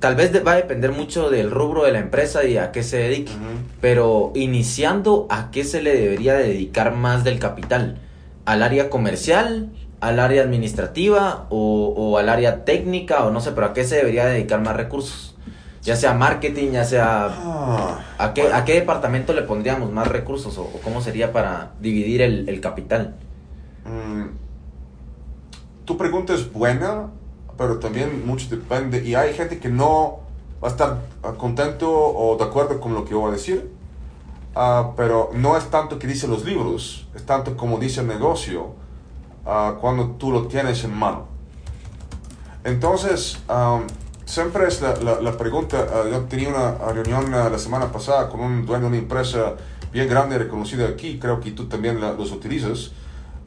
Tal 0.00 0.16
vez 0.16 0.32
va 0.46 0.52
a 0.52 0.56
depender 0.56 0.92
mucho 0.92 1.28
del 1.28 1.50
rubro 1.50 1.84
de 1.84 1.92
la 1.92 1.98
empresa 1.98 2.44
y 2.44 2.56
a 2.56 2.72
qué 2.72 2.82
se 2.82 2.96
dedique, 2.96 3.32
pero 3.82 4.32
iniciando, 4.34 5.26
¿a 5.28 5.50
qué 5.50 5.62
se 5.62 5.82
le 5.82 5.94
debería 5.94 6.34
dedicar 6.34 6.94
más 6.94 7.22
del 7.22 7.38
capital? 7.38 7.98
¿Al 8.46 8.62
área 8.62 8.88
comercial? 8.88 9.68
¿Al 10.00 10.18
área 10.18 10.42
administrativa? 10.42 11.46
O, 11.50 11.92
o 11.94 12.16
al 12.16 12.30
área 12.30 12.64
técnica? 12.64 13.26
O 13.26 13.30
no 13.30 13.42
sé, 13.42 13.52
pero 13.52 13.66
¿a 13.66 13.72
qué 13.74 13.84
se 13.84 13.96
debería 13.96 14.24
dedicar 14.24 14.62
más 14.62 14.74
recursos? 14.74 15.36
Ya 15.82 15.96
sea 15.96 16.14
marketing, 16.14 16.72
ya 16.72 16.84
sea... 16.84 17.28
Ah, 17.30 17.98
¿A 18.16 18.32
qué, 18.32 18.42
bueno. 18.42 18.56
¿A 18.56 18.64
qué 18.64 18.74
departamento 18.74 19.34
le 19.34 19.42
pondríamos 19.42 19.92
más 19.92 20.08
recursos? 20.08 20.56
¿O, 20.56 20.62
o 20.62 20.80
cómo 20.82 21.02
sería 21.02 21.30
para 21.32 21.72
dividir 21.78 22.22
el, 22.22 22.48
el 22.48 22.60
capital? 22.62 23.16
Mm, 23.84 24.28
tu 25.84 25.98
pregunta 25.98 26.32
es 26.34 26.50
buena, 26.50 27.10
pero 27.60 27.78
también 27.78 28.26
mucho 28.26 28.48
depende. 28.48 29.04
Y 29.04 29.14
hay 29.14 29.34
gente 29.34 29.58
que 29.58 29.68
no 29.68 30.20
va 30.64 30.68
a 30.68 30.70
estar 30.70 31.02
ah, 31.22 31.32
contento 31.36 31.90
o 31.92 32.38
de 32.38 32.44
acuerdo 32.44 32.80
con 32.80 32.94
lo 32.94 33.04
que 33.04 33.14
voy 33.14 33.28
a 33.28 33.32
decir. 33.34 33.70
Ah, 34.54 34.92
pero 34.96 35.28
no 35.34 35.58
es 35.58 35.64
tanto 35.70 35.98
que 35.98 36.06
dicen 36.06 36.30
los 36.30 36.42
libros, 36.46 37.06
es 37.14 37.26
tanto 37.26 37.58
como 37.58 37.76
dice 37.78 38.00
el 38.00 38.06
negocio 38.06 38.68
ah, 39.44 39.74
cuando 39.78 40.12
tú 40.12 40.32
lo 40.32 40.46
tienes 40.46 40.84
en 40.84 40.94
mano. 40.94 41.26
Entonces, 42.64 43.38
am, 43.46 43.82
siempre 44.24 44.66
es 44.66 44.80
la, 44.80 44.96
la, 44.96 45.20
la 45.20 45.32
pregunta. 45.36 45.86
ah, 45.92 46.04
yo 46.10 46.20
tenía 46.20 46.48
una 46.48 46.72
reunión 46.92 47.30
la 47.30 47.58
semana 47.58 47.92
pasada 47.92 48.30
con 48.30 48.40
un 48.40 48.64
dueño 48.64 48.84
de 48.84 48.88
una 48.88 48.96
empresa 48.96 49.56
bien 49.92 50.08
grande, 50.08 50.38
reconocida 50.38 50.88
aquí. 50.88 51.18
Creo 51.18 51.40
que 51.40 51.50
tú 51.50 51.66
también 51.66 52.00
la- 52.00 52.12
los 52.14 52.32
utilizas 52.32 52.92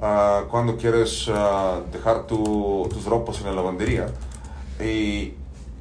ah, 0.01 0.43
cuando 0.49 0.77
quieres 0.77 1.27
ah, 1.29 1.79
dejar 1.91 2.25
tu- 2.27 2.87
tus 2.91 3.05
ropas 3.05 3.39
en 3.39 3.45
la 3.47 3.53
lavandería. 3.53 4.07
Y, 4.79 5.33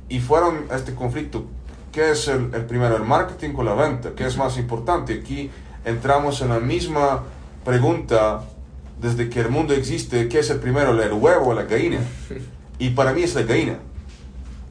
y 0.09 0.21
fueron 0.21 0.67
este 0.75 0.95
conflicto. 0.95 1.45
¿Qué 1.93 2.11
es 2.13 2.29
el, 2.29 2.55
el 2.55 2.65
primero? 2.65 2.97
¿El 2.97 3.05
marketing 3.05 3.51
o 3.57 3.63
la 3.63 3.75
venta? 3.75 4.11
¿Qué 4.17 4.27
es 4.27 4.37
más 4.37 4.57
importante? 4.59 5.15
Aquí 5.15 5.51
entramos 5.85 6.41
en 6.41 6.49
la 6.49 6.59
misma 6.61 7.23
pregunta 7.65 8.45
desde 9.01 9.29
que 9.29 9.41
el 9.41 9.51
mundo 9.51 9.75
existe. 9.75 10.29
¿Qué 10.29 10.39
es 10.39 10.51
el 10.51 10.59
primero? 10.61 11.01
¿El 11.03 11.13
huevo 11.13 11.49
o 11.49 11.55
la 11.55 11.65
gallina? 11.65 11.99
Y 12.79 12.91
para 12.91 13.13
mí 13.13 13.23
es 13.23 13.35
la 13.35 13.43
gallina. 13.43 13.79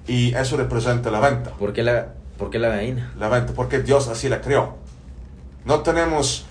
Y 0.07 0.34
eso 0.34 0.57
representa 0.57 1.11
la 1.11 1.19
venta. 1.19 1.51
¿Por 1.51 1.73
qué 1.73 1.84
la, 1.84 2.13
por 2.38 2.49
qué 2.49 2.57
la 2.57 2.69
gallina? 2.69 3.13
La 3.19 3.30
venta, 3.30 3.53
porque 3.53 3.80
Dios 3.80 4.07
así 4.07 4.27
la 4.30 4.41
creó. 4.41 4.76
No 5.63 5.81
tenemos 5.81 6.47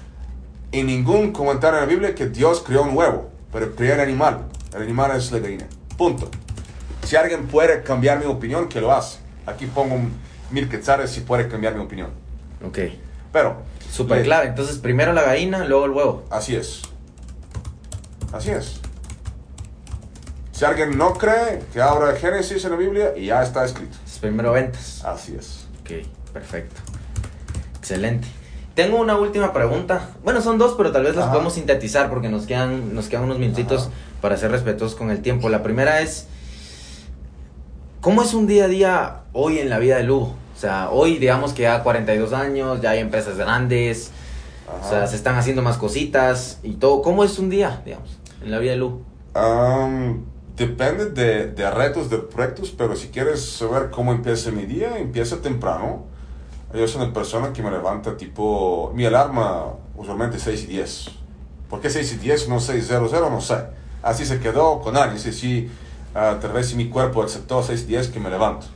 en 0.72 0.86
ningún 0.86 1.32
comentario 1.32 1.78
en 1.78 1.86
la 1.86 1.90
Biblia 1.90 2.14
que 2.14 2.26
Dios 2.26 2.62
creó 2.64 2.82
un 2.82 2.96
huevo, 2.96 3.30
pero 3.52 3.74
creó 3.74 3.94
el 3.94 4.00
animal. 4.00 4.46
El 4.74 4.82
animal 4.82 5.16
es 5.16 5.32
la 5.32 5.38
gallina. 5.40 5.66
Punto. 5.96 6.30
Si 7.04 7.16
alguien 7.16 7.46
puede 7.46 7.82
cambiar 7.82 8.18
mi 8.18 8.26
opinión, 8.26 8.68
que 8.68 8.80
lo 8.80 8.92
hace. 8.92 9.18
Aquí 9.46 9.66
pongo 9.66 9.98
mil 10.50 10.68
quetzales 10.68 11.10
si 11.10 11.20
puede 11.20 11.48
cambiar 11.48 11.74
mi 11.74 11.82
opinión. 11.82 12.10
Ok. 12.64 12.78
Pero, 13.32 13.62
Súper 13.90 14.22
clave. 14.22 14.46
Entonces, 14.46 14.78
primero 14.78 15.12
la 15.12 15.22
gallina, 15.22 15.64
luego 15.64 15.86
el 15.86 15.90
huevo. 15.90 16.24
Así 16.30 16.54
es. 16.54 16.82
Así 18.32 18.50
es. 18.50 18.80
Si 20.52 20.64
alguien 20.64 20.96
no 20.96 21.14
cree, 21.14 21.62
que 21.72 21.80
abra 21.80 22.14
Génesis 22.16 22.64
en 22.64 22.70
la 22.70 22.76
Biblia 22.76 23.12
y 23.16 23.26
ya 23.26 23.42
está 23.42 23.64
escrito. 23.64 23.92
Entonces, 23.92 24.18
primero 24.18 24.52
ventas. 24.52 25.04
Así 25.04 25.34
es. 25.34 25.66
Ok, 25.80 26.06
perfecto. 26.32 26.80
Excelente. 27.78 28.28
Tengo 28.80 28.98
una 28.98 29.14
última 29.18 29.52
pregunta. 29.52 30.08
Bueno, 30.24 30.40
son 30.40 30.56
dos, 30.56 30.72
pero 30.74 30.90
tal 30.90 31.02
vez 31.02 31.14
las 31.14 31.24
Ajá. 31.24 31.32
podemos 31.34 31.52
sintetizar 31.52 32.08
porque 32.08 32.30
nos 32.30 32.46
quedan, 32.46 32.94
nos 32.94 33.08
quedan 33.08 33.24
unos 33.24 33.38
minutitos 33.38 33.82
Ajá. 33.82 33.90
para 34.22 34.38
ser 34.38 34.50
respetuosos 34.52 34.96
con 34.96 35.10
el 35.10 35.20
tiempo. 35.20 35.50
La 35.50 35.62
primera 35.62 36.00
es, 36.00 36.28
¿cómo 38.00 38.22
es 38.22 38.32
un 38.32 38.46
día 38.46 38.64
a 38.64 38.68
día 38.68 39.20
hoy 39.34 39.58
en 39.58 39.68
la 39.68 39.78
vida 39.78 39.98
de 39.98 40.04
Lugo? 40.04 40.34
O 40.56 40.58
sea, 40.58 40.88
hoy 40.88 41.18
digamos 41.18 41.52
que 41.52 41.64
ya 41.64 41.82
42 41.82 42.32
años, 42.32 42.80
ya 42.80 42.92
hay 42.92 43.00
empresas 43.00 43.36
grandes, 43.36 44.12
o 44.82 44.88
sea, 44.88 45.06
se 45.06 45.16
están 45.16 45.36
haciendo 45.36 45.60
más 45.60 45.76
cositas 45.76 46.58
y 46.62 46.72
todo. 46.72 47.02
¿Cómo 47.02 47.22
es 47.22 47.38
un 47.38 47.50
día, 47.50 47.82
digamos, 47.84 48.18
en 48.42 48.50
la 48.50 48.58
vida 48.60 48.70
de 48.70 48.78
Lugo? 48.78 49.02
Depende 50.56 51.10
de, 51.10 51.48
de 51.48 51.70
retos, 51.70 52.08
de 52.08 52.16
proyectos, 52.16 52.70
pero 52.70 52.96
si 52.96 53.08
quieres 53.08 53.44
saber 53.44 53.90
cómo 53.90 54.12
empieza 54.12 54.50
mi 54.50 54.64
día, 54.64 54.96
empieza 54.96 55.42
temprano. 55.42 56.06
Yo 56.72 56.86
soy 56.86 57.02
una 57.02 57.12
persona 57.12 57.52
que 57.52 57.62
me 57.62 57.70
levanta 57.70 58.16
tipo... 58.16 58.92
Mi 58.94 59.04
alarma 59.04 59.74
usualmente 59.96 60.38
6 60.38 60.64
y 60.64 60.66
10. 60.66 61.10
¿Por 61.68 61.80
qué 61.80 61.90
6 61.90 62.12
y 62.12 62.16
10? 62.16 62.48
No 62.48 62.60
6 62.60 62.84
0 62.86 63.08
0, 63.10 63.28
no 63.30 63.40
sé. 63.40 63.56
Así 64.02 64.24
se 64.24 64.38
quedó 64.38 64.80
con 64.80 64.96
años. 64.96 65.26
Y 65.26 65.32
sí, 65.32 65.70
ah, 66.14 66.38
tal 66.40 66.52
vez 66.52 66.68
si 66.68 66.76
mi 66.76 66.88
cuerpo 66.88 67.22
aceptó 67.22 67.62
6 67.62 67.82
y 67.82 67.86
10 67.86 68.08
que 68.08 68.20
me 68.20 68.30
levanto. 68.30 68.66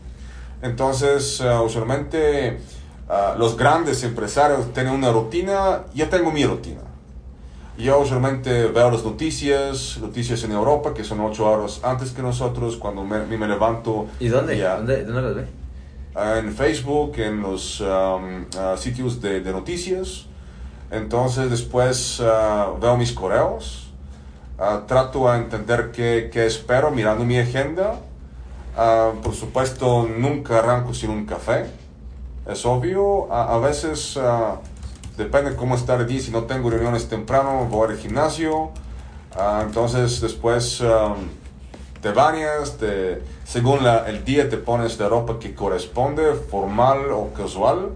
Entonces, 0.60 1.40
ah, 1.40 1.62
usualmente 1.62 2.58
ah, 3.08 3.36
los 3.38 3.56
grandes 3.56 4.02
empresarios 4.02 4.72
tienen 4.72 4.92
una 4.92 5.12
rutina. 5.12 5.82
Yo 5.94 6.08
tengo 6.08 6.32
mi 6.32 6.44
rutina. 6.44 6.80
Yo 7.78 8.00
usualmente 8.00 8.68
veo 8.68 8.90
las 8.90 9.04
noticias, 9.04 9.98
noticias 10.00 10.42
en 10.44 10.52
Europa, 10.52 10.94
que 10.94 11.04
son 11.04 11.20
8 11.20 11.44
horas 11.44 11.80
antes 11.84 12.10
que 12.10 12.22
nosotros, 12.22 12.76
cuando 12.76 13.04
me, 13.04 13.24
me 13.24 13.48
levanto. 13.48 14.06
¿Y 14.18 14.28
dónde? 14.28 14.58
ya, 14.58 14.76
¿Dónde, 14.76 15.04
dónde 15.04 15.22
las 15.22 15.34
ve? 15.34 15.63
Ah, 16.14 16.38
En 16.38 16.54
Facebook, 16.54 17.18
en 17.18 17.42
los 17.42 17.80
um, 17.80 18.46
ah, 18.58 18.76
sitios 18.76 19.20
de, 19.20 19.40
de 19.40 19.52
noticias. 19.52 20.26
Entonces 20.90 21.50
después 21.50 22.20
ah, 22.20 22.72
veo 22.80 22.96
mis 22.96 23.12
correos, 23.12 23.92
ah, 24.58 24.82
trato 24.86 25.28
a 25.28 25.36
entender 25.36 25.90
qué, 25.92 26.30
qué 26.32 26.46
espero 26.46 26.90
mirando 26.90 27.24
mi 27.24 27.38
agenda. 27.38 28.00
Por 29.22 29.34
supuesto, 29.34 30.08
nunca 30.18 30.58
arranco 30.58 30.94
sin 30.94 31.10
un 31.10 31.26
café, 31.26 31.66
es 32.46 32.66
obvio. 32.66 33.32
A, 33.32 33.54
a 33.54 33.58
veces 33.58 34.18
depende 35.16 35.54
cómo 35.54 35.76
está 35.76 35.94
el 35.94 36.08
día, 36.08 36.20
si 36.20 36.32
no 36.32 36.42
tengo 36.42 36.70
reuniones 36.70 37.08
temprano, 37.08 37.66
voy 37.70 37.90
al 37.92 37.98
gimnasio. 37.98 38.70
Entonces 39.62 40.20
después 40.20 40.80
ah, 40.82 41.14
te 42.04 42.12
bañas, 42.12 42.76
te, 42.76 43.22
según 43.44 43.82
la- 43.82 44.06
el 44.06 44.26
día 44.26 44.50
te 44.50 44.58
pones 44.58 44.98
la 45.00 45.08
ropa 45.08 45.38
que 45.38 45.54
corresponde, 45.54 46.34
formal 46.34 47.10
o 47.10 47.32
casual. 47.32 47.92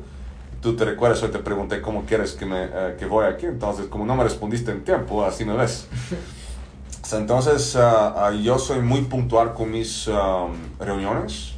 Tú 0.62 0.74
te 0.76 0.86
recuerdas, 0.86 1.22
hoy 1.22 1.28
te 1.30 1.40
pregunté 1.40 1.82
cómo 1.82 2.06
quieres 2.06 2.32
que, 2.32 2.47
me, 2.47 2.64
eh, 2.64 2.97
que 2.98 3.05
voy 3.05 3.26
aquí, 3.26 3.44
entonces 3.44 3.85
como 3.89 4.06
no 4.06 4.16
me 4.16 4.24
respondiste 4.24 4.70
en 4.70 4.82
tiempo, 4.82 5.26
así 5.26 5.44
me 5.44 5.55
ves. 5.55 5.89
Entonces 7.12 7.76
ah, 7.76 8.14
ah, 8.16 8.32
yo 8.32 8.59
soy 8.59 8.80
muy 8.80 9.02
puntual 9.02 9.52
con 9.52 9.70
mis 9.70 10.09
ah, 10.10 10.47
reuniones 10.80 11.52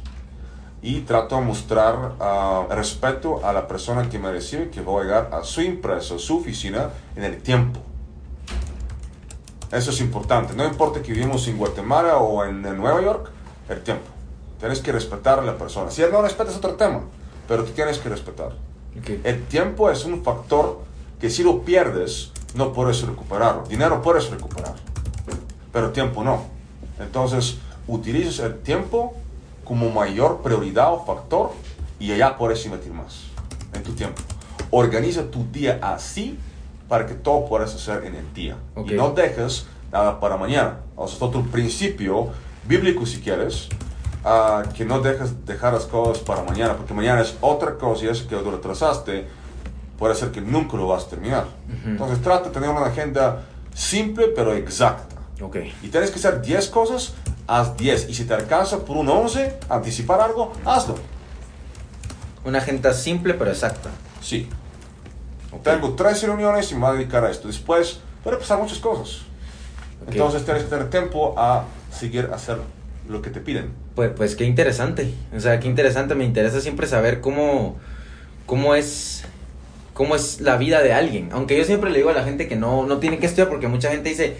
y 0.81 1.01
trato 1.01 1.37
de 1.37 1.41
mostrar 1.43 2.15
ah, 2.19 2.65
respeto 2.69 3.45
a 3.45 3.53
la 3.53 3.65
persona 3.65 4.09
que 4.09 4.19
me 4.19 4.29
recibe, 4.29 4.69
que 4.69 4.81
voy 4.81 5.01
a 5.01 5.03
llegar 5.05 5.29
a 5.31 5.43
su 5.43 5.61
empresa, 5.61 6.15
a 6.15 6.19
su 6.19 6.39
oficina 6.39 6.89
en 7.15 7.23
el 7.23 7.41
tiempo. 7.41 7.79
Eso 9.71 9.91
es 9.91 10.01
importante. 10.01 10.53
No 10.53 10.65
importa 10.65 11.01
que 11.01 11.13
vivimos 11.13 11.47
en 11.47 11.57
Guatemala 11.57 12.17
o 12.17 12.43
en, 12.43 12.65
en 12.65 12.77
Nueva 12.77 13.01
York, 13.01 13.29
el 13.69 13.81
tiempo. 13.81 14.05
Tienes 14.59 14.79
que 14.79 14.91
respetar 14.91 15.39
a 15.39 15.41
la 15.43 15.57
persona. 15.57 15.89
Si 15.89 16.01
él 16.01 16.11
no 16.11 16.21
respeta 16.21 16.51
es 16.51 16.57
otro 16.57 16.75
tema, 16.75 17.01
pero 17.47 17.63
tú 17.63 17.71
tienes 17.71 17.97
que 17.97 18.09
respetar. 18.09 18.53
El 19.23 19.43
tiempo 19.45 19.89
es 19.89 20.03
un 20.05 20.23
factor 20.23 20.81
que 21.19 21.29
si 21.29 21.43
lo 21.43 21.61
pierdes, 21.61 22.31
no 22.55 22.73
puedes 22.73 23.01
recuperarlo. 23.03 23.63
Dinero 23.63 24.01
puedes 24.01 24.29
recuperar, 24.29 24.75
pero 25.71 25.91
tiempo 25.91 26.23
no. 26.23 26.43
Entonces, 26.99 27.57
utilizas 27.87 28.39
el 28.39 28.59
tiempo 28.59 29.13
como 29.63 29.89
mayor 29.89 30.41
prioridad 30.41 30.93
o 30.93 31.05
factor 31.05 31.51
y 31.99 32.11
allá 32.11 32.37
puedes 32.37 32.65
invertir 32.65 32.91
más 32.91 33.23
en 33.73 33.83
tu 33.83 33.93
tiempo. 33.93 34.21
Organiza 34.71 35.23
tu 35.31 35.45
día 35.51 35.79
así 35.81 36.37
para 36.91 37.05
que 37.05 37.13
todo 37.13 37.45
puedas 37.45 37.73
hacer 37.73 38.03
en 38.03 38.15
el 38.15 38.33
día. 38.33 38.57
Ok. 38.75 38.91
Y 38.91 38.95
no 38.95 39.11
dejes 39.11 39.65
nada 39.93 40.19
para 40.19 40.35
mañana. 40.35 40.79
O 40.97 41.07
sea, 41.07 41.15
es 41.15 41.21
otro 41.21 41.41
principio 41.43 42.27
bíblico 42.67 43.05
si 43.05 43.21
quieres, 43.21 43.69
ah, 44.25 44.63
que 44.75 44.83
no 44.83 44.99
dejes 44.99 45.45
dejar 45.45 45.71
las 45.71 45.85
cosas 45.85 46.21
para 46.21 46.43
mañana, 46.43 46.75
porque 46.75 46.93
mañana 46.93 47.21
es 47.21 47.37
otra 47.39 47.77
cosa 47.77 48.03
y 48.03 48.07
eso 48.09 48.27
que 48.27 48.35
lo 48.35 48.51
retrasaste 48.51 49.25
puede 49.97 50.15
ser 50.15 50.31
que 50.31 50.41
nunca 50.41 50.75
lo 50.75 50.87
vas 50.87 51.05
a 51.05 51.07
terminar. 51.11 51.45
Entonces 51.85 52.21
trata 52.21 52.49
de 52.49 52.51
tener 52.51 52.69
una 52.69 52.87
agenda 52.87 53.43
simple 53.73 54.27
pero 54.27 54.53
exacta. 54.53 55.15
Ok. 55.41 55.59
Y 55.83 55.87
tienes 55.87 56.11
que 56.11 56.19
hacer 56.19 56.41
10 56.41 56.67
cosas, 56.67 57.13
haz 57.47 57.77
10. 57.77 58.09
Y 58.09 58.13
si 58.13 58.25
te 58.25 58.33
alcanza 58.33 58.79
por 58.79 58.97
un 58.97 59.07
11, 59.07 59.59
anticipar 59.69 60.19
algo, 60.19 60.51
hazlo. 60.65 60.95
Una 62.43 62.57
agenda 62.57 62.93
simple 62.93 63.33
pero 63.33 63.49
exacta. 63.49 63.89
Sí. 64.19 64.49
Ok. 65.51 65.63
Tengo 65.63 65.93
tres 65.95 66.23
reuniones 66.23 66.71
y 66.71 66.75
me 66.75 66.81
voy 66.81 66.89
a 66.89 66.93
dedicar 66.93 67.25
a 67.25 67.31
esto. 67.31 67.47
Después 67.47 67.99
puede 68.23 68.37
pasar 68.37 68.59
muchas 68.59 68.79
cosas. 68.79 69.21
Ok. 70.01 70.13
Entonces 70.13 70.45
tienes 70.45 70.63
que 70.63 70.69
tener 70.69 70.89
tiempo 70.89 71.33
a 71.37 71.65
seguir 71.91 72.29
hacer 72.33 72.57
lo 73.09 73.21
que 73.21 73.29
te 73.29 73.39
piden. 73.39 73.71
Pues, 73.95 74.11
pues 74.15 74.35
qué 74.35 74.45
interesante. 74.45 75.13
O 75.35 75.39
sea, 75.39 75.59
qué 75.59 75.67
interesante. 75.67 76.15
Me 76.15 76.25
interesa 76.25 76.61
siempre 76.61 76.87
saber 76.87 77.21
cómo, 77.21 77.77
cómo 78.45 78.75
es 78.75 79.23
cómo 79.93 80.15
es 80.15 80.41
la 80.41 80.57
vida 80.57 80.81
de 80.81 80.93
alguien. 80.93 81.29
Aunque 81.31 81.57
yo 81.57 81.63
siempre 81.63 81.91
le 81.91 81.97
digo 81.97 82.09
a 82.09 82.13
la 82.13 82.23
gente 82.23 82.47
que 82.47 82.55
no, 82.55 82.85
no 82.85 82.97
tiene 82.97 83.19
que 83.19 83.25
estudiar 83.25 83.49
porque 83.49 83.67
mucha 83.67 83.91
gente 83.91 84.09
dice, 84.09 84.35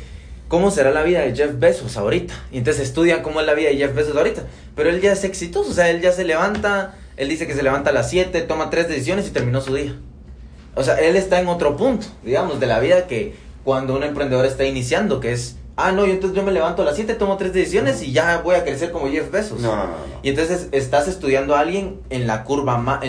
¿cómo 0.48 0.72
será 0.72 0.92
la 0.92 1.04
vida 1.04 1.20
de 1.22 1.36
Jeff 1.36 1.60
Bezos 1.60 1.98
ahorita? 1.98 2.34
Y 2.52 2.60
entonces 2.60 2.84
estudian 2.84 3.22
cómo 3.22 3.42
es 3.42 3.46
la 3.46 3.54
vida 3.54 3.70
de 3.70 3.78
Jeff 3.78 3.94
Bezos 3.94 4.16
ahorita. 4.16 4.44
Pero 4.76 4.90
él 4.90 5.02
ya 5.02 5.12
es 5.12 5.24
exitoso. 5.24 5.70
O 5.72 5.74
sea, 5.74 5.90
él 5.90 6.02
ya 6.02 6.12
se 6.12 6.24
levanta, 6.24 6.96
él 7.18 7.30
dice 7.30 7.48
que 7.48 7.54
se 7.54 7.64
levanta 7.64 7.90
a 7.90 7.94
las 7.94 8.10
7, 8.10 8.42
toma 8.42 8.70
tres 8.70 8.88
decisiones 8.88 9.28
y 9.28 9.32
terminó 9.32 9.62
su 9.62 9.76
día. 9.76 9.96
O 10.76 10.84
sea, 10.84 10.96
él 11.00 11.16
está 11.16 11.40
en 11.40 11.48
otro 11.48 11.76
punto, 11.78 12.08
digamos, 12.24 12.60
de 12.60 12.68
la 12.68 12.80
vida 12.80 13.08
que 13.08 13.36
cuando 13.64 13.96
un 13.96 14.04
emprendedor 14.04 14.46
está 14.46 14.64
iniciando, 14.66 15.20
que 15.20 15.32
es, 15.34 15.58
ah, 15.76 15.92
no, 15.92 16.06
yo 16.06 16.14
entonces 16.14 16.36
yo 16.36 16.44
me 16.44 16.52
levanto 16.52 16.82
a 16.82 16.86
las 16.86 16.96
7, 16.96 17.14
tomo 17.16 17.38
tres 17.38 17.54
decisiones 17.54 18.02
y 18.02 18.12
ya 18.14 18.38
voy 18.44 18.56
a 18.56 18.64
crecer 18.64 18.92
como 18.92 19.08
Jeff 19.10 19.30
Bezos. 19.32 19.60
No, 19.60 19.76
no, 19.76 19.84
no. 19.84 19.90
no. 19.90 19.98
Y 20.24 20.30
entonces 20.30 20.70
estás 20.72 21.08
estudiando 21.08 21.56
a 21.56 21.60
alguien 21.60 22.00
en 22.10 22.26
la 22.28 22.44
curva 22.44 22.78
más... 22.78 23.04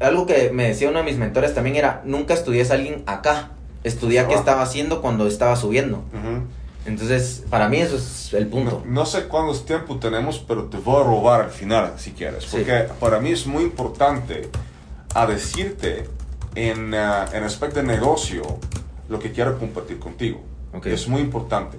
algo 0.00 0.26
que 0.26 0.50
me 0.52 0.68
decía 0.68 0.88
uno 0.88 0.98
de 1.00 1.04
mis 1.04 1.16
mentores 1.16 1.54
también 1.54 1.76
era, 1.76 2.02
nunca 2.04 2.34
estudies 2.34 2.70
a 2.70 2.74
alguien 2.74 3.02
acá, 3.06 3.50
estudia 3.84 4.26
qué 4.28 4.34
Ah. 4.34 4.38
estaba 4.38 4.62
haciendo 4.62 5.02
cuando 5.02 5.26
estaba 5.26 5.56
subiendo. 5.56 5.98
Ujú. 5.98 6.44
Entonces, 6.86 7.42
para 7.50 7.68
mí 7.68 7.78
eso 7.78 7.96
es 7.96 8.32
el 8.32 8.46
punto. 8.46 8.82
No, 8.86 8.92
no 9.00 9.06
sé 9.06 9.24
cuántos 9.24 9.66
tiempo 9.66 9.98
tenemos, 9.98 10.38
pero 10.38 10.64
te 10.66 10.76
voy 10.78 11.00
a 11.00 11.04
robar 11.04 11.40
al 11.42 11.50
final, 11.50 11.94
si 11.96 12.12
quieres. 12.12 12.44
Sí. 12.44 12.58
Porque 12.58 12.86
para 13.00 13.18
mí 13.18 13.30
es 13.32 13.44
muy 13.46 13.64
importante 13.64 14.48
a 15.12 15.26
decirte 15.26 16.08
en, 16.56 16.92
ah, 16.94 17.26
en 17.32 17.44
aspecto 17.44 17.80
de 17.80 17.86
negocio 17.86 18.42
lo 19.08 19.18
que 19.20 19.30
quiero 19.30 19.56
compartir 19.58 20.00
contigo. 20.00 20.40
Ok. 20.74 20.86
Es 20.86 21.06
muy 21.06 21.20
importante. 21.20 21.78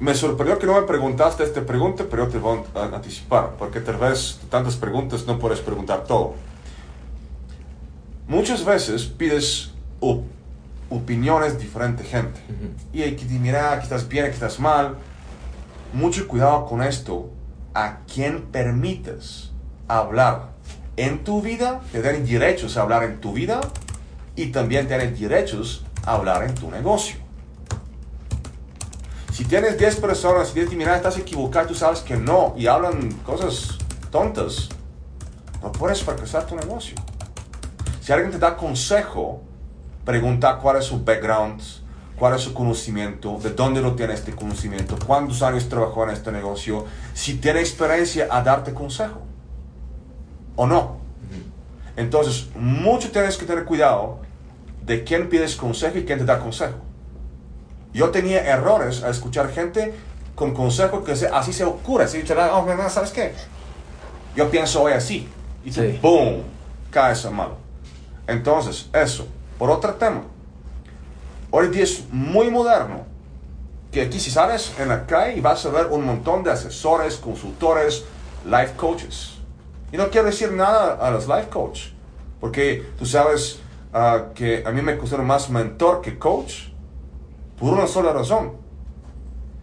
me 0.00 0.14
sorprendió 0.16 0.58
que 0.58 0.66
no 0.66 0.74
me 0.80 0.84
preguntaste 0.86 1.44
esta 1.44 1.64
pregunta, 1.64 2.04
pero 2.10 2.26
te 2.26 2.36
voy 2.38 2.58
a 2.74 2.82
anticipar, 2.96 3.52
porque 3.56 3.80
tal 3.80 3.98
vez 3.98 4.40
tantas 4.50 4.74
preguntas 4.74 5.24
no 5.28 5.38
puedes 5.38 5.60
preguntar 5.60 6.02
todo. 6.06 6.34
Muchas 8.26 8.64
veces 8.64 9.04
pides 9.04 9.70
op- 10.00 10.24
opiniones 10.90 11.52
de 11.54 11.60
diferente 11.60 12.02
gente. 12.02 12.40
Y 12.92 13.02
hay 13.02 13.14
que 13.14 13.24
decir, 13.24 13.38
mira, 13.40 13.72
aquí 13.72 13.84
estás 13.84 14.08
bien, 14.08 14.24
aquí 14.24 14.34
estás 14.34 14.58
mal. 14.58 14.96
Mucho 15.92 16.26
cuidado 16.26 16.66
con 16.66 16.82
esto. 16.82 17.30
¿A 17.74 17.98
quién 18.12 18.42
permites 18.50 19.52
hablar 19.86 20.51
en 20.96 21.24
tu 21.24 21.42
vida? 21.42 21.80
Te 21.92 22.02
dan 22.02 22.24
derechos 22.24 22.76
a 22.76 22.82
hablar 22.82 23.04
en 23.04 23.20
tu 23.20 23.32
vida 23.32 23.60
y 24.36 24.46
también 24.46 24.88
tienes 24.88 25.18
derechos 25.18 25.84
a 26.04 26.14
hablar 26.14 26.44
en 26.44 26.54
tu 26.54 26.70
negocio. 26.70 27.16
Si 29.32 29.44
tienes 29.44 29.78
10 29.78 29.96
personas 29.96 30.54
y 30.54 30.60
dices, 30.60 30.76
mira, 30.76 30.94
estás 30.94 31.16
equivocado, 31.16 31.68
tú 31.68 31.74
sabes 31.74 32.00
que 32.00 32.16
no, 32.16 32.54
y 32.56 32.66
hablan 32.66 33.10
cosas 33.24 33.78
tontas, 34.10 34.68
no 35.62 35.72
puedes 35.72 36.02
fracasar 36.02 36.46
tu 36.46 36.54
negocio. 36.54 36.96
Si 38.02 38.12
alguien 38.12 38.30
te 38.30 38.38
da 38.38 38.56
consejo, 38.56 39.40
pregunta 40.04 40.58
cuál 40.58 40.76
es 40.76 40.84
su 40.84 41.02
background, 41.02 41.62
cuál 42.18 42.34
es 42.34 42.42
su 42.42 42.52
conocimiento, 42.52 43.38
de 43.38 43.50
dónde 43.50 43.80
lo 43.80 43.94
tiene 43.94 44.12
este 44.12 44.32
conocimiento, 44.32 44.98
cuántos 45.06 45.42
años 45.42 45.66
trabajó 45.68 46.04
en 46.04 46.10
este 46.10 46.30
negocio, 46.30 46.84
si 47.14 47.36
tiene 47.36 47.60
experiencia 47.60 48.28
a 48.30 48.42
darte 48.42 48.74
consejo 48.74 49.31
o 50.56 50.66
no. 50.66 50.98
Entonces, 51.96 52.48
mucho 52.54 53.10
tienes 53.10 53.36
que 53.36 53.44
tener 53.46 53.64
cuidado 53.64 54.18
de 54.82 55.04
quién 55.04 55.28
pides 55.28 55.56
consejo 55.56 55.98
y 55.98 56.04
quién 56.04 56.18
te 56.18 56.24
da 56.24 56.38
consejo. 56.38 56.78
Yo 57.92 58.10
tenía 58.10 58.42
errores 58.46 59.02
a 59.02 59.10
escuchar 59.10 59.50
gente 59.50 59.94
con 60.34 60.54
consejo 60.54 61.04
que 61.04 61.14
se- 61.14 61.28
así 61.28 61.52
se 61.52 61.64
ocurre, 61.64 62.04
así 62.04 62.22
te 62.22 62.34
da, 62.34 62.54
oh, 62.56 62.64
no, 62.64 62.88
¿sabes 62.88 63.10
qué? 63.10 63.34
Yo 64.34 64.50
pienso 64.50 64.82
hoy 64.82 64.92
así. 64.92 65.28
Y 65.64 65.70
tú, 65.70 65.80
Sí. 65.82 65.98
boom, 66.02 66.42
caes 66.90 67.30
malo. 67.30 67.56
Entonces, 68.26 68.88
eso. 68.94 69.26
Por 69.58 69.70
otro 69.70 69.92
tema, 69.94 70.22
hoy 71.50 71.68
día 71.68 71.84
es 71.84 72.04
muy 72.10 72.50
moderno 72.50 73.02
que 73.92 74.00
aquí 74.00 74.18
si 74.18 74.30
sales 74.30 74.72
en 74.78 74.88
la 74.88 75.04
calle 75.06 75.36
y 75.36 75.40
vas 75.42 75.64
a 75.66 75.68
ver 75.68 75.86
un 75.88 76.06
montón 76.06 76.42
de 76.42 76.50
asesores, 76.50 77.16
consultores, 77.16 78.04
life 78.46 78.72
coaches. 78.76 79.31
Y 79.92 79.96
no 79.96 80.08
quiero 80.10 80.26
decir 80.26 80.50
nada 80.52 80.94
a 80.94 81.10
los 81.10 81.28
life 81.28 81.48
coach, 81.50 81.88
porque 82.40 82.84
tú 82.98 83.04
sabes 83.06 83.60
ah, 83.92 84.28
que 84.34 84.62
a 84.66 84.70
mí 84.70 84.80
me 84.82 84.96
considero 84.96 85.22
más 85.22 85.50
mentor 85.50 86.00
que 86.00 86.18
coach 86.18 86.68
por 87.58 87.74
una 87.74 87.86
sola 87.86 88.12
razón. 88.12 88.52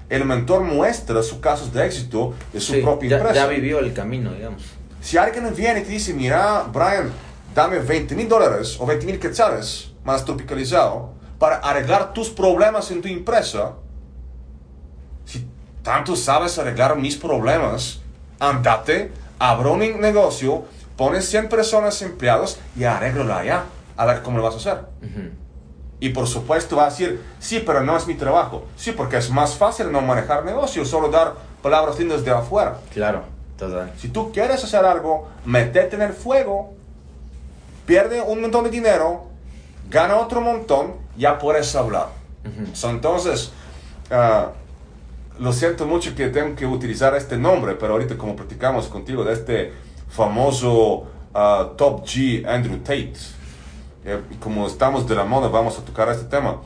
El 0.07 0.25
mentor 0.25 0.61
muestra 0.61 1.21
sus 1.23 1.39
casos 1.39 1.73
de 1.73 1.85
éxito 1.85 2.33
de 2.53 2.59
su 2.59 2.73
Sí, 2.73 2.81
propia 2.81 3.09
ya, 3.09 3.17
empresa. 3.17 3.35
ya 3.41 3.47
vivió 3.47 3.79
el 3.79 3.93
camino, 3.93 4.31
digamos. 4.31 4.63
Si 5.01 5.17
alguien 5.17 5.53
viene 5.55 5.81
y 5.81 5.83
te 5.83 5.89
dice, 5.91 6.13
mira, 6.13 6.63
Brian, 6.71 7.11
dame 7.53 7.79
20 7.79 8.15
mil 8.15 8.27
dólares 8.27 8.77
o 8.79 8.85
20 8.85 9.05
mil 9.05 9.19
quetzales, 9.19 9.91
más 10.03 10.25
tropicalizado, 10.25 11.11
para 11.37 11.57
arreglar 11.57 12.13
tus 12.13 12.29
problemas 12.29 12.91
en 12.91 13.01
tu 13.01 13.07
empresa, 13.07 13.73
si 15.25 15.47
tanto 15.83 16.15
sabes 16.15 16.57
arreglar 16.57 16.97
mis 16.97 17.15
problemas, 17.15 18.01
andate, 18.39 19.11
abro 19.39 19.73
un 19.73 19.79
negocio, 19.79 20.65
pones 20.95 21.27
100 21.29 21.49
personas 21.49 22.01
empleados 22.01 22.59
y 22.75 22.83
arréglalo 22.83 23.33
allá, 23.33 23.63
a 23.97 24.05
ver 24.05 24.21
cómo 24.21 24.37
lo 24.37 24.43
vas 24.43 24.53
a 24.53 24.57
hacer. 24.57 24.85
Y 26.01 26.09
por 26.09 26.27
supuesto 26.27 26.75
va 26.75 26.83
a 26.83 26.89
decir, 26.89 27.21
sí, 27.39 27.63
pero 27.65 27.83
no 27.83 27.97
es 27.97 28.07
mi 28.07 28.15
trabajo. 28.15 28.65
Sí, 28.77 28.91
porque 28.91 29.17
es 29.17 29.29
más 29.29 29.55
fácil 29.55 29.91
no 29.91 30.01
manejar 30.01 30.45
negocios, 30.45 30.87
solo 30.87 31.09
dar 31.09 31.33
palabras 31.61 31.97
lindas 31.99 32.23
de 32.23 32.31
afuera. 32.31 32.77
Claro, 32.93 33.23
total. 33.57 33.91
Si 33.97 34.09
tú 34.09 34.31
quieres 34.31 34.63
hacer 34.63 34.85
algo, 34.85 35.27
metete 35.45 35.95
en 35.95 36.03
el 36.03 36.13
fuego, 36.13 36.73
pierde 37.85 38.21
un 38.21 38.41
montón 38.41 38.63
de 38.65 38.69
dinero, 38.69 39.25
gana 39.89 40.17
otro 40.17 40.41
montón, 40.41 40.93
ya 41.17 41.39
puedes 41.39 41.75
hablar. 41.75 42.07
So, 42.73 42.89
entonces, 42.89 43.51
ah, 44.09 44.51
lo 45.39 45.53
siento 45.53 45.85
mucho 45.85 46.15
que 46.15 46.27
tengo 46.29 46.55
que 46.55 46.65
utilizar 46.65 47.15
este 47.15 47.37
nombre, 47.37 47.75
pero 47.75 47.93
ahorita 47.93 48.17
como 48.17 48.35
platicamos 48.35 48.87
contigo 48.87 49.23
de 49.23 49.33
este 49.33 49.73
famoso 50.09 51.07
ah, 51.33 51.71
Top 51.77 52.03
G 52.05 52.45
Andrew 52.45 52.77
Tate, 52.79 53.13
eh, 54.05 54.21
como 54.39 54.67
estamos 54.67 55.07
de 55.07 55.15
la 55.15 55.23
moda, 55.23 55.47
vamos 55.47 55.77
a 55.77 55.81
tocar 55.83 56.09
este 56.09 56.25
tema. 56.25 56.61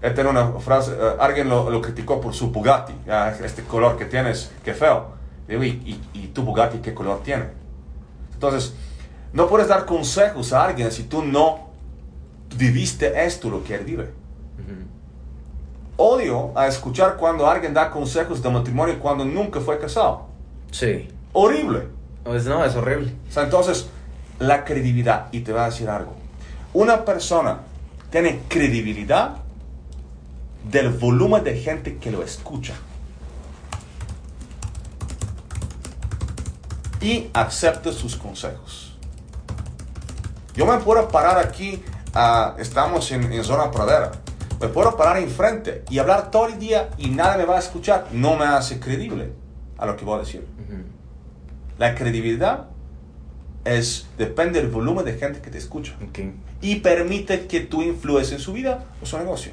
Él 0.00 0.12
tiene 0.14 0.30
una 0.30 0.52
frase, 0.60 0.92
eh, 0.92 1.16
alguien 1.18 1.48
lo, 1.48 1.70
lo 1.70 1.80
criticó 1.80 2.20
por 2.20 2.34
su 2.34 2.50
Bugatti, 2.50 2.94
ah, 3.08 3.32
este 3.42 3.62
color 3.62 3.96
que 3.96 4.06
tienes, 4.06 4.50
qué 4.64 4.74
feo. 4.74 5.14
Digo, 5.46 5.62
¿y, 5.62 5.68
y, 5.68 6.00
y 6.14 6.26
tu 6.28 6.42
Bugatti 6.42 6.78
qué 6.78 6.94
color 6.94 7.20
tiene? 7.22 7.48
Entonces, 8.32 8.74
no 9.32 9.48
puedes 9.48 9.68
dar 9.68 9.84
consejos 9.84 10.52
a 10.52 10.64
alguien 10.64 10.90
si 10.90 11.04
tú 11.04 11.22
no 11.22 11.70
viviste 12.56 13.24
esto, 13.24 13.50
lo 13.50 13.64
que 13.64 13.74
él 13.74 13.84
vive. 13.84 14.04
Ujú. 14.04 14.93
Odio 15.96 16.52
a 16.56 16.66
escuchar 16.66 17.16
cuando 17.16 17.48
alguien 17.48 17.72
da 17.72 17.90
consejos 17.90 18.42
de 18.42 18.50
matrimonio 18.50 18.98
cuando 18.98 19.24
nunca 19.24 19.60
fue 19.60 19.78
casado. 19.78 20.26
Sí. 20.72 21.08
Horrible. 21.32 21.88
Pues 22.24 22.46
no, 22.46 22.64
es 22.64 22.74
horrible. 22.74 23.14
O 23.28 23.32
sea, 23.32 23.44
entonces, 23.44 23.88
la 24.40 24.64
credibilidad, 24.64 25.28
y 25.30 25.40
te 25.40 25.52
voy 25.52 25.60
a 25.60 25.66
decir 25.66 25.88
algo. 25.88 26.14
Una 26.72 27.04
persona 27.04 27.60
tiene 28.10 28.40
credibilidad 28.48 29.36
del 30.64 30.90
volumen 30.90 31.44
de 31.44 31.60
gente 31.60 31.98
que 31.98 32.10
lo 32.10 32.22
escucha. 32.22 32.74
Y 37.00 37.28
acepta 37.34 37.92
sus 37.92 38.16
consejos. 38.16 38.96
Yo 40.54 40.66
me 40.66 40.78
puedo 40.78 41.06
parar 41.08 41.38
aquí, 41.38 41.82
ah, 42.14 42.54
estamos 42.58 43.10
en, 43.12 43.32
en 43.32 43.44
zona 43.44 43.70
pradera. 43.70 44.23
Me 44.60 44.68
puedo 44.68 44.96
parar 44.96 45.18
enfrente 45.18 45.84
y 45.90 45.98
hablar 45.98 46.30
todo 46.30 46.46
el 46.48 46.58
día 46.58 46.90
y 46.98 47.08
nadie 47.08 47.38
me 47.38 47.44
va 47.44 47.56
a 47.56 47.60
escuchar. 47.60 48.06
No 48.12 48.36
me 48.36 48.44
hace 48.44 48.80
creíble 48.80 49.32
a 49.78 49.86
lo 49.86 49.96
que 49.96 50.04
voy 50.04 50.16
a 50.16 50.20
decir. 50.20 50.46
Ujú. 50.64 50.82
La 51.78 51.94
credibilidad 51.94 52.66
es 53.64 54.06
depende 54.18 54.60
del 54.60 54.70
volumen 54.70 55.04
de 55.04 55.14
gente 55.14 55.40
que 55.40 55.50
te 55.50 55.58
escucha 55.58 55.94
Ok. 56.06 56.18
y 56.60 56.76
permite 56.76 57.46
que 57.46 57.60
tú 57.60 57.82
influyes 57.82 58.30
en 58.32 58.38
su 58.38 58.52
vida 58.52 58.84
o 59.02 59.06
su 59.06 59.18
negocio. 59.18 59.52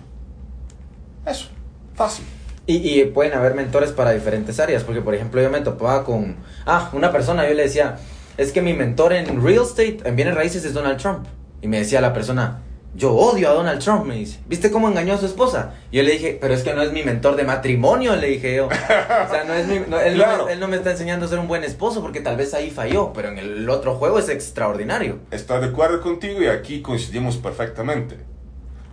Eso, 1.26 1.50
fácil. 1.96 2.26
Y, 2.68 2.76
y 3.02 3.06
pueden 3.06 3.34
haber 3.34 3.56
mentores 3.56 3.92
para 3.92 4.12
diferentes 4.12 4.60
áreas, 4.60 4.84
porque 4.84 5.02
por 5.02 5.16
ejemplo 5.16 5.42
yo 5.42 5.50
me 5.50 5.62
topaba 5.62 6.04
con, 6.04 6.36
ah, 6.66 6.90
una 6.94 7.12
persona, 7.12 7.48
yo 7.48 7.54
le 7.56 7.64
decía, 7.64 7.98
es 8.38 8.52
que 8.52 8.62
mi 8.62 8.74
mentor 8.74 9.14
en 9.14 9.44
real 9.44 9.64
estate, 9.64 10.00
en 10.06 10.16
bienes 10.16 10.36
raíces, 10.36 10.64
es 10.66 10.74
Donald 10.74 11.00
Trump. 11.00 11.26
Y 11.62 11.68
me 11.68 11.80
decía 11.80 12.02
la 12.02 12.14
persona, 12.14 12.60
yo 12.94 13.14
odio 13.14 13.50
a 13.50 13.54
Donald 13.54 13.82
Trump, 13.82 14.06
me 14.06 14.16
dice, 14.16 14.40
¿viste 14.48 14.70
cómo 14.70 14.90
engañó 14.90 15.14
a 15.14 15.18
su 15.18 15.26
esposa? 15.26 15.76
Yo 15.92 16.04
le 16.04 16.12
dije, 16.12 16.38
pero 16.42 16.54
es 16.54 16.64
que 16.64 16.74
no 16.74 16.82
es 16.82 16.92
mi 16.92 17.04
mentor 17.04 17.38
de 17.38 17.44
matrimonio, 17.44 18.16
le 18.18 18.28
dije 18.28 18.56
yo. 18.56 18.68
O 18.68 18.70
sea, 18.70 19.44
no 19.48 19.54
es 19.54 19.68
mi, 19.68 19.80
no, 19.80 20.00
él, 20.00 20.18
no 20.18 20.46
me, 20.46 20.54
él 20.54 20.60
no 20.60 20.68
me 20.68 20.76
está 20.76 20.92
enseñando 20.92 21.26
a 21.26 21.30
ser 21.30 21.40
un 21.40 21.48
buen 21.48 21.64
esposo, 21.64 22.02
porque 22.02 22.20
tal 22.20 22.36
vez 22.36 22.54
ahí 22.54 22.70
falló, 22.70 23.14
pero 23.14 23.30
en 23.30 23.38
el 23.38 23.70
otro 23.70 23.96
juego 23.96 24.20
es 24.20 24.28
extraordinario. 24.28 25.20
Estoy 25.32 25.62
de 25.62 25.68
acuerdo 25.68 26.02
contigo 26.02 26.42
y 26.42 26.48
aquí 26.48 26.82
coincidimos 26.82 27.38
perfectamente. 27.38 28.18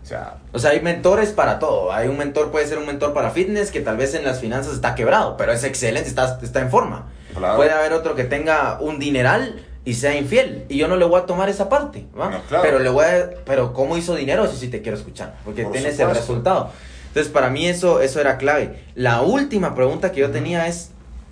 O 0.03 0.07
sea, 0.09 0.39
O 0.53 0.59
sea, 0.59 0.71
hay 0.71 0.81
mentores 0.81 1.31
para 1.33 1.59
todo. 1.59 1.93
Hay 1.93 2.09
un 2.09 2.17
mentor, 2.17 2.51
puede 2.51 2.67
ser 2.67 2.79
un 2.79 2.87
mentor 2.87 3.13
para 3.13 3.31
fitness 3.31 3.71
que 3.71 3.81
tal 3.81 3.97
vez 3.97 4.15
en 4.15 4.25
las 4.25 4.41
finanzas 4.41 4.75
está 4.75 4.95
quebrado, 4.95 5.37
pero 5.37 5.53
es 5.53 5.65
excelente, 5.65 6.09
está, 6.09 6.39
está 6.43 6.61
en 6.61 6.71
forma. 6.71 7.09
Claro. 7.37 7.57
Puede 7.57 7.73
haber 7.73 7.93
otro 7.93 8.15
que 8.15 8.25
tenga 8.25 8.79
un 8.81 8.99
dineral 8.99 9.61
y 9.89 9.95
sea 9.95 10.17
infiel. 10.17 10.65
Y 10.69 10.77
yo 10.77 10.87
no 10.89 10.97
le 10.97 11.05
voy 11.07 11.21
a 11.21 11.25
tomar 11.27 11.49
esa 11.49 11.69
parte, 11.69 12.05
¿va? 12.19 12.29
No, 12.31 12.41
claro. 12.43 12.63
Pero 12.65 12.79
le 12.79 12.91
voy 12.91 13.05
a, 13.07 13.31
pero 13.47 13.73
cómo 13.73 13.97
hizo 13.97 14.15
dinero, 14.15 14.45
eso 14.45 14.55
sí 14.57 14.69
te 14.69 14.83
quiero 14.83 14.99
escuchar, 14.99 15.37
porque 15.45 15.63
Por 15.63 15.73
tienes 15.73 15.99
el 15.99 16.11
resultado. 16.11 16.71
Entonces, 17.09 17.33
para 17.33 17.49
mí 17.49 17.67
eso, 17.67 18.01
eso 18.03 18.21
era 18.21 18.37
clave. 18.37 18.79
La 18.95 19.23
última 19.23 19.75
pregunta 19.75 20.13
que 20.13 20.21
yo 20.21 20.31
tenía 20.31 20.67
es, 20.67 20.91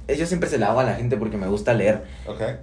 es- 0.09 0.19
yo 0.19 0.27
siempre 0.27 0.49
se 0.49 0.57
la 0.59 0.69
hago 0.69 0.81
a 0.81 0.85
la 0.85 0.95
gente 0.95 1.17
porque 1.19 1.37
me 1.37 1.49
gusta 1.49 1.75
leer. 1.75 2.05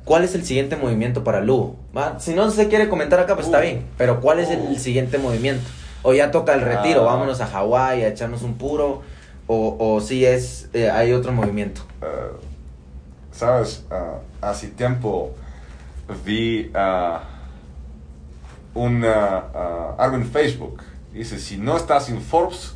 ¿Cuál 0.03 0.23
es 0.23 0.33
el 0.33 0.43
siguiente 0.45 0.75
movimiento 0.77 1.23
para 1.23 1.39
Lugo? 1.41 1.75
¿Va? 1.95 2.19
Si 2.19 2.33
no 2.33 2.49
se 2.49 2.67
quiere 2.69 2.89
comentar 2.89 3.19
acá, 3.19 3.35
pues 3.35 3.45
está 3.45 3.59
Uh. 3.59 3.61
bien. 3.61 3.85
Pero 3.97 4.19
¿cuál 4.19 4.39
es 4.39 4.49
el 4.49 4.59
Uh. 4.61 4.75
siguiente 4.79 5.19
movimiento? 5.19 5.63
O 6.01 6.13
ya 6.13 6.31
toca 6.31 6.53
el 6.55 6.61
retiro, 6.61 7.01
Ah. 7.01 7.13
vámonos 7.13 7.39
a 7.39 7.45
Hawái 7.45 8.03
a 8.03 8.07
echarnos 8.07 8.41
un 8.41 8.55
puro. 8.55 9.03
O, 9.45 9.75
o 9.77 10.01
si 10.01 10.25
es, 10.25 10.69
eh, 10.73 10.89
hay 10.89 11.13
otro 11.13 11.31
movimiento. 11.33 11.81
Eh, 12.01 12.05
Sabes, 13.31 13.83
Ah, 13.91 14.17
hace 14.41 14.67
tiempo 14.69 15.31
vi 16.25 16.71
ah, 16.73 17.23
un, 18.73 19.03
ah, 19.05 19.43
ah, 19.53 19.95
algo 19.97 20.17
en 20.17 20.25
Facebook. 20.25 20.81
Dice, 21.11 21.39
si 21.39 21.57
no 21.57 21.77
estás 21.77 22.09
en 22.09 22.21
Forbes, 22.21 22.73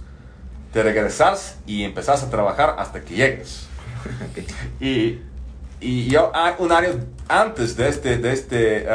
te 0.72 0.84
regresas 0.84 1.58
y 1.66 1.84
empezás 1.84 2.24
a 2.24 2.30
trabajar 2.30 2.76
hasta 2.78 3.02
que 3.02 3.16
llegues. 3.16 3.68
Y, 4.80 5.20
y 5.80 6.08
yo, 6.08 6.32
un 6.60 6.72
año 6.72 6.90
antes 7.28 7.76
de 7.76 7.90
este, 7.90 8.18
de 8.18 8.32
este 8.32 8.88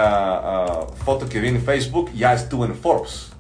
foto 1.04 1.28
que 1.28 1.40
vi 1.40 1.48
en 1.48 1.62
Facebook, 1.62 2.10
ya 2.12 2.32
estuve 2.32 2.66
en 2.66 2.74
Forbes. 2.74 3.30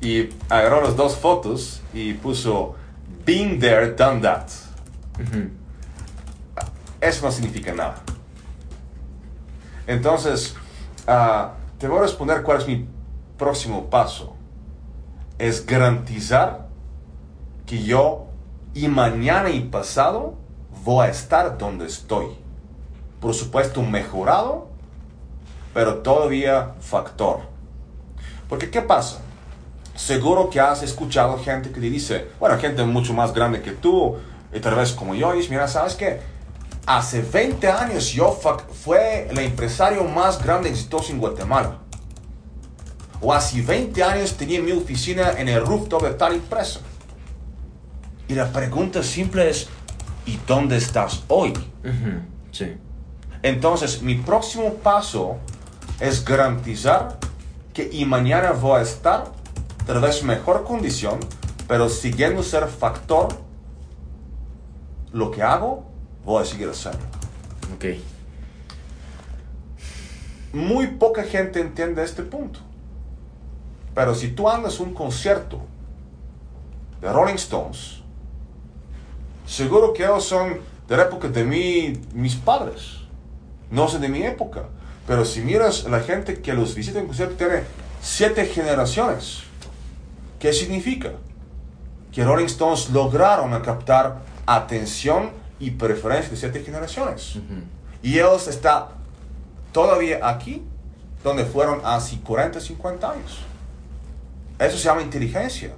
Y 0.00 0.30
agarró 0.48 0.82
las 0.82 0.96
dos 0.96 1.16
fotos 1.16 1.80
y 1.92 2.14
puso, 2.14 2.74
been 3.24 3.58
there, 3.58 3.92
done 3.92 4.20
that. 4.22 4.48
Ujú. 5.20 5.50
Eso 7.00 7.26
no 7.26 7.32
significa 7.32 7.72
nada. 7.72 8.02
Entonces, 9.86 10.54
ah, 11.06 11.52
te 11.78 11.88
voy 11.88 11.98
a 11.98 12.02
responder 12.02 12.42
cuál 12.42 12.58
es 12.58 12.66
mi 12.66 12.88
próximo 13.36 13.90
paso. 13.90 14.34
Es 15.38 15.66
garantizar 15.66 16.68
que 17.66 17.82
yo 17.82 18.26
y 18.74 18.88
mañana 18.88 19.50
y 19.50 19.60
pasado 19.60 20.34
voy 20.84 21.06
a 21.06 21.10
estar 21.10 21.58
donde 21.58 21.86
estoy. 21.86 22.26
Por 23.20 23.34
supuesto, 23.34 23.82
mejorado, 23.82 24.68
pero 25.72 25.96
todavía 25.98 26.74
factor. 26.80 27.40
Porque, 28.48 28.70
¿qué 28.70 28.82
pasa? 28.82 29.20
Seguro 29.94 30.50
que 30.50 30.60
has 30.60 30.82
escuchado 30.82 31.38
gente 31.38 31.70
que 31.70 31.80
te 31.80 31.90
dice, 31.90 32.28
bueno, 32.38 32.58
gente 32.58 32.84
mucho 32.84 33.14
más 33.14 33.32
grande 33.32 33.62
que 33.62 33.70
tú, 33.70 34.16
y 34.52 34.60
tal 34.60 34.74
vez 34.74 34.92
como 34.92 35.14
yo, 35.14 35.34
y 35.34 35.48
mira, 35.48 35.66
¿sabes 35.68 35.94
qué? 35.94 36.20
Hace 36.86 37.22
20 37.22 37.68
años 37.68 38.12
yo 38.12 38.38
fac- 38.40 38.66
fue 38.68 39.28
el 39.30 39.38
empresario 39.38 40.04
más 40.04 40.42
grande 40.42 40.68
y 40.68 40.72
exitoso 40.72 41.12
en 41.12 41.18
Guatemala. 41.18 41.78
O 43.20 43.32
hace 43.32 43.62
20 43.62 44.02
años 44.04 44.34
tenía 44.34 44.60
mi 44.60 44.72
oficina 44.72 45.32
en 45.38 45.48
el 45.48 45.64
rooftop 45.64 46.02
de 46.02 46.10
tal 46.14 46.34
empresa. 46.34 46.80
Y 48.28 48.34
la 48.34 48.52
pregunta 48.52 49.02
simple 49.02 49.48
es, 49.48 49.68
¿y 50.26 50.38
dónde 50.46 50.76
estás 50.76 51.22
hoy? 51.28 51.54
Sí. 52.52 52.76
Entonces, 53.42 54.02
mi 54.02 54.16
próximo 54.16 54.74
paso 54.74 55.36
es 56.00 56.24
garantizar 56.24 57.18
que 57.72 57.88
y 57.90 58.04
mañana 58.04 58.52
voy 58.52 58.80
a 58.80 58.82
estar 58.82 59.24
tal 59.86 60.00
vez 60.00 60.22
mejor 60.22 60.64
condición, 60.64 61.18
pero 61.66 61.88
siguiendo 61.88 62.42
ser 62.42 62.66
factor, 62.68 63.28
lo 65.12 65.30
que 65.30 65.42
hago, 65.42 65.90
voy 66.24 66.42
a 66.42 66.46
seguir 66.46 66.68
haciendo. 66.68 67.00
Ok. 67.74 67.84
Muy 70.52 70.86
poca 70.86 71.24
gente 71.24 71.60
entiende 71.60 72.02
este 72.02 72.22
punto. 72.22 72.60
Pero 73.94 74.14
si 74.14 74.28
tú 74.28 74.48
andas 74.48 74.80
un 74.80 74.92
concierto 74.92 75.60
de 77.00 77.12
Rolling 77.12 77.34
Stones, 77.34 78.02
seguro 79.46 79.92
que 79.92 80.04
ellos 80.04 80.24
son 80.24 80.60
de 80.88 80.96
la 80.96 81.04
época 81.04 81.28
de 81.28 81.44
mi, 81.44 82.00
mis 82.12 82.34
padres. 82.34 82.98
No 83.70 83.88
sé 83.88 83.98
de 83.98 84.08
mi 84.08 84.22
época. 84.22 84.64
Pero 85.06 85.24
si 85.24 85.40
miras 85.40 85.84
la 85.84 86.00
gente 86.00 86.40
que 86.40 86.54
los 86.54 86.74
visita 86.74 86.98
en 86.98 87.06
concierto, 87.06 87.36
tiene 87.36 87.62
siete 88.00 88.46
generaciones. 88.46 89.42
¿Qué 90.38 90.52
significa? 90.52 91.12
Que 92.12 92.24
Rolling 92.24 92.46
Stones 92.46 92.90
lograron 92.90 93.60
captar 93.62 94.22
atención 94.46 95.30
y 95.58 95.70
preferencia 95.72 96.30
de 96.30 96.36
siete 96.36 96.62
generaciones. 96.62 97.38
Y 98.02 98.14
ellos 98.14 98.48
están 98.48 98.86
todavía 99.72 100.20
aquí, 100.22 100.62
donde 101.22 101.44
fueron 101.44 101.80
hace 101.84 102.18
40, 102.20 102.60
50 102.60 103.10
años. 103.10 103.38
Eso 104.58 104.76
se 104.76 104.84
llama 104.84 105.02
inteligencia. 105.02 105.74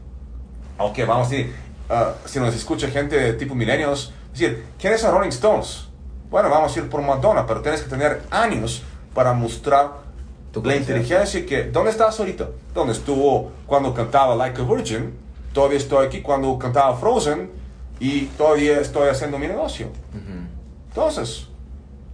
Ok, 0.78 0.98
vamos 1.06 1.28
a 1.28 1.30
decir, 1.30 1.54
ah, 1.88 2.14
si 2.26 2.38
nos 2.38 2.54
escucha 2.54 2.88
gente 2.88 3.16
de 3.18 3.32
tipo 3.34 3.54
milenios, 3.54 4.12
decir, 4.32 4.64
¿quiénes 4.78 5.00
son 5.00 5.12
Rolling 5.12 5.30
Stones? 5.30 5.88
Bueno, 6.30 6.50
vamos 6.50 6.76
a 6.76 6.80
ir 6.80 6.88
por 6.90 7.00
Madonna, 7.00 7.46
pero 7.46 7.62
tienes 7.62 7.82
que 7.82 7.88
tener 7.88 8.22
años 8.30 8.82
para 9.14 9.32
mostrar 9.32 10.04
Tu 10.52 10.62
la 10.62 10.76
inteligencia 10.76 11.46
que, 11.46 11.64
¿dónde 11.64 11.90
estás 11.90 12.18
ahorita? 12.18 12.48
¿Dónde 12.74 12.92
estuvo 12.92 13.52
cuando 13.66 13.94
cantaba 13.94 14.34
Like 14.34 14.60
a 14.60 14.64
Virgin? 14.64 15.14
Todavía 15.52 15.78
estoy 15.78 16.06
aquí 16.06 16.20
cuando 16.20 16.58
cantaba 16.58 16.96
Frozen 16.96 17.50
y 17.98 18.26
todavía 18.26 18.80
estoy 18.80 19.08
haciendo 19.08 19.38
mi 19.38 19.46
negocio. 19.46 19.86
Ujú. 19.86 20.46
Entonces, 20.88 21.48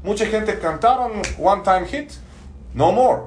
mucha 0.03 0.27
gente 0.27 0.59
cantaron 0.59 1.13
One 1.39 1.63
Time 1.63 1.87
Hit, 1.87 2.11
No 2.75 2.93
More. 2.93 3.23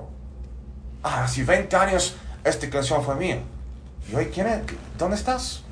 Ah, 1.04 1.24
hace 1.26 1.44
20 1.44 1.76
años 1.76 2.16
esta 2.44 2.70
canción 2.70 3.04
fue 3.04 3.16
mía. 3.16 3.40
¿Y 4.12 4.16
hoy 4.16 4.26
quién 4.28 4.48
es? 4.48 4.62
¿Dónde 4.98 5.16
estás? 5.16 5.64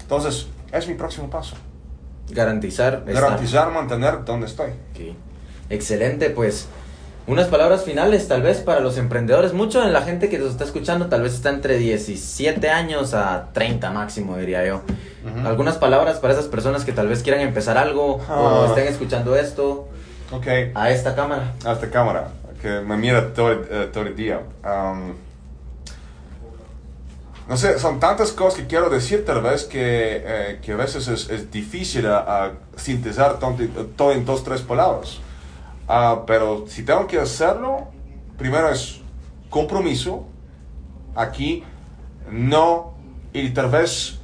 Entonces, 0.00 0.46
es 0.72 0.88
mi 0.88 0.94
próximo 0.94 1.28
paso. 1.28 1.56
Garantizar. 2.30 3.04
estar. 3.06 3.14
Garantizar 3.14 3.70
mantener 3.72 4.24
donde 4.24 4.46
estoy. 4.46 4.70
Ok. 4.70 5.16
Excelente, 5.68 6.30
pues. 6.30 6.68
Unas 7.26 7.46
palabras 7.46 7.84
finales, 7.84 8.26
tal 8.26 8.42
vez, 8.42 8.58
para 8.58 8.80
los 8.80 8.98
emprendedores. 8.98 9.52
Mucho 9.52 9.80
de 9.80 9.90
la 9.90 10.02
gente 10.02 10.28
que 10.28 10.38
nos 10.38 10.50
está 10.50 10.64
escuchando, 10.64 11.06
tal 11.06 11.22
vez 11.22 11.34
está 11.34 11.50
entre 11.50 11.78
17 11.78 12.70
años 12.70 13.14
a 13.14 13.50
30 13.52 13.90
máximo, 13.92 14.36
diría 14.36 14.66
yo. 14.66 14.76
Ujú. 15.24 15.46
Algunas 15.46 15.76
palabras 15.76 16.18
para 16.18 16.32
esas 16.32 16.46
personas 16.46 16.84
que 16.84 16.92
tal 16.92 17.06
vez 17.06 17.22
quieran 17.22 17.42
empezar 17.42 17.78
algo 17.78 18.16
o 18.16 18.20
Ah. 18.28 18.66
estén 18.68 18.88
escuchando 18.88 19.36
esto 19.36 19.88
Ok, 20.32 20.46
a 20.74 20.90
esta 20.90 21.14
cámara. 21.14 21.52
a 21.64 21.72
esta 21.72 21.88
cámara, 21.90 22.28
que 22.60 22.80
me 22.80 22.96
mira 22.96 23.32
todo, 23.32 23.52
el- 23.52 23.66
eh, 23.70 23.88
todo 23.92 24.04
el 24.04 24.16
día. 24.16 24.40
Um, 24.64 25.12
no 27.48 27.56
sé, 27.56 27.78
son 27.78 28.00
tantas 28.00 28.32
cosas 28.32 28.60
que 28.60 28.66
quiero 28.66 28.90
decir 28.90 29.24
tal 29.24 29.40
vez 29.42 29.64
que, 29.64 30.22
eh, 30.24 30.58
que 30.62 30.72
a 30.72 30.76
veces 30.76 31.06
es, 31.06 31.28
es 31.30 31.50
difícil 31.52 32.08
sintetizar 32.76 33.38
todo 33.38 34.12
en 34.12 34.24
dos, 34.24 34.42
tres 34.42 34.62
palabras. 34.62 35.18
Ah, 35.92 36.22
pero 36.24 36.66
si 36.68 36.84
tengo 36.84 37.08
que 37.08 37.18
hacerlo, 37.18 37.88
primero 38.38 38.68
es 38.70 39.00
compromiso. 39.48 40.24
Aquí 41.16 41.64
no, 42.30 42.94
y 43.32 43.50
tal 43.50 43.70
vez 43.70 44.20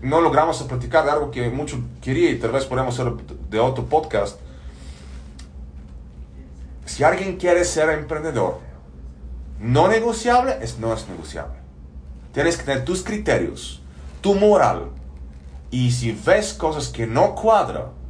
no 0.00 0.20
logramos 0.20 0.60
platicar 0.64 1.04
de 1.04 1.12
algo 1.12 1.30
que 1.30 1.48
mucho 1.50 1.80
quería 2.00 2.30
y 2.30 2.38
tal 2.40 2.50
vez 2.50 2.64
podemos 2.64 2.98
hacer 2.98 3.12
de 3.48 3.60
otro 3.60 3.84
podcast. 3.84 4.40
Si 6.84 7.04
alguien 7.04 7.36
quiere 7.36 7.64
ser 7.64 7.88
emprendedor, 7.90 8.58
no 9.60 9.86
negociable 9.86 10.58
es 10.62 10.80
no 10.80 10.92
es 10.92 11.08
negociable. 11.08 11.58
Tienes 12.32 12.56
que 12.56 12.64
tener 12.64 12.84
tus 12.84 13.04
criterios, 13.04 13.80
tu 14.20 14.34
moral. 14.34 14.88
Y 15.70 15.92
si 15.92 16.10
ves 16.10 16.52
cosas 16.52 16.88
que 16.88 17.06
no 17.06 17.36
cuadran, 17.36 18.01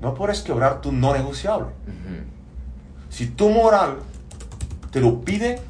no 0.00 0.14
puedes 0.14 0.42
quebrar 0.42 0.80
tu 0.80 0.92
no 0.92 1.12
negociable. 1.14 1.68
Si 3.08 3.26
tu 3.26 3.48
moral 3.50 3.98
te 4.90 5.00
lo 5.00 5.20
pide, 5.22 5.60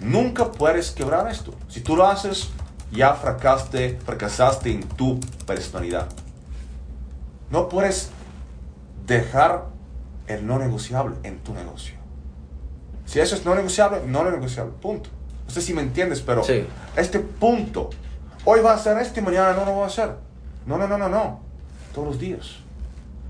nunca 0.00 0.50
puedes 0.52 0.90
quebrar 0.90 1.30
esto. 1.30 1.54
Si 1.68 1.80
tú 1.80 1.96
lo 1.96 2.06
haces, 2.06 2.48
ya 2.92 3.14
fracasaste, 3.14 3.98
fracasaste 4.04 4.70
en 4.72 4.82
tu 4.88 5.20
personalidad. 5.46 6.08
No 7.50 7.68
puedes 7.68 8.10
dejar 9.06 9.66
el 10.26 10.46
no 10.46 10.58
negociable 10.58 11.16
en 11.22 11.38
tu 11.38 11.54
negocio. 11.54 11.94
Si 13.04 13.20
eso 13.20 13.36
es 13.36 13.44
no 13.44 13.54
negociable, 13.54 14.00
no 14.06 14.28
negociable. 14.28 14.72
Punto. 14.82 15.10
No 15.46 15.50
sé 15.52 15.62
si 15.62 15.72
me 15.72 15.82
entiendes, 15.82 16.20
pero 16.22 16.42
Sí. 16.42 16.66
este 16.96 17.20
punto, 17.20 17.90
hoy 18.44 18.60
va 18.60 18.72
a 18.74 18.78
ser 18.78 18.98
este, 18.98 19.22
mañana 19.22 19.52
no 19.52 19.64
lo 19.64 19.76
va 19.76 19.84
a 19.84 19.86
hacer. 19.86 20.16
No, 20.66 20.76
no, 20.76 20.88
no, 20.88 20.98
no, 20.98 21.08
no. 21.08 21.40
Todos 21.94 22.08
los 22.08 22.18
días. 22.18 22.56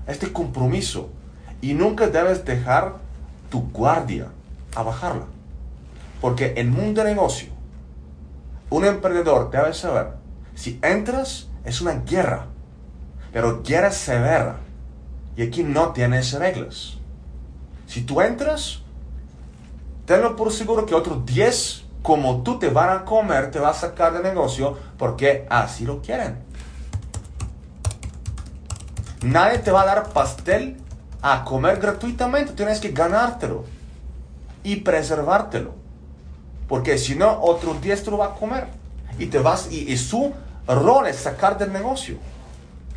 Este 0.07 0.31
compromiso. 0.31 1.09
Y 1.61 1.73
nunca 1.73 2.07
debes 2.07 2.45
dejar 2.45 2.95
tu 3.49 3.69
guardia 3.71 4.29
a 4.75 4.83
bajarla. 4.83 5.25
Porque 6.21 6.53
en 6.57 6.71
mundo 6.71 7.03
de 7.03 7.13
negocio, 7.13 7.49
un 8.69 8.85
emprendedor 8.85 9.51
debe 9.51 9.73
saber, 9.73 10.13
si 10.55 10.79
entras, 10.81 11.47
es 11.63 11.81
una 11.81 11.93
guerra. 11.93 12.47
Pero 13.31 13.61
guerra 13.61 13.91
severa. 13.91 14.57
Y 15.35 15.43
aquí 15.43 15.63
no 15.63 15.91
tienes 15.91 16.33
reglas. 16.33 16.97
Si 17.85 18.01
tú 18.01 18.21
entras, 18.21 18.81
tenlo 20.05 20.35
por 20.35 20.51
seguro 20.51 20.85
que 20.85 20.95
otros 20.95 21.25
10 21.25 21.85
como 22.01 22.41
tú 22.41 22.57
te 22.57 22.69
van 22.69 22.89
a 22.89 23.03
comer, 23.03 23.51
te 23.51 23.59
va 23.59 23.71
a 23.71 23.73
sacar 23.73 24.13
de 24.13 24.23
negocio 24.23 24.77
porque 24.97 25.45
así 25.49 25.85
lo 25.85 26.01
quieren. 26.01 26.37
Nadie 29.21 29.59
te 29.59 29.71
va 29.71 29.81
a 29.81 29.85
dar 29.85 30.09
pastel 30.09 30.77
a 31.21 31.43
comer 31.43 31.79
gratuitamente, 31.79 32.53
tienes 32.53 32.79
que 32.79 32.91
ganártelo 32.91 33.65
y 34.63 34.77
preservártelo. 34.77 35.73
Porque 36.67 36.97
si 36.97 37.15
no, 37.15 37.39
otros 37.41 37.81
10 37.81 38.03
te 38.03 38.11
lo 38.11 38.17
va 38.19 38.27
a 38.27 38.33
comer. 38.35 38.67
Y, 39.17 39.27
te 39.27 39.39
vas, 39.39 39.69
y, 39.71 39.91
y 39.91 39.97
su 39.97 40.33
rol 40.67 41.07
es 41.07 41.15
sacar 41.17 41.57
del 41.57 41.71
negocio. 41.73 42.17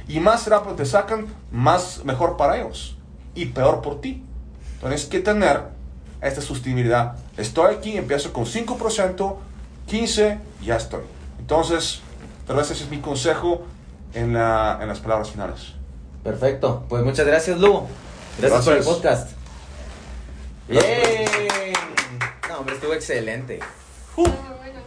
Y 0.09 0.19
más 0.21 0.47
rápido 0.49 0.75
te 0.75 0.85
sacan, 0.85 1.27
más 1.53 2.05
mejor 2.05 2.37
para 2.37 2.59
ellos. 2.59 2.97
Y 3.35 3.47
peor 3.47 3.81
por 3.81 4.01
ti. 4.01 4.25
Tienes 4.81 5.07
que 5.07 5.21
tener 5.21 5.63
esta 6.21 6.41
sostenibilidad. 6.43 7.17
Estoy 7.37 7.75
aquí, 7.77 7.97
empiezo 7.97 8.33
con 8.33 8.45
5%, 8.45 9.37
15%, 9.89 10.39
ya 10.63 10.77
estoy. 10.77 11.03
Entonces, 11.39 12.01
vez 12.49 12.71
ese 12.71 12.85
es 12.85 12.91
mi 12.91 12.99
consejo 12.99 13.63
en, 14.15 14.35
la- 14.35 14.79
en 14.83 14.89
las 14.89 14.99
palabras 14.99 15.31
finales. 15.31 15.75
Perfecto. 16.23 16.85
Pues 16.89 17.03
muchas 17.05 17.27
gracias, 17.27 17.59
Lugo. 17.59 17.89
Gracias, 18.39 18.65
por 18.65 18.73
el 18.75 18.79
Gracias. 18.83 18.95
podcast. 18.97 19.31
Bien. 20.69 21.73
No, 22.49 22.59
hombre, 22.59 22.75
estuvo 22.75 22.95
excelente. 22.95 23.61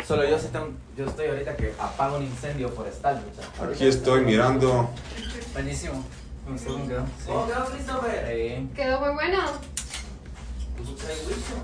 Solo 0.08 0.28
yo, 0.28 0.38
sí 0.38 0.48
tengo- 0.52 0.70
yo 0.98 1.06
estoy 1.06 1.28
ahorita 1.28 1.56
que 1.56 1.74
apago 1.80 2.18
un 2.18 2.24
incendio 2.24 2.70
forestal. 2.70 3.22
muchacho. 3.26 3.74
Aquí 3.74 3.88
estoy 3.88 4.22
mirando 4.26 4.90
Buenísimo. 5.54 6.04
Cómo 6.46 6.88
quedó. 6.88 7.06
¿Cómo 7.26 7.48
quedó, 7.48 7.66
Christopher? 7.66 8.64
Quedó 8.76 9.00
muy 9.00 9.14
bueno. 9.14 9.40
¿Tú 10.78 10.94
traes 10.96 11.20
juicio? 11.20 11.56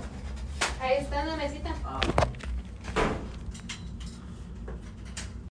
Ahí 0.80 0.96
está 1.00 1.20
en 1.20 1.28
la 1.28 1.36
mesita. 1.36 1.74
Ah, 1.84 2.00